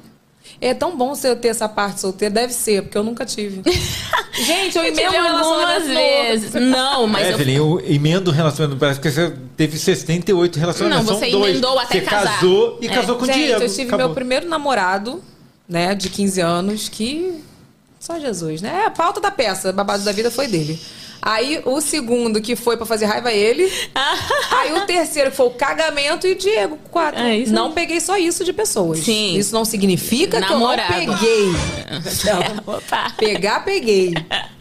[0.60, 2.34] É tão bom você ter essa parte solteira.
[2.34, 3.62] Deve ser, porque eu nunca tive.
[4.44, 6.54] Gente, eu emendo tive um algumas vezes.
[6.54, 8.78] Não, mas eu Evelyn, eu emendo o relacionamento.
[8.78, 11.06] Parece que você teve 68 relacionamentos.
[11.06, 11.50] Não, são você dois.
[11.52, 12.34] emendou até você casar.
[12.34, 12.90] casou e É.
[12.90, 13.62] casou com o Gente, Diego.
[13.62, 14.06] eu tive Acabou.
[14.06, 15.22] meu primeiro namorado,
[15.68, 17.42] né, de 15 anos, que.
[17.98, 18.82] Só Jesus, né?
[18.82, 20.80] É a pauta da peça, babado da vida foi dele.
[21.22, 23.70] Aí o segundo, que foi pra fazer raiva a ele.
[24.50, 27.20] aí o terceiro, que foi o cagamento, e Diego, quatro.
[27.20, 27.72] É não aí.
[27.72, 29.00] peguei só isso de pessoas.
[29.00, 29.36] Sim.
[29.36, 30.92] Isso não significa Namorado.
[30.92, 31.50] que eu não peguei.
[32.64, 32.74] Não.
[32.76, 33.12] Opa.
[33.16, 34.14] Pegar, peguei.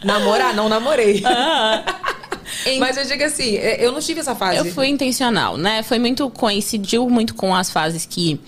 [0.04, 1.22] Namorar, não namorei.
[2.80, 4.58] Mas eu digo assim, é, eu não tive essa fase.
[4.58, 5.84] Eu fui intencional, né?
[5.84, 6.30] Foi muito.
[6.30, 8.40] coincidiu muito com as fases que.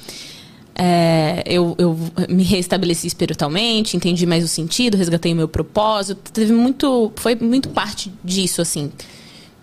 [0.76, 1.98] É, eu, eu
[2.30, 6.31] me restabeleci espiritualmente, entendi mais o sentido, resgatei o meu propósito.
[6.31, 7.11] Teve muito.
[7.15, 8.91] Foi muito parte disso, assim.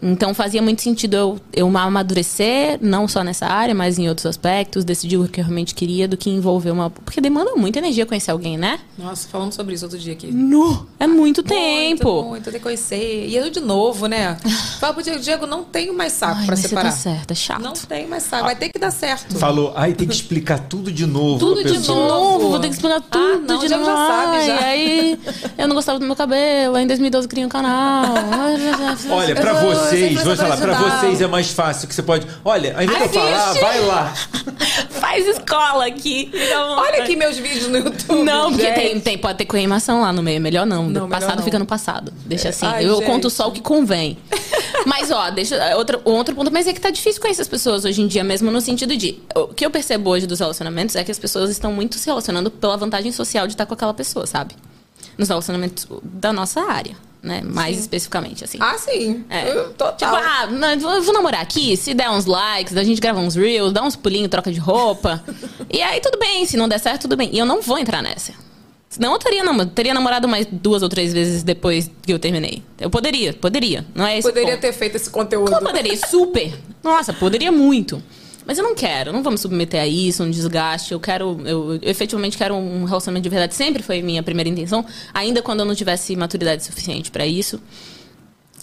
[0.00, 4.84] Então fazia muito sentido eu, eu amadurecer, não só nessa área, mas em outros aspectos,
[4.84, 6.88] decidir o que eu realmente queria do que envolver uma.
[6.90, 8.78] Porque demanda muita energia conhecer alguém, né?
[8.96, 10.28] Nossa, falamos sobre isso outro dia aqui.
[10.28, 10.86] Nu!
[11.00, 12.12] É muito tempo.
[12.12, 13.26] Muito, muito, tem que conhecer.
[13.26, 14.36] E eu de novo, né?
[14.78, 16.90] Fala pro Diego, Diego, não tenho mais saco Ai, pra mas você separar.
[16.90, 17.62] tá certo, é chato.
[17.62, 18.44] Não tenho mais saco.
[18.44, 19.36] Vai ter que dar certo.
[19.36, 21.38] Falou, ai, tem que explicar tudo de novo.
[21.38, 23.84] Tudo de novo, vou ter que explicar tudo Ah, não, de novo.
[23.84, 24.58] já sabe, já.
[24.64, 25.18] aí
[25.56, 28.14] eu não gostava do meu cabelo, aí em 2012 criei um canal.
[29.10, 31.00] Olha, pra Eu vou- vocês, falar, pra ajudar.
[31.00, 32.26] vocês é mais fácil que você pode.
[32.44, 34.14] Olha, ao invés de falar, vai lá.
[34.90, 36.30] Faz escola aqui.
[36.76, 38.22] Olha aqui meus vídeos no YouTube.
[38.22, 40.40] Não, porque tem, tem, pode ter queimação lá no meio.
[40.40, 40.88] Melhor não.
[40.88, 41.44] Não, passado melhor não.
[41.44, 42.12] fica no passado.
[42.26, 42.66] Deixa assim.
[42.66, 43.06] Ai, eu gente.
[43.06, 44.18] conto só o que convém.
[44.86, 45.76] Mas, ó, deixa.
[45.76, 48.50] Outro, outro ponto, mas é que tá difícil conhecer as pessoas hoje em dia, mesmo
[48.50, 49.18] no sentido de.
[49.34, 52.50] O que eu percebo hoje dos relacionamentos é que as pessoas estão muito se relacionando
[52.50, 54.54] pela vantagem social de estar com aquela pessoa, sabe?
[55.16, 57.40] Nos relacionamentos da nossa área, né?
[57.44, 58.58] Mais especificamente, assim.
[58.60, 59.24] Ah, sim.
[59.28, 59.50] É.
[59.50, 59.96] Eu- Total.
[59.96, 63.34] Tipo, ah, não, eu vou- namorar aqui, se der uns likes, a gente grava uns
[63.34, 65.22] reels, dá uns pulinhos, troca de roupa.
[65.70, 67.30] e aí tudo bem, se não der certo, tudo bem.
[67.32, 68.32] E eu não vou entrar nessa.
[68.90, 72.62] Senão eu teria, nam- teria namorado mais duas ou três vezes depois que eu terminei.
[72.80, 73.84] Eu poderia, poderia.
[73.94, 75.52] Não é esse Poderia ter feito esse conteúdo.
[75.52, 76.54] Eu poderia, super.
[76.82, 78.02] Nossa, poderia muito.
[78.48, 80.92] Mas eu não quero, não vou me submeter a isso, um desgaste.
[80.92, 83.54] Eu quero, eu, eu efetivamente quero um relacionamento de verdade.
[83.54, 87.60] Sempre foi minha primeira intenção, ainda quando eu não tivesse maturidade suficiente pra isso.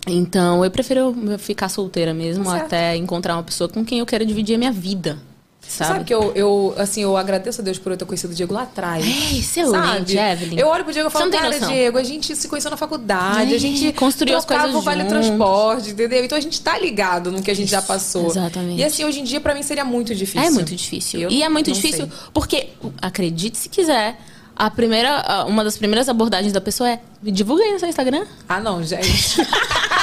[0.07, 2.63] Então, eu prefiro ficar solteira mesmo, Certo.
[2.63, 5.19] até encontrar uma pessoa com quem eu quero dividir a minha vida.
[5.67, 5.89] Sabe?
[5.91, 8.53] Sabe, que eu, eu, assim, eu agradeço a Deus por eu ter conhecido o Diego
[8.53, 9.03] lá atrás.
[9.05, 10.31] É, excelente, Sabe?
[10.31, 10.59] Evelyn.
[10.59, 11.67] Eu olho pro Diego e falo, cara, noção.
[11.67, 15.01] Diego, a gente se conheceu na faculdade, É, a gente construiu as coisas o vale
[15.01, 15.17] juntos.
[15.17, 16.23] transporte, entendeu?
[16.23, 18.27] Então a gente tá ligado no que a gente já passou.
[18.27, 18.79] Exatamente.
[18.79, 20.47] E assim, hoje em dia, pra mim, seria muito difícil.
[20.47, 21.19] É muito difícil.
[21.19, 22.29] Eu e é muito difícil sei.
[22.33, 22.69] porque,
[23.01, 24.17] acredite se quiser,
[24.55, 28.25] a primeira, uma das primeiras abordagens da pessoa é: aí no seu Instagram.
[28.47, 29.35] Ah, não, gente.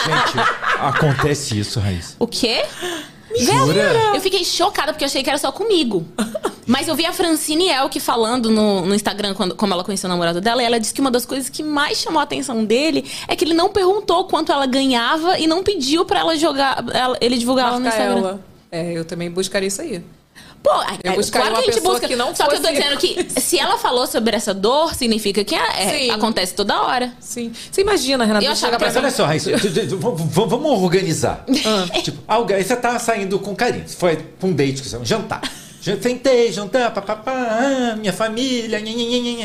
[0.03, 0.49] Gente,
[0.81, 2.17] acontece isso, Raíssa.
[2.19, 2.65] O quê?
[3.39, 4.13] Jura?
[4.15, 6.05] Eu fiquei chocada porque eu achei que era só comigo.
[6.67, 10.13] Mas eu vi a Francine Elk falando no, no Instagram, quando, como ela conheceu o
[10.13, 13.05] namorado dela, e ela disse que uma das coisas que mais chamou a atenção dele
[13.27, 17.17] é que ele não perguntou quanto ela ganhava e não pediu pra ela jogar, ela-
[17.21, 18.19] ele divulgar ela no Marcar Instagram.
[18.29, 18.41] ela.
[18.71, 20.03] É, eu também buscaria isso aí.
[20.63, 20.71] Pô,
[21.03, 22.07] Eu é, buscaria claro que a gente busca.
[22.09, 25.43] que não só que eu tô dizendo que se ela falou sobre essa dor, significa
[25.45, 27.13] que é- é- acontece toda hora.
[27.21, 27.53] Sim.
[27.71, 29.51] Você imagina, Renata, Eu que pra Mas olha só, Raíssa,
[30.31, 31.45] vamos organizar.
[32.03, 33.89] Tipo, alguém, você tá saindo com carinho.
[33.89, 35.41] Foi pra um date, um jantar.
[35.83, 38.79] Sentei, jantar, papapá, ah, minha família,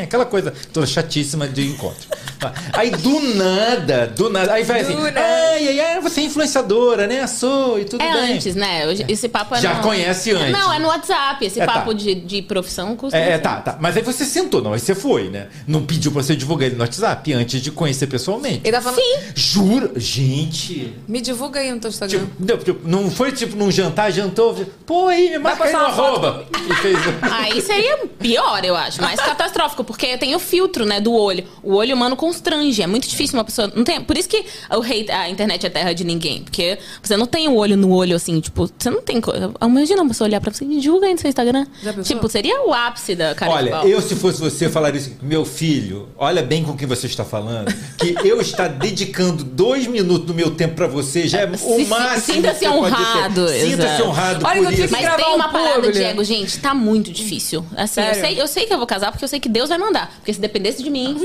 [0.03, 2.07] aquela coisa toda chatíssima de encontro.
[2.39, 2.53] Tá.
[2.73, 7.25] Aí do nada, do nada, aí vai assim, ai, ai, ai, você é influenciadora, né?
[7.25, 8.33] Sou e tudo É bem.
[8.35, 8.85] antes, né?
[8.85, 10.51] Hoje- Esse papo é Já no- conhece antes.
[10.51, 11.43] Não, é no WhatsApp.
[11.43, 11.73] Esse É, tá.
[11.73, 13.17] papo de, de profissão custa.
[13.17, 13.77] É, é, tá, tá.
[13.79, 15.47] Mas aí você sentou, não, aí você foi, né?
[15.67, 18.61] Não pediu pra você divulgar ele no WhatsApp antes de conhecer pessoalmente.
[18.63, 19.01] Ele tá falando,
[19.33, 19.91] Jura?
[19.95, 20.93] Gente.
[21.07, 22.19] me divulga aí no teu Instagram.
[22.19, 24.53] Tipo, não, tipo, não foi tipo num jantar, jantou,
[24.85, 25.95] pô aí, me marca aí no postar
[26.27, 26.45] arroba.
[26.69, 26.97] E fez.
[27.31, 29.01] Aí seria pior, eu acho.
[29.01, 31.43] Mais catastrófico, porque tem o filtro, né, do olho.
[31.63, 32.81] O olho humano constrange.
[32.81, 33.71] É muito difícil uma pessoa.
[33.75, 36.43] Não tem, por isso que o hate, a internet é terra de ninguém.
[36.43, 39.21] Porque você não tem o olho no olho, assim, tipo, você não tem.
[39.61, 41.65] Imagina uma pessoa olhar pra você e divulga aí no seu Instagram.
[42.03, 45.45] Tipo, seria o ápice da cara de Olha, eu se fosse você falaria assim, meu
[45.45, 50.33] filho, olha bem com quem você está falando, que eu estar dedicando dois minutos do
[50.33, 52.35] meu tempo pra você já é o Se- máximo.
[52.35, 54.95] sinta-se honrado, Sinta-se honrado Olha, por eu tive isso.
[54.95, 55.93] que Mas tem um uma parada, publi.
[56.23, 57.65] Gente, tá muito difícil.
[57.75, 59.77] Assim, eu sei, eu sei que eu vou casar porque eu sei que Deus vai
[59.77, 60.11] mandar.
[60.17, 61.17] Porque se dependesse de mim.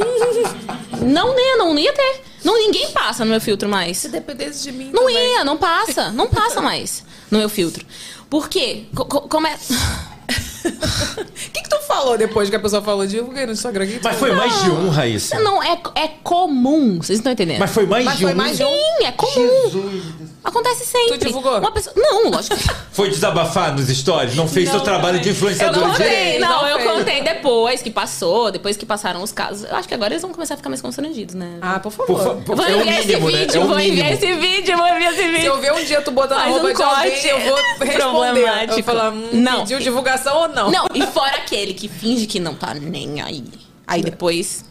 [1.03, 1.43] não, né?
[1.59, 2.21] Não, não ia ter.
[2.45, 3.99] Não, ninguém passa no meu filtro mais.
[3.99, 5.33] Se dependesse de mim Não também.
[5.35, 6.11] ia, não passa.
[6.11, 7.85] Não passa mais no meu filtro.
[8.29, 8.85] Por quê?
[8.95, 9.57] Co- co- como é.
[11.43, 13.05] O que, que tu falou depois que a pessoa falou?
[13.07, 13.87] Divulguei no Instagram.
[13.87, 15.39] Que que Mas foi mais de um, Raíssa.
[15.41, 16.97] Não, é, é comum.
[16.99, 17.59] Vocês não estão entendendo.
[17.59, 18.37] Mas foi mais Mas de foi um.
[18.37, 18.69] mais de um?
[18.69, 19.33] Sim, é comum.
[19.33, 20.03] Jesus.
[20.45, 21.19] Acontece sempre.
[21.19, 21.59] Tu divulgou?
[21.59, 21.95] Uma pessoa...
[21.97, 22.69] Não, lógico que.
[22.93, 24.35] Foi desabafar nos stories?
[24.35, 26.13] Não fez Não, seu trabalho de Eu influenciador não direito?
[26.31, 26.39] sei.
[26.41, 26.91] Não, não eu fez.
[26.91, 29.65] contei depois que passou, depois que passaram os casos.
[29.69, 31.59] Eu acho que agora eles vão começar a ficar mais constrangidos, né?
[31.63, 32.17] Ah, por favor.
[32.17, 32.57] Por favor.
[32.57, 33.45] Vou É o enviar mínimo, esse né?
[33.47, 34.13] vídeo, É o vou enviar mínimo.
[34.13, 35.47] esse vídeo, vou enviar esse Se vídeo.
[35.47, 37.95] eu ver um dia tu botando Faz arroba um de alguém, corte eu vou responder.
[37.95, 38.75] Eu problemático.
[38.75, 39.61] vou falar, hum, Não.
[39.61, 40.71] pediu divulgação ou não?
[40.71, 43.45] Não, e fora aquele que finge que não tá nem aí.
[43.87, 44.65] Aí depois.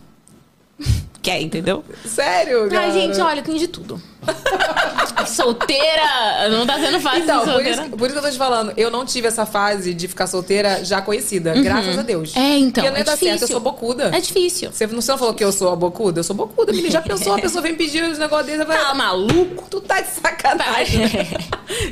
[1.21, 1.83] Quer, entendeu?
[2.03, 2.87] Sério, cara?
[2.87, 4.01] Ai, gente, olha, tem de tudo.
[5.27, 7.81] solteira, não tá sendo fácil Então, por solteira.
[7.81, 10.25] isso, por isso que eu tô te falando, eu não tive essa fase de ficar
[10.27, 12.35] solteira já conhecida, graças a Deus.
[12.35, 13.47] É, então, Porque não ia é dar certo, eu difícil.
[13.49, 14.09] sou bocuda.
[14.15, 14.71] É difícil.
[14.71, 16.19] Você não, você não falou que eu sou a bocuda?
[16.19, 16.89] Eu sou bocuda, menina.
[16.91, 17.33] Já pensou?
[17.35, 18.79] A pessoa vem pedir os negócios dele, vai...
[18.79, 19.65] Tá maluco?
[19.69, 21.01] Tu tá de sacanagem.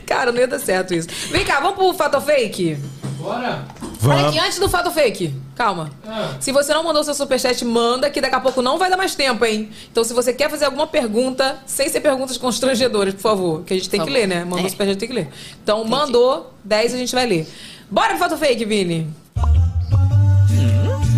[0.06, 1.08] Cara, não ia dar certo isso.
[1.30, 2.78] Vem cá, vamos pro fato fake?
[3.20, 3.64] Bora?
[4.02, 5.34] Olha aqui, antes do fato fake.
[5.56, 5.90] Calma.
[6.08, 6.36] Ah.
[6.40, 9.14] Se você não mandou seu superchat, manda, que daqui a pouco não vai dar mais
[9.14, 9.70] tempo, hein?
[9.92, 13.78] Então, se você quer fazer alguma pergunta, sem ser perguntas constrangedoras, por favor, que a
[13.78, 14.28] gente tem Por que favor.
[14.28, 14.46] ler, né?
[14.46, 14.70] Mandou É.
[14.70, 15.28] superchat, tem que ler.
[15.62, 17.46] Então, mandou, 10 a gente vai ler.
[17.92, 19.08] Bora pro fato fake, Vini?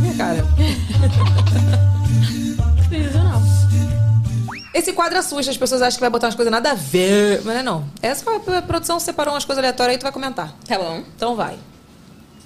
[0.02, 0.44] Minha cara.
[4.74, 7.41] Esse quadro assusta, as pessoas acham que vai botar umas coisas nada a ver.
[7.44, 7.86] Mas não é não.
[8.02, 10.53] Essa foi a produção separou umas coisas aleatórias aí, tu vai comentar.
[10.68, 11.03] Tá bom.
[11.16, 11.58] Então vai.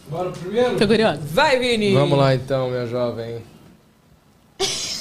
[0.08, 0.78] Bora pro primeiro?
[0.78, 1.20] Tô curiosa.
[1.24, 1.94] Vai, Vini!
[1.94, 3.42] Vamos lá então, minha jovem.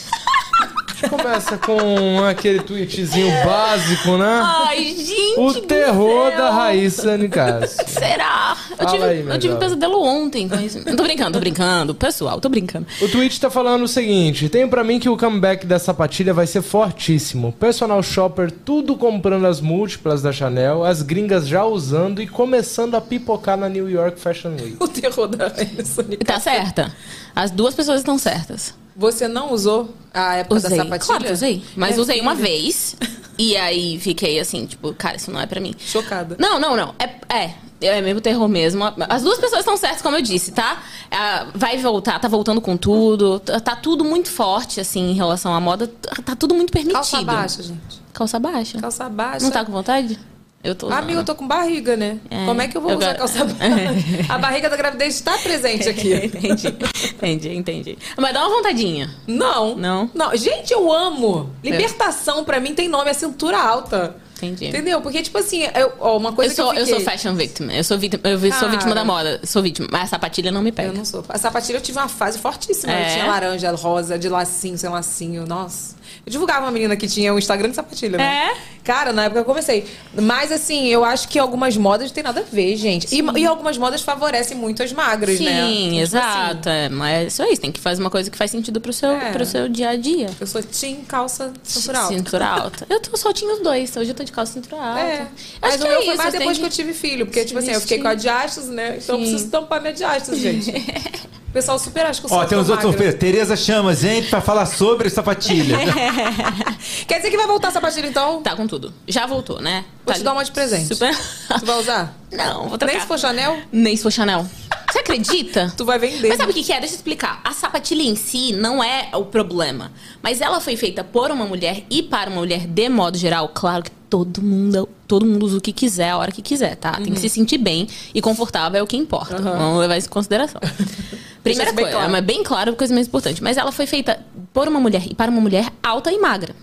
[1.09, 4.41] Começa com aquele tweetzinho básico, né?
[4.45, 5.39] Ai, gente.
[5.39, 7.83] O terror da Raíssa Nicásio.
[7.89, 8.57] Será?
[8.71, 9.69] Eu Fala tive, aí, meu eu tive um jovem.
[9.69, 10.83] pesadelo ontem com isso.
[10.85, 11.95] Tô brincando, tô brincando.
[11.95, 12.87] Pessoal, tô brincando.
[13.01, 16.47] O tweet tá falando o seguinte: tenho pra mim que o comeback da sapatilha vai
[16.47, 17.53] ser fortíssimo.
[17.53, 23.01] Personal shopper tudo comprando as múltiplas da Chanel, as gringas já usando e começando a
[23.01, 24.77] pipocar na New York Fashion Week.
[24.85, 26.25] O terror da Rainha Sônica.
[26.25, 26.93] Tá certa?
[27.35, 28.75] As duas pessoas estão certas.
[28.97, 30.71] Você não usou a época Usei.
[30.71, 31.07] da sapatilha?
[31.07, 31.65] Claro que usei.
[31.77, 32.97] Mas É, usei uma vez.
[33.37, 35.75] E aí fiquei assim, tipo, cara, isso não é pra mim.
[35.79, 36.37] Chocada.
[36.39, 36.95] Não, não, não.
[36.99, 38.85] É, é, é mesmo terror mesmo.
[39.09, 40.81] As duas pessoas estão certas, como eu disse, tá?
[41.11, 43.41] Ah, vai voltar, tá voltando com tudo.
[43.41, 45.89] Tá tá tudo muito forte, assim, em relação à moda.
[45.89, 46.95] Tá tá tudo muito permitido.
[46.95, 48.03] Calça baixa, gente.
[48.13, 48.79] Calça baixa.
[48.81, 49.45] Calça baixa.
[49.45, 50.17] Não tá com vontade?
[50.65, 50.87] Eu tô.
[50.87, 50.99] usando.
[50.99, 52.19] Amigo, eu tô com barriga, né?
[52.31, 52.47] É.
[52.47, 53.39] Como é que eu vou Eu usar ga- calça?
[54.29, 56.15] A barriga da gravidez está presente aqui.
[56.25, 56.69] entendi,
[57.15, 57.99] entendi, entendi.
[58.17, 59.15] Mas dá uma vontadinha.
[59.27, 59.77] Não.
[59.77, 60.11] Não?
[60.15, 60.35] Não.
[60.37, 61.51] Gente, eu amo.
[61.63, 64.17] Libertação, pra mim, tem nome, é cintura alta.
[64.37, 64.67] Entendi.
[64.67, 65.01] Entendeu?
[65.01, 67.01] Porque, tipo assim, eu, ó, uma coisa Eu sou, que eu eu fiquei...
[67.05, 67.69] sou fashion victim.
[67.71, 68.69] Eu sou vítima, eu sou Cara.
[68.73, 69.41] vítima da moda.
[69.45, 69.89] Sou vítima.
[69.91, 70.89] Mas a sapatilha não me pega.
[70.89, 71.25] Eu não sou.
[71.29, 72.93] A sapatilha eu tive uma fase fortíssima.
[72.93, 73.13] Eu É?
[73.13, 75.47] tinha laranja, rosa, de lacinho, sem lacinho.
[75.47, 75.95] Nossa.
[76.27, 78.51] Eu divulgava uma menina que tinha um Instagram de sapatilha, né?
[78.51, 78.75] É?
[78.83, 79.87] Cara, na época eu comecei.
[80.15, 83.07] Mas assim, eu acho que algumas modas não tem nada a ver, gente.
[83.15, 85.71] E, e algumas modas favorecem muito as magras, Sim, né?
[85.91, 86.69] Tipo exato.
[86.69, 88.93] assim, é, mas isso aí, você tem que fazer uma coisa que faz sentido pro
[88.93, 89.33] seu, É.
[89.33, 90.29] pro seu dia a dia.
[90.39, 92.15] eu sou team calça cintura alta.
[92.15, 92.87] Cintura alta.
[92.91, 93.95] Eu tô, só tinha os dois.
[93.97, 95.01] Hoje eu tô de calça cintura alta.
[95.01, 95.21] É.
[95.23, 95.31] Acho
[95.61, 97.27] Mas que o meu é foi isso, mais depois tem que eu tive filho.
[97.27, 98.99] Porque, tipo assim, eu fiquei com a diastos, né?
[99.03, 99.31] Então eu Sim.
[99.31, 100.73] preciso tampar minha diastos, gente.
[101.47, 102.97] O pessoal super acha que eu sou Ó, tem uns outros.
[103.15, 105.79] Tereza chama, gente, pra falar sobre sapatilha.
[107.07, 108.43] Quer dizer que vai voltar a sapatilha, então?
[108.43, 108.93] Tá com tudo.
[109.07, 109.85] Já voltou, né?
[110.05, 110.89] Vou Tá te dar uma de presente.
[110.89, 111.17] Super...
[111.59, 112.15] Tu vai usar?
[112.33, 112.93] Não, vou trocar.
[112.93, 114.47] Nem se for Chanel, Nem se for Chanel.
[114.91, 115.73] Você acredita?
[115.77, 116.29] tu vai vender.
[116.29, 116.79] Mas sabe o que que é?
[116.79, 117.41] Deixa eu explicar.
[117.45, 119.91] A sapatilha em si não é o problema.
[120.23, 123.49] Mas ela foi feita por uma mulher e para uma mulher de modo geral.
[123.49, 126.93] Claro que todo mundo, todo mundo usa o que quiser, a hora que quiser, tá?
[126.93, 129.37] Tem que se sentir bem e confortável é o que importa.
[129.43, 130.61] Vamos levar isso em consideração.
[131.43, 132.13] Primeira isso bem coisa, claro.
[132.13, 133.43] mas bem claro, coisa mais importante.
[133.43, 134.24] Mas ela foi feita
[134.55, 136.55] por uma mulher e para uma mulher alta e magra.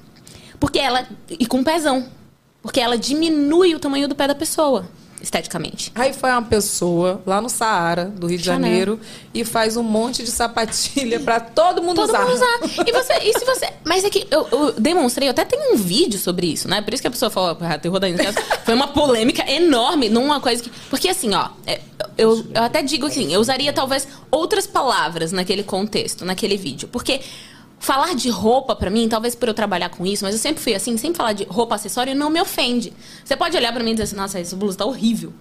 [0.60, 1.06] Porque ela.
[1.30, 2.08] E com pezão.
[2.64, 4.88] Porque ela diminui o tamanho do pé da pessoa,
[5.20, 5.92] esteticamente.
[5.96, 8.44] Aí foi uma pessoa lá no Saara, do Rio de.
[8.46, 9.00] Janeiro,
[9.34, 12.22] e faz um monte de sapatilha pra todo mundo Todo usar.
[12.22, 12.88] mundo usar.
[12.88, 13.68] E, você, e se você.
[13.84, 16.82] Mas é que eu, eu demonstrei, eu até tenho um vídeo sobre isso, né?
[16.82, 18.08] Por isso que a pessoa falou, ah, terror da.
[18.64, 20.70] Foi uma polêmica enorme, numa coisa que.
[20.90, 21.82] Porque assim, ó, é,
[22.18, 26.88] eu, eu até digo assim, eu usaria talvez outras palavras naquele contexto, naquele vídeo.
[26.88, 27.20] Porque.
[27.82, 30.76] Falar de roupa pra mim, talvez por eu trabalhar com isso, mas eu sempre fui
[30.76, 32.94] assim, sempre falar de roupa, acessório não me ofende.
[33.26, 35.34] Você pode olhar pra mim e dizer assim, nossa, essa blusa tá horrível.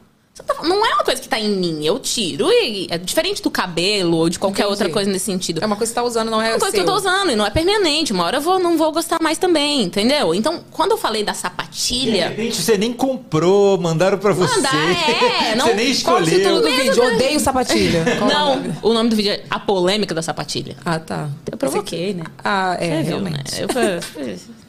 [0.46, 3.50] Tá- não é uma coisa que tá em mim, eu tiro e é diferente do
[3.50, 4.70] cabelo ou de qualquer Entendi.
[4.72, 5.62] outra coisa nesse sentido.
[5.62, 6.84] É uma coisa que você tá usando, não é É uma coisa seu.
[6.84, 8.12] que eu tô usando e não é permanente.
[8.12, 10.34] Uma hora eu vou, não vou gostar mais também, entendeu?
[10.34, 12.28] Então, quando eu falei da De sapatilha.
[12.28, 14.54] repente você nem comprou, mandaram pra você.
[14.56, 16.60] Mandar, é, não- você nem Qual o título escolheu.
[16.62, 17.14] do vídeo?
[17.14, 18.04] Odeio sapatilha.
[18.20, 18.74] Não, nome?
[18.82, 20.76] o nome do vídeo é A Polêmica da Sapatilha.
[20.84, 21.28] Ah, tá.
[21.50, 22.24] Eu provoquei, né?
[22.44, 23.52] Ah, é, Você viu, realmente.
[23.54, 23.62] né?
[23.64, 24.38] Eu falei-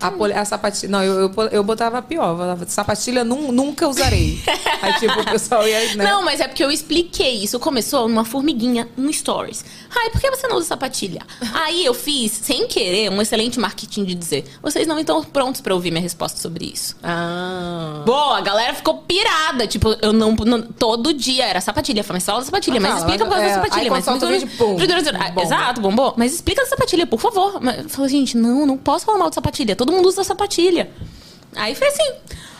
[0.00, 0.90] A, poli- a sapatilha.
[0.90, 2.36] Não, eu, eu, eu botava pior.
[2.36, 4.40] falava, Sapatilha nun- nunca usarei.
[4.80, 5.94] Aí, tipo, o pessoal ia.
[5.96, 6.04] Né?
[6.04, 7.42] Não, mas é porque eu expliquei.
[7.42, 9.64] Isso começou numa formiguinha no Stories.
[9.94, 11.22] Ai, por que você não usa sapatilha?
[11.54, 15.74] Aí eu fiz, sem querer, um excelente marketing de dizer: vocês não estão prontos pra
[15.74, 16.96] ouvir minha resposta sobre isso.
[17.02, 18.02] Ah.
[18.06, 19.66] Boa, a galera ficou pirada.
[19.66, 20.32] Tipo, eu não.
[20.32, 22.04] não- todo dia era sapatilha.
[22.04, 23.82] Falei, mas fala da sapatilha, Ah, mas explica por causa é, da sapatilha.
[23.82, 24.76] aí mas quando solta o vídeo, pum,
[25.40, 25.42] Ah.
[25.42, 26.14] Exato, bombou.
[26.16, 27.58] Mas explica da sapatilha, por favor.
[27.60, 29.47] Mas Eu falei, gente, não, não posso falar mal de sapatilha.
[29.76, 30.90] Todo mundo usa sapatilha.
[31.56, 32.12] Aí foi assim.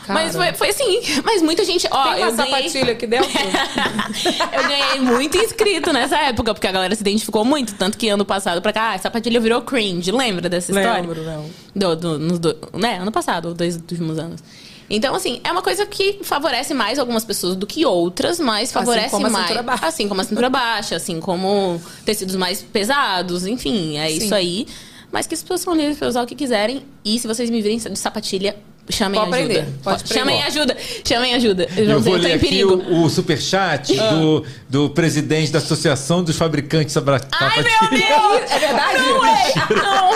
[0.05, 0.23] Cara.
[0.23, 1.01] Mas foi, foi assim.
[1.23, 1.87] Mas muita gente.
[1.91, 2.69] Ó, Tem eu ganhei.
[2.69, 3.29] sapatilha aqui dentro?
[4.53, 7.75] eu ganhei muito inscrito nessa época, porque a galera se identificou muito.
[7.75, 10.11] Tanto que ano passado pra cá, a sapatilha virou cringe.
[10.11, 11.01] Lembra dessa história?
[11.01, 11.45] Lembro, não.
[11.75, 14.41] Do, do, nos do- né, ano passado, dois últimos anos.
[14.89, 19.11] Então, assim, é uma coisa que favorece mais algumas pessoas do que outras, mas favorece
[19.11, 19.45] como a mais.
[19.45, 19.85] cintura baixa.
[19.85, 24.65] Assim como a cintura baixa, assim como tecidos mais pesados, enfim, é isso aí.
[25.11, 26.85] Mas que as pessoas são livres pra usar o que quiserem.
[27.03, 28.55] E se vocês me virem de sapatilha,
[28.89, 29.67] chamem Pode ajuda.
[29.83, 30.77] pode chamem ajuda.
[31.07, 31.67] Chamem ajuda.
[31.75, 32.73] Eu, Eu não vou sei, eu tô ler em aqui perigo.
[32.75, 37.89] o, o superchat do, do presidente da Associação dos Fabricantes de Sabra- Ai, Sapatilha.
[37.91, 37.99] meu
[38.39, 38.51] Deus!
[38.51, 38.97] É verdade?
[38.99, 39.53] Não, é.
[39.75, 40.09] Não,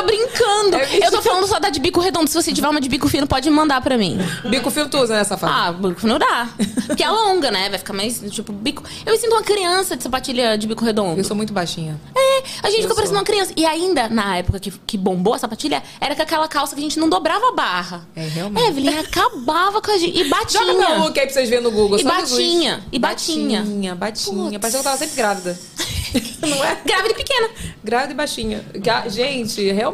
[0.00, 0.76] tô brincando.
[0.76, 2.28] Eu tô falando só da de bico redondo.
[2.28, 4.18] Se você tiver uma de bico fino, pode mandar pra mim.
[4.48, 5.52] Bico fio tu usa, né, safado?
[5.52, 6.48] Ah, bico não dá.
[6.86, 7.68] Porque é longa, né?
[7.68, 8.82] Vai ficar mais, tipo, bico...
[9.04, 11.18] Eu me sinto uma criança de sapatilha de bico redondo.
[11.18, 12.00] Eu sou muito baixinha.
[12.16, 12.96] É, a gente ficou sou.
[12.96, 13.52] parecendo uma criança.
[13.56, 16.84] E ainda, na época que, que bombou a sapatilha, era com aquela calça que a
[16.84, 18.08] gente não dobrava a barra.
[18.16, 18.66] É, realmente.
[18.68, 20.18] Evelyn acabava com a gente.
[20.18, 20.64] E batinha.
[20.64, 21.98] Joga meu look aí pra vocês verem no Google.
[21.98, 23.60] E batinha, e batinha.
[23.60, 24.58] Batinha, batinha.
[24.58, 25.58] Parecia que eu tava sempre grávida.
[26.40, 26.78] Não é?
[26.84, 27.50] Grávida e pequena.
[27.84, 28.64] Grávida e baixinha.
[29.08, 29.89] Gente, realmente.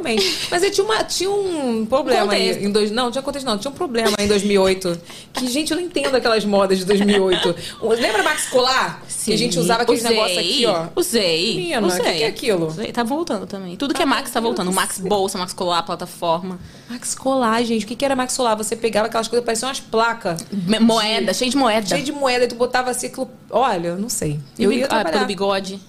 [0.50, 2.64] Mas eu tinha, uma, tinha um problema aí.
[2.64, 3.58] Em dois, não, tinha contexto, não.
[3.58, 5.00] Tinha um problema aí em 2008.
[5.32, 7.54] Que, gente, eu não entendo aquelas modas de 2008.
[7.82, 9.02] Um- Lembra Max Colar?
[9.24, 10.86] Que a gente usava aqueles Usei, negócios aqui, ó.
[10.94, 11.56] Usei.
[11.56, 12.00] Menina, usei.
[12.00, 12.66] o que que é aquilo?
[12.68, 12.92] Usei.
[12.92, 13.76] Tá voltando também.
[13.76, 14.72] Tudo que é Max tá voltando.
[14.72, 16.58] Max Bolsa, Max Colar, plataforma.
[16.88, 17.84] Max Colar, gente.
[17.84, 18.54] O que, que era Max Colar?
[18.54, 20.44] Você pegava aquelas coisas, pareciam umas placas.
[20.80, 21.86] Moeda, cheio de moeda.
[21.86, 23.28] Cheio de moeda e tu botava ciclo.
[23.50, 24.38] Olha, não sei.
[24.58, 25.12] E Eu bi- ia ah, trabalhar.
[25.12, 25.80] pelo bigode.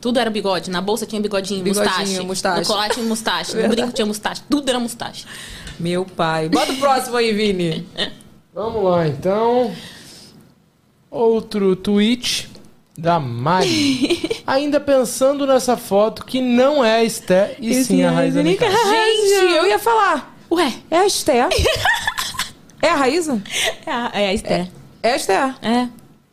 [0.00, 0.70] Tudo era bigode.
[0.70, 2.20] Na bolsa tinha bigodinho, Bigodinho, mustache.
[2.20, 2.60] mustache.
[2.60, 3.56] No colar tinha mustache.
[3.56, 4.42] No brinco tinha mustache.
[4.48, 5.26] Tudo era mustache.
[5.80, 6.48] Meu pai.
[6.48, 7.86] Bota o próximo aí, Vini.
[8.54, 9.72] Vamos lá, então.
[11.10, 12.48] Outro tweet
[12.96, 14.42] da Mari.
[14.46, 18.76] Ainda pensando nessa foto que não é a Esté e sim a Raíza Nicásio.
[18.76, 20.36] Gente, eu ia falar.
[20.50, 21.48] Ué, É a Esther.
[22.82, 23.42] é a Raíza?
[23.86, 24.68] é a, é a Esther.
[25.02, 25.54] É a Esther.
[25.62, 25.88] É.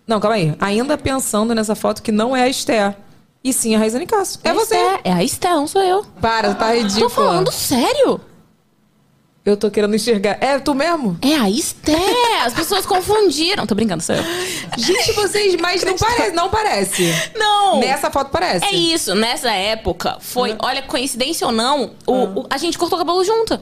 [0.07, 0.55] Não, calma aí.
[0.59, 2.95] Ainda pensando nessa foto que não é a Esther.
[3.45, 4.39] E sim a Raíza Nicasso.
[4.43, 4.75] É, a você.
[4.75, 5.01] Esther.
[5.03, 6.03] É a Esther, não sou eu.
[6.19, 7.01] Para, tá ridículo.
[7.03, 8.19] Tô falando sério.
[9.45, 10.39] Eu tô querendo enxergar.
[10.41, 11.15] É tu mesmo?
[11.21, 11.93] É a Esté!
[12.43, 13.67] As pessoas confundiram.
[13.67, 14.23] Tô brincando, sou eu.
[14.75, 17.03] Gente, vocês, mas não parece, não parece.
[17.35, 17.79] Não!
[17.79, 18.65] Nessa foto parece.
[18.65, 22.99] É isso, nessa época foi, olha, coincidência ou não, o, o- a gente cortou o
[23.01, 23.61] cabelo junto.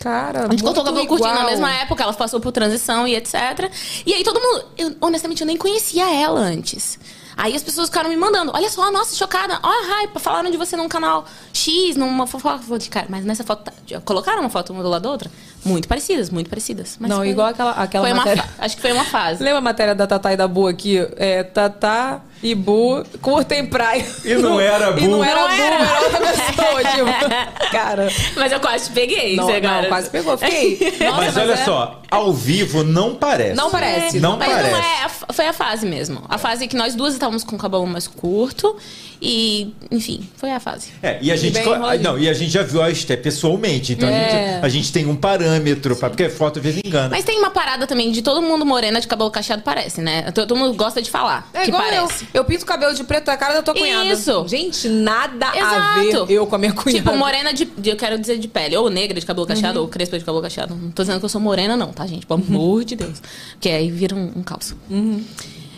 [0.00, 1.50] Cara, A gente cortou o cabelo curtinho na igual.
[1.50, 3.70] mesma época, ela passou por transição e etc.
[4.06, 4.64] E aí todo mundo.
[4.78, 6.98] Eu, honestamente, eu nem conhecia ela antes.
[7.36, 10.56] Aí as pessoas ficaram me mandando, olha só, nossa, chocada, ó, a hype, falaram de
[10.56, 12.60] você num canal X, numa fofoca.
[12.90, 13.64] cara, mas nessa foto.
[13.64, 15.30] tá- colocaram uma foto uma do lado da outra?
[15.64, 16.96] Muito parecidas, muito parecidas.
[16.98, 18.42] Mas Não, foi- igual aquela, aquela foi uma matéria.
[18.42, 19.42] fa- Acho que foi uma fase.
[19.42, 20.98] Lembra a matéria da Tatá e da Bu aqui?
[21.16, 24.04] É, Tatá e Bu curtem praia.
[24.24, 25.24] E não era E não Bu.
[25.24, 25.76] era Não Bu, era.
[25.84, 27.70] era outra pessoa, tipo.
[27.70, 28.08] Cara.
[28.36, 30.36] Mas eu quase peguei, Não, não, quase pegou.
[30.36, 30.96] Fiquei.
[31.06, 33.54] Nossa, mas olha é- só, ao vivo não parece.
[33.54, 34.18] Não parece.
[34.20, 34.70] Não Mas parece.
[34.72, 36.22] não é, foi a fase mesmo.
[36.28, 38.76] A fase que nós duas estávamos com o cabelo mais curto.
[39.24, 40.88] E, enfim, foi a fase.
[41.00, 41.56] É, e a gente
[42.02, 44.30] não, e a gente já viu a Esté pessoalmente, então a, É.
[44.54, 47.08] gente, a gente tem um parâmetro, pra, porque foto às vezes engana.
[47.10, 50.32] Mas tem uma parada também de todo mundo morena de cabelo cacheado parece, né?
[50.32, 52.24] Todo mundo gosta de falar É que igual parece.
[52.34, 52.40] eu.
[52.40, 54.08] Eu pinto o cabelo de preto a cara da tua cunhada.
[54.08, 54.44] Isso.
[54.48, 56.26] Gente, nada a Exato.
[56.26, 57.02] ver eu com a minha cunhada.
[57.04, 58.76] Tipo, morena de, de- Eu quero dizer de pele.
[58.76, 60.74] Ou negra de cabelo cacheado, ou crespa de cabelo cacheado.
[60.74, 62.26] Não tô dizendo que eu sou morena, não, tá, gente?
[62.26, 63.22] Pelo amor de Deus.
[63.52, 64.74] Porque aí vira um, um caos.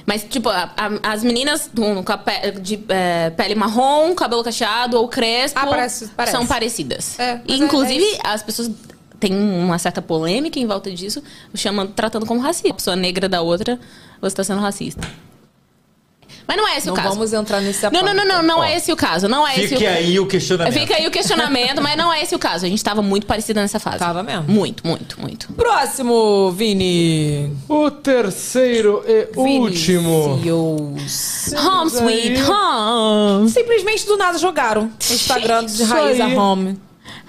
[0.06, 4.44] Mas, tipo, a- a- as meninas com com a pe- de é, pele marrom, cabelo
[4.44, 6.36] cacheado ou crespo Ah, parece- parece.
[6.36, 7.18] são parecidas.
[7.18, 8.70] É, E, é- inclusive, é as pessoas
[9.18, 11.22] têm uma certa polêmica em volta disso,
[11.54, 12.68] chamando, tratando como racista.
[12.70, 13.80] A pessoa negra da outra,
[14.20, 15.06] você tá sendo racista.
[16.46, 17.08] Mas não é esse Não o caso.
[17.10, 19.28] vamos entrar nesse Não, não, não, não, não Ó, é esse o caso.
[19.28, 20.74] Não é esse Fique o aí o questionamento.
[20.74, 22.66] Fica aí o questionamento, mas não é esse o caso.
[22.66, 23.98] A gente tava muito parecida nessa fase.
[23.98, 24.44] Tava mesmo.
[24.48, 25.52] Muito, muito, muito.
[25.54, 27.50] Próximo, Vini.
[27.68, 30.36] O terceiro e último.
[30.36, 31.52] Vinicius.
[31.54, 33.48] Home sweet home.
[33.50, 36.24] Simplesmente do nada jogaram o Instagram de Isso Raíza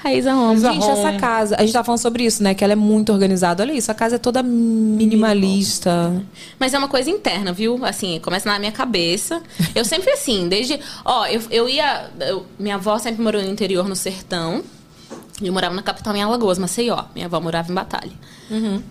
[0.06, 0.14] Home.
[0.14, 0.60] Raíza home.
[0.60, 2.54] Gente, essa casa, a gente tava falando sobre isso, né?
[2.54, 3.64] Que ela é muito organizada.
[3.64, 6.22] Olha isso, a casa é toda minimalista.
[6.60, 7.84] Mas é uma coisa interna, viu?
[7.86, 9.42] Assim, começa na minha cabeça.
[9.74, 10.80] Eu sempre assim, desde.
[11.04, 12.10] Ó, eu, eu ia.
[12.22, 14.64] eu- minha avó sempre morou no interior, no sertão.
[15.42, 17.04] Eu morava na capital, em Alagoas, Maceió.
[17.14, 18.12] Minha avó morava em Batalha.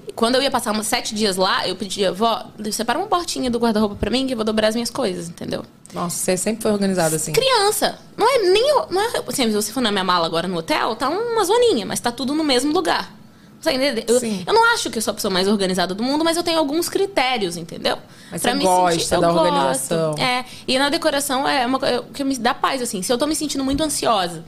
[0.06, 3.50] E quando eu ia passar uns sete dias lá, eu pedia, vó, separa uma portinha
[3.50, 5.64] do guarda-roupa pra mim que eu vou dobrar as minhas coisas, entendeu?
[5.94, 7.32] Nossa, você sempre foi organizada assim.
[7.32, 7.98] Criança.
[8.16, 8.74] Não é nem.
[8.90, 11.86] Não é, assim, se você for na minha mala agora no hotel, tá uma zoninha,
[11.86, 13.10] mas tá tudo no mesmo lugar.
[13.66, 16.42] Eu, eu não acho que eu sou a pessoa mais organizada do mundo, mas eu
[16.42, 17.96] tenho alguns critérios, entendeu?
[18.30, 19.40] Mas Pra você me gosta sentir- eu da gosto.
[19.46, 20.14] organização.
[20.18, 20.44] É.
[20.68, 23.00] E na decoração é uma coisa que me dá paz, assim.
[23.00, 24.44] Se eu tô me sentindo muito ansiosa,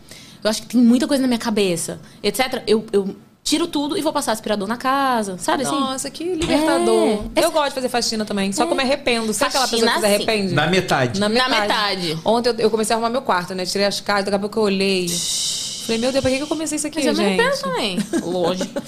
[0.47, 4.03] eu acho que tem muita coisa na minha cabeça, etc., eu, eu tiro tudo e
[4.03, 5.79] vou passar aspirador na casa, sabe assim?
[5.79, 7.25] Nossa, que libertador.
[7.35, 7.45] É.
[7.45, 9.33] Eu gosto de fazer faxina também, só que eu me arrependo.
[9.33, 10.53] Sabe aquela pessoa que Faxina, se arrepende?
[10.55, 11.21] Na metade.
[11.21, 11.61] Na Na metade.
[12.09, 12.19] metade.
[12.25, 13.65] Ontem eu, eu comecei a arrumar meu quarto, né?
[13.65, 15.07] Tirei as caixas, daqui a pouco eu olhei.
[15.09, 17.41] Falei, meu Deus, pra que que eu comecei isso aqui, Mas eu me gente?
[17.41, 17.99] arrependo também.
[18.25, 18.83] Lógico.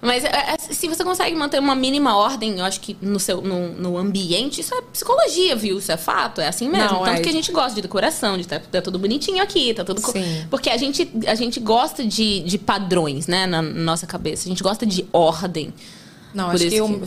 [0.00, 3.40] Mas é, é, se você consegue manter uma mínima ordem, eu acho que no seu
[3.40, 5.78] no, no ambiente, isso é psicologia, viu?
[5.78, 6.94] Isso é fato, é assim mesmo.
[6.94, 7.20] Não, Tanto é.
[7.20, 10.00] que a gente gosta de decoração, de tá, tá tudo bonitinho aqui, tá tudo.
[10.00, 10.12] co-.
[10.50, 14.46] Porque a gente, a gente gosta de, de padrões, né, na nossa cabeça.
[14.46, 15.72] A gente gosta de ordem.
[16.36, 17.02] Não, Por acho que, o-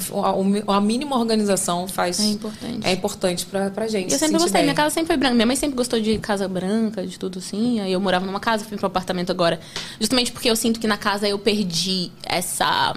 [0.65, 2.19] o- a mínima organização faz.
[2.19, 2.87] É importante.
[2.87, 4.05] É importante pra, pra gente.
[4.05, 4.53] Eu se sempre sentir gostei.
[4.61, 4.63] bem.
[4.63, 5.35] Minha casa sempre foi branca.
[5.35, 7.79] Minha mãe sempre gostou de casa branca, de tudo assim.
[7.79, 9.59] Aí eu morava numa casa, fui pro apartamento agora.
[9.99, 12.93] Justamente porque eu sinto que na casa eu perdi essa.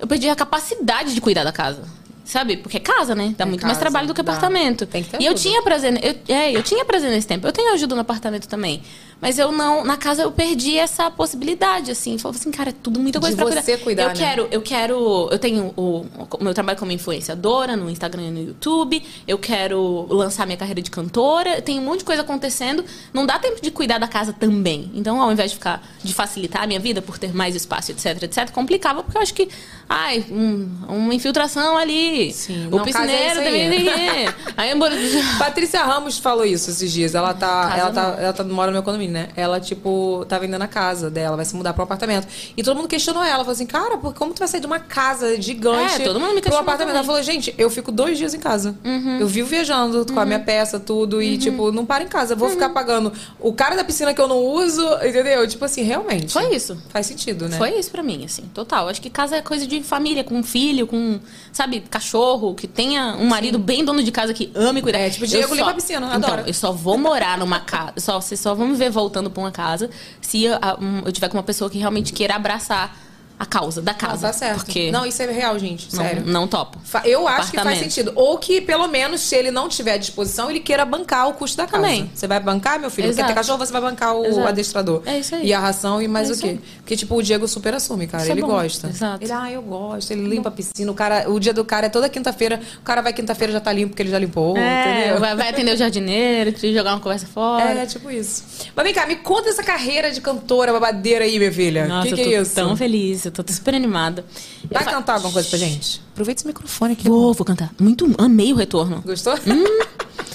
[0.00, 1.82] Eu perdi a capacidade de cuidar da casa.
[2.28, 2.58] Sabe?
[2.58, 3.34] Porque é casa, né?
[3.38, 4.32] Dá É muito mais casa, trabalho do que dá.
[4.32, 4.84] apartamento.
[4.84, 5.48] Tem que ter e eu ajuda.
[5.48, 5.98] tinha prazer.
[6.04, 7.46] Eu, é, eu tinha prazer nesse tempo.
[7.46, 8.82] Eu tenho ajuda no apartamento também.
[9.18, 9.82] Mas eu não.
[9.82, 12.18] Na casa eu perdi essa possibilidade, assim.
[12.18, 14.14] Falava assim, cara, é tudo muita coisa De pra você cuidar, Eu né?
[14.14, 15.28] quero, eu quero.
[15.32, 16.04] Eu tenho o,
[16.38, 19.02] o meu trabalho como influenciadora no Instagram e no YouTube.
[19.26, 21.62] Eu quero lançar minha carreira de cantora.
[21.62, 22.84] Tem um monte de coisa acontecendo.
[23.10, 24.90] Não dá tempo de cuidar da casa também.
[24.94, 28.22] Então, ao invés de ficar de facilitar a minha vida por ter mais espaço, etc,
[28.22, 29.48] etc, complicava porque eu acho que,
[29.88, 32.32] ai, um- uma infiltração ali.
[32.32, 33.44] Sim, o piscineiro aí.
[33.44, 34.94] também tem que- Aí, embora-
[35.38, 37.14] Patrícia Ramos falou isso esses dias.
[37.14, 37.68] Ela tá.
[37.68, 38.18] Casa Ela, tá não.
[38.18, 39.28] ela tá mora no meu condomínio, né?
[39.36, 42.26] Ela, tipo, tá vendendo a casa dela, vai se mudar pro apartamento.
[42.56, 43.38] E todo mundo questionou ela.
[43.38, 46.34] Falou assim, cara, por- como tu vai sair de uma casa gigante É, todo mundo
[46.34, 46.78] me pro questionou apartamento?
[46.88, 46.96] também.
[46.96, 48.74] Ela falou, gente, eu fico dois dias em casa.
[49.20, 51.22] Eu vivo viajando com a minha peça, tudo.
[51.22, 52.34] E, tipo, não paro em casa.
[52.34, 55.46] Vou ficar pagando o cara da piscina que eu não uso, entendeu?
[55.46, 56.32] Tipo assim, realmente.
[56.32, 56.76] Foi isso.
[56.90, 57.56] Faz sentido, né?
[57.56, 58.88] Foi isso pra mim, assim, total.
[58.88, 61.20] Acho que casa é coisa de família, com filho, com,
[61.52, 64.98] sabe, cachorro, que tenha um marido bem dono de casa que ame cuidar.
[64.98, 66.44] É, tipo, Eu Diego só- limpa a piscina, Então, adora.
[66.46, 69.52] eu só vou morar numa casa, só, vocês só vão me ver voltando pra uma
[69.52, 69.90] casa
[70.20, 70.46] se
[70.80, 72.96] um, eu tiver com uma pessoa que realmente queira abraçar
[73.38, 74.26] a causa da Não, casa.
[74.26, 74.64] tá certo.
[74.64, 75.94] Porque Não, isso é real, gente.
[75.94, 76.22] não, Sério.
[76.26, 76.78] não topo.
[76.82, 78.12] Fa- Eu acho que faz sentido.
[78.16, 81.56] Ou que, pelo menos, se ele não tiver à disposição, ele queira bancar o custo
[81.56, 81.82] da casa.
[81.82, 82.10] Também.
[82.14, 83.06] Você vai bancar, meu filho?
[83.08, 83.28] Quer Exato.
[83.28, 84.48] ter cachorro, você vai bancar o Exato.
[84.48, 85.02] adestrador.
[85.06, 85.46] É isso aí.
[85.46, 86.46] E a ração e mais É o quê?
[86.48, 86.60] aí.
[86.78, 88.22] Porque, tipo, o Diego super assume, cara.
[88.24, 88.48] Isso é ele bom.
[88.48, 88.88] gosta.
[88.88, 89.22] Exato.
[89.24, 90.10] Ele, ah, eu gosto.
[90.10, 90.90] Ele limpa a piscina.
[90.90, 92.60] O, cara, o dia do cara é toda quinta-feira.
[92.80, 95.20] O cara vai quinta-feira já tá limpo porque ele já limpou, É, entendeu?
[95.20, 97.70] vai, vai atender o jardineiro, te jogar uma conversa fora.
[97.70, 98.42] É, tipo isso.
[98.74, 101.84] Mas vem cá, me conta essa carreira de cantora babadeira aí, minha filha.
[101.84, 102.54] O Nossa, que, que eu tô é isso?
[102.54, 104.24] tão feliz, eu tô super animada.
[104.70, 106.00] Vai Eu fa- cantar alguma coisa pra gente?
[106.12, 107.08] Aproveita esse microfone aqui.
[107.08, 107.70] Vou, vou cantar.
[107.80, 109.02] Muito, amei o retorno.
[109.04, 109.34] Gostou?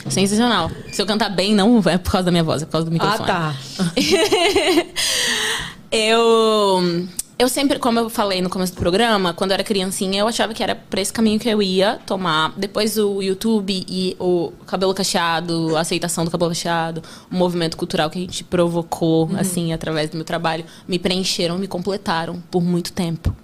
[0.09, 0.69] Sensacional.
[0.91, 2.91] Se eu cantar bem, não é por causa da minha voz, é por causa do
[2.91, 3.29] microfone.
[3.29, 3.55] Ah, tá.
[5.91, 7.07] eu.
[7.37, 10.53] Eu sempre, como eu falei no começo do programa, quando eu era criancinha, eu achava
[10.53, 12.53] que era pra esse caminho que eu ia tomar.
[12.55, 18.09] Depois o YouTube e o cabelo cacheado, a aceitação do cabelo cacheado, o movimento cultural
[18.09, 22.93] que a gente provocou, assim, através do meu trabalho, me preencheram, me completaram por muito
[22.93, 23.35] tempo.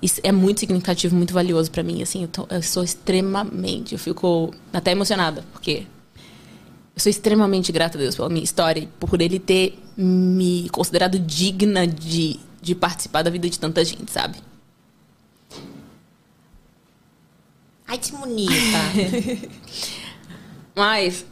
[0.00, 3.98] Isso é muito significativo, muito valioso pra mim, assim, eu, tô- eu sou extremamente, eu
[3.98, 5.82] fico até emocionada, porque
[6.94, 11.86] eu sou extremamente grata a Deus pela minha história por ele ter me considerado digna
[11.86, 14.38] de, de participar da vida de tanta gente, sabe?
[17.86, 18.52] Ai, que bonita.
[20.74, 21.26] Mas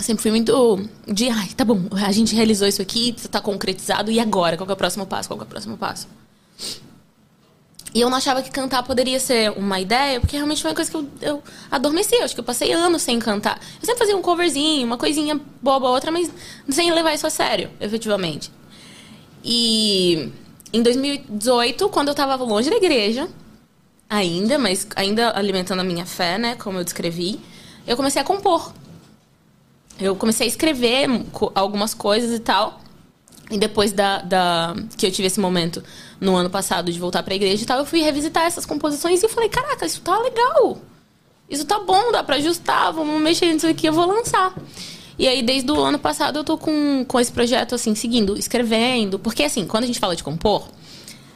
[0.00, 4.18] sempre fui muito de, ai, tá bom, a gente realizou isso aqui, tá concretizado, e
[4.18, 4.56] agora?
[4.56, 5.28] Qual é o próximo passo?
[5.28, 6.08] Qual é o próximo passo?
[7.94, 10.90] E eu não achava que cantar poderia ser uma ideia, porque realmente foi uma coisa
[10.90, 12.16] que eu, eu adormeci.
[12.16, 13.60] Eu acho que eu passei anos sem cantar.
[13.80, 16.28] Eu sempre fazia um coverzinho, uma coisinha boba outra, mas
[16.68, 18.50] sem levar isso a sério, efetivamente.
[19.44, 20.30] E
[20.72, 23.28] em 2018, quando eu tava longe da igreja,
[24.08, 27.38] ainda, mas ainda alimentando a minha fé, né, como eu descrevi,
[27.86, 28.72] eu comecei a compor.
[30.00, 31.06] Eu comecei a escrever
[31.54, 32.80] algumas coisas e tal.
[33.50, 35.84] E depois da, da- que eu tive esse momento
[36.20, 39.28] no ano passado de voltar pra igreja e tal, eu fui revisitar essas composições e
[39.28, 40.78] falei, caraca, isso tá legal.
[41.48, 44.54] Isso tá bom, dá pra ajustar, vamos mexer nisso aqui, eu vou lançar.
[45.18, 49.18] E aí, desde o ano passado, eu tô com, com esse projeto, assim, seguindo, escrevendo.
[49.18, 50.68] Porque, assim, quando a gente fala de compor,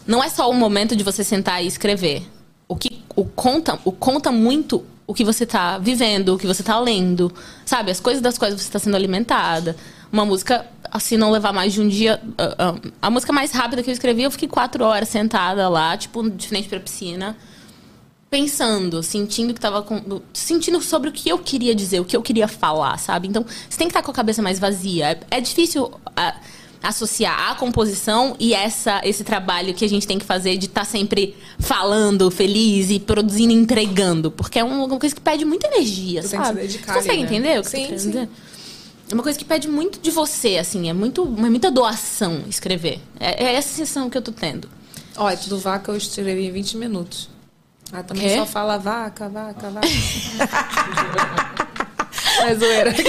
[0.07, 2.27] não é só o momento de você sentar e escrever.
[2.67, 6.63] O que o conta, o conta muito o que você tá vivendo, o que você
[6.63, 7.33] tá lendo,
[7.65, 7.91] sabe?
[7.91, 9.75] As coisas das quais você está sendo alimentada.
[10.13, 12.21] Uma música, assim, não levar mais de um dia.
[12.37, 15.97] ah, ah, a música mais rápida que eu escrevi, eu fiquei quatro horas sentada lá,
[15.97, 17.35] tipo, de frente pra piscina,
[18.31, 22.23] pensando, sentindo que tava com, sentindo sobre o que eu queria dizer, o que eu
[22.23, 23.27] queria falar, sabe?
[23.29, 25.13] Então, você tem que estar com a cabeça mais vazia.
[25.31, 26.37] É, é difícil ah,
[26.83, 30.85] associar a composição e essa esse trabalho que a gente tem que fazer de estar
[30.85, 36.23] sempre falando, feliz e produzindo, entregando, porque é um- uma coisa que pede muita energia,
[36.23, 36.61] Tu tem que sabe?
[36.61, 37.25] se dedicar Você consegue né?
[37.29, 38.11] entender o que Sim, eu tô querendo sim.
[38.11, 38.29] dizer?
[39.11, 43.01] É uma coisa que pede muito de você, assim, é muito, é muita doação escrever.
[43.19, 44.69] É, é essa sensação que eu tô tendo.
[45.17, 47.31] Olha, tudo vaca eu escrevi em 20 minutos.
[47.93, 48.37] Ah, também Quê?
[48.37, 49.89] só fala vaca, vaca, vaca.
[52.47, 52.95] é zoeira.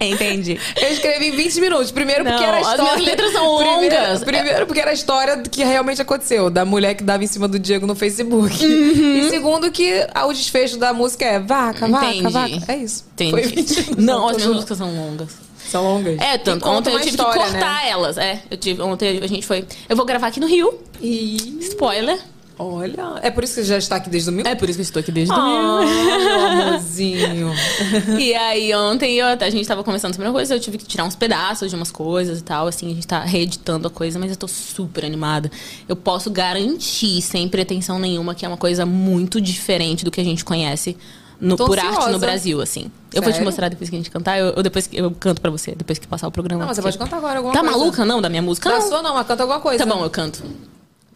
[0.00, 0.58] Entendi.
[0.76, 1.90] Eu escrevi em 20 minutos.
[1.90, 2.84] Primeiro porque Não, era a as história.
[2.92, 4.24] minhas letras são Primeiro- longas.
[4.24, 7.58] Primeiro, porque era a história que realmente aconteceu, da mulher que dava em cima do
[7.58, 8.64] Diego no Facebook.
[8.66, 9.18] Uhum.
[9.18, 12.32] E segundo, que o desfecho da música é vaca, vaca, Entendi.
[12.32, 12.72] vaca.
[12.72, 13.04] É isso.
[13.14, 13.30] Entendi.
[13.30, 14.04] Foi 20 minutos.
[14.04, 15.28] Não, as minhas músicas são longas.
[15.70, 16.20] São longas.
[16.20, 16.68] É, tanto.
[16.68, 17.88] Ontem eu tive história, que cortar né?
[17.88, 18.18] elas.
[18.18, 19.64] É, eu tive, ontem a gente foi.
[19.88, 20.78] Eu vou gravar aqui no Rio.
[21.00, 22.18] E Spoiler.
[22.58, 24.48] Olha, é por isso que você já está aqui desde domingo?
[24.48, 26.62] É por isso que eu estou aqui desde Ah, domingo.
[26.62, 27.52] amorzinho.
[28.18, 31.04] E aí, ontem eu, a gente tava conversando sobre uma coisa, eu tive que tirar
[31.04, 34.30] uns pedaços de umas coisas e tal, assim, a gente tá reeditando a coisa, mas
[34.30, 35.50] eu tô super animada.
[35.88, 40.24] Eu posso garantir, sem pretensão nenhuma, que é uma coisa muito diferente do que a
[40.24, 40.96] gente conhece
[41.40, 42.90] no, por arte no Brasil, assim.
[43.12, 43.44] Eu vou te Sério?
[43.44, 45.98] mostrar depois que a gente cantar, eu, eu depois que- eu canto pra você, depois
[45.98, 46.60] que passar o programa.
[46.62, 47.76] Não, mas você pode cantar agora alguma Tá coisa.
[47.76, 48.70] maluca, não, da minha música?
[48.70, 48.88] Da Não.
[48.88, 49.84] sua não, mas canta alguma coisa.
[49.84, 50.42] Tá bom, eu canto.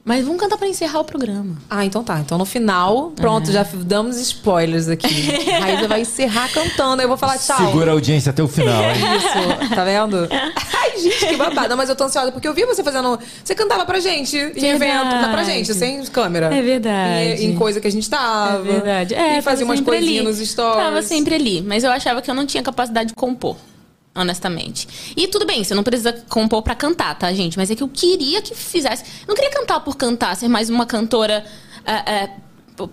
[0.09, 1.59] Mas vamos cantar pra encerrar o programa.
[1.69, 2.19] Ah, então tá.
[2.19, 5.07] Então no final, pronto, já damos spoilers aqui.
[5.55, 7.59] A Raíza vai encerrar cantando, aí eu vou falar tchau.
[7.59, 8.97] Segura a audiência até o final, hein?
[9.19, 10.27] Isso, tá vendo?
[10.33, 11.69] Ai, gente, que babado.
[11.69, 13.19] Não, Mas eu tô ansiosa porque eu vi você fazendo.
[13.45, 15.05] Você cantava pra gente em evento.
[15.05, 16.57] Não, pra gente, sem câmera.
[16.57, 17.45] É verdade.
[17.45, 18.67] Em, em coisa que a gente tava.
[18.67, 19.15] É verdade.
[19.15, 20.39] É, e fazia umas coisinhas ali.
[20.39, 20.85] nos stories.
[20.85, 23.57] Tava sempre ali, mas eu achava que eu não tinha capacidade de compor.
[24.19, 24.89] Honestamente.
[25.17, 27.57] E tudo bem, você não precisa compor pra cantar, tá, gente?
[27.57, 29.05] Mas é que eu queria que fizesse.
[29.23, 31.45] Eu não queria cantar por cantar, ser mais uma cantora.
[31.87, 32.31] é, é,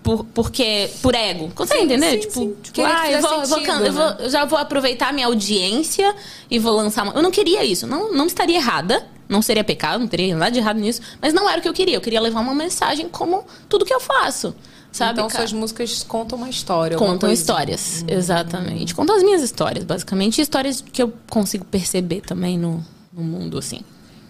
[0.04, 1.52] por, porque, por ego.
[1.54, 2.12] Consegue Sim, entender?
[2.14, 2.56] sim, tipo, sim.
[2.64, 4.16] tipo ah, eu vou, eu vou sentido, can- eu vou- né?
[4.22, 6.16] eu já vou aproveitar minha audiência
[6.50, 7.14] e vou lançar uma.
[7.14, 7.86] Eu não queria isso.
[7.86, 9.06] Não, não estaria errada.
[9.28, 11.02] Não seria pecado, não teria nada de errado nisso.
[11.20, 11.96] Mas não era o que eu queria.
[11.98, 14.56] Eu queria levar uma mensagem como tudo que eu faço.
[14.96, 15.20] Sabe?
[15.20, 15.40] Então cara?
[15.40, 16.98] suas músicas contam uma história.
[16.98, 18.96] Contam histórias, exatamente.
[18.96, 20.38] Contam as minhas histórias, basicamente.
[20.38, 23.82] E histórias que eu consigo perceber também no, no mundo, assim.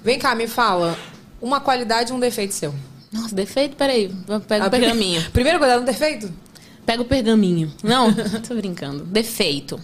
[0.03, 0.97] Vem cá, me fala.
[1.39, 2.73] Uma qualidade e um defeito seu.
[3.11, 3.75] Nossa, defeito?
[3.75, 4.11] Peraí,
[4.47, 5.23] pega Ah, o pergaminho.
[5.29, 6.33] Primeiro cuidado no defeito?
[6.83, 7.71] Pega o pergaminho.
[7.83, 8.11] Não,
[8.41, 9.03] tô brincando.
[9.05, 9.79] Defeito.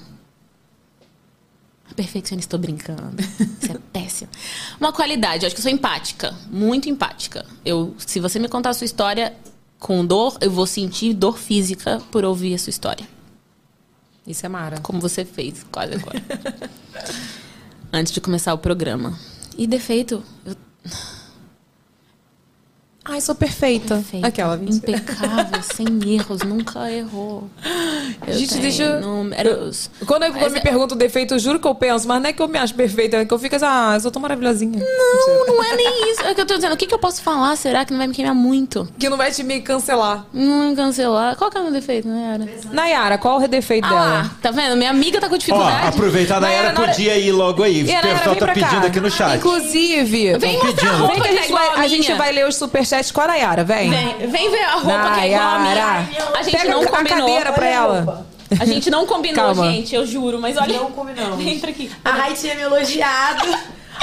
[1.95, 3.21] Perfeccionista, tô brincando.
[3.21, 4.31] Isso é péssimo.
[4.79, 6.33] Uma qualidade, eu acho que eu sou empática.
[6.49, 7.45] Muito empática.
[7.63, 9.35] Eu, se você me contar a sua história
[9.81, 13.05] com dor, eu vou sentir dor física por ouvir a sua história.
[14.27, 14.79] Isso é Mara.
[14.79, 16.23] Como você fez, quase agora.
[17.91, 19.17] Antes de começar o programa.
[19.57, 20.55] E defeito, eu
[23.03, 23.95] Ai, sou perfeita.
[23.95, 24.27] Perfeita.
[24.27, 24.91] Aquela, mentira.
[24.97, 27.49] Impecável, sem erros, nunca errou.
[28.27, 29.89] Eu Gente, tenho deixa números.
[30.05, 32.29] Quando, eu, quando me é- perguntam o defeito, eu juro que eu penso, mas não
[32.29, 34.21] é que eu me acho perfeita, é que eu fico assim, ah, eu sou tão
[34.21, 34.79] maravilhosinha.
[34.79, 36.21] Não, não é nem isso.
[36.21, 37.55] É que eu tô dizendo, o que, que eu posso falar?
[37.55, 38.87] Será que não vai me queimar muito?
[38.99, 40.27] Que não vai te me cancelar.
[40.31, 41.35] Não me cancelar.
[41.37, 42.47] Qual que é o meu defeito, Nayara?
[42.71, 44.31] Nayara, qual é o defeito Ah, dela?
[44.43, 44.77] tá vendo?
[44.77, 45.87] Minha amiga tá com Ó, dificuldade.
[45.87, 47.81] aproveitar a Nayara Nayara, podia ir logo aí.
[47.81, 48.67] O pessoal vem tá pra cá.
[48.67, 49.37] pedindo aqui no chat.
[49.37, 50.97] Inclusive, Vem mostrar a pedindo.
[50.97, 52.55] roupa vem que a gente, igual vai, a gente vai ler os
[52.91, 53.89] superchats com a Nayara, vem.
[53.89, 56.01] Vem, vem ver a roupa que é igual a Nayara.
[56.01, 56.39] minha.
[56.39, 57.17] A gente Pega não a combinou.
[57.19, 58.27] cadeira pra ela.
[58.59, 59.71] A gente não combinou, Calma.
[59.71, 60.39] gente, eu juro.
[60.41, 60.77] Mas olha...
[60.77, 61.39] Não combinamos.
[61.47, 61.89] Entra aqui.
[62.03, 63.47] A Rai tinha me elogiado.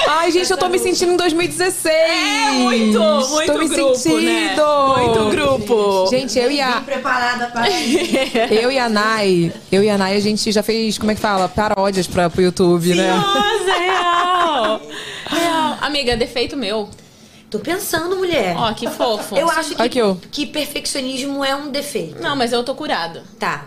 [0.07, 1.93] Ai, gente, eu tô me sentindo em 2016.
[1.93, 4.23] É muito, muito tô me grupo, sentindo.
[4.23, 4.57] né?
[4.97, 6.07] Muito grupo.
[6.09, 6.79] Gente, eu e a...
[6.79, 10.97] Vim preparada para Eu e a Nay, eu e a Nay, a gente já fez,
[10.99, 11.49] como é que fala?
[11.49, 13.11] Paródias pra, pro YouTube, né?
[13.13, 14.81] Nossa, é real.
[15.31, 15.79] Real.
[15.81, 16.89] Amiga, defeito meu.
[17.51, 18.55] Tô pensando, mulher.
[18.57, 19.37] Ó, que fofo.
[19.37, 20.15] Eu acho que, Aqui, ó.
[20.31, 22.21] que perfeccionismo é um defeito.
[22.23, 23.25] Não, mas eu tô curada.
[23.39, 23.65] Tá.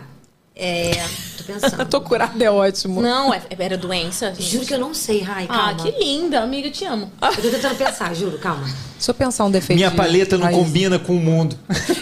[0.54, 0.92] É.
[1.38, 1.86] Tô pensando.
[1.88, 3.00] Tô curada, é ótimo.
[3.00, 4.28] Não, é, era doença.
[4.34, 4.42] gente.
[4.52, 5.82] Juro que eu não sei, Rai, Ah, calma.
[5.82, 7.10] que linda, amiga, te amo.
[7.20, 8.64] Eu tô tentando pensar, juro, calma.
[8.64, 9.78] Deixa eu pensar um defeito.
[9.78, 10.60] Minha de paleta não Raíza.
[10.60, 11.58] combina com o mundo.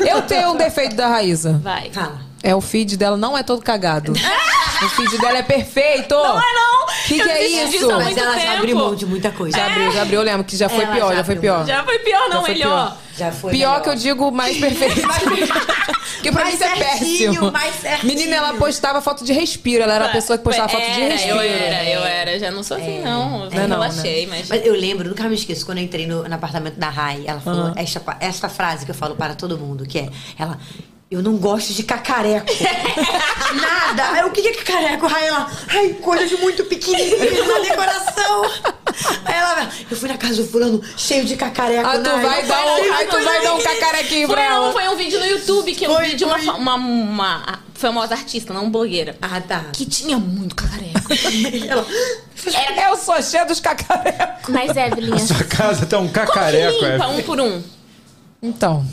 [0.07, 1.61] Eu tenho um defeito da Raíza.
[1.63, 1.91] Vai.
[1.91, 2.21] Fala.
[2.43, 4.13] É o feed dela não é todo cagado.
[4.83, 6.15] o feed dela é perfeito.
[6.15, 6.87] Não é não.
[7.07, 7.91] Que Eu que é isso?
[7.93, 8.53] Mas ela já tempo.
[8.59, 9.57] abriu mão de muita coisa.
[9.57, 10.21] Já abriu, já abriu.
[10.21, 11.67] Eu lembro que já foi Ela pior, já já foi pior.
[11.67, 12.97] Já foi pior, não, foi melhor.
[13.17, 13.51] Já foi.
[13.53, 13.83] Pior melhor.
[13.83, 15.01] que eu digo mais perfeito.
[16.15, 17.51] Porque pra Mais mim isso é péssimo.
[17.53, 18.07] mais certinho.
[18.13, 19.83] Menina, ela postava foto de respiro.
[19.83, 21.37] Ela era a pessoa que postava foto de Era, respiro.
[21.37, 22.39] Eu era, eu era.
[22.39, 23.45] Já não sou assim, não.
[23.45, 24.49] Eu Não é não, relaxei, mas...
[24.49, 27.41] Mas eu lembro, nunca me esqueço, quando eu entrei no, no apartamento da Rai, ela
[27.41, 30.59] falou esta, esta frase que eu falo para todo mundo, que é, ela,
[31.11, 32.47] eu não gosto de cacareco.
[33.61, 34.13] Nada.
[34.13, 35.07] Aí, o que é cacareco?
[35.13, 38.45] Aí ela, ai, coisa de muito pequenininho na decoração.
[39.25, 41.85] Aí ela, eu fui na casa do fulano cheio de cacareco.
[41.85, 44.73] Ah, tu vai dar um, aí tu vai dar um cacarequinho Foi, pra não, ela.
[44.73, 48.55] foi um vídeo no YouTube que eu Foi, vi de uma, uma, uma famosa artista,
[48.55, 49.17] não blogueira.
[49.21, 49.65] Ah, tá.
[49.73, 51.01] Que tinha muito cacareco.
[51.69, 51.87] Ela,
[52.89, 54.49] Eu sou cheia dos cacarecos.
[54.49, 57.07] Mas, Evelyn, Sua casa tá um como que cacareco, limpa é.
[57.09, 57.61] um por um?
[58.41, 58.87] Então,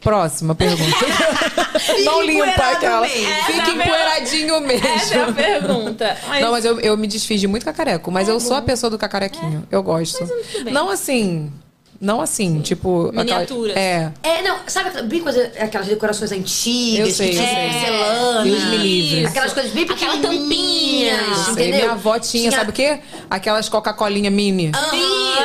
[0.00, 1.06] próxima pergunta.
[2.04, 3.00] Não limpa aquela.
[3.02, 3.26] mesmo.
[3.46, 4.86] Fica é empoeiradinho mesmo.
[4.86, 6.16] Essa é a pergunta.
[6.28, 8.10] Mas, Não, mas eu, eu me desfiz de muito cacareco.
[8.10, 9.66] Mas eu sou a pessoa do cacarequinho.
[9.70, 10.28] Eu gosto.
[10.70, 11.50] Não assim.
[11.98, 13.06] Não assim, tipo.
[13.08, 13.74] aquela- Miniaturas.
[13.74, 14.12] É.
[14.22, 17.70] É, não, sabe aquela- bem coisa, aquelas decorações antigas, Eu sei, que tinha sei.
[17.70, 19.26] porcelana, Deus me livre.
[19.26, 21.16] aquelas coisas bem Aquela tampinha.
[21.34, 21.80] Sei, entendeu?
[21.80, 22.98] minha avó tinha, sabe o quê?
[23.30, 24.72] Aquelas Coca-Colinha mini.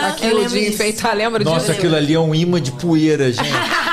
[0.09, 1.71] Aquilo de enfeitar, lembra Nossa, disso?
[1.71, 3.47] aquilo ali é um imã de poeira, gente.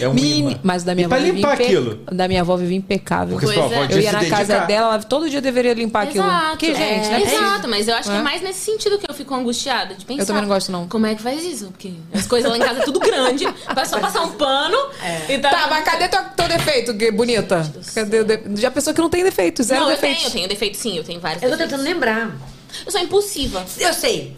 [0.00, 1.98] É um Mini, mas da minha e pra avó vivia limpar impe- aquilo?
[2.12, 3.38] Da minha avó vivia impecável.
[3.38, 3.94] Porque sua Pois avó é.
[3.94, 4.66] Eu ia na casa dedicar.
[4.66, 6.24] dela, ela todo dia deveria limpar aquilo.
[6.24, 6.56] Exato.
[6.58, 7.22] Que, gente, né?
[7.22, 8.18] Exato, mas eu acho que É.
[8.18, 9.94] é mais nesse sentido que eu fico angustiada.
[9.94, 10.88] De pensar, Eu também não gosto, não.
[10.88, 11.66] Como é que faz isso?
[11.66, 13.46] Porque as coisas lá em casa é tudo grande.
[13.74, 14.76] Vai só passar um pano
[15.28, 15.50] e tá.
[15.50, 17.70] Tá, mas cadê teu, teu defeito, que bonita?
[17.94, 18.60] Cadê o de...
[18.60, 20.18] Já pensou que não tem defeito, zero Não, eu defeitos.
[20.22, 21.78] tenho, eu tenho defeito sim, eu tenho vários Eu tô defeitos.
[21.78, 22.36] tentando lembrar.
[22.84, 23.64] Eu sou impulsiva.
[23.78, 24.36] Eu sei.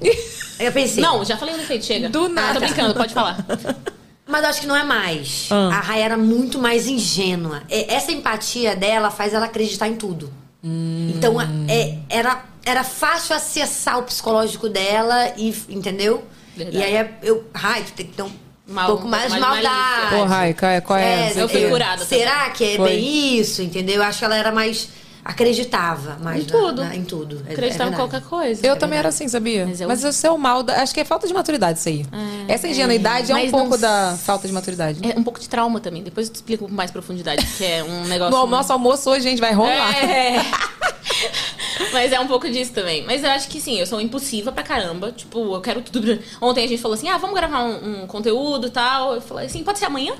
[0.58, 1.02] Eu pensei.
[1.02, 2.08] Não, já falei o defeito, chega.
[2.08, 2.54] Do Ah, nada.
[2.54, 3.44] tô brincando, pode falar.
[4.30, 5.48] Mas eu acho que não é mais.
[5.50, 5.68] Ah.
[5.76, 7.62] A Rai era muito mais ingênua.
[7.68, 10.32] É, Essa empatia dela faz ela acreditar em tudo.
[10.62, 11.12] Hum.
[11.16, 16.24] Então, é, era, era fácil acessar o psicológico dela, e, entendeu?
[16.56, 16.78] Verdade.
[16.78, 17.44] E aí é- eu.
[17.54, 18.30] Rai, tu tem que ter um
[18.66, 20.14] Mal- pouco mais de mais maldade.
[20.14, 20.80] Pô, Rai, qual é?
[20.80, 21.32] Qual é?
[21.34, 22.88] Eu fui curada Será que é Foi.
[22.90, 23.96] bem isso, entendeu?
[23.96, 24.88] Eu acho que ela era mais.
[25.24, 26.84] Acreditava mais Em na- tudo.
[26.84, 27.42] na- em tudo.
[27.46, 28.66] É- Acreditar é em qualquer coisa.
[28.66, 29.66] Eu também era assim, sabia?
[29.66, 32.06] Mas Mas, eu- o seu mal, da- acho que é falta de maturidade isso aí.
[32.48, 35.00] Essa ingenuidade é, um pouco não da falta de maturidade.
[35.08, 36.02] É um pouco de trauma também.
[36.02, 38.36] Depois eu te explico com mais profundidade, que é um negócio.
[38.36, 39.94] No nosso almoço hoje, gente, vai rolar.
[40.04, 40.36] É.
[41.92, 43.04] Mas é um pouco disso também.
[43.04, 45.12] Mas eu acho que sim, eu sou impulsiva pra caramba.
[45.12, 46.18] Tipo, eu quero tudo.
[46.40, 49.14] Ontem a gente falou assim: ah, vamos gravar um, um conteúdo e tal.
[49.14, 50.14] Eu falei assim: pode ser amanhã?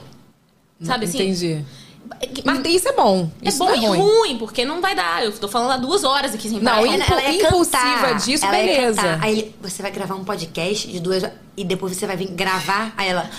[0.83, 1.19] Sabe assim?
[1.19, 1.65] Entendi.
[2.45, 3.31] Mas isso é bom.
[3.43, 3.99] É Isso bom é e ruim.
[3.99, 4.39] ruim.
[4.39, 5.25] porque não vai dar.
[5.25, 8.15] Eu tô falando há duas horas aqui sem Não, e- Ela, impulsiva cantar.
[8.19, 9.19] disso, ela beleza.
[9.23, 12.93] Aí você vai gravar um podcast de duas horas e depois você vai vir gravar.
[12.97, 13.31] Aí ela.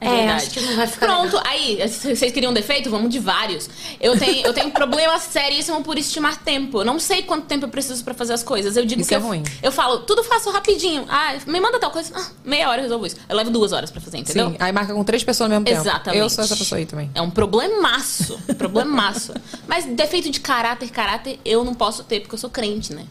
[0.00, 0.32] É, É, verdade.
[0.44, 2.88] acho que não vai ficar Pronto, aí, c- vocês queriam um defeito?
[2.90, 3.68] Vamos de vários.
[4.00, 6.80] Eu tenho, eu tenho um problema seríssimo por estimar tempo.
[6.80, 8.76] Eu não sei quanto tempo eu preciso pra fazer as coisas.
[8.76, 9.42] Eu digo Isso que é eu, ruim.
[9.62, 11.04] eu falo, tudo faço rapidinho.
[11.08, 12.12] Ah, me manda tal coisa.
[12.14, 13.16] Ah, meia hora eu resolvo isso.
[13.28, 14.50] Eu levo duas horas pra fazer, entendeu?
[14.50, 15.80] Sim, aí marca com três pessoas ao mesmo tempo.
[15.82, 16.18] Exatamente.
[16.20, 17.10] Eu sou essa pessoa aí também.
[17.14, 18.40] É um problemaço.
[18.56, 19.34] Problemaço.
[19.68, 23.04] Mas defeito de caráter, caráter, eu não posso ter, porque eu sou crente, né?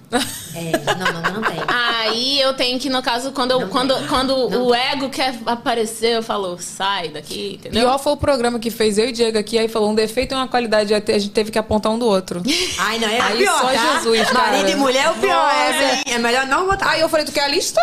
[0.55, 1.59] É, não, não, não tem.
[1.67, 4.33] Aí eu tenho que, no caso, quando, eu, quando, quando
[4.65, 7.81] o ego quer aparecer, eu falo, sai daqui, entendeu?
[7.81, 10.35] Pior foi o programa que fez eu e Diego aqui, aí falou um defeito e
[10.35, 12.41] uma qualidade, a gente teve que apontar um do outro.
[12.79, 13.95] Ai, não, é Aí pior, só tá?
[13.95, 14.51] Jesus, cara.
[14.51, 15.77] Marido e mulher é o pior, Nossa.
[15.77, 16.13] aí.
[16.13, 16.91] É melhor não botar.
[16.91, 17.81] Aí eu falei, tu quer a lista?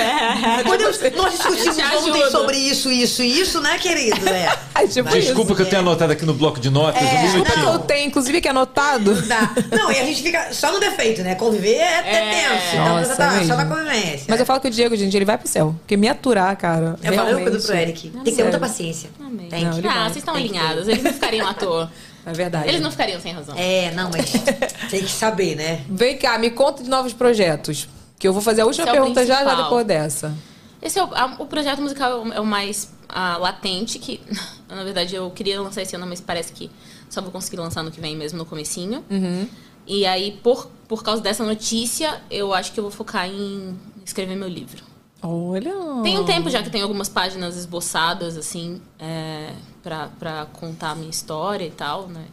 [0.66, 4.26] Quando eu- nós discutimos Te ontem sobre isso, isso e isso, né, querido?
[4.26, 4.56] É.
[4.74, 7.60] Aí, tipo Desculpa que eu tenho anotado aqui no bloco de notas, um Desculpa que
[7.60, 9.20] eu tenho, inclusive, aqui anotado.
[9.28, 9.54] Tá.
[9.70, 11.34] Não, e a gente fica só no defeito, né?
[11.34, 12.76] Conviver é, é tenso.
[12.76, 13.76] Então, Nossa, tá, é só na mesmo.
[13.76, 14.24] convivência.
[14.28, 15.74] Mas eu falo que o Diego, gente, ele vai pro céu.
[15.80, 16.96] Porque me aturar, cara.
[17.02, 17.50] Eu falei realmente.
[17.50, 18.12] tudo pro Eric.
[18.30, 19.10] Tem que ter muita paciência.
[19.20, 19.48] Amém.
[19.48, 19.86] Tem Não, que.
[19.86, 20.88] ah, vocês estão alinhados.
[20.88, 21.90] Eles não ficariam à toa.
[22.26, 22.68] É verdade.
[22.68, 23.54] Eles não ficariam sem razão.
[23.56, 24.30] É, não, mas
[24.90, 25.82] tem que saber, né?
[25.88, 27.88] Vem cá, me conta de novos projetos.
[28.18, 30.36] Que eu vou fazer a última Esse é pergunta já, já depois dessa.
[30.82, 34.20] Esse é o, a- o projeto musical é o mais ah, latente, que
[34.68, 36.70] na verdade eu queria lançar esse ano, mas parece que
[37.08, 39.02] só vou conseguir lançar no que vem mesmo, no comecinho.
[39.10, 39.48] Uhum.
[39.86, 44.36] E aí, por, por causa dessa notícia, eu acho que eu vou focar em escrever
[44.36, 44.84] meu livro.
[45.22, 45.72] Olha.
[46.02, 50.94] Tem um tempo já que tem algumas páginas esboçadas, assim, é, pra, pra contar a
[50.94, 52.24] minha história e tal, né?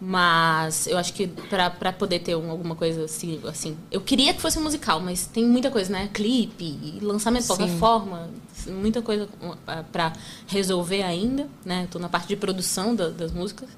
[0.00, 3.76] Mas eu acho que pra, pra poder ter um- alguma coisa assim, assim.
[3.90, 6.08] Eu queria que fosse um musical, mas tem muita coisa, né?
[6.12, 8.28] Clipe, lançamento de plataforma,
[8.66, 9.56] muita coisa uh,
[9.90, 10.12] pra
[10.46, 11.88] resolver ainda, né?
[11.90, 13.68] Tô na parte de produção da- das músicas.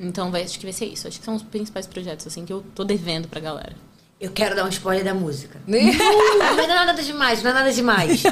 [0.00, 1.06] Então vai, acho que vai ser isso.
[1.06, 3.76] Acho que são os principais projetos, assim, que eu tô devendo pra galera.
[4.20, 5.58] Eu quero dar um spoiler da música.
[5.66, 5.80] Né?
[5.82, 8.22] Não, mas não é nada demais, não é nada demais.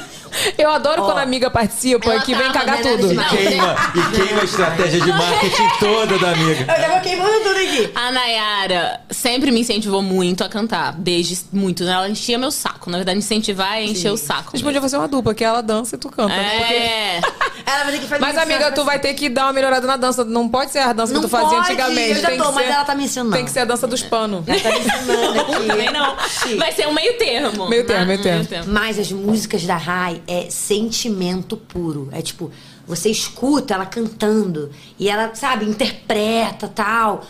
[0.56, 3.08] Eu adoro Ó, quando a amiga participa ela que vem tava cagar tudo.
[3.08, 3.28] demais.
[3.30, 6.72] Queima, e queima a estratégia de marketing toda da amiga.
[6.72, 7.92] Eu já vou queimando tudo aqui.
[7.94, 11.82] A Nayara sempre me incentivou muito a cantar, desde muito.
[11.84, 12.88] Ela enchia meu saco.
[12.88, 14.50] Na verdade, incentivar é encher o saco.
[14.54, 16.34] A gente podia fazer uma dupla, que ela dança e tu canta.
[16.34, 16.58] né?
[16.58, 17.20] Porque- É.
[17.64, 19.86] Ela vai ter que fazer Mas, isso, amiga, tu vai ter que dar uma melhorada
[19.86, 20.24] na dança.
[20.24, 22.10] Não pode ser a dança Não que tu fazia pode, antigamente.
[22.10, 23.32] eu já tem tô, que mas ser, ela tá me ensinando.
[23.36, 24.42] Tem que ser a dança dos panos.
[24.48, 25.81] Ela tá me ensinando aqui.
[25.84, 26.16] Também não.
[26.58, 27.68] Vai ser um meio termo.
[27.68, 28.72] Meio termo, meio termo.
[28.72, 32.08] Mas as músicas da Rai é sentimento puro.
[32.12, 32.50] É tipo,
[32.86, 37.24] você escuta ela cantando e ela, sabe, interpreta tal.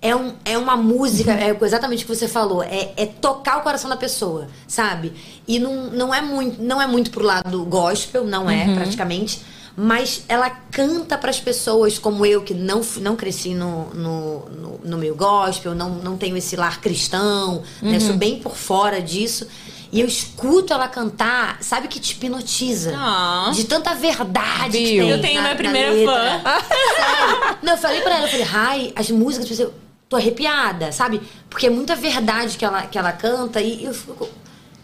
[0.00, 3.62] É, um, é uma música, é exatamente o que você falou, é, é tocar o
[3.62, 5.12] coração da pessoa, sabe?
[5.48, 9.40] E não, não, é muito, não é muito pro lado gospel, não é, praticamente.
[9.76, 14.80] Mas ela canta para as pessoas como eu, que não, não cresci no, no, no,
[14.82, 18.00] no meio gospel, não, não tenho esse lar cristão, né?
[18.00, 19.46] Sou bem por fora disso.
[19.92, 22.92] E eu escuto ela cantar, sabe que te hipnotiza.
[22.96, 23.50] Ah.
[23.54, 25.04] De tanta verdade que Viu?
[25.04, 26.40] tem Eu tenho na- minha primeira fã.
[26.96, 27.58] Sério.
[27.62, 29.72] Não, eu falei pra ela, eu falei, Rai, as músicas, eu
[30.08, 31.20] tô arrepiada, sabe?
[31.50, 34.28] Porque é muita verdade que ela, que ela canta e eu fico.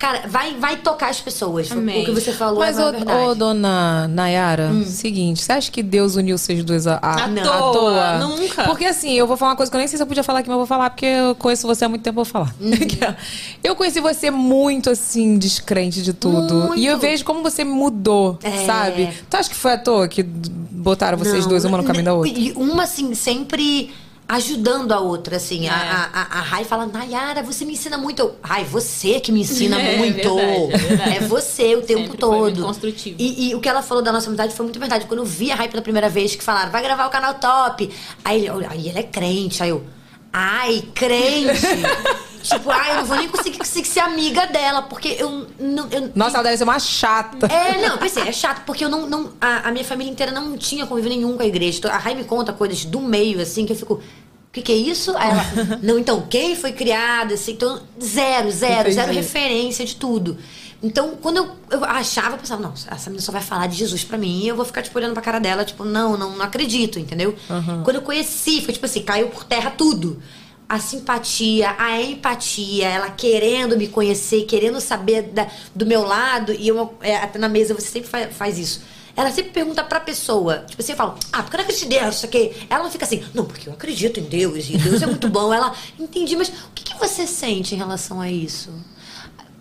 [0.03, 1.71] Cara, vai, vai tocar as pessoas.
[1.71, 2.03] Amém.
[2.03, 3.19] O que você falou Mas, é ô, verdade.
[3.29, 4.85] ô, dona Nayara, Hum.
[4.85, 8.65] seguinte, você acha que Deus uniu vocês dois a, a, À não, toa, nunca.
[8.65, 10.41] Porque assim, eu vou falar uma coisa que eu nem sei se eu podia falar
[10.41, 12.53] aqui, mas eu vou falar porque eu conheço você há muito tempo, eu vou falar.
[12.61, 12.73] Uhum.
[13.63, 16.53] eu conheci você muito, assim, descrente de tudo.
[16.55, 16.79] Muito.
[16.79, 18.67] E eu vejo como você mudou, É.
[18.67, 19.09] sabe?
[19.31, 22.15] Tu acha que foi à toa que botaram vocês Não, dois uma no caminho da
[22.15, 22.33] outra?
[22.37, 23.93] E uma, assim, sempre
[24.29, 25.67] ajudando a outra, assim.
[25.67, 25.71] É.
[25.71, 28.21] A, a, a, Rai fala, Nayara, você me ensina muito.
[28.21, 30.35] Eu, Rai, você que me ensina É, muito.
[30.37, 31.17] verdade, é verdade.
[31.17, 32.39] É você o tempo Sempre todo.
[32.41, 33.17] muito construtivo.
[33.19, 35.07] E, e o que ela falou da nossa amizade foi muito verdade.
[35.07, 37.91] Quando eu vi a Rai pela primeira vez, que falaram, vai gravar o canal top.
[38.25, 39.63] Aí, ele- aí ele é crente.
[39.63, 39.85] Aí eu,
[40.33, 41.67] ai, crente.
[42.43, 45.89] tipo, ai, eu não vou nem conseguir, conseguir ser amiga dela, porque eu não.
[45.91, 47.47] Eu, Nossa, ela deve ser uma chata.
[47.47, 49.09] é, não, eu pensei, é chato, porque eu não.
[49.09, 51.79] não a, a minha família inteira não tinha convívio nenhum com a igreja.
[51.79, 53.95] Então, A Rai me conta coisas do meio, assim, que eu fico.
[53.95, 55.17] O que, que é isso?
[55.17, 55.47] Aí ela.
[55.83, 58.95] não, então, quem foi criada, assim, então, zero, zero, Entendi.
[58.95, 60.37] zero referência de tudo.
[60.83, 64.03] Então, quando eu, eu achava, eu pensava, não, essa menina só vai falar de Jesus
[64.03, 66.45] pra mim e eu vou ficar, tipo, olhando pra cara dela, tipo, não, não, não
[66.45, 67.37] acredito, entendeu?
[67.85, 70.21] Quando eu conheci, foi tipo assim, caiu por terra tudo.
[70.69, 76.67] A simpatia, a empatia, ela querendo me conhecer, querendo saber da- do meu lado, e
[76.69, 78.81] eu, é, até na mesa você sempre fa- faz isso.
[79.15, 80.65] Ela sempre pergunta pra pessoa.
[80.67, 82.53] Tipo assim, eu falo, ah, porque eu não acredito em Deus, isso aqui.
[82.71, 85.53] Ela não fica assim, não, porque eu acredito em Deus, e Deus é muito bom.
[85.53, 88.71] Ela, entendi, mas o que, que você sente em relação a isso?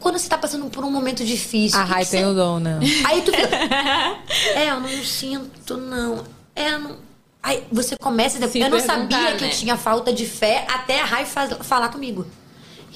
[0.01, 1.79] Quando você tá passando por um momento difícil.
[1.79, 2.79] A o que Rai que tem você- o dom, né?
[3.05, 3.55] Aí tu fica.
[4.59, 6.23] é, eu não sinto, não.
[6.55, 6.97] É, eu não.
[7.41, 8.45] Aí você começa.
[8.47, 9.49] Se eu não sabia que né?
[9.51, 12.25] eu tinha falta de fé até a Rai faz- falar comigo.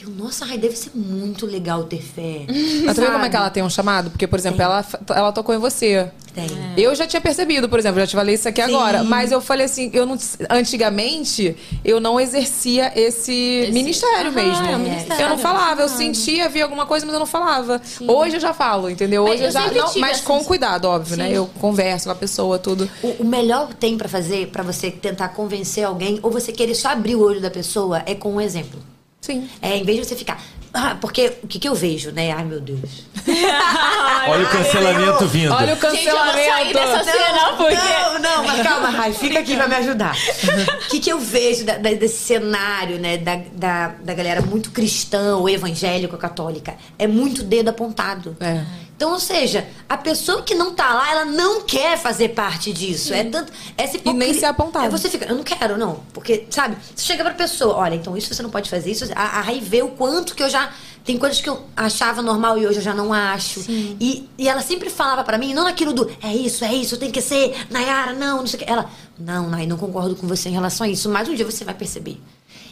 [0.02, 2.46] Eu, nossa, ai, deve ser muito legal ter fé.
[2.86, 4.12] Mas vê como é que ela tem um chamado?
[4.12, 6.12] Porque, por exemplo, ela, ela tocou em você.
[6.34, 6.50] Tem.
[6.76, 8.76] Eu já tinha percebido, por exemplo, já te falei isso aqui Sim.
[8.76, 9.06] agora.
[9.06, 10.18] Mas eu falei assim, eu não,
[10.50, 14.66] antigamente eu não exercia esse, ministério Aham, mesmo.
[14.66, 15.24] é ministério.
[15.24, 17.82] eu não falava, eu sentia, via alguma coisa, mas eu não falava.
[18.06, 19.24] Hoje eu já falo, entendeu?
[19.24, 19.72] Hoje eu, eu já.
[19.72, 21.30] não, mas com cuidado, óbvio, né?
[21.30, 21.36] Sim.
[21.36, 22.90] Eu converso com a pessoa, tudo.
[23.02, 26.76] O, o melhor que tem pra fazer, pra você tentar convencer alguém, ou você querer
[26.76, 28.95] só abrir o olho da pessoa, é com um exemplo.
[29.26, 29.50] Sim.
[29.62, 30.40] É, em vez de você ficar.
[30.74, 32.32] Ah, porque o que, que eu vejo, né?
[32.34, 33.06] Ai, meu Deus.
[34.28, 35.54] Olha o cancelamento vindo.
[35.54, 36.74] Olha o Gente, eu vou sair cancelamento.
[36.74, 37.76] dessa cena porque...
[37.76, 40.16] Não, não, mas calma, Rai, fica aqui pra me ajudar.
[40.16, 44.70] O que, que eu vejo da- da- desse cenário, né, da, da, da galera muito
[44.72, 46.76] cristã ou evangélico, católica?
[47.00, 48.36] É muito dedo apontado.
[48.42, 48.62] É.
[48.96, 53.14] Então, ou seja, a pessoa que não tá lá, ela não quer fazer parte disso.
[53.14, 53.52] É tanto.
[53.78, 54.86] Essa E nem hipocri- ser apontado.
[54.86, 56.00] É, você fica, eu não quero, não.
[56.14, 59.06] Porque, sabe, você chega pra pessoa, olha, então isso você não pode fazer, isso.
[59.14, 60.72] A, vê o quanto que eu já.
[61.04, 63.64] Tem coisas que eu achava normal e hoje eu já não acho.
[63.70, 67.12] E, e ela sempre falava pra mim, não naquilo do é isso, é isso, tem
[67.12, 68.72] que ser, Nayara, não, não sei o que.
[68.72, 71.64] Ela, não, Nay, não concordo com você em relação a isso, mas um dia você
[71.64, 72.20] vai perceber.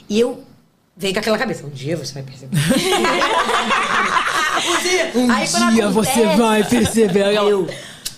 [0.10, 0.44] E eu
[0.96, 2.58] veio com aquela cabeça, um dia você vai perceber.
[4.66, 7.34] um dia, Um dia você vai perceber.
[7.36, 7.68] eu,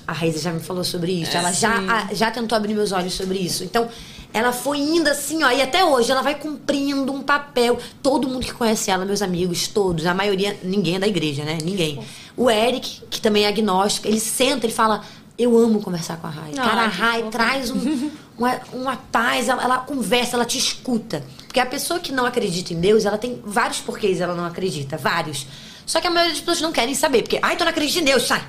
[0.07, 1.35] a Raíssa já me falou sobre isso.
[1.35, 3.63] ela já, a- já tentou abrir meus olhos sobre isso.
[3.63, 3.87] Então,
[4.33, 7.79] ela foi indo assim, ó, e até hoje ela vai cumprindo um papel.
[8.03, 11.57] Todo mundo que conhece ela, meus amigos, todos, a maioria, ninguém é da igreja, né?
[11.63, 11.99] Ninguém.
[12.37, 15.01] O Eric, que também é agnóstico, ele senta e fala:
[15.37, 16.51] Eu amo conversar com a Rai.
[16.51, 21.23] Cara, a Rai traz um- uma, uma paz, ela, ela conversa, ela te escuta.
[21.55, 24.97] Porque a pessoa que não acredita em Deus, ela tem vários porquês ela não acredita,
[24.97, 25.47] vários.
[25.85, 28.03] Só que a maioria das pessoas não querem saber, porque, ai, tu não acredita em
[28.03, 28.45] Deus, sai.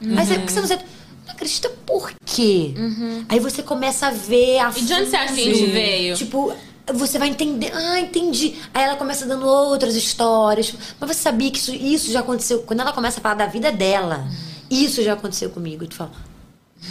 [0.00, 0.76] Aí você, por que você não, você
[1.26, 2.72] não acredita por quê?
[3.28, 6.16] Aí você começa a ver a E de onde você acha que a gente veio?
[6.16, 6.54] Tipo,
[6.94, 7.72] você vai entender.
[7.74, 8.54] Ah, entendi.
[8.72, 10.72] Aí ela começa dando outras histórias.
[10.98, 12.60] Mas você sabia que isso, isso já aconteceu.
[12.60, 14.26] Quando ela começa a falar da vida dela,
[14.70, 15.86] isso já aconteceu comigo.
[15.86, 16.10] Tu fala,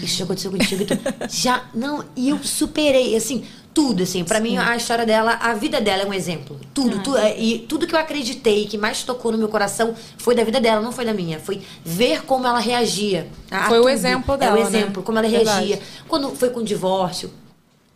[0.01, 0.83] isso já aconteceu contigo.
[0.83, 0.97] E tu,
[1.29, 1.63] já.
[1.73, 3.43] Não, e eu superei, assim,
[3.73, 4.23] tudo, assim.
[4.23, 6.59] Pra mim, a história dela, a vida dela é um exemplo.
[6.73, 10.35] Tudo, tu- é, e tudo que eu acreditei, que mais tocou no meu coração, foi
[10.35, 11.39] da vida dela, não foi da minha.
[11.39, 13.27] Foi ver como ela reagia.
[13.51, 13.91] a Foi o tudo.
[13.91, 14.67] exemplo É dela, o né?
[14.67, 15.67] exemplo, como ela Verdade.
[15.67, 15.81] reagia.
[16.07, 17.31] Quando foi com o divórcio.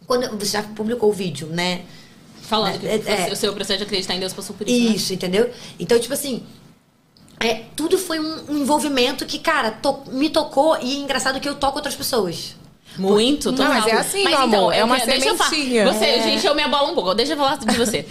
[0.07, 1.81] Quando você já publicou o vídeo, né?
[2.41, 3.31] Falando que É, você- é.
[3.31, 4.95] o seu processo de acreditar em Deus passou por isso, né?
[4.95, 5.49] Isso, entendeu?
[5.79, 6.43] Então, tipo assim,
[7.45, 11.55] é, tudo foi um, envolvimento que, cara, to- me tocou e é engraçado que eu
[11.55, 12.55] toco outras pessoas.
[12.97, 15.91] Muito, Não, mas é assim, meu amor, é eu uma deixa eu sementinha.
[15.91, 16.23] Você, É.
[16.23, 17.13] gente, eu me abolo um pouco.
[17.13, 18.05] Deixa eu falar de você.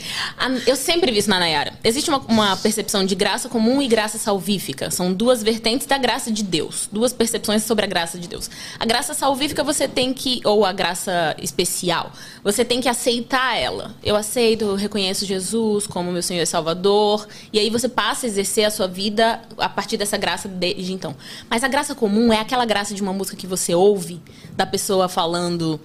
[0.66, 1.72] Eu sempre vi isso na Nayara.
[1.84, 4.90] Existe uma, uma percepção de graça comum e graça salvífica.
[4.90, 6.88] São duas vertentes da graça de Deus.
[6.90, 8.50] Duas percepções sobre a graça de Deus.
[8.78, 12.12] A graça salvífica você tem que, ou a graça especial,
[12.42, 13.94] você tem que aceitar ela.
[14.02, 17.26] Eu aceito, eu reconheço Jesus como meu Senhor e Salvador.
[17.52, 21.14] E aí você passa a exercer a sua vida a partir dessa graça desde então.
[21.48, 24.20] Mas a graça comum é aquela graça de uma música que você ouve,
[24.56, 25.78] da pessoa falando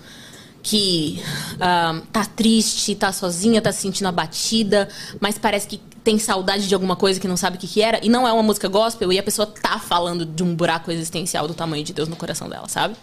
[0.64, 1.22] que
[1.60, 6.74] ah, tá triste, tá sozinha, tá se sentindo abatida, mas parece que tem saudade de
[6.74, 9.12] alguma coisa que não sabe o que, que era, e não é uma música gospel,
[9.12, 12.48] e a pessoa tá falando de um buraco existencial do tamanho de Deus no coração
[12.50, 12.96] dela, sabe?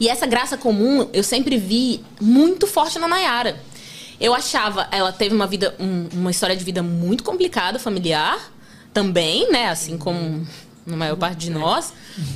[0.00, 3.60] E essa graça comum eu sempre vi muito forte na Nayara.
[4.20, 8.38] Eu achava, ela teve uma vida, um- uma história de vida muito complicada, familiar,
[8.92, 9.68] também, né?
[9.68, 10.44] Assim como
[10.88, 11.92] na maior parte de nós.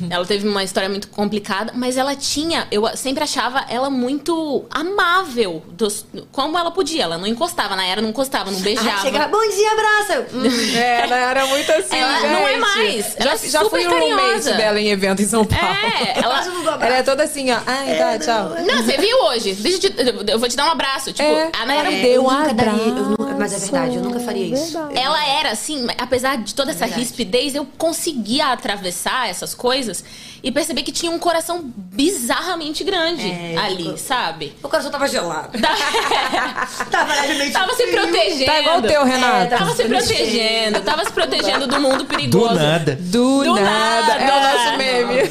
[0.08, 5.62] Ela teve uma história muito complicada, mas ela tinha, eu sempre achava ela muito amável,
[5.70, 7.02] dos- como ela podia.
[7.04, 9.00] Ela não encostava, na era não encostava, não Aí beijava.
[9.02, 10.22] chega, bom dia, abraço.
[10.76, 12.30] É, ela era muito assim, Ela gente.
[12.32, 13.16] não é mais.
[13.16, 14.52] Ela já, é já fui um roommate carinhosa.
[14.54, 15.66] dela em evento em São Paulo.
[15.66, 16.44] É, ela-
[16.86, 17.58] ela é toda assim, ó.
[17.66, 18.50] Ai, tá, tchau.
[18.64, 19.54] Não, você viu hoje?
[19.54, 19.90] Deixa eu,
[20.24, 21.12] te- eu vou te dar um abraço.
[21.12, 21.50] Tipo, É.
[21.60, 23.10] a Nayara é, deu eu um nunca daria, eu abraço.
[23.10, 24.78] nunca- mas é verdade, eu nunca faria isso.
[24.94, 27.00] Ela era assim, apesar de toda essa É verdade.
[27.02, 30.04] rispidez, eu conseguia atravessar essas coisas
[30.42, 34.54] e perceber que tinha um coração bizarramente grande É, ali, eu- sabe?
[34.62, 35.56] O coração tava gelado.
[36.90, 38.46] tava levemente Tava se protegendo.
[38.46, 39.36] Tá igual o teu, Renato.
[39.36, 42.48] É, tá Tava se protegendo, tava se protegendo do mundo perigoso.
[42.48, 42.96] Do nada.
[43.00, 44.18] Do, Do nada.
[44.18, 44.24] nada.
[44.24, 45.30] É o nosso meme.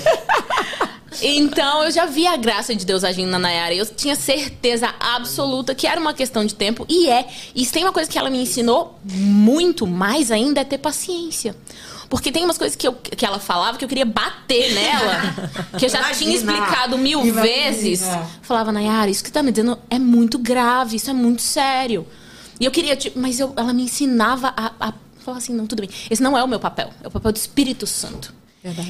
[1.21, 3.73] Então eu já vi a graça de Deus agindo na Nayara.
[3.73, 6.85] e Eu tinha certeza absoluta que era uma questão de tempo.
[6.89, 7.27] E é.
[7.53, 11.55] E se tem uma coisa que ela me ensinou muito mais ainda é ter paciência.
[12.11, 15.21] Porque tem umas coisas que, eu, que ela falava que eu queria bater nela.
[15.79, 16.51] que eu já tinha Imagina.
[16.53, 17.41] explicado mil Imagina.
[17.41, 18.01] vezes.
[18.41, 22.05] Falava, Nayara, isso que tá me dizendo é muito grave, isso é muito sério.
[22.59, 25.79] E eu queria, tipo, mas eu- ela me ensinava a, a falar assim, não, tudo
[25.79, 25.89] bem.
[26.09, 26.89] Esse não é o meu papel.
[27.01, 28.33] É o papel do Espírito Santo.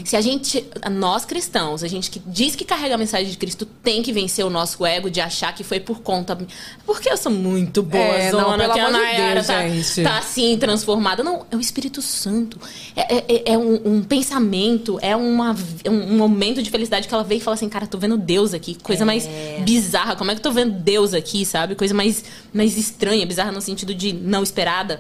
[0.06, 3.66] Se a gente, nós cristãos, a gente que diz que carrega a mensagem de Cristo,
[3.66, 6.38] tem que vencer o nosso ego de achar que foi por conta.
[6.86, 9.48] Porque eu sou muito boa, É, não, zona, pelo que a amor de Nayara Deus,
[9.48, 9.64] tá,
[10.04, 11.24] tá assim, transformada.
[11.24, 12.60] Não, é o Espírito Santo.
[12.96, 17.14] É, é- é- é um, um pensamento, é uma, é um momento de felicidade que
[17.14, 18.76] ela veio e fala assim: cara, tô vendo Deus aqui.
[18.76, 19.26] Coisa mais
[19.64, 20.16] bizarra.
[20.18, 21.76] Como é que eu tô vendo Deus aqui, sabe?
[21.76, 25.00] Coisa mais, mais estranha, bizarra no sentido de não esperada.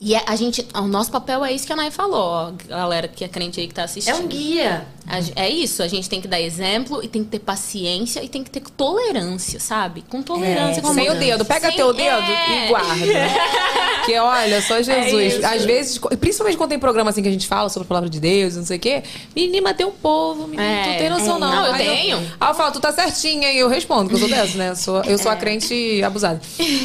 [0.00, 3.24] E a, gente, o nosso papel é isso que a Nay falou, ó, galera que
[3.24, 4.14] é crente aí que tá assistindo.
[4.14, 4.86] É um guia.
[5.36, 8.42] É isso, a gente tem que dar exemplo e tem que ter paciência e tem
[8.42, 10.04] que ter tolerância, sabe?
[10.08, 10.82] Com tolerância.
[10.82, 12.66] com Sem o dedo, pega Sem- teu dedo é.
[12.66, 12.96] e guarda.
[14.06, 15.34] Que olha, só Jesus.
[15.34, 15.44] isso.
[15.46, 18.20] Às vezes, principalmente quando tem programa assim que a gente fala sobre a palavra de
[18.20, 19.02] Deus, não sei o quê,
[19.34, 21.40] menina, tem um povo, menina, É, tu tem noção é.
[21.40, 21.50] não.
[21.50, 22.16] Não, eu Aí tenho.
[22.40, 24.70] Aí eu falo, tu tá certinha, e eu respondo, que eu sou dessa, né?
[24.70, 26.40] Eu sou, eu sou a crente abusada.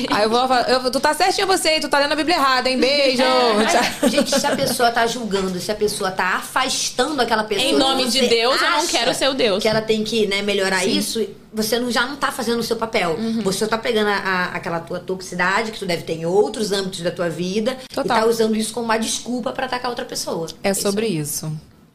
[0.10, 2.68] Aí eu vou falar, eu- tu tá certinha você, tu tá lendo a Bíblia errada,
[2.68, 2.80] hein?
[2.80, 3.22] Beijo.
[4.02, 7.70] Mas, gente, se a pessoa tá julgando, se a pessoa tá afastando aquela pessoa.
[7.70, 9.62] Em nome de você Deus, eu não quero ser o Deus.
[9.62, 12.76] Que ela tem que né, melhorar isso, você não, já não tá fazendo o seu
[12.76, 13.12] papel.
[13.16, 13.42] Uhum.
[13.42, 17.02] Você tá pegando a- a- aquela tua toxicidade que tu deve ter em outros âmbitos
[17.02, 18.18] da tua vida Total.
[18.18, 20.48] e tá usando isso como uma desculpa pra atacar outra pessoa.
[20.64, 21.52] É sobre isso.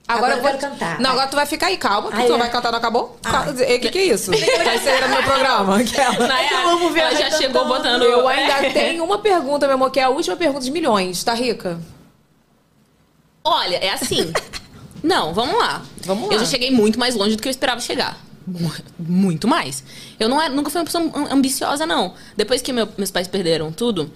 [0.08, 1.00] Agora Agora, eu vou cantar.
[1.00, 2.38] Não, agora tu vai ficar aí, calma, que tu é?
[2.38, 3.18] vai cantar, não acabou?
[3.24, 4.30] O que, que é isso?
[4.30, 5.78] Vai ser no meu programa.
[5.80, 6.28] Aquela.
[6.28, 7.42] Nayara, Eu amo ver ela ela já cantando.
[7.42, 8.02] chegou botando.
[8.04, 8.70] Eu ainda É.
[8.70, 11.24] tenho uma pergunta, meu amor, que é a última pergunta de milhões.
[11.24, 11.80] Tá rica?
[13.42, 14.32] Olha, é assim.
[15.02, 15.82] Não, vamos lá.
[16.04, 16.34] Vamos lá.
[16.34, 18.18] Eu já cheguei muito mais longe do que eu esperava chegar.
[18.46, 19.82] Mu- Muito mais.
[20.20, 22.14] Eu não era- nunca fui uma pessoa am- ambiciosa, não.
[22.36, 24.10] Depois que meu- meus pais perderam tudo,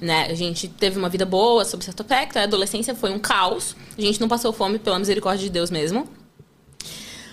[0.00, 0.26] né?
[0.28, 2.36] A gente teve uma vida boa sob certo aspecto.
[2.38, 3.76] A adolescência foi um caos.
[3.96, 6.08] A gente não passou fome pela misericórdia de Deus mesmo.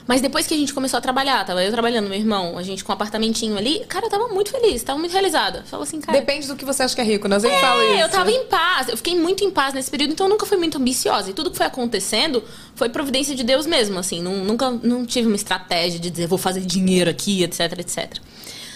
[0.08, 2.84] Mas depois que a gente começou a trabalhar, tava eu trabalhando, meu irmão, a gente
[2.84, 5.64] com um apartamentinho ali, cara, eu tava muito feliz, tava muito realizada.
[5.64, 6.18] Falou assim, cara.
[6.18, 7.38] Depende do que você acha que é rico, né?
[7.38, 7.94] Eu sempre falo isso.
[7.94, 10.46] É, eu tava em paz, eu fiquei muito em paz nesse período, então eu nunca
[10.46, 11.30] fui muito ambiciosa.
[11.30, 12.44] E tudo que foi acontecendo
[12.76, 14.22] foi providência de Deus mesmo, assim.
[14.22, 18.20] Não, nunca não tive uma estratégia de dizer vou fazer dinheiro aqui, etc, etc.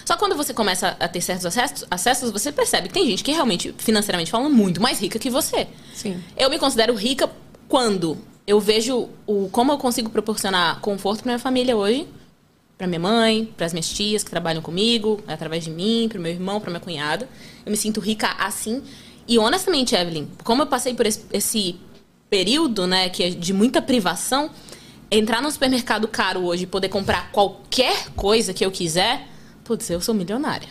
[0.06, 3.32] Só quando você começa a ter certos acessos, acessos, você percebe que tem gente que
[3.34, 5.68] realmente, financeiramente falando, muito mais rica que você.
[5.94, 6.24] Sim.
[6.38, 7.30] Eu me considero rica
[7.68, 12.08] quando eu vejo o, como eu consigo proporcionar conforto pra minha família hoje.
[12.78, 16.62] Pra minha mãe, pras minhas tias que trabalham comigo, através de mim, pro meu irmão,
[16.62, 17.28] pra minha cunhada.
[17.66, 18.84] Eu me sinto rica assim.
[19.28, 21.76] E honestamente, Evelyn, como eu passei por esse, esse
[22.30, 24.52] período, né, que é de muita privação,
[25.10, 29.28] entrar no supermercado caro hoje e poder comprar qualquer coisa que eu quiser,
[29.64, 30.70] putz, eu sou milionária.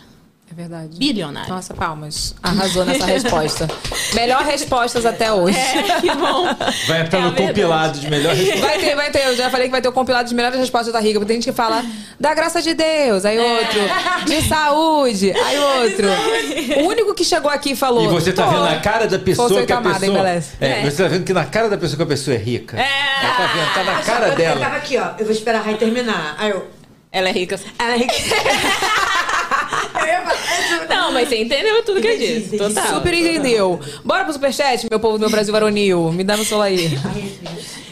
[0.49, 0.97] É verdade.
[0.97, 1.52] Bilionária.
[1.52, 2.33] Nossa, palmas.
[2.41, 3.66] Arrasou nessa resposta.
[4.15, 5.58] Melhor respostas até hoje.
[5.58, 6.44] É, que bom.
[6.86, 8.60] Vai entrar É no compilado de melhor resposta.
[8.66, 9.26] Vai ter, vai ter.
[9.26, 11.18] Eu já falei que vai ter o compilado de melhores respostas da Rica.
[11.25, 11.84] Tem gente que fala
[12.20, 13.81] da graça de Deus, aí outro.
[14.25, 16.08] De saúde, aí outro.
[16.81, 18.05] O único que chegou aqui e falou.
[18.05, 20.23] E você tá "Tô, vendo na cara da pessoa que a amado, hein, pessoa.
[20.23, 20.49] Beleza?
[20.60, 22.76] É, você tá vendo que na cara da pessoa que a pessoa é rica.
[22.81, 23.25] É.
[23.25, 24.60] Ela tá vendo, tá na cara Eu dela.
[24.60, 25.10] tava aqui, ó.
[25.18, 26.36] Eu vou esperar a Rai terminar.
[26.39, 26.70] Aí eu.
[27.10, 27.58] Ela é rica.
[27.78, 28.12] Ela é rica.
[29.97, 30.86] falar.
[30.89, 32.57] Não, mas você entendeu tudo que eu disse.
[32.58, 32.94] Total.
[32.94, 33.81] Super entendeu.
[34.05, 36.12] Bora pro superchat, meu povo do meu Brasil varonil.
[36.12, 36.99] Me dá meu celular aí.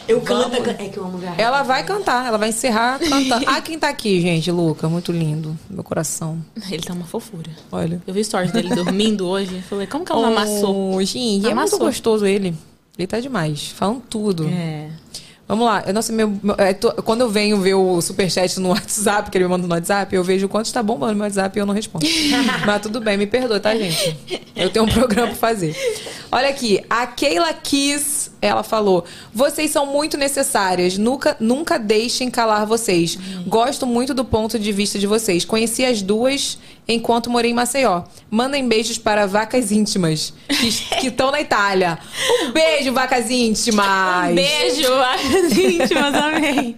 [0.07, 0.55] Eu canto.
[0.55, 1.41] É que eu amo ver a Rai.
[1.41, 3.45] Ela vai cantar, ela vai encerrar cantando.
[3.47, 4.51] Ah, quem tá aqui, gente?
[4.51, 5.57] Luca, muito lindo.
[5.69, 6.37] Meu coração.
[6.69, 7.49] Ele tá uma fofura.
[7.71, 7.99] Olha.
[8.05, 9.61] Eu vi stories dele dormindo hoje.
[9.67, 10.93] Falei, como que ela não amassou?
[10.95, 11.79] Oh, gente, é Amassou.
[11.79, 12.53] muito gostoso ele.
[12.97, 13.69] Ele tá demais.
[13.69, 14.47] Falando tudo.
[14.47, 14.89] É.
[15.47, 15.83] Vamos lá.
[15.85, 19.37] Eu, Nossa, meu, meu- é, tô- quando eu venho ver o superchat no WhatsApp, que
[19.37, 21.73] ele me manda no WhatsApp, eu vejo quanto está bombando meu WhatsApp e eu não
[21.73, 22.05] respondo.
[22.65, 24.17] Mas tudo bem, me perdoa, tá, gente?
[24.55, 25.75] Eu tenho um programa pra fazer.
[26.31, 32.65] Olha aqui, a Keila Kiss, ela falou: vocês são muito necessárias, nunca, nunca deixem calar
[32.65, 33.15] vocês.
[33.45, 35.45] Gosto muito do ponto de vista de vocês.
[35.45, 36.57] Conheci as duas
[36.87, 38.03] enquanto morei em Maceió.
[38.29, 40.33] Mandem beijos para vacas íntimas
[40.99, 41.97] que estão na Itália.
[42.43, 44.31] Um beijo, vacas íntimas!
[44.31, 46.75] Um beijo, as íntimas, amém.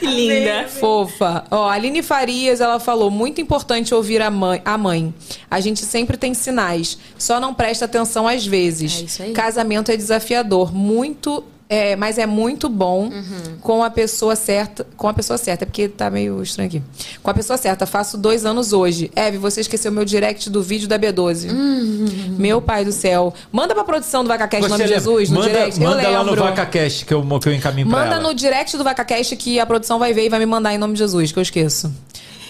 [0.00, 0.68] Linda.
[0.68, 1.44] Fofa.
[1.50, 5.14] Ó, a Aline Farias, ela falou: muito importante ouvir a mãe, a mãe.
[5.50, 9.00] A gente sempre tem sinais, só não presta atenção às vezes.
[9.00, 9.32] É isso aí.
[9.32, 11.44] Casamento é desafiador, muito.
[11.74, 13.56] É, mas é muito bom Uhum.
[13.62, 14.86] com a pessoa certa.
[14.96, 16.82] Com a pessoa certa, é porque tá meio estranho aqui.
[17.22, 19.10] Com a pessoa certa, faço dois anos hoje.
[19.16, 21.50] Eve, você esqueceu meu direct do vídeo da B12.
[21.50, 22.36] Uhum.
[22.38, 23.32] Meu pai do céu.
[23.50, 25.00] Manda pra produção do VacaCast em nome de lembra?
[25.04, 25.80] Jesus, no manda, direct.
[25.82, 26.36] Eu Manda lá no.
[26.36, 28.22] VacaCast que eu, que eu encaminho pra Manda ela.
[28.28, 30.92] no direct do VacaCast que a produção vai ver e vai me mandar em nome
[30.92, 31.90] de Jesus, que eu esqueço.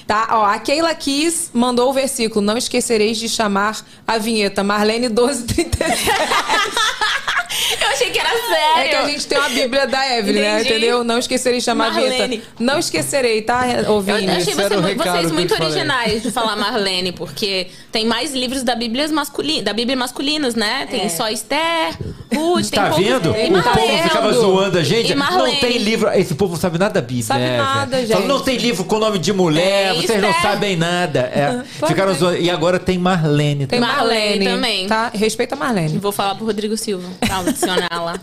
[0.04, 2.44] Tá, ó, a Keila Kiss mandou o versículo.
[2.44, 6.10] Não esquecereis de chamar a vinheta Marlene 1237.
[7.80, 8.78] Eu achei que era sério.
[8.78, 10.60] É que a gente tem uma Bíblia da Evelyn, né?
[10.62, 11.04] Entendeu?
[11.04, 12.26] Não esquecerei de chamar a Marlene.
[12.28, 12.42] vinheta.
[12.58, 14.16] Não esquecerei, tá, Eu ouvindo?
[14.30, 15.72] achei esse você vocês muito eu falei.
[15.72, 20.86] originais de falar Marlene, porque tem mais livros da Bíblia, masculina, da Bíblia masculinos, né?
[20.90, 21.96] Tem só Esther,
[22.34, 23.28] Ruth, tem Tá poucos- vendo?
[23.36, 24.02] E O povo Marlene.
[24.02, 25.14] ficava zoando a gente.
[25.14, 26.08] Não tem livro.
[26.12, 27.24] Esse povo não sabe nada da Bíblia.
[27.24, 28.22] Sabe né, nada, gente.
[28.26, 30.42] Não tem livro com nome de mulher, É, vocês não Esther.
[30.42, 31.20] sabem nada.
[31.34, 31.46] É,
[31.78, 32.36] Claro ficaram zoando.
[32.38, 33.66] E agora tem Marlene.
[33.66, 34.86] Tem Marlene Marlene, também.
[34.86, 35.10] Tá?
[35.14, 35.98] Respeita a Marlene.
[35.98, 38.18] Vou falar pro Rodrigo Silva pra lá.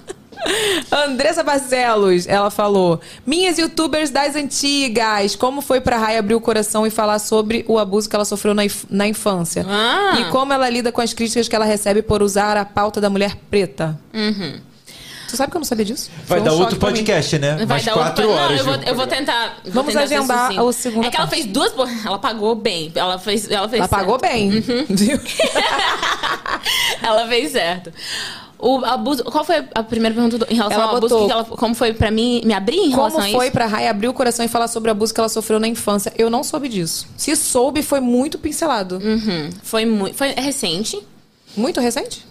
[0.91, 6.87] Andressa Barcelos, ela falou: Minhas youtubers das antigas, como foi pra Rai abrir o coração
[6.87, 9.65] e falar sobre o abuso que ela sofreu na, inf- na infância?
[9.67, 10.17] Ah.
[10.19, 13.09] E como ela lida com as críticas que ela recebe por usar a pauta da
[13.09, 13.99] mulher preta?
[14.13, 14.59] Uhum.
[15.29, 16.09] Tu sabe que eu não sabia disso?
[16.25, 17.57] Vai um dar outro podcast, né?
[17.57, 18.65] Vai Mais dar quatro outro- horas.
[18.65, 19.57] Não, eu vou, eu vou tentar.
[19.65, 21.71] vou Vamos tentar agendar a segunda É que ela fez duas.
[22.05, 22.91] Ela pagou bem.
[22.95, 23.51] Ela fez.
[23.51, 24.31] Ela fez Ela pagou certo.
[24.33, 24.49] bem.
[24.51, 24.85] Uhum.
[24.89, 25.19] Viu?
[27.03, 27.91] Ela fez certo.
[28.61, 29.23] O abuso.
[29.23, 31.13] Qual foi a primeira pergunta do- em relação Ela ao abuso?
[31.15, 33.53] botou- Que ela- como foi pra mim me abrir em relação Como a foi isso?
[33.53, 36.11] pra Rai abrir o coração e falar sobre o abuso que ela sofreu na infância?
[36.17, 37.07] Eu não soube disso.
[37.15, 38.95] Se soube, foi muito pincelado.
[38.97, 39.49] Uhum.
[39.63, 40.15] Foi muito.
[40.15, 40.99] Foi recente.
[41.55, 42.25] Muito recente?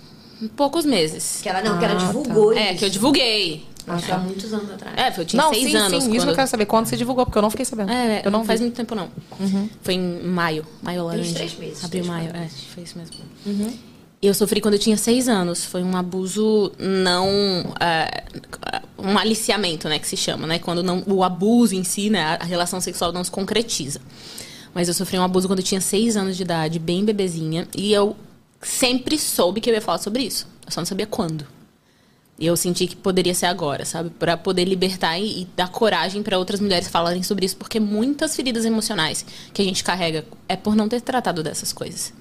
[0.55, 1.41] Poucos meses.
[1.43, 2.79] Que ela não, que ela Ah, divulgou É, isso.
[2.79, 3.67] que eu divulguei.
[3.89, 4.95] Acho há muitos anos atrás.
[4.99, 5.91] É, foi, eu tinha não, seis sim, anos.
[5.91, 5.97] sim.
[5.97, 6.25] Isso quando...
[6.25, 6.67] que eu quero saber.
[6.67, 7.91] Quando você divulgou, porque eu não fiquei sabendo.
[7.91, 8.67] É, eu não faz vi.
[8.67, 9.09] muito tempo não.
[9.41, 9.67] Uhum.
[9.83, 10.65] Foi em maio.
[10.83, 11.33] Maio laranja.
[11.35, 12.25] três meses, Abril, maio.
[12.29, 13.15] quatro É, foi isso mesmo.
[13.47, 13.73] Uhum.
[14.21, 15.65] Eu sofri quando eu tinha seis anos.
[15.65, 17.29] Foi um abuso não...
[17.81, 18.25] é,
[18.99, 20.59] um aliciamento, né, que se chama, né?
[20.59, 24.01] Quando não, o abuso em si, né, a relação sexual não se concretiza.
[24.75, 27.69] Mas eu sofri um abuso quando eu tinha seis anos de idade, bem bebezinha.
[27.77, 28.17] E eu
[28.61, 30.47] sempre soube que eu ia falar sobre isso.
[30.67, 31.47] Eu só não sabia quando.
[32.39, 34.11] E eu senti que poderia ser agora, sabe?
[34.11, 38.37] Pra poder libertar e, e dar coragem pra outras mulheres falarem sobre isso, porque muitas
[38.37, 42.13] feridas emocionais que a gente carrega é por não ter tratado dessas coisas.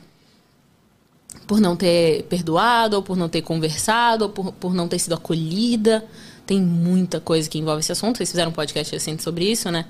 [1.46, 5.14] Por não ter perdoado, ou por não ter conversado, ou por, por não ter sido
[5.14, 6.04] acolhida.
[6.46, 8.18] Tem muita coisa que envolve esse assunto.
[8.18, 9.86] Vocês fizeram um podcast recente sobre isso, né?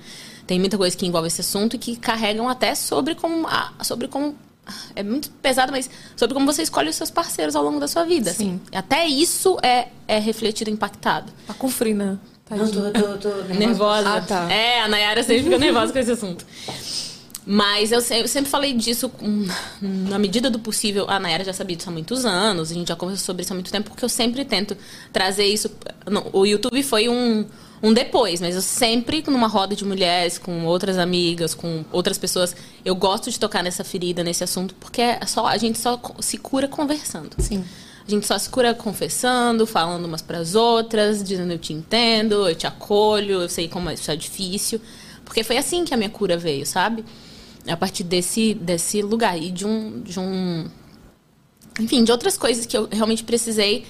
[0.46, 3.48] Tem muita coisa que envolve esse assunto e que carregam até sobre como.
[3.48, 4.36] a- sobre como
[4.96, 8.04] é muito pesado, mas sobre como você escolhe os seus parceiros ao longo da sua
[8.04, 8.32] vida.
[8.32, 8.60] Assim.
[8.74, 11.32] Até isso é, é refletido, impactado.
[11.48, 12.18] Tá com frio, né?
[12.50, 13.54] Não, tô, tô, tô nervosa.
[13.54, 14.10] Nervosa.
[14.16, 14.52] Ah, tá.
[14.52, 16.46] É, a Nayara sempre fica nervosa com esse assunto.
[17.50, 19.10] Mas eu, eu sempre falei disso
[19.82, 21.06] na medida do possível.
[21.10, 23.56] A Nayara já sabia disso há muitos anos, a gente já conversou sobre isso há
[23.56, 24.76] muito tempo, porque eu sempre tento
[25.14, 25.72] trazer isso.
[26.06, 27.46] no- O YouTube foi um,
[27.82, 32.54] um depois, mas eu sempre, numa roda de mulheres, com outras amigas, com outras pessoas,
[32.84, 36.38] eu gosto de tocar nessa ferida, nesse assunto, porque é só, a gente só se
[36.38, 37.30] cura conversando.
[37.40, 37.64] Sim.
[38.06, 42.56] A gente só se cura confessando, falando umas pras outras, dizendo eu te entendo, eu
[42.56, 44.82] te acolho, eu sei como isso é difícil.
[45.24, 47.04] Porque foi assim que a minha cura veio, sabe?
[47.68, 49.38] A partir desse, desse lugar.
[49.42, 50.70] E de um, de um.
[51.80, 53.86] Enfim, de outras coisas que eu realmente precisei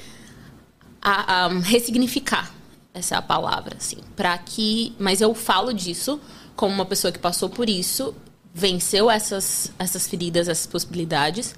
[1.01, 2.53] a, a ressignificar.
[2.93, 3.97] Essa é a palavra, assim.
[4.15, 4.93] Pra que.
[4.99, 6.19] Mas eu falo disso
[6.55, 8.15] como uma pessoa que passou por isso,
[8.53, 11.55] venceu essas, essas feridas, essas possibilidades,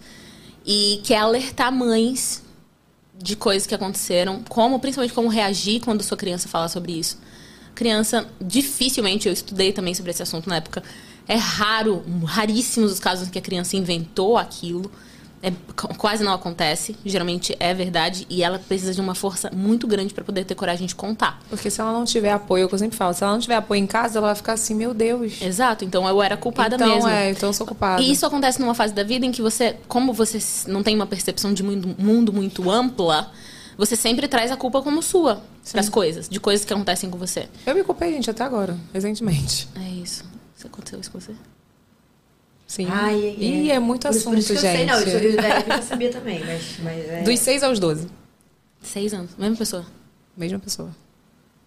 [0.66, 2.44] e quer alertar mães
[3.18, 7.18] de coisas que aconteceram, como principalmente como reagir quando sua criança fala sobre isso.
[7.74, 10.84] Criança, dificilmente, eu estudei também sobre esse assunto na época,
[11.30, 14.92] é raro, raríssimos os casos em que a criança inventou aquilo.
[15.42, 19.88] É, qu- quase não acontece, geralmente é verdade, e ela precisa de uma força muito
[19.88, 21.40] grande para poder ter coragem de contar.
[21.50, 23.40] Porque se ela não tiver apoio, é o que eu sempre falo, se ela não
[23.40, 25.42] tiver apoio em casa, ela vai ficar assim, meu Deus.
[25.42, 27.08] Exato, então eu era culpada então, mesmo.
[27.08, 28.02] É, então eu sou culpada.
[28.02, 31.08] E isso acontece numa fase da vida em que você, como você não tem uma
[31.08, 33.32] percepção de mundo, muito ampla,
[33.78, 35.42] você sempre traz a culpa como sua
[35.72, 37.48] para as coisas, de coisas que acontecem com você.
[37.66, 39.70] Eu me culpei, gente, até agora, recentemente.
[39.74, 40.26] É isso.
[40.60, 41.34] Isso aconteceu isso com você?
[42.68, 42.86] Sim.
[42.92, 43.36] Ai, ai, ai.
[43.40, 44.76] E é muito Por isso- assunto, por isso que eu gente.
[44.76, 47.22] sei, não, isso eu, da época eu sabia também, mas, mas é...
[47.24, 48.10] Dos 6 aos 12.
[48.82, 49.86] Seis anos, mesma pessoa.
[50.36, 50.90] Mesma pessoa.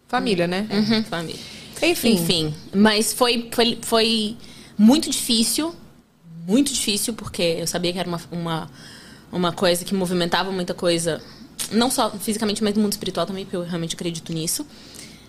[0.08, 0.68] Família, né?
[0.70, 1.40] Uhum, família.
[1.82, 2.10] Enfim.
[2.12, 4.36] Enfim, mas foi, foi, foi
[4.76, 5.74] muito difícil,
[6.46, 8.70] muito difícil, porque eu sabia que era uma, uma,
[9.32, 11.20] uma coisa que movimentava muita coisa,
[11.70, 14.66] não só fisicamente, mas no mundo espiritual também, porque eu realmente acredito nisso.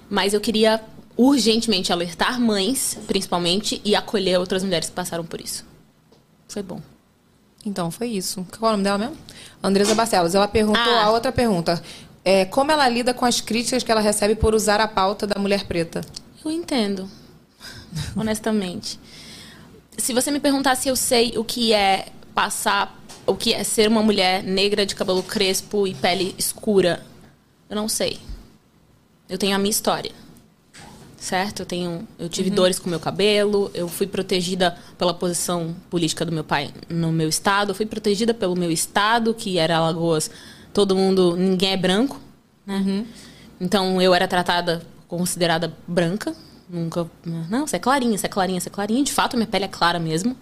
[0.09, 0.82] Mas eu queria
[1.17, 5.66] urgentemente alertar mães, principalmente, e acolher outras mulheres que passaram por isso.
[6.48, 6.82] Foi bom.
[7.66, 8.45] Então, foi isso.
[8.59, 9.17] Qual é o nome dela mesmo?
[9.64, 10.35] Andresa Barcelos.
[10.35, 11.06] Ela perguntou Ah.
[11.06, 11.82] a outra pergunta.
[12.25, 15.40] É, como ela lida com as críticas que ela recebe por usar a pauta da
[15.40, 16.01] mulher preta?
[16.43, 17.09] Eu entendo,
[18.16, 19.00] honestamente.
[19.98, 23.88] Se você me perguntar se eu sei o que é passar, o que é ser
[23.88, 27.06] uma mulher negra de cabelo crespo e pele escura,
[27.69, 28.19] eu não sei.
[29.30, 30.11] Eu tenho a minha história.
[31.24, 31.61] Certo?
[31.61, 36.34] Eu tenho, eu tive dores com meu cabelo, eu fui protegida pela posição política do
[36.34, 40.30] meu pai no meu estado, eu fui protegida pelo meu estado, que era Alagoas.
[40.74, 42.19] Todo mundo, ninguém é branco,
[42.66, 43.06] né?
[43.58, 46.35] Então eu era tratada, considerada branca.
[46.69, 47.10] Nunca.
[47.50, 49.02] Não, você é clarinha, você é clarinha, você é clarinha.
[49.02, 50.35] De fato, minha pele é clara mesmo.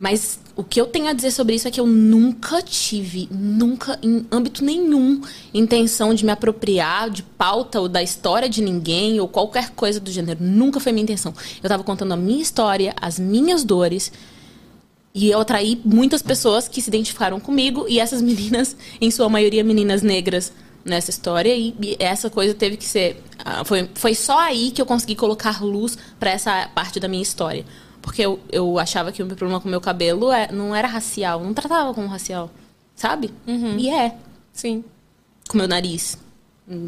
[0.00, 3.98] Mas o que eu tenho a dizer sobre isso é que eu nunca tive, nunca,
[4.02, 5.20] em âmbito nenhum,
[5.52, 10.10] intenção de me apropriar de pauta ou da história de ninguém ou qualquer coisa do
[10.10, 10.42] gênero.
[10.42, 11.34] Nunca foi minha intenção.
[11.62, 14.10] Eu tava contando a minha história, as minhas dores.
[15.14, 19.62] E eu atraí muitas pessoas que se identificaram comigo e essas meninas, em sua maioria
[19.62, 20.50] meninas negras
[20.82, 24.80] nessa história e, e essa coisa teve que ser ah, foi, foi só aí que
[24.80, 27.66] eu consegui colocar luz pra essa parte da minha história
[28.02, 30.88] porque eu, eu achava que o meu problema com o meu cabelo é, não era
[30.88, 32.50] racial não tratava como racial
[32.94, 33.32] sabe
[33.78, 34.14] e é
[34.52, 34.84] Sim.
[35.48, 36.18] com o meu nariz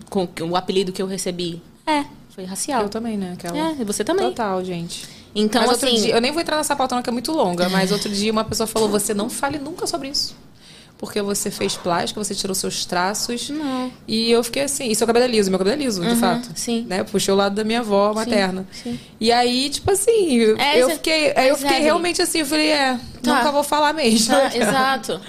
[0.08, 3.34] com o apelido que eu recebi é foi racial Eu também, né?
[3.34, 3.58] Aquela...
[3.58, 5.06] é você também Total, gente.
[5.34, 7.30] então mas outro assim dia, eu nem vou entrar nessa pauta não, que é muito
[7.30, 10.34] longa, mas outro dia uma pessoa falou, você não fale nunca sobre isso.
[11.02, 13.50] Porque você fez plástica, você tirou seus traços.
[13.50, 13.90] Não.
[14.06, 16.16] E eu fiquei assim, e seu cabelo é liso, meu cabelo é liso, de Uhum,
[16.16, 16.48] fato.
[16.54, 16.86] sim.
[16.88, 17.00] Né?
[17.00, 18.64] Eu puxei o lado da minha avó materna.
[18.70, 18.96] sim.
[19.18, 22.68] E aí, tipo assim, É, eu cê- fiquei, eu fiquei Evelyn- realmente assim, eu falei,
[22.68, 23.36] é, Tá.
[23.38, 24.32] nunca vou falar mesmo.
[24.32, 25.20] Ah, exato.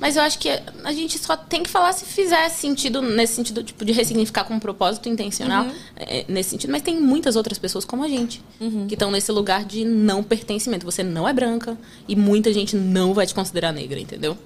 [0.00, 3.62] Mas eu acho que a gente só tem que falar se fizer sentido, nesse sentido,
[3.62, 5.72] tipo, de ressignificar com um propósito intencional, Uhum.
[5.96, 6.70] é, nesse sentido.
[6.70, 8.86] Mas tem muitas outras pessoas como a gente, Uhum.
[8.88, 10.86] que estão nesse lugar de não pertencimento.
[10.86, 11.76] Você não é branca
[12.08, 14.38] e muita gente não vai te considerar negra, entendeu?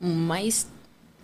[0.00, 0.66] Mas,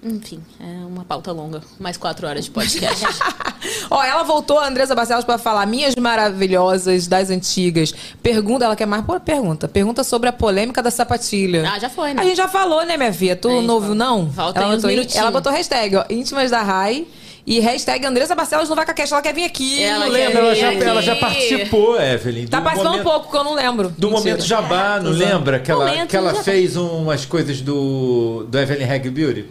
[0.02, 1.62] enfim, é uma pauta longa.
[1.78, 3.04] Mais quatro horas de podcast.
[3.90, 7.92] Ó, ela voltou, a Andressa Barcelos, pra falar minhas maravilhosas das antigas.
[8.22, 9.68] Pergunta, ela quer mais Pô, pergunta.
[9.68, 11.70] Pergunta sobre a polêmica da sapatilha.
[11.70, 12.22] ah, já foi, né?
[12.22, 13.36] A gente já falou, né, minha filha?
[13.36, 14.26] Tu É, não ouviu, não?
[14.26, 17.06] Volta ela, aí uns botou, ela botou hashtag, ó, íntimas da Rai.
[17.44, 19.12] E hashtag Andressa Barcelos no VacaCast.
[19.12, 19.82] Ela quer vir aqui.
[19.82, 20.40] Ela não quer lembra?
[20.40, 20.82] Ela vir já, aqui.
[20.84, 22.46] ela já participou, Evelyn.
[22.46, 23.88] Tá do participando um pouco, que eu não lembro.
[23.88, 24.18] Do Mentira.
[24.18, 25.32] momento Jabá, não Exato.
[25.32, 25.58] lembra?
[25.58, 29.46] Que ela, Momento que ela fez umas coisas do, do Evelyn Reg Beauty?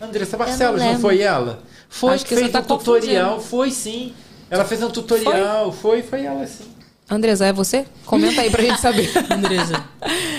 [0.00, 1.00] Andressa Barcelos, não, lembro.
[1.00, 1.62] foi ela?
[1.88, 4.12] Foi Acho que fez tá um tutorial, foi sim.
[4.50, 6.64] Ela fez um tutorial, foi, foi, ela sim.
[7.12, 7.84] Andresa, é você?
[8.06, 9.10] Comenta aí pra gente saber.
[9.30, 9.84] Andresa.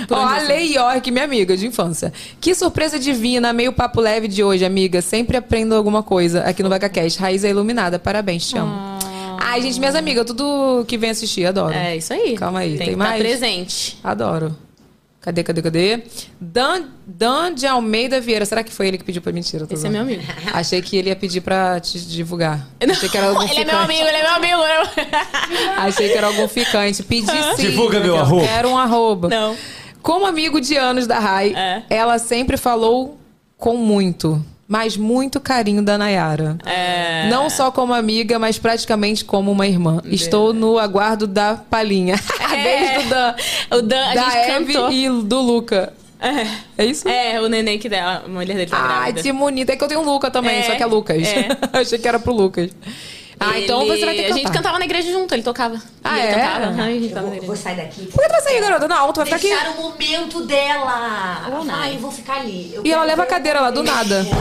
[0.09, 2.11] Ó, a Lei York, minha amiga de infância.
[2.41, 5.01] Que surpresa divina, meio papo leve de hoje, amiga.
[5.01, 7.19] Sempre aprendo alguma coisa aqui no VacaCast.
[7.19, 7.99] Raiz é iluminada.
[7.99, 8.73] Parabéns, te amo.
[9.39, 11.75] Ai, gente, minhas amigas, tudo que vem assistir, adoro.
[11.75, 12.35] É isso aí.
[12.35, 13.21] Calma aí, tem, tem que estar mais?
[13.21, 13.99] presente.
[14.03, 14.55] Adoro.
[15.23, 16.03] Cadê, cadê, cadê?
[16.39, 18.45] Dan, Dan de Almeida Vieira.
[18.45, 19.65] Será que foi ele que pediu pra mentira?
[19.69, 20.21] Esse é meu amigo.
[20.53, 22.67] Achei que ele ia pedir pra te divulgar.
[22.91, 23.83] Achei que era algum Ele é meu ficante.
[23.85, 24.61] amigo, ele é meu amigo.
[25.77, 27.01] Achei que era algum ficante.
[27.03, 27.61] Pedi sim.
[27.69, 28.45] Divulga meu Eu arroba.
[28.47, 29.29] Quero um arroba.
[29.29, 29.55] Não.
[30.01, 31.83] Como amigo de anos da Rai, É.
[31.89, 33.17] ela sempre falou
[33.57, 36.57] com muito, mas muito carinho da Nayara.
[36.65, 37.27] É.
[37.29, 40.01] Não só como amiga, mas praticamente como uma irmã.
[40.05, 42.15] Estou no aguardo da palhinha.
[42.49, 43.35] Beijo do Dan.
[43.71, 44.91] O Dan, a da gente cantou.
[44.91, 45.93] e do Luca.
[46.77, 47.07] É isso?
[47.09, 49.21] É, o neném que dela, a mulher dele tá Ai, grávida.
[49.23, 49.69] que bonito.
[49.71, 51.21] É que eu tenho um Luca também, É, só que é Lucas.
[51.27, 51.47] é.
[51.79, 52.71] Achei que era pro Lucas.
[53.39, 54.57] Ah, então Ele- você vai ter que A gente cantar.
[54.59, 55.75] cantava na igreja junto, ele tocava.
[56.03, 56.33] Ah, E ele é?
[56.33, 58.05] gente Eu tava na vou, vou sair daqui.
[58.05, 58.87] Por que tu vai sair, garota?
[58.87, 59.47] Não, tu vai ficar aqui.
[59.49, 61.41] Deixar o momento dela.
[61.59, 61.85] Oh, não.
[61.85, 62.71] eu vou ficar ali.
[62.73, 64.25] Eu E ela leva a cadeira lá, do nada.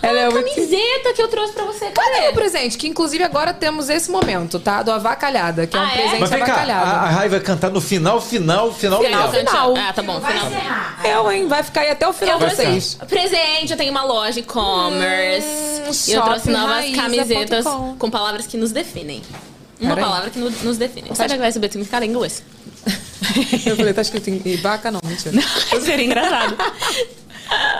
[0.00, 0.54] Ela é a muito...
[0.54, 2.28] camiseta que eu trouxe pra você, Cadê cadê?
[2.28, 2.78] o presente?
[2.78, 4.82] Que inclusive agora temos esse momento, tá?
[4.82, 5.96] Do Avacalhada, que é um Ah, é?
[5.96, 6.86] presente Mas vem cá, avacalhado.
[6.86, 9.48] a, a Rai vai cantar no final, final, final, Final, mesmo.
[9.50, 9.74] final.
[9.76, 10.46] Ah, tá bom, Vai final.
[10.50, 11.00] encerrar.
[11.04, 11.46] Eu, hein?
[11.46, 12.94] Vai ficar aí até o final Eu vocês.
[13.06, 15.46] presente, eu tenho uma loja e-commerce.
[15.82, 17.02] Hum, eu trouxe novas shopraiza.com.
[17.02, 17.64] camisetas
[17.98, 19.22] com palavras que nos definem.
[19.80, 21.10] Uma palavra que no- nos define.
[21.14, 22.42] Sabe que vai saber o significado em inglês?
[23.66, 24.90] Eu falei, tá escrito em vaca?
[24.90, 25.36] Não, mentira.
[25.84, 26.56] Seria engraçado.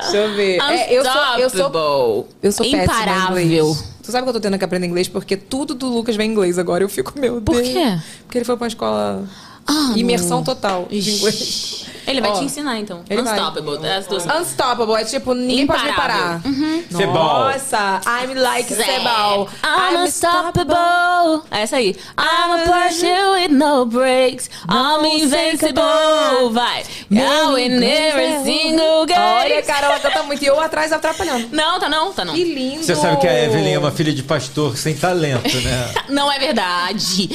[0.02, 0.58] Deixa eu ver.
[0.62, 3.76] É, eu sou, eu sou, eu sou Imparável.
[4.02, 6.33] Tu sabe que eu tô tendo que aprender inglês porque tudo do Lucas vem em
[6.33, 6.83] inglês agora.
[6.83, 7.68] Eu fico, meu Por Deus.
[7.68, 7.99] quê?
[8.25, 9.25] Porque ele foi pra uma escola
[9.68, 10.44] Ah, imersão não.
[10.44, 11.10] total Ixi.
[11.16, 11.84] inglês.
[12.06, 13.02] Ele vai Ó, te ensinar, então.
[13.10, 13.34] ele vai.
[13.38, 13.86] Unstoppable.
[13.86, 14.24] As duas.
[14.24, 16.40] Unstoppable, é tipo, ninguém pode me parar.
[16.42, 16.84] Imparável.
[16.90, 17.50] Sebal.
[17.52, 19.47] Nossa, I'm like Sebal.
[19.62, 21.44] I'm unstoppable.
[21.50, 21.94] Essa aí.
[22.18, 24.48] I'm a person with no breaks.
[24.70, 26.50] I'm invincible.
[26.50, 26.82] Vai.
[27.12, 29.20] I'll win every single game.
[29.20, 30.42] Olha, Carol, canta muito.
[30.42, 31.48] E eu atrás atrapalhando.
[31.52, 32.32] Não, tá não, tá não.
[32.32, 32.84] Que lindo.
[32.84, 35.92] Você sabe que a Evelyn é uma filha de pastor sem talento, né?
[36.08, 37.28] Não é verdade.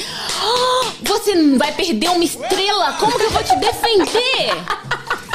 [1.04, 2.92] Você vai perder uma estrela?
[2.94, 4.64] Como que eu vou te defender?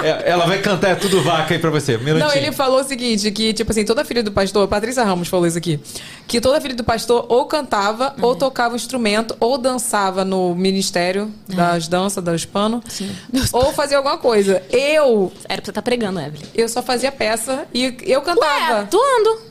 [0.01, 1.97] É, ela vai cantar é tudo vaca aí pra você.
[1.97, 2.27] Um minutinho.
[2.27, 5.45] Não, ele falou o seguinte, que, tipo assim, toda filha do pastor, Patrícia Ramos falou
[5.45, 5.79] isso aqui,
[6.25, 11.31] que toda filha do pastor ou cantava, ou tocava um instrumento, ou dançava no ministério
[11.47, 12.83] das danças, dos panos,
[13.51, 14.63] ou fazia alguma coisa.
[14.69, 16.47] Eu, Era pra você estar pregando, Evelyn.
[16.55, 18.79] eu só fazia peça e eu cantava.
[18.79, 19.49] Ué, tu ando.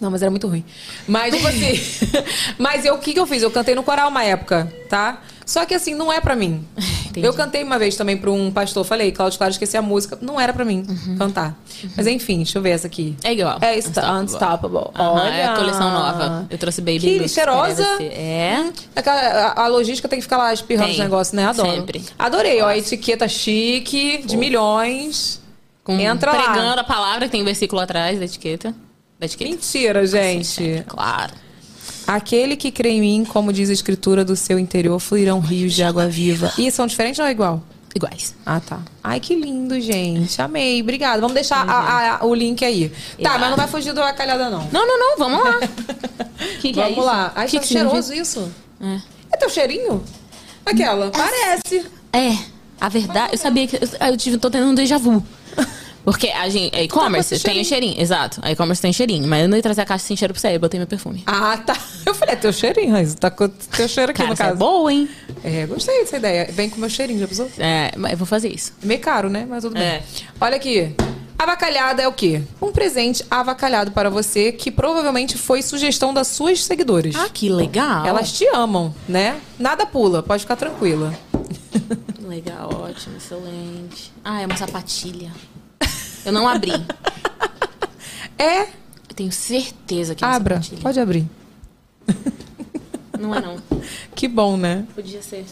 [0.00, 0.64] Não, mas era muito ruim.
[1.06, 1.80] Mas, tipo assim.
[2.56, 3.42] mas eu, o que, que eu fiz?
[3.42, 5.20] Eu cantei no coral uma época, tá?
[5.48, 6.62] Só que assim, não é pra mim.
[7.08, 7.26] Entendi.
[7.26, 10.18] Eu cantei uma vez também pra um pastor, falei, Cláudio Claro, esqueci a música.
[10.20, 10.84] Não era pra mim
[11.16, 11.58] cantar.
[11.96, 13.16] Mas enfim, deixa eu ver essa aqui.
[13.24, 13.56] É igual.
[13.62, 14.24] É Unstoppable.
[14.24, 14.90] Unstoppable.
[14.94, 15.28] Olha.
[15.30, 16.46] é a coleção nova.
[16.50, 17.82] Eu trouxe Baby Que Loose, cheirosa.
[18.02, 18.70] É.
[18.94, 19.20] Aquela-
[19.56, 21.46] A, a logística tem que ficar lá espirrando os negócios, né?
[21.46, 21.70] Adoro.
[21.70, 22.04] Sempre.
[22.18, 22.66] Adorei, ó.
[22.66, 25.40] A etiqueta chique, de milhões.
[25.82, 26.42] Com, Entra lá.
[26.42, 28.74] pregando a palavra que tem um versículo atrás da etiqueta.
[29.18, 29.50] Da etiqueta.
[29.50, 30.84] Mentira, gente.
[30.86, 31.32] Claro.
[32.08, 35.82] Aquele que crê em mim, como diz a escritura, do seu interior fluirão rios de
[35.82, 36.50] água viva.
[36.56, 37.62] E são diferentes ou é igual?
[37.94, 38.34] Iguais.
[38.46, 38.80] Ah, tá.
[39.04, 40.40] Ai, que lindo, gente.
[40.40, 40.80] Amei.
[40.80, 41.20] Obrigada.
[41.20, 42.90] Vamos deixar a- a- o link aí.
[43.22, 44.66] Tá, mas não vai fugir do acalhada, não.
[44.72, 45.18] Não, não, não.
[45.18, 45.60] Vamos lá.
[46.60, 47.06] que que é Vamos isso?
[47.06, 47.32] lá.
[47.34, 48.50] Ai, Que tá que cheiroso isso.
[48.80, 49.00] É.
[49.32, 50.02] É teu cheirinho?
[50.64, 51.10] Aquela.
[51.10, 51.86] Parece.
[52.12, 52.36] É,
[52.80, 53.76] a verdade, eu sabia que.
[53.76, 55.22] Eu, eu tive, tô tendo um déjà vu.
[56.10, 58.40] Porque a gente, a e-commerce esse tem o cheirinho, exato.
[58.42, 60.56] A e-commerce tem cheirinho, mas eu não ia trazer a caixa sem cheiro pra você,
[60.56, 61.22] eu botei meu perfume.
[61.26, 61.76] Ah, tá.
[62.06, 63.14] Eu falei, é teu cheirinho, Raiz.
[63.14, 64.56] Tá com teu cheiro aqui Cara, no é caso.
[64.56, 65.06] boa, hein?
[65.44, 66.48] É, gostei dessa ideia.
[66.50, 67.50] Vem com meu cheirinho, já pensou?
[67.58, 68.72] É, mas eu vou fazer isso.
[68.82, 69.46] É meio caro, né?
[69.46, 69.82] Mas tudo bem.
[69.82, 70.02] É.
[70.40, 70.94] Olha aqui.
[71.38, 72.40] Avacalhada é o quê?
[72.60, 77.14] Um presente avacalhado para você que provavelmente foi sugestão das suas seguidoras.
[77.14, 78.06] Ah, que legal.
[78.06, 79.38] Elas te amam, né?
[79.58, 81.14] Nada pula, pode ficar tranquila.
[82.20, 84.10] Legal, ótimo, excelente.
[84.24, 85.30] Ah, é uma sapatilha.
[86.28, 86.72] Eu não abri.
[88.40, 88.62] É?
[88.62, 90.56] Eu tenho certeza que é Abra.
[90.62, 90.80] sapatilha.
[90.80, 91.26] Pode abrir.
[93.18, 93.60] Não é não.
[94.14, 94.86] Que bom, né?
[94.94, 95.44] Podia ser.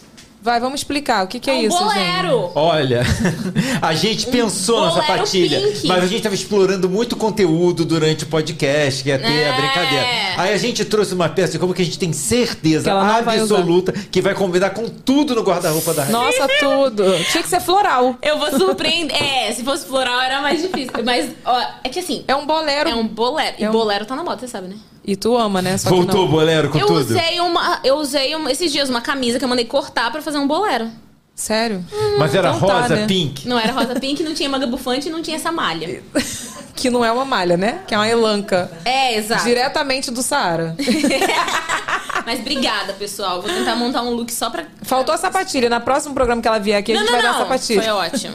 [0.47, 1.25] Vai, vamos explicar.
[1.25, 2.53] O que, que é, um isso, bolero.
[2.55, 3.03] Olha,
[3.83, 5.87] a gente pensou na bolero sapatilha, pink.
[5.89, 9.51] mas a gente estava explorando muito conteúdo durante o podcast, que ia ter É.
[9.51, 10.07] a brincadeira.
[10.37, 13.93] Aí a gente trouxe uma peça como que a gente tem certeza não vai absoluta
[13.93, 16.13] que vai combinar com tudo no guarda-roupa da gente?
[16.15, 16.27] Rainha.
[16.27, 17.05] Nossa, tudo.
[17.33, 18.17] Tinha que ser floral.
[18.23, 19.21] Eu vou surpreender.
[19.21, 20.93] É, se fosse floral era mais difícil.
[21.05, 22.25] Mas, ó, é que assim.
[22.29, 22.89] É um bolero.
[22.89, 23.57] É um bolero.
[23.59, 24.77] E É um- bolero tá na moda, você sabe, né?
[25.07, 25.79] E tu ama, né?
[25.79, 26.99] Só Voltou o bolero com eu tudo?
[27.01, 27.79] usei uma.
[27.85, 30.91] Eu usei uma- esses dias uma camisa que eu mandei cortar pra fazer um bolero.
[31.37, 31.85] Sério?
[32.19, 33.07] Mas era Então tá, rosa, né?
[33.07, 33.47] pink?
[33.47, 36.03] Não era rosa pink, não tinha manga bufante e não tinha essa malha.
[36.77, 37.81] Que não é uma malha, né?
[37.87, 38.71] Que é uma elanca.
[38.85, 39.45] É, exato.
[39.45, 40.77] Diretamente do Saara.
[42.27, 43.41] Mas obrigada, pessoal.
[43.41, 44.67] Vou tentar montar um look só pra.
[44.83, 45.71] Faltou a sapatilha.
[45.71, 47.47] Na próximo programa que ela vier aqui, a não, gente não, vai dar a não.
[47.47, 47.83] sapatilha.
[47.83, 48.35] Foi ótimo.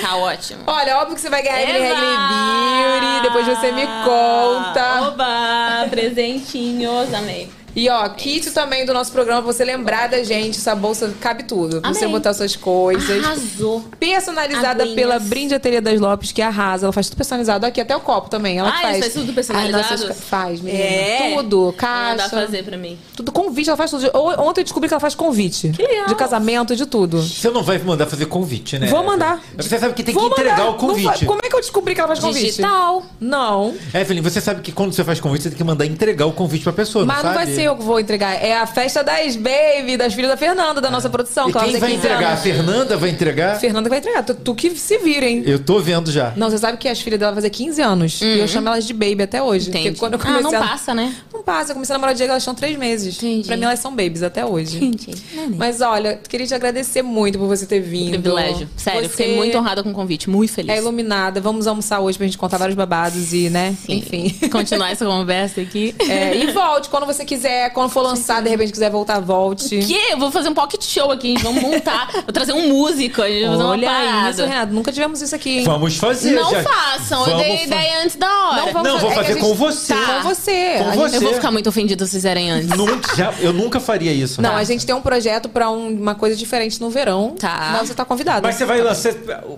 [0.00, 0.62] Tá ótimo.
[0.66, 2.00] Olha, óbvio que você vai ganhar Eva!
[2.00, 3.22] Beauty.
[3.22, 5.08] Depois você me conta.
[5.08, 5.86] Oba!
[5.90, 7.50] Presentinhos, amei.
[7.74, 10.58] E ó, kit também do nosso programa pra você lembrar da gente.
[10.58, 11.80] Essa bolsa cabe tudo.
[11.80, 12.16] Pra você Amei.
[12.16, 13.24] botar suas coisas.
[13.24, 13.84] Arrasou.
[13.98, 14.94] Personalizada Aguinhas.
[15.00, 16.86] pela Brinde Ateliê das Lopes, que arrasa.
[16.86, 18.58] Ela faz tudo personalizado aqui, até o copo também.
[18.58, 18.90] Ela Ah, faz.
[18.98, 19.84] isso faz tudo personalizado?
[19.94, 20.82] As nossas- Faz, menina.
[20.84, 21.34] É?
[21.36, 21.66] Tudo.
[21.66, 22.28] Mandar Caixa.
[22.30, 22.98] fazer pra mim.
[23.16, 24.10] Tudo convite, ela faz tudo.
[24.14, 25.70] O- Ontem eu descobri que ela faz convite.
[25.70, 26.06] Que legal.
[26.06, 27.22] De casamento, de tudo.
[27.22, 28.86] Você não vai mandar fazer convite, né?
[28.88, 29.40] Vou mandar.
[29.56, 30.70] Você sabe que tem Vou que entregar mandar.
[30.70, 31.06] o convite.
[31.06, 32.44] Não fa- Como é que eu descobri que ela faz convite?
[32.46, 33.02] Digital.
[33.20, 33.74] Não.
[33.94, 36.62] Evelyn, você sabe que quando você faz convite, você tem que mandar entregar o convite
[36.64, 37.56] pra pessoa, Mas não não vai sabe?
[37.62, 38.34] Ser eu que vou entregar.
[38.34, 41.48] É a festa das baby, das filhas da Fernanda, da nossa produção.
[41.48, 42.32] E quem vai 15 entregar?
[42.32, 42.36] A.
[42.36, 43.60] Fernanda vai entregar?
[43.60, 44.22] Fernanda que vai entregar.
[44.24, 45.42] Tu, tu que se virem.
[45.46, 46.32] Eu tô vendo já.
[46.36, 48.20] Não, você sabe que as filhas dela vão fazer 15 anos.
[48.20, 49.68] E eu chamo elas de baby até hoje.
[49.68, 49.88] Entendi.
[49.90, 50.68] Porque quando eu ah, comecei não a...
[50.68, 51.14] passa, né?
[51.42, 51.72] Não passa.
[51.72, 53.16] Eu comecei a namorar o Diego, elas tinham três meses.
[53.16, 53.46] Entendi.
[53.48, 54.76] Pra mim, elas são babies até hoje.
[54.84, 55.12] Entendi.
[55.56, 58.10] Mas olha, queria te agradecer muito por você ter vindo.
[58.10, 58.68] Privilégio.
[58.76, 60.30] Sério, Você fiquei muito honrada com o convite.
[60.30, 60.70] Muito feliz.
[60.74, 61.40] É iluminada.
[61.40, 63.74] Vamos almoçar hoje pra gente contar vários babados e, né?
[63.84, 63.94] Sim.
[63.98, 64.30] Enfim.
[64.50, 65.94] Continuar essa conversa aqui.
[66.08, 67.70] É, e volte quando você quiser.
[67.70, 69.78] Quando for lançar, de repente quiser voltar, volte.
[69.78, 70.12] Que?
[70.12, 71.28] Eu vou fazer um pocket show aqui.
[71.28, 72.10] A gente Vamos montar.
[72.22, 73.20] Vou trazer um músico.
[73.22, 74.30] A gente vai fazer uma Olha parada.
[74.30, 74.72] isso, Renato.
[74.72, 75.64] Nunca tivemos isso aqui, hein?
[75.64, 76.32] Vamos fazer.
[76.32, 76.62] Não já.
[76.62, 77.20] façam.
[77.20, 78.56] Eu Vamos dei fa- ideia antes da hora.
[78.66, 79.94] Não, vamos Não, vou é que a fazer gente- com você.
[79.94, 80.20] Tá.
[80.22, 80.74] Com você.
[80.78, 81.16] Com A gente- você.
[81.16, 82.68] Eu vou ficar muito ofendida se fizerem antes.
[82.70, 84.40] Nunca, já- eu nunca faria isso.
[84.42, 84.60] Não, né?
[84.60, 87.34] a gente tem um projeto pra um- uma coisa diferente no verão.
[87.38, 87.70] Tá.
[87.78, 88.42] Mas você tá convidado.
[88.46, 89.12] Mas você vai lançar.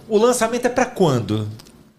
[0.09, 1.49] O lançamento é pra quando?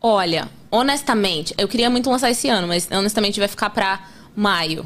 [0.01, 4.01] Olha, honestamente, eu queria muito lançar esse ano, mas honestamente vai ficar pra
[4.35, 4.85] maio.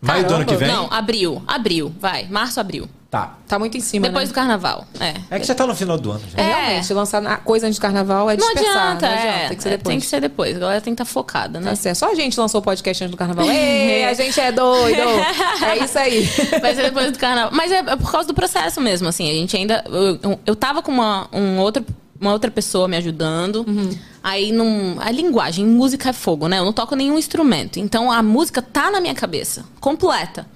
[0.00, 0.68] Maio do ano que vem?
[0.68, 1.42] Não, abril.
[1.46, 2.26] Abril, vai.
[2.28, 2.88] Março, abril.
[3.10, 3.38] Tá.
[3.48, 4.32] Tá muito em cima, Depois né?
[4.32, 4.86] do carnaval.
[5.00, 5.14] É.
[5.30, 6.20] É que já tá no final do ano.
[6.30, 6.42] Já.
[6.42, 8.76] É, realmente, lançar na- coisa antes de carnaval é Não dispersar.
[8.76, 9.48] adianta, não adianta, é.
[9.48, 9.92] Tem que ser É, depois.
[9.94, 10.56] Tem que ser depois.
[10.56, 11.70] A galera tem que estar focada, né?
[11.70, 11.96] Tá certo.
[11.96, 13.46] Só a gente lançou o podcast antes do carnaval.
[13.46, 15.00] Ei, a gente é doido.
[15.00, 16.22] É isso aí.
[16.60, 17.50] Vai ser depois do carnaval.
[17.54, 19.26] Mas é, é por causa do processo mesmo, assim.
[19.30, 19.82] A gente ainda.
[19.88, 21.82] Eu, eu- tava com uma, um outro,
[22.20, 23.64] uma outra pessoa me ajudando.
[23.66, 23.88] Uhum.
[24.22, 24.96] Aí não.
[25.00, 26.58] A linguagem, música é fogo, né?
[26.58, 27.78] Eu não toco nenhum instrumento.
[27.80, 30.46] Então a música tá na minha cabeça, completa.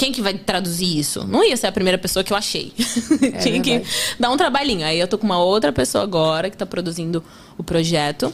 [0.00, 1.26] Quem que vai traduzir isso?
[1.26, 2.72] Não ia ser a primeira pessoa que eu achei.
[3.42, 3.82] Tinha que É
[4.18, 4.86] dar um trabalhinho.
[4.86, 7.22] Aí eu tô com uma outra pessoa agora que tá produzindo
[7.58, 8.32] o projeto.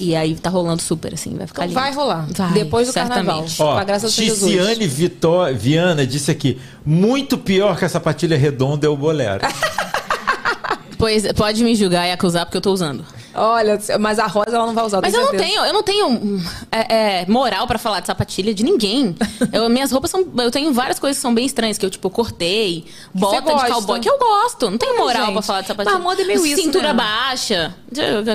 [0.00, 1.80] E aí tá rolando super, assim, vai ficar Então lindo.
[1.80, 2.26] vai rolar.
[2.34, 3.26] Vai, Depois do certamente.
[3.26, 3.46] carnaval.
[3.58, 4.50] Ó, Com a graça do Senhor Jesus.
[4.50, 9.40] Ticiane Vitó- Viana disse aqui: muito pior que a sapatilha redonda é o bolero.
[10.96, 13.04] Pois pode me julgar e acusar porque eu tô usando.
[13.38, 15.00] Olha, mas a rosa ela não vai usar.
[15.00, 15.50] Mas eu não certeza.
[15.50, 16.08] tenho, eu não tenho.
[16.08, 16.42] hum,
[16.72, 19.14] é, é, moral pra falar de sapatilha de ninguém.
[19.52, 20.26] Eu, minhas roupas são.
[20.38, 22.84] Eu tenho várias coisas que são bem estranhas, que eu, tipo, cortei,
[23.14, 24.70] bota de cowboy, que eu gosto.
[24.70, 25.32] Não tenho moral gente.
[25.32, 25.94] pra falar de sapatilha.
[25.94, 26.94] Mas moda é meio isso, Cintura né?
[26.94, 27.74] baixa.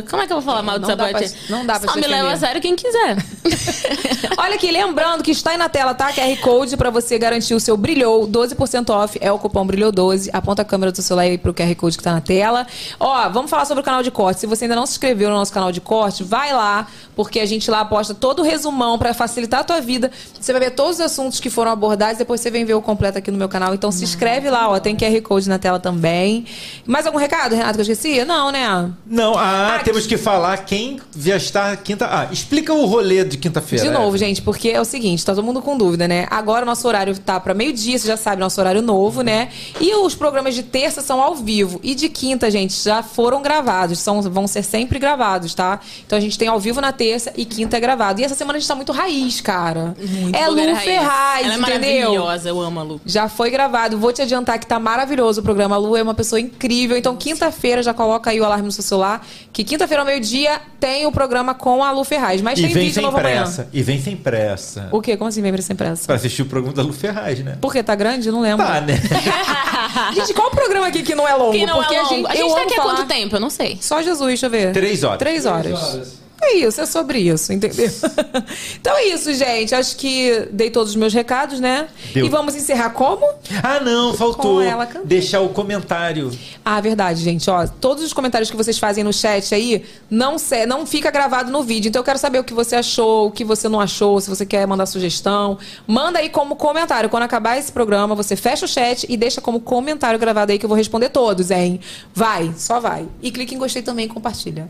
[0.09, 1.29] Como é que eu vou falar mal de Não sapatilha?
[1.29, 3.17] pra- não dá pra Só me leva a sério quem quiser.
[4.37, 6.11] Olha aqui, lembrando que está aí na tela, tá?
[6.11, 10.29] QR Code pra você garantir o seu brilhou, 12% off, é o cupom brilhou 12.
[10.33, 12.65] Aponta a câmera do seu celular aí pro QR Code que tá na tela.
[12.99, 14.39] Ó, vamos falar sobre o canal de corte.
[14.41, 17.45] Se você ainda não se inscreveu no nosso canal de corte, vai lá, porque a
[17.45, 20.11] gente lá posta todo o resumão pra facilitar a tua vida.
[20.39, 23.17] Você vai ver todos os assuntos que foram abordados, depois você vem ver o completo
[23.17, 23.73] aqui no meu canal.
[23.73, 26.45] Então se inscreve lá, ó, tem QR Code na tela também.
[26.85, 28.25] Mais algum recado, Renato, que eu esqueci?
[28.25, 28.91] Não, né?
[29.05, 32.07] Não, ah, temos que falar quem já está quinta.
[32.09, 33.85] Ah, explica o rolê de quinta-feira.
[33.85, 36.27] De novo, gente, porque é o seguinte, tá todo mundo com dúvida, né?
[36.29, 39.49] Agora o nosso horário tá pra meio-dia, você já sabe, nosso horário novo, né?
[39.79, 41.79] E os programas de terça são ao vivo.
[41.83, 43.99] E de quinta, gente, já foram gravados.
[43.99, 45.79] São, vão ser sempre gravados, tá?
[46.05, 47.02] Então a gente tem ao vivo na terça
[47.35, 48.21] e quinta é gravado.
[48.21, 49.95] E essa semana a gente tá muito raiz, cara.
[49.99, 50.85] Muito é Lu blogueira raiz.
[50.85, 52.09] Ferraz, Ela é entendeu?
[52.11, 53.01] maravilhosa, eu amo a Lu.
[53.05, 53.97] Já foi gravado.
[53.97, 55.75] Vou te adiantar que tá maravilhoso o programa.
[55.75, 56.95] A Lu é uma pessoa incrível.
[56.97, 59.25] Então, quinta-feira, já coloca aí o alarme no seu celular.
[59.51, 62.41] Que quinta-feira ao meio-dia tem o programa com a Lu Ferraz.
[62.41, 63.41] Mas E tem vem vídeo sem novo amanhã.
[63.43, 63.67] pressa.
[63.73, 64.87] E vem sem pressa.
[64.91, 65.15] O quê?
[65.17, 66.05] Como assim vem sem pressa?
[66.05, 67.57] Pra assistir o programa da Lu Ferraz, né?
[67.61, 67.83] Por quê?
[67.83, 68.31] Tá grande?
[68.31, 68.65] Não lembro.
[68.65, 68.93] Tá, né?
[70.13, 71.51] Gente, qual o programa aqui que não é longo?
[71.51, 72.13] Que não Porque é longo.
[72.13, 73.35] a gente, A gente eu tá aqui há quanto tempo?
[73.35, 73.77] Eu não sei.
[73.81, 74.71] Só Jesus, deixa eu ver.
[74.73, 75.19] Três horas.
[75.19, 76.22] Três horas.
[76.45, 77.89] É isso, é sobre isso, entendeu?
[78.79, 79.73] então é isso, gente.
[79.73, 81.87] Acho que dei todos os meus recados, né?
[82.13, 82.25] Deu.
[82.25, 83.25] E vamos encerrar como?
[83.63, 85.05] Ah, não, faltou Com ela cantando.
[85.05, 86.31] deixar o comentário.
[86.63, 87.49] Ah, verdade, gente.
[87.49, 91.51] Ó, todos os comentários que vocês fazem no chat aí não, se- não fica gravado
[91.51, 91.89] no vídeo.
[91.89, 94.45] Então eu quero saber o que você achou, o que você não achou, se você
[94.45, 95.57] quer mandar sugestão.
[95.87, 97.09] Manda aí como comentário.
[97.09, 100.65] Quando acabar esse programa, você fecha o chat e deixa como comentário gravado aí que
[100.65, 101.79] eu vou responder todos, hein?
[102.13, 103.07] Vai, só vai.
[103.21, 104.69] E clique em gostei também e compartilha.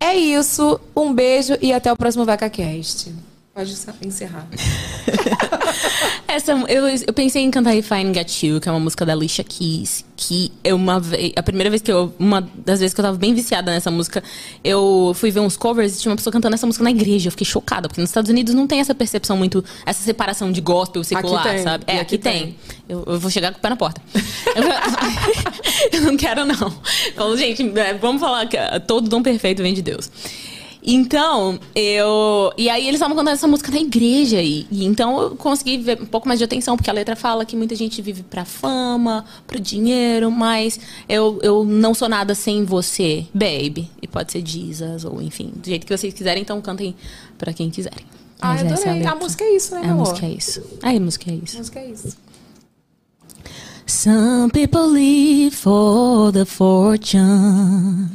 [0.00, 0.80] É isso.
[0.96, 3.12] Um beijo e até o próximo VacaCast.
[3.58, 4.46] Pode encerrar.
[6.28, 9.14] Essa, eu, eu pensei em cantar If I Got You, que é uma música da
[9.14, 13.00] Alicia Keys, que eu uma vez, a primeira vez que eu, uma das vezes que
[13.00, 14.22] eu tava bem viciada nessa música,
[14.62, 17.32] eu fui ver uns covers e tinha uma pessoa cantando essa música na igreja, eu
[17.32, 21.02] fiquei chocada, porque nos Estados Unidos não tem essa percepção muito, essa separação de gospel
[21.02, 21.84] secular, tem, sabe?
[21.88, 22.56] e É, aqui aqui, tem.
[22.88, 24.00] Eu, eu vou chegar com o pé na porta.
[25.92, 26.72] eu não quero, não.
[27.16, 30.08] Falo, gente, é, vamos falar que é, todo dom perfeito vem de Deus.
[30.90, 32.50] Então, eu.
[32.56, 34.40] E aí eles estavam cantando essa música na igreja.
[34.40, 37.44] E, e então eu consegui ver um pouco mais de atenção, porque a letra fala
[37.44, 42.64] que muita gente vive pra fama, pro dinheiro, mas eu, eu não sou nada sem
[42.64, 43.90] você, baby.
[44.00, 46.96] E pode ser Jesus, ou enfim, do jeito que vocês quiserem, então cantem
[47.36, 48.06] pra quem quiserem.
[48.40, 49.06] Ah, Mas eu essa é adorei.
[49.06, 49.14] A letra.
[49.24, 50.08] música é isso, né, meu a amor?
[50.08, 50.62] música é isso.
[50.82, 51.56] A música é isso.
[51.56, 52.16] A música é isso.
[53.86, 58.08] Some people live for the fortune.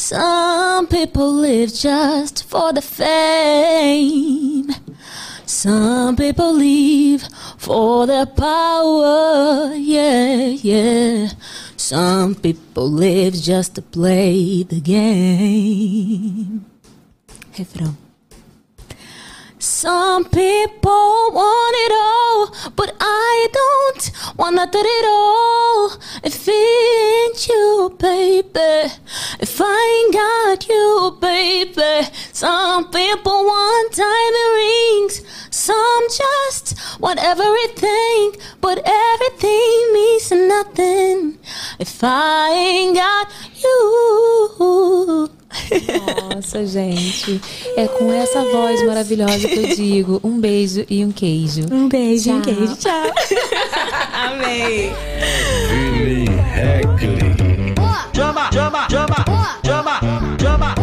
[0.00, 4.70] Some people live just for the fame.
[5.44, 9.74] Some people live for the power.
[9.74, 11.28] Yeah, yeah.
[11.76, 16.64] Some people live just to play the game.
[17.52, 18.09] Refrão.
[19.62, 25.92] Some people want it all, but I don't want nothing at all.
[26.24, 28.90] If it ain't you, baby,
[29.38, 32.08] if I ain't got you, baby.
[32.32, 38.32] Some people want diamond rings, some just want everything,
[38.62, 41.38] but everything means nothing
[41.78, 43.30] if I ain't got
[46.34, 47.40] Nossa, gente.
[47.76, 51.62] É com essa voz maravilhosa que eu digo um beijo e um queijo.
[51.70, 52.76] Um beijo e um queijo.
[52.76, 52.92] Tchau.
[54.12, 54.92] Amei.
[55.68, 56.26] Billy
[58.14, 59.24] Chama, chama, chama,
[59.64, 60.00] chama,
[60.40, 60.74] chama.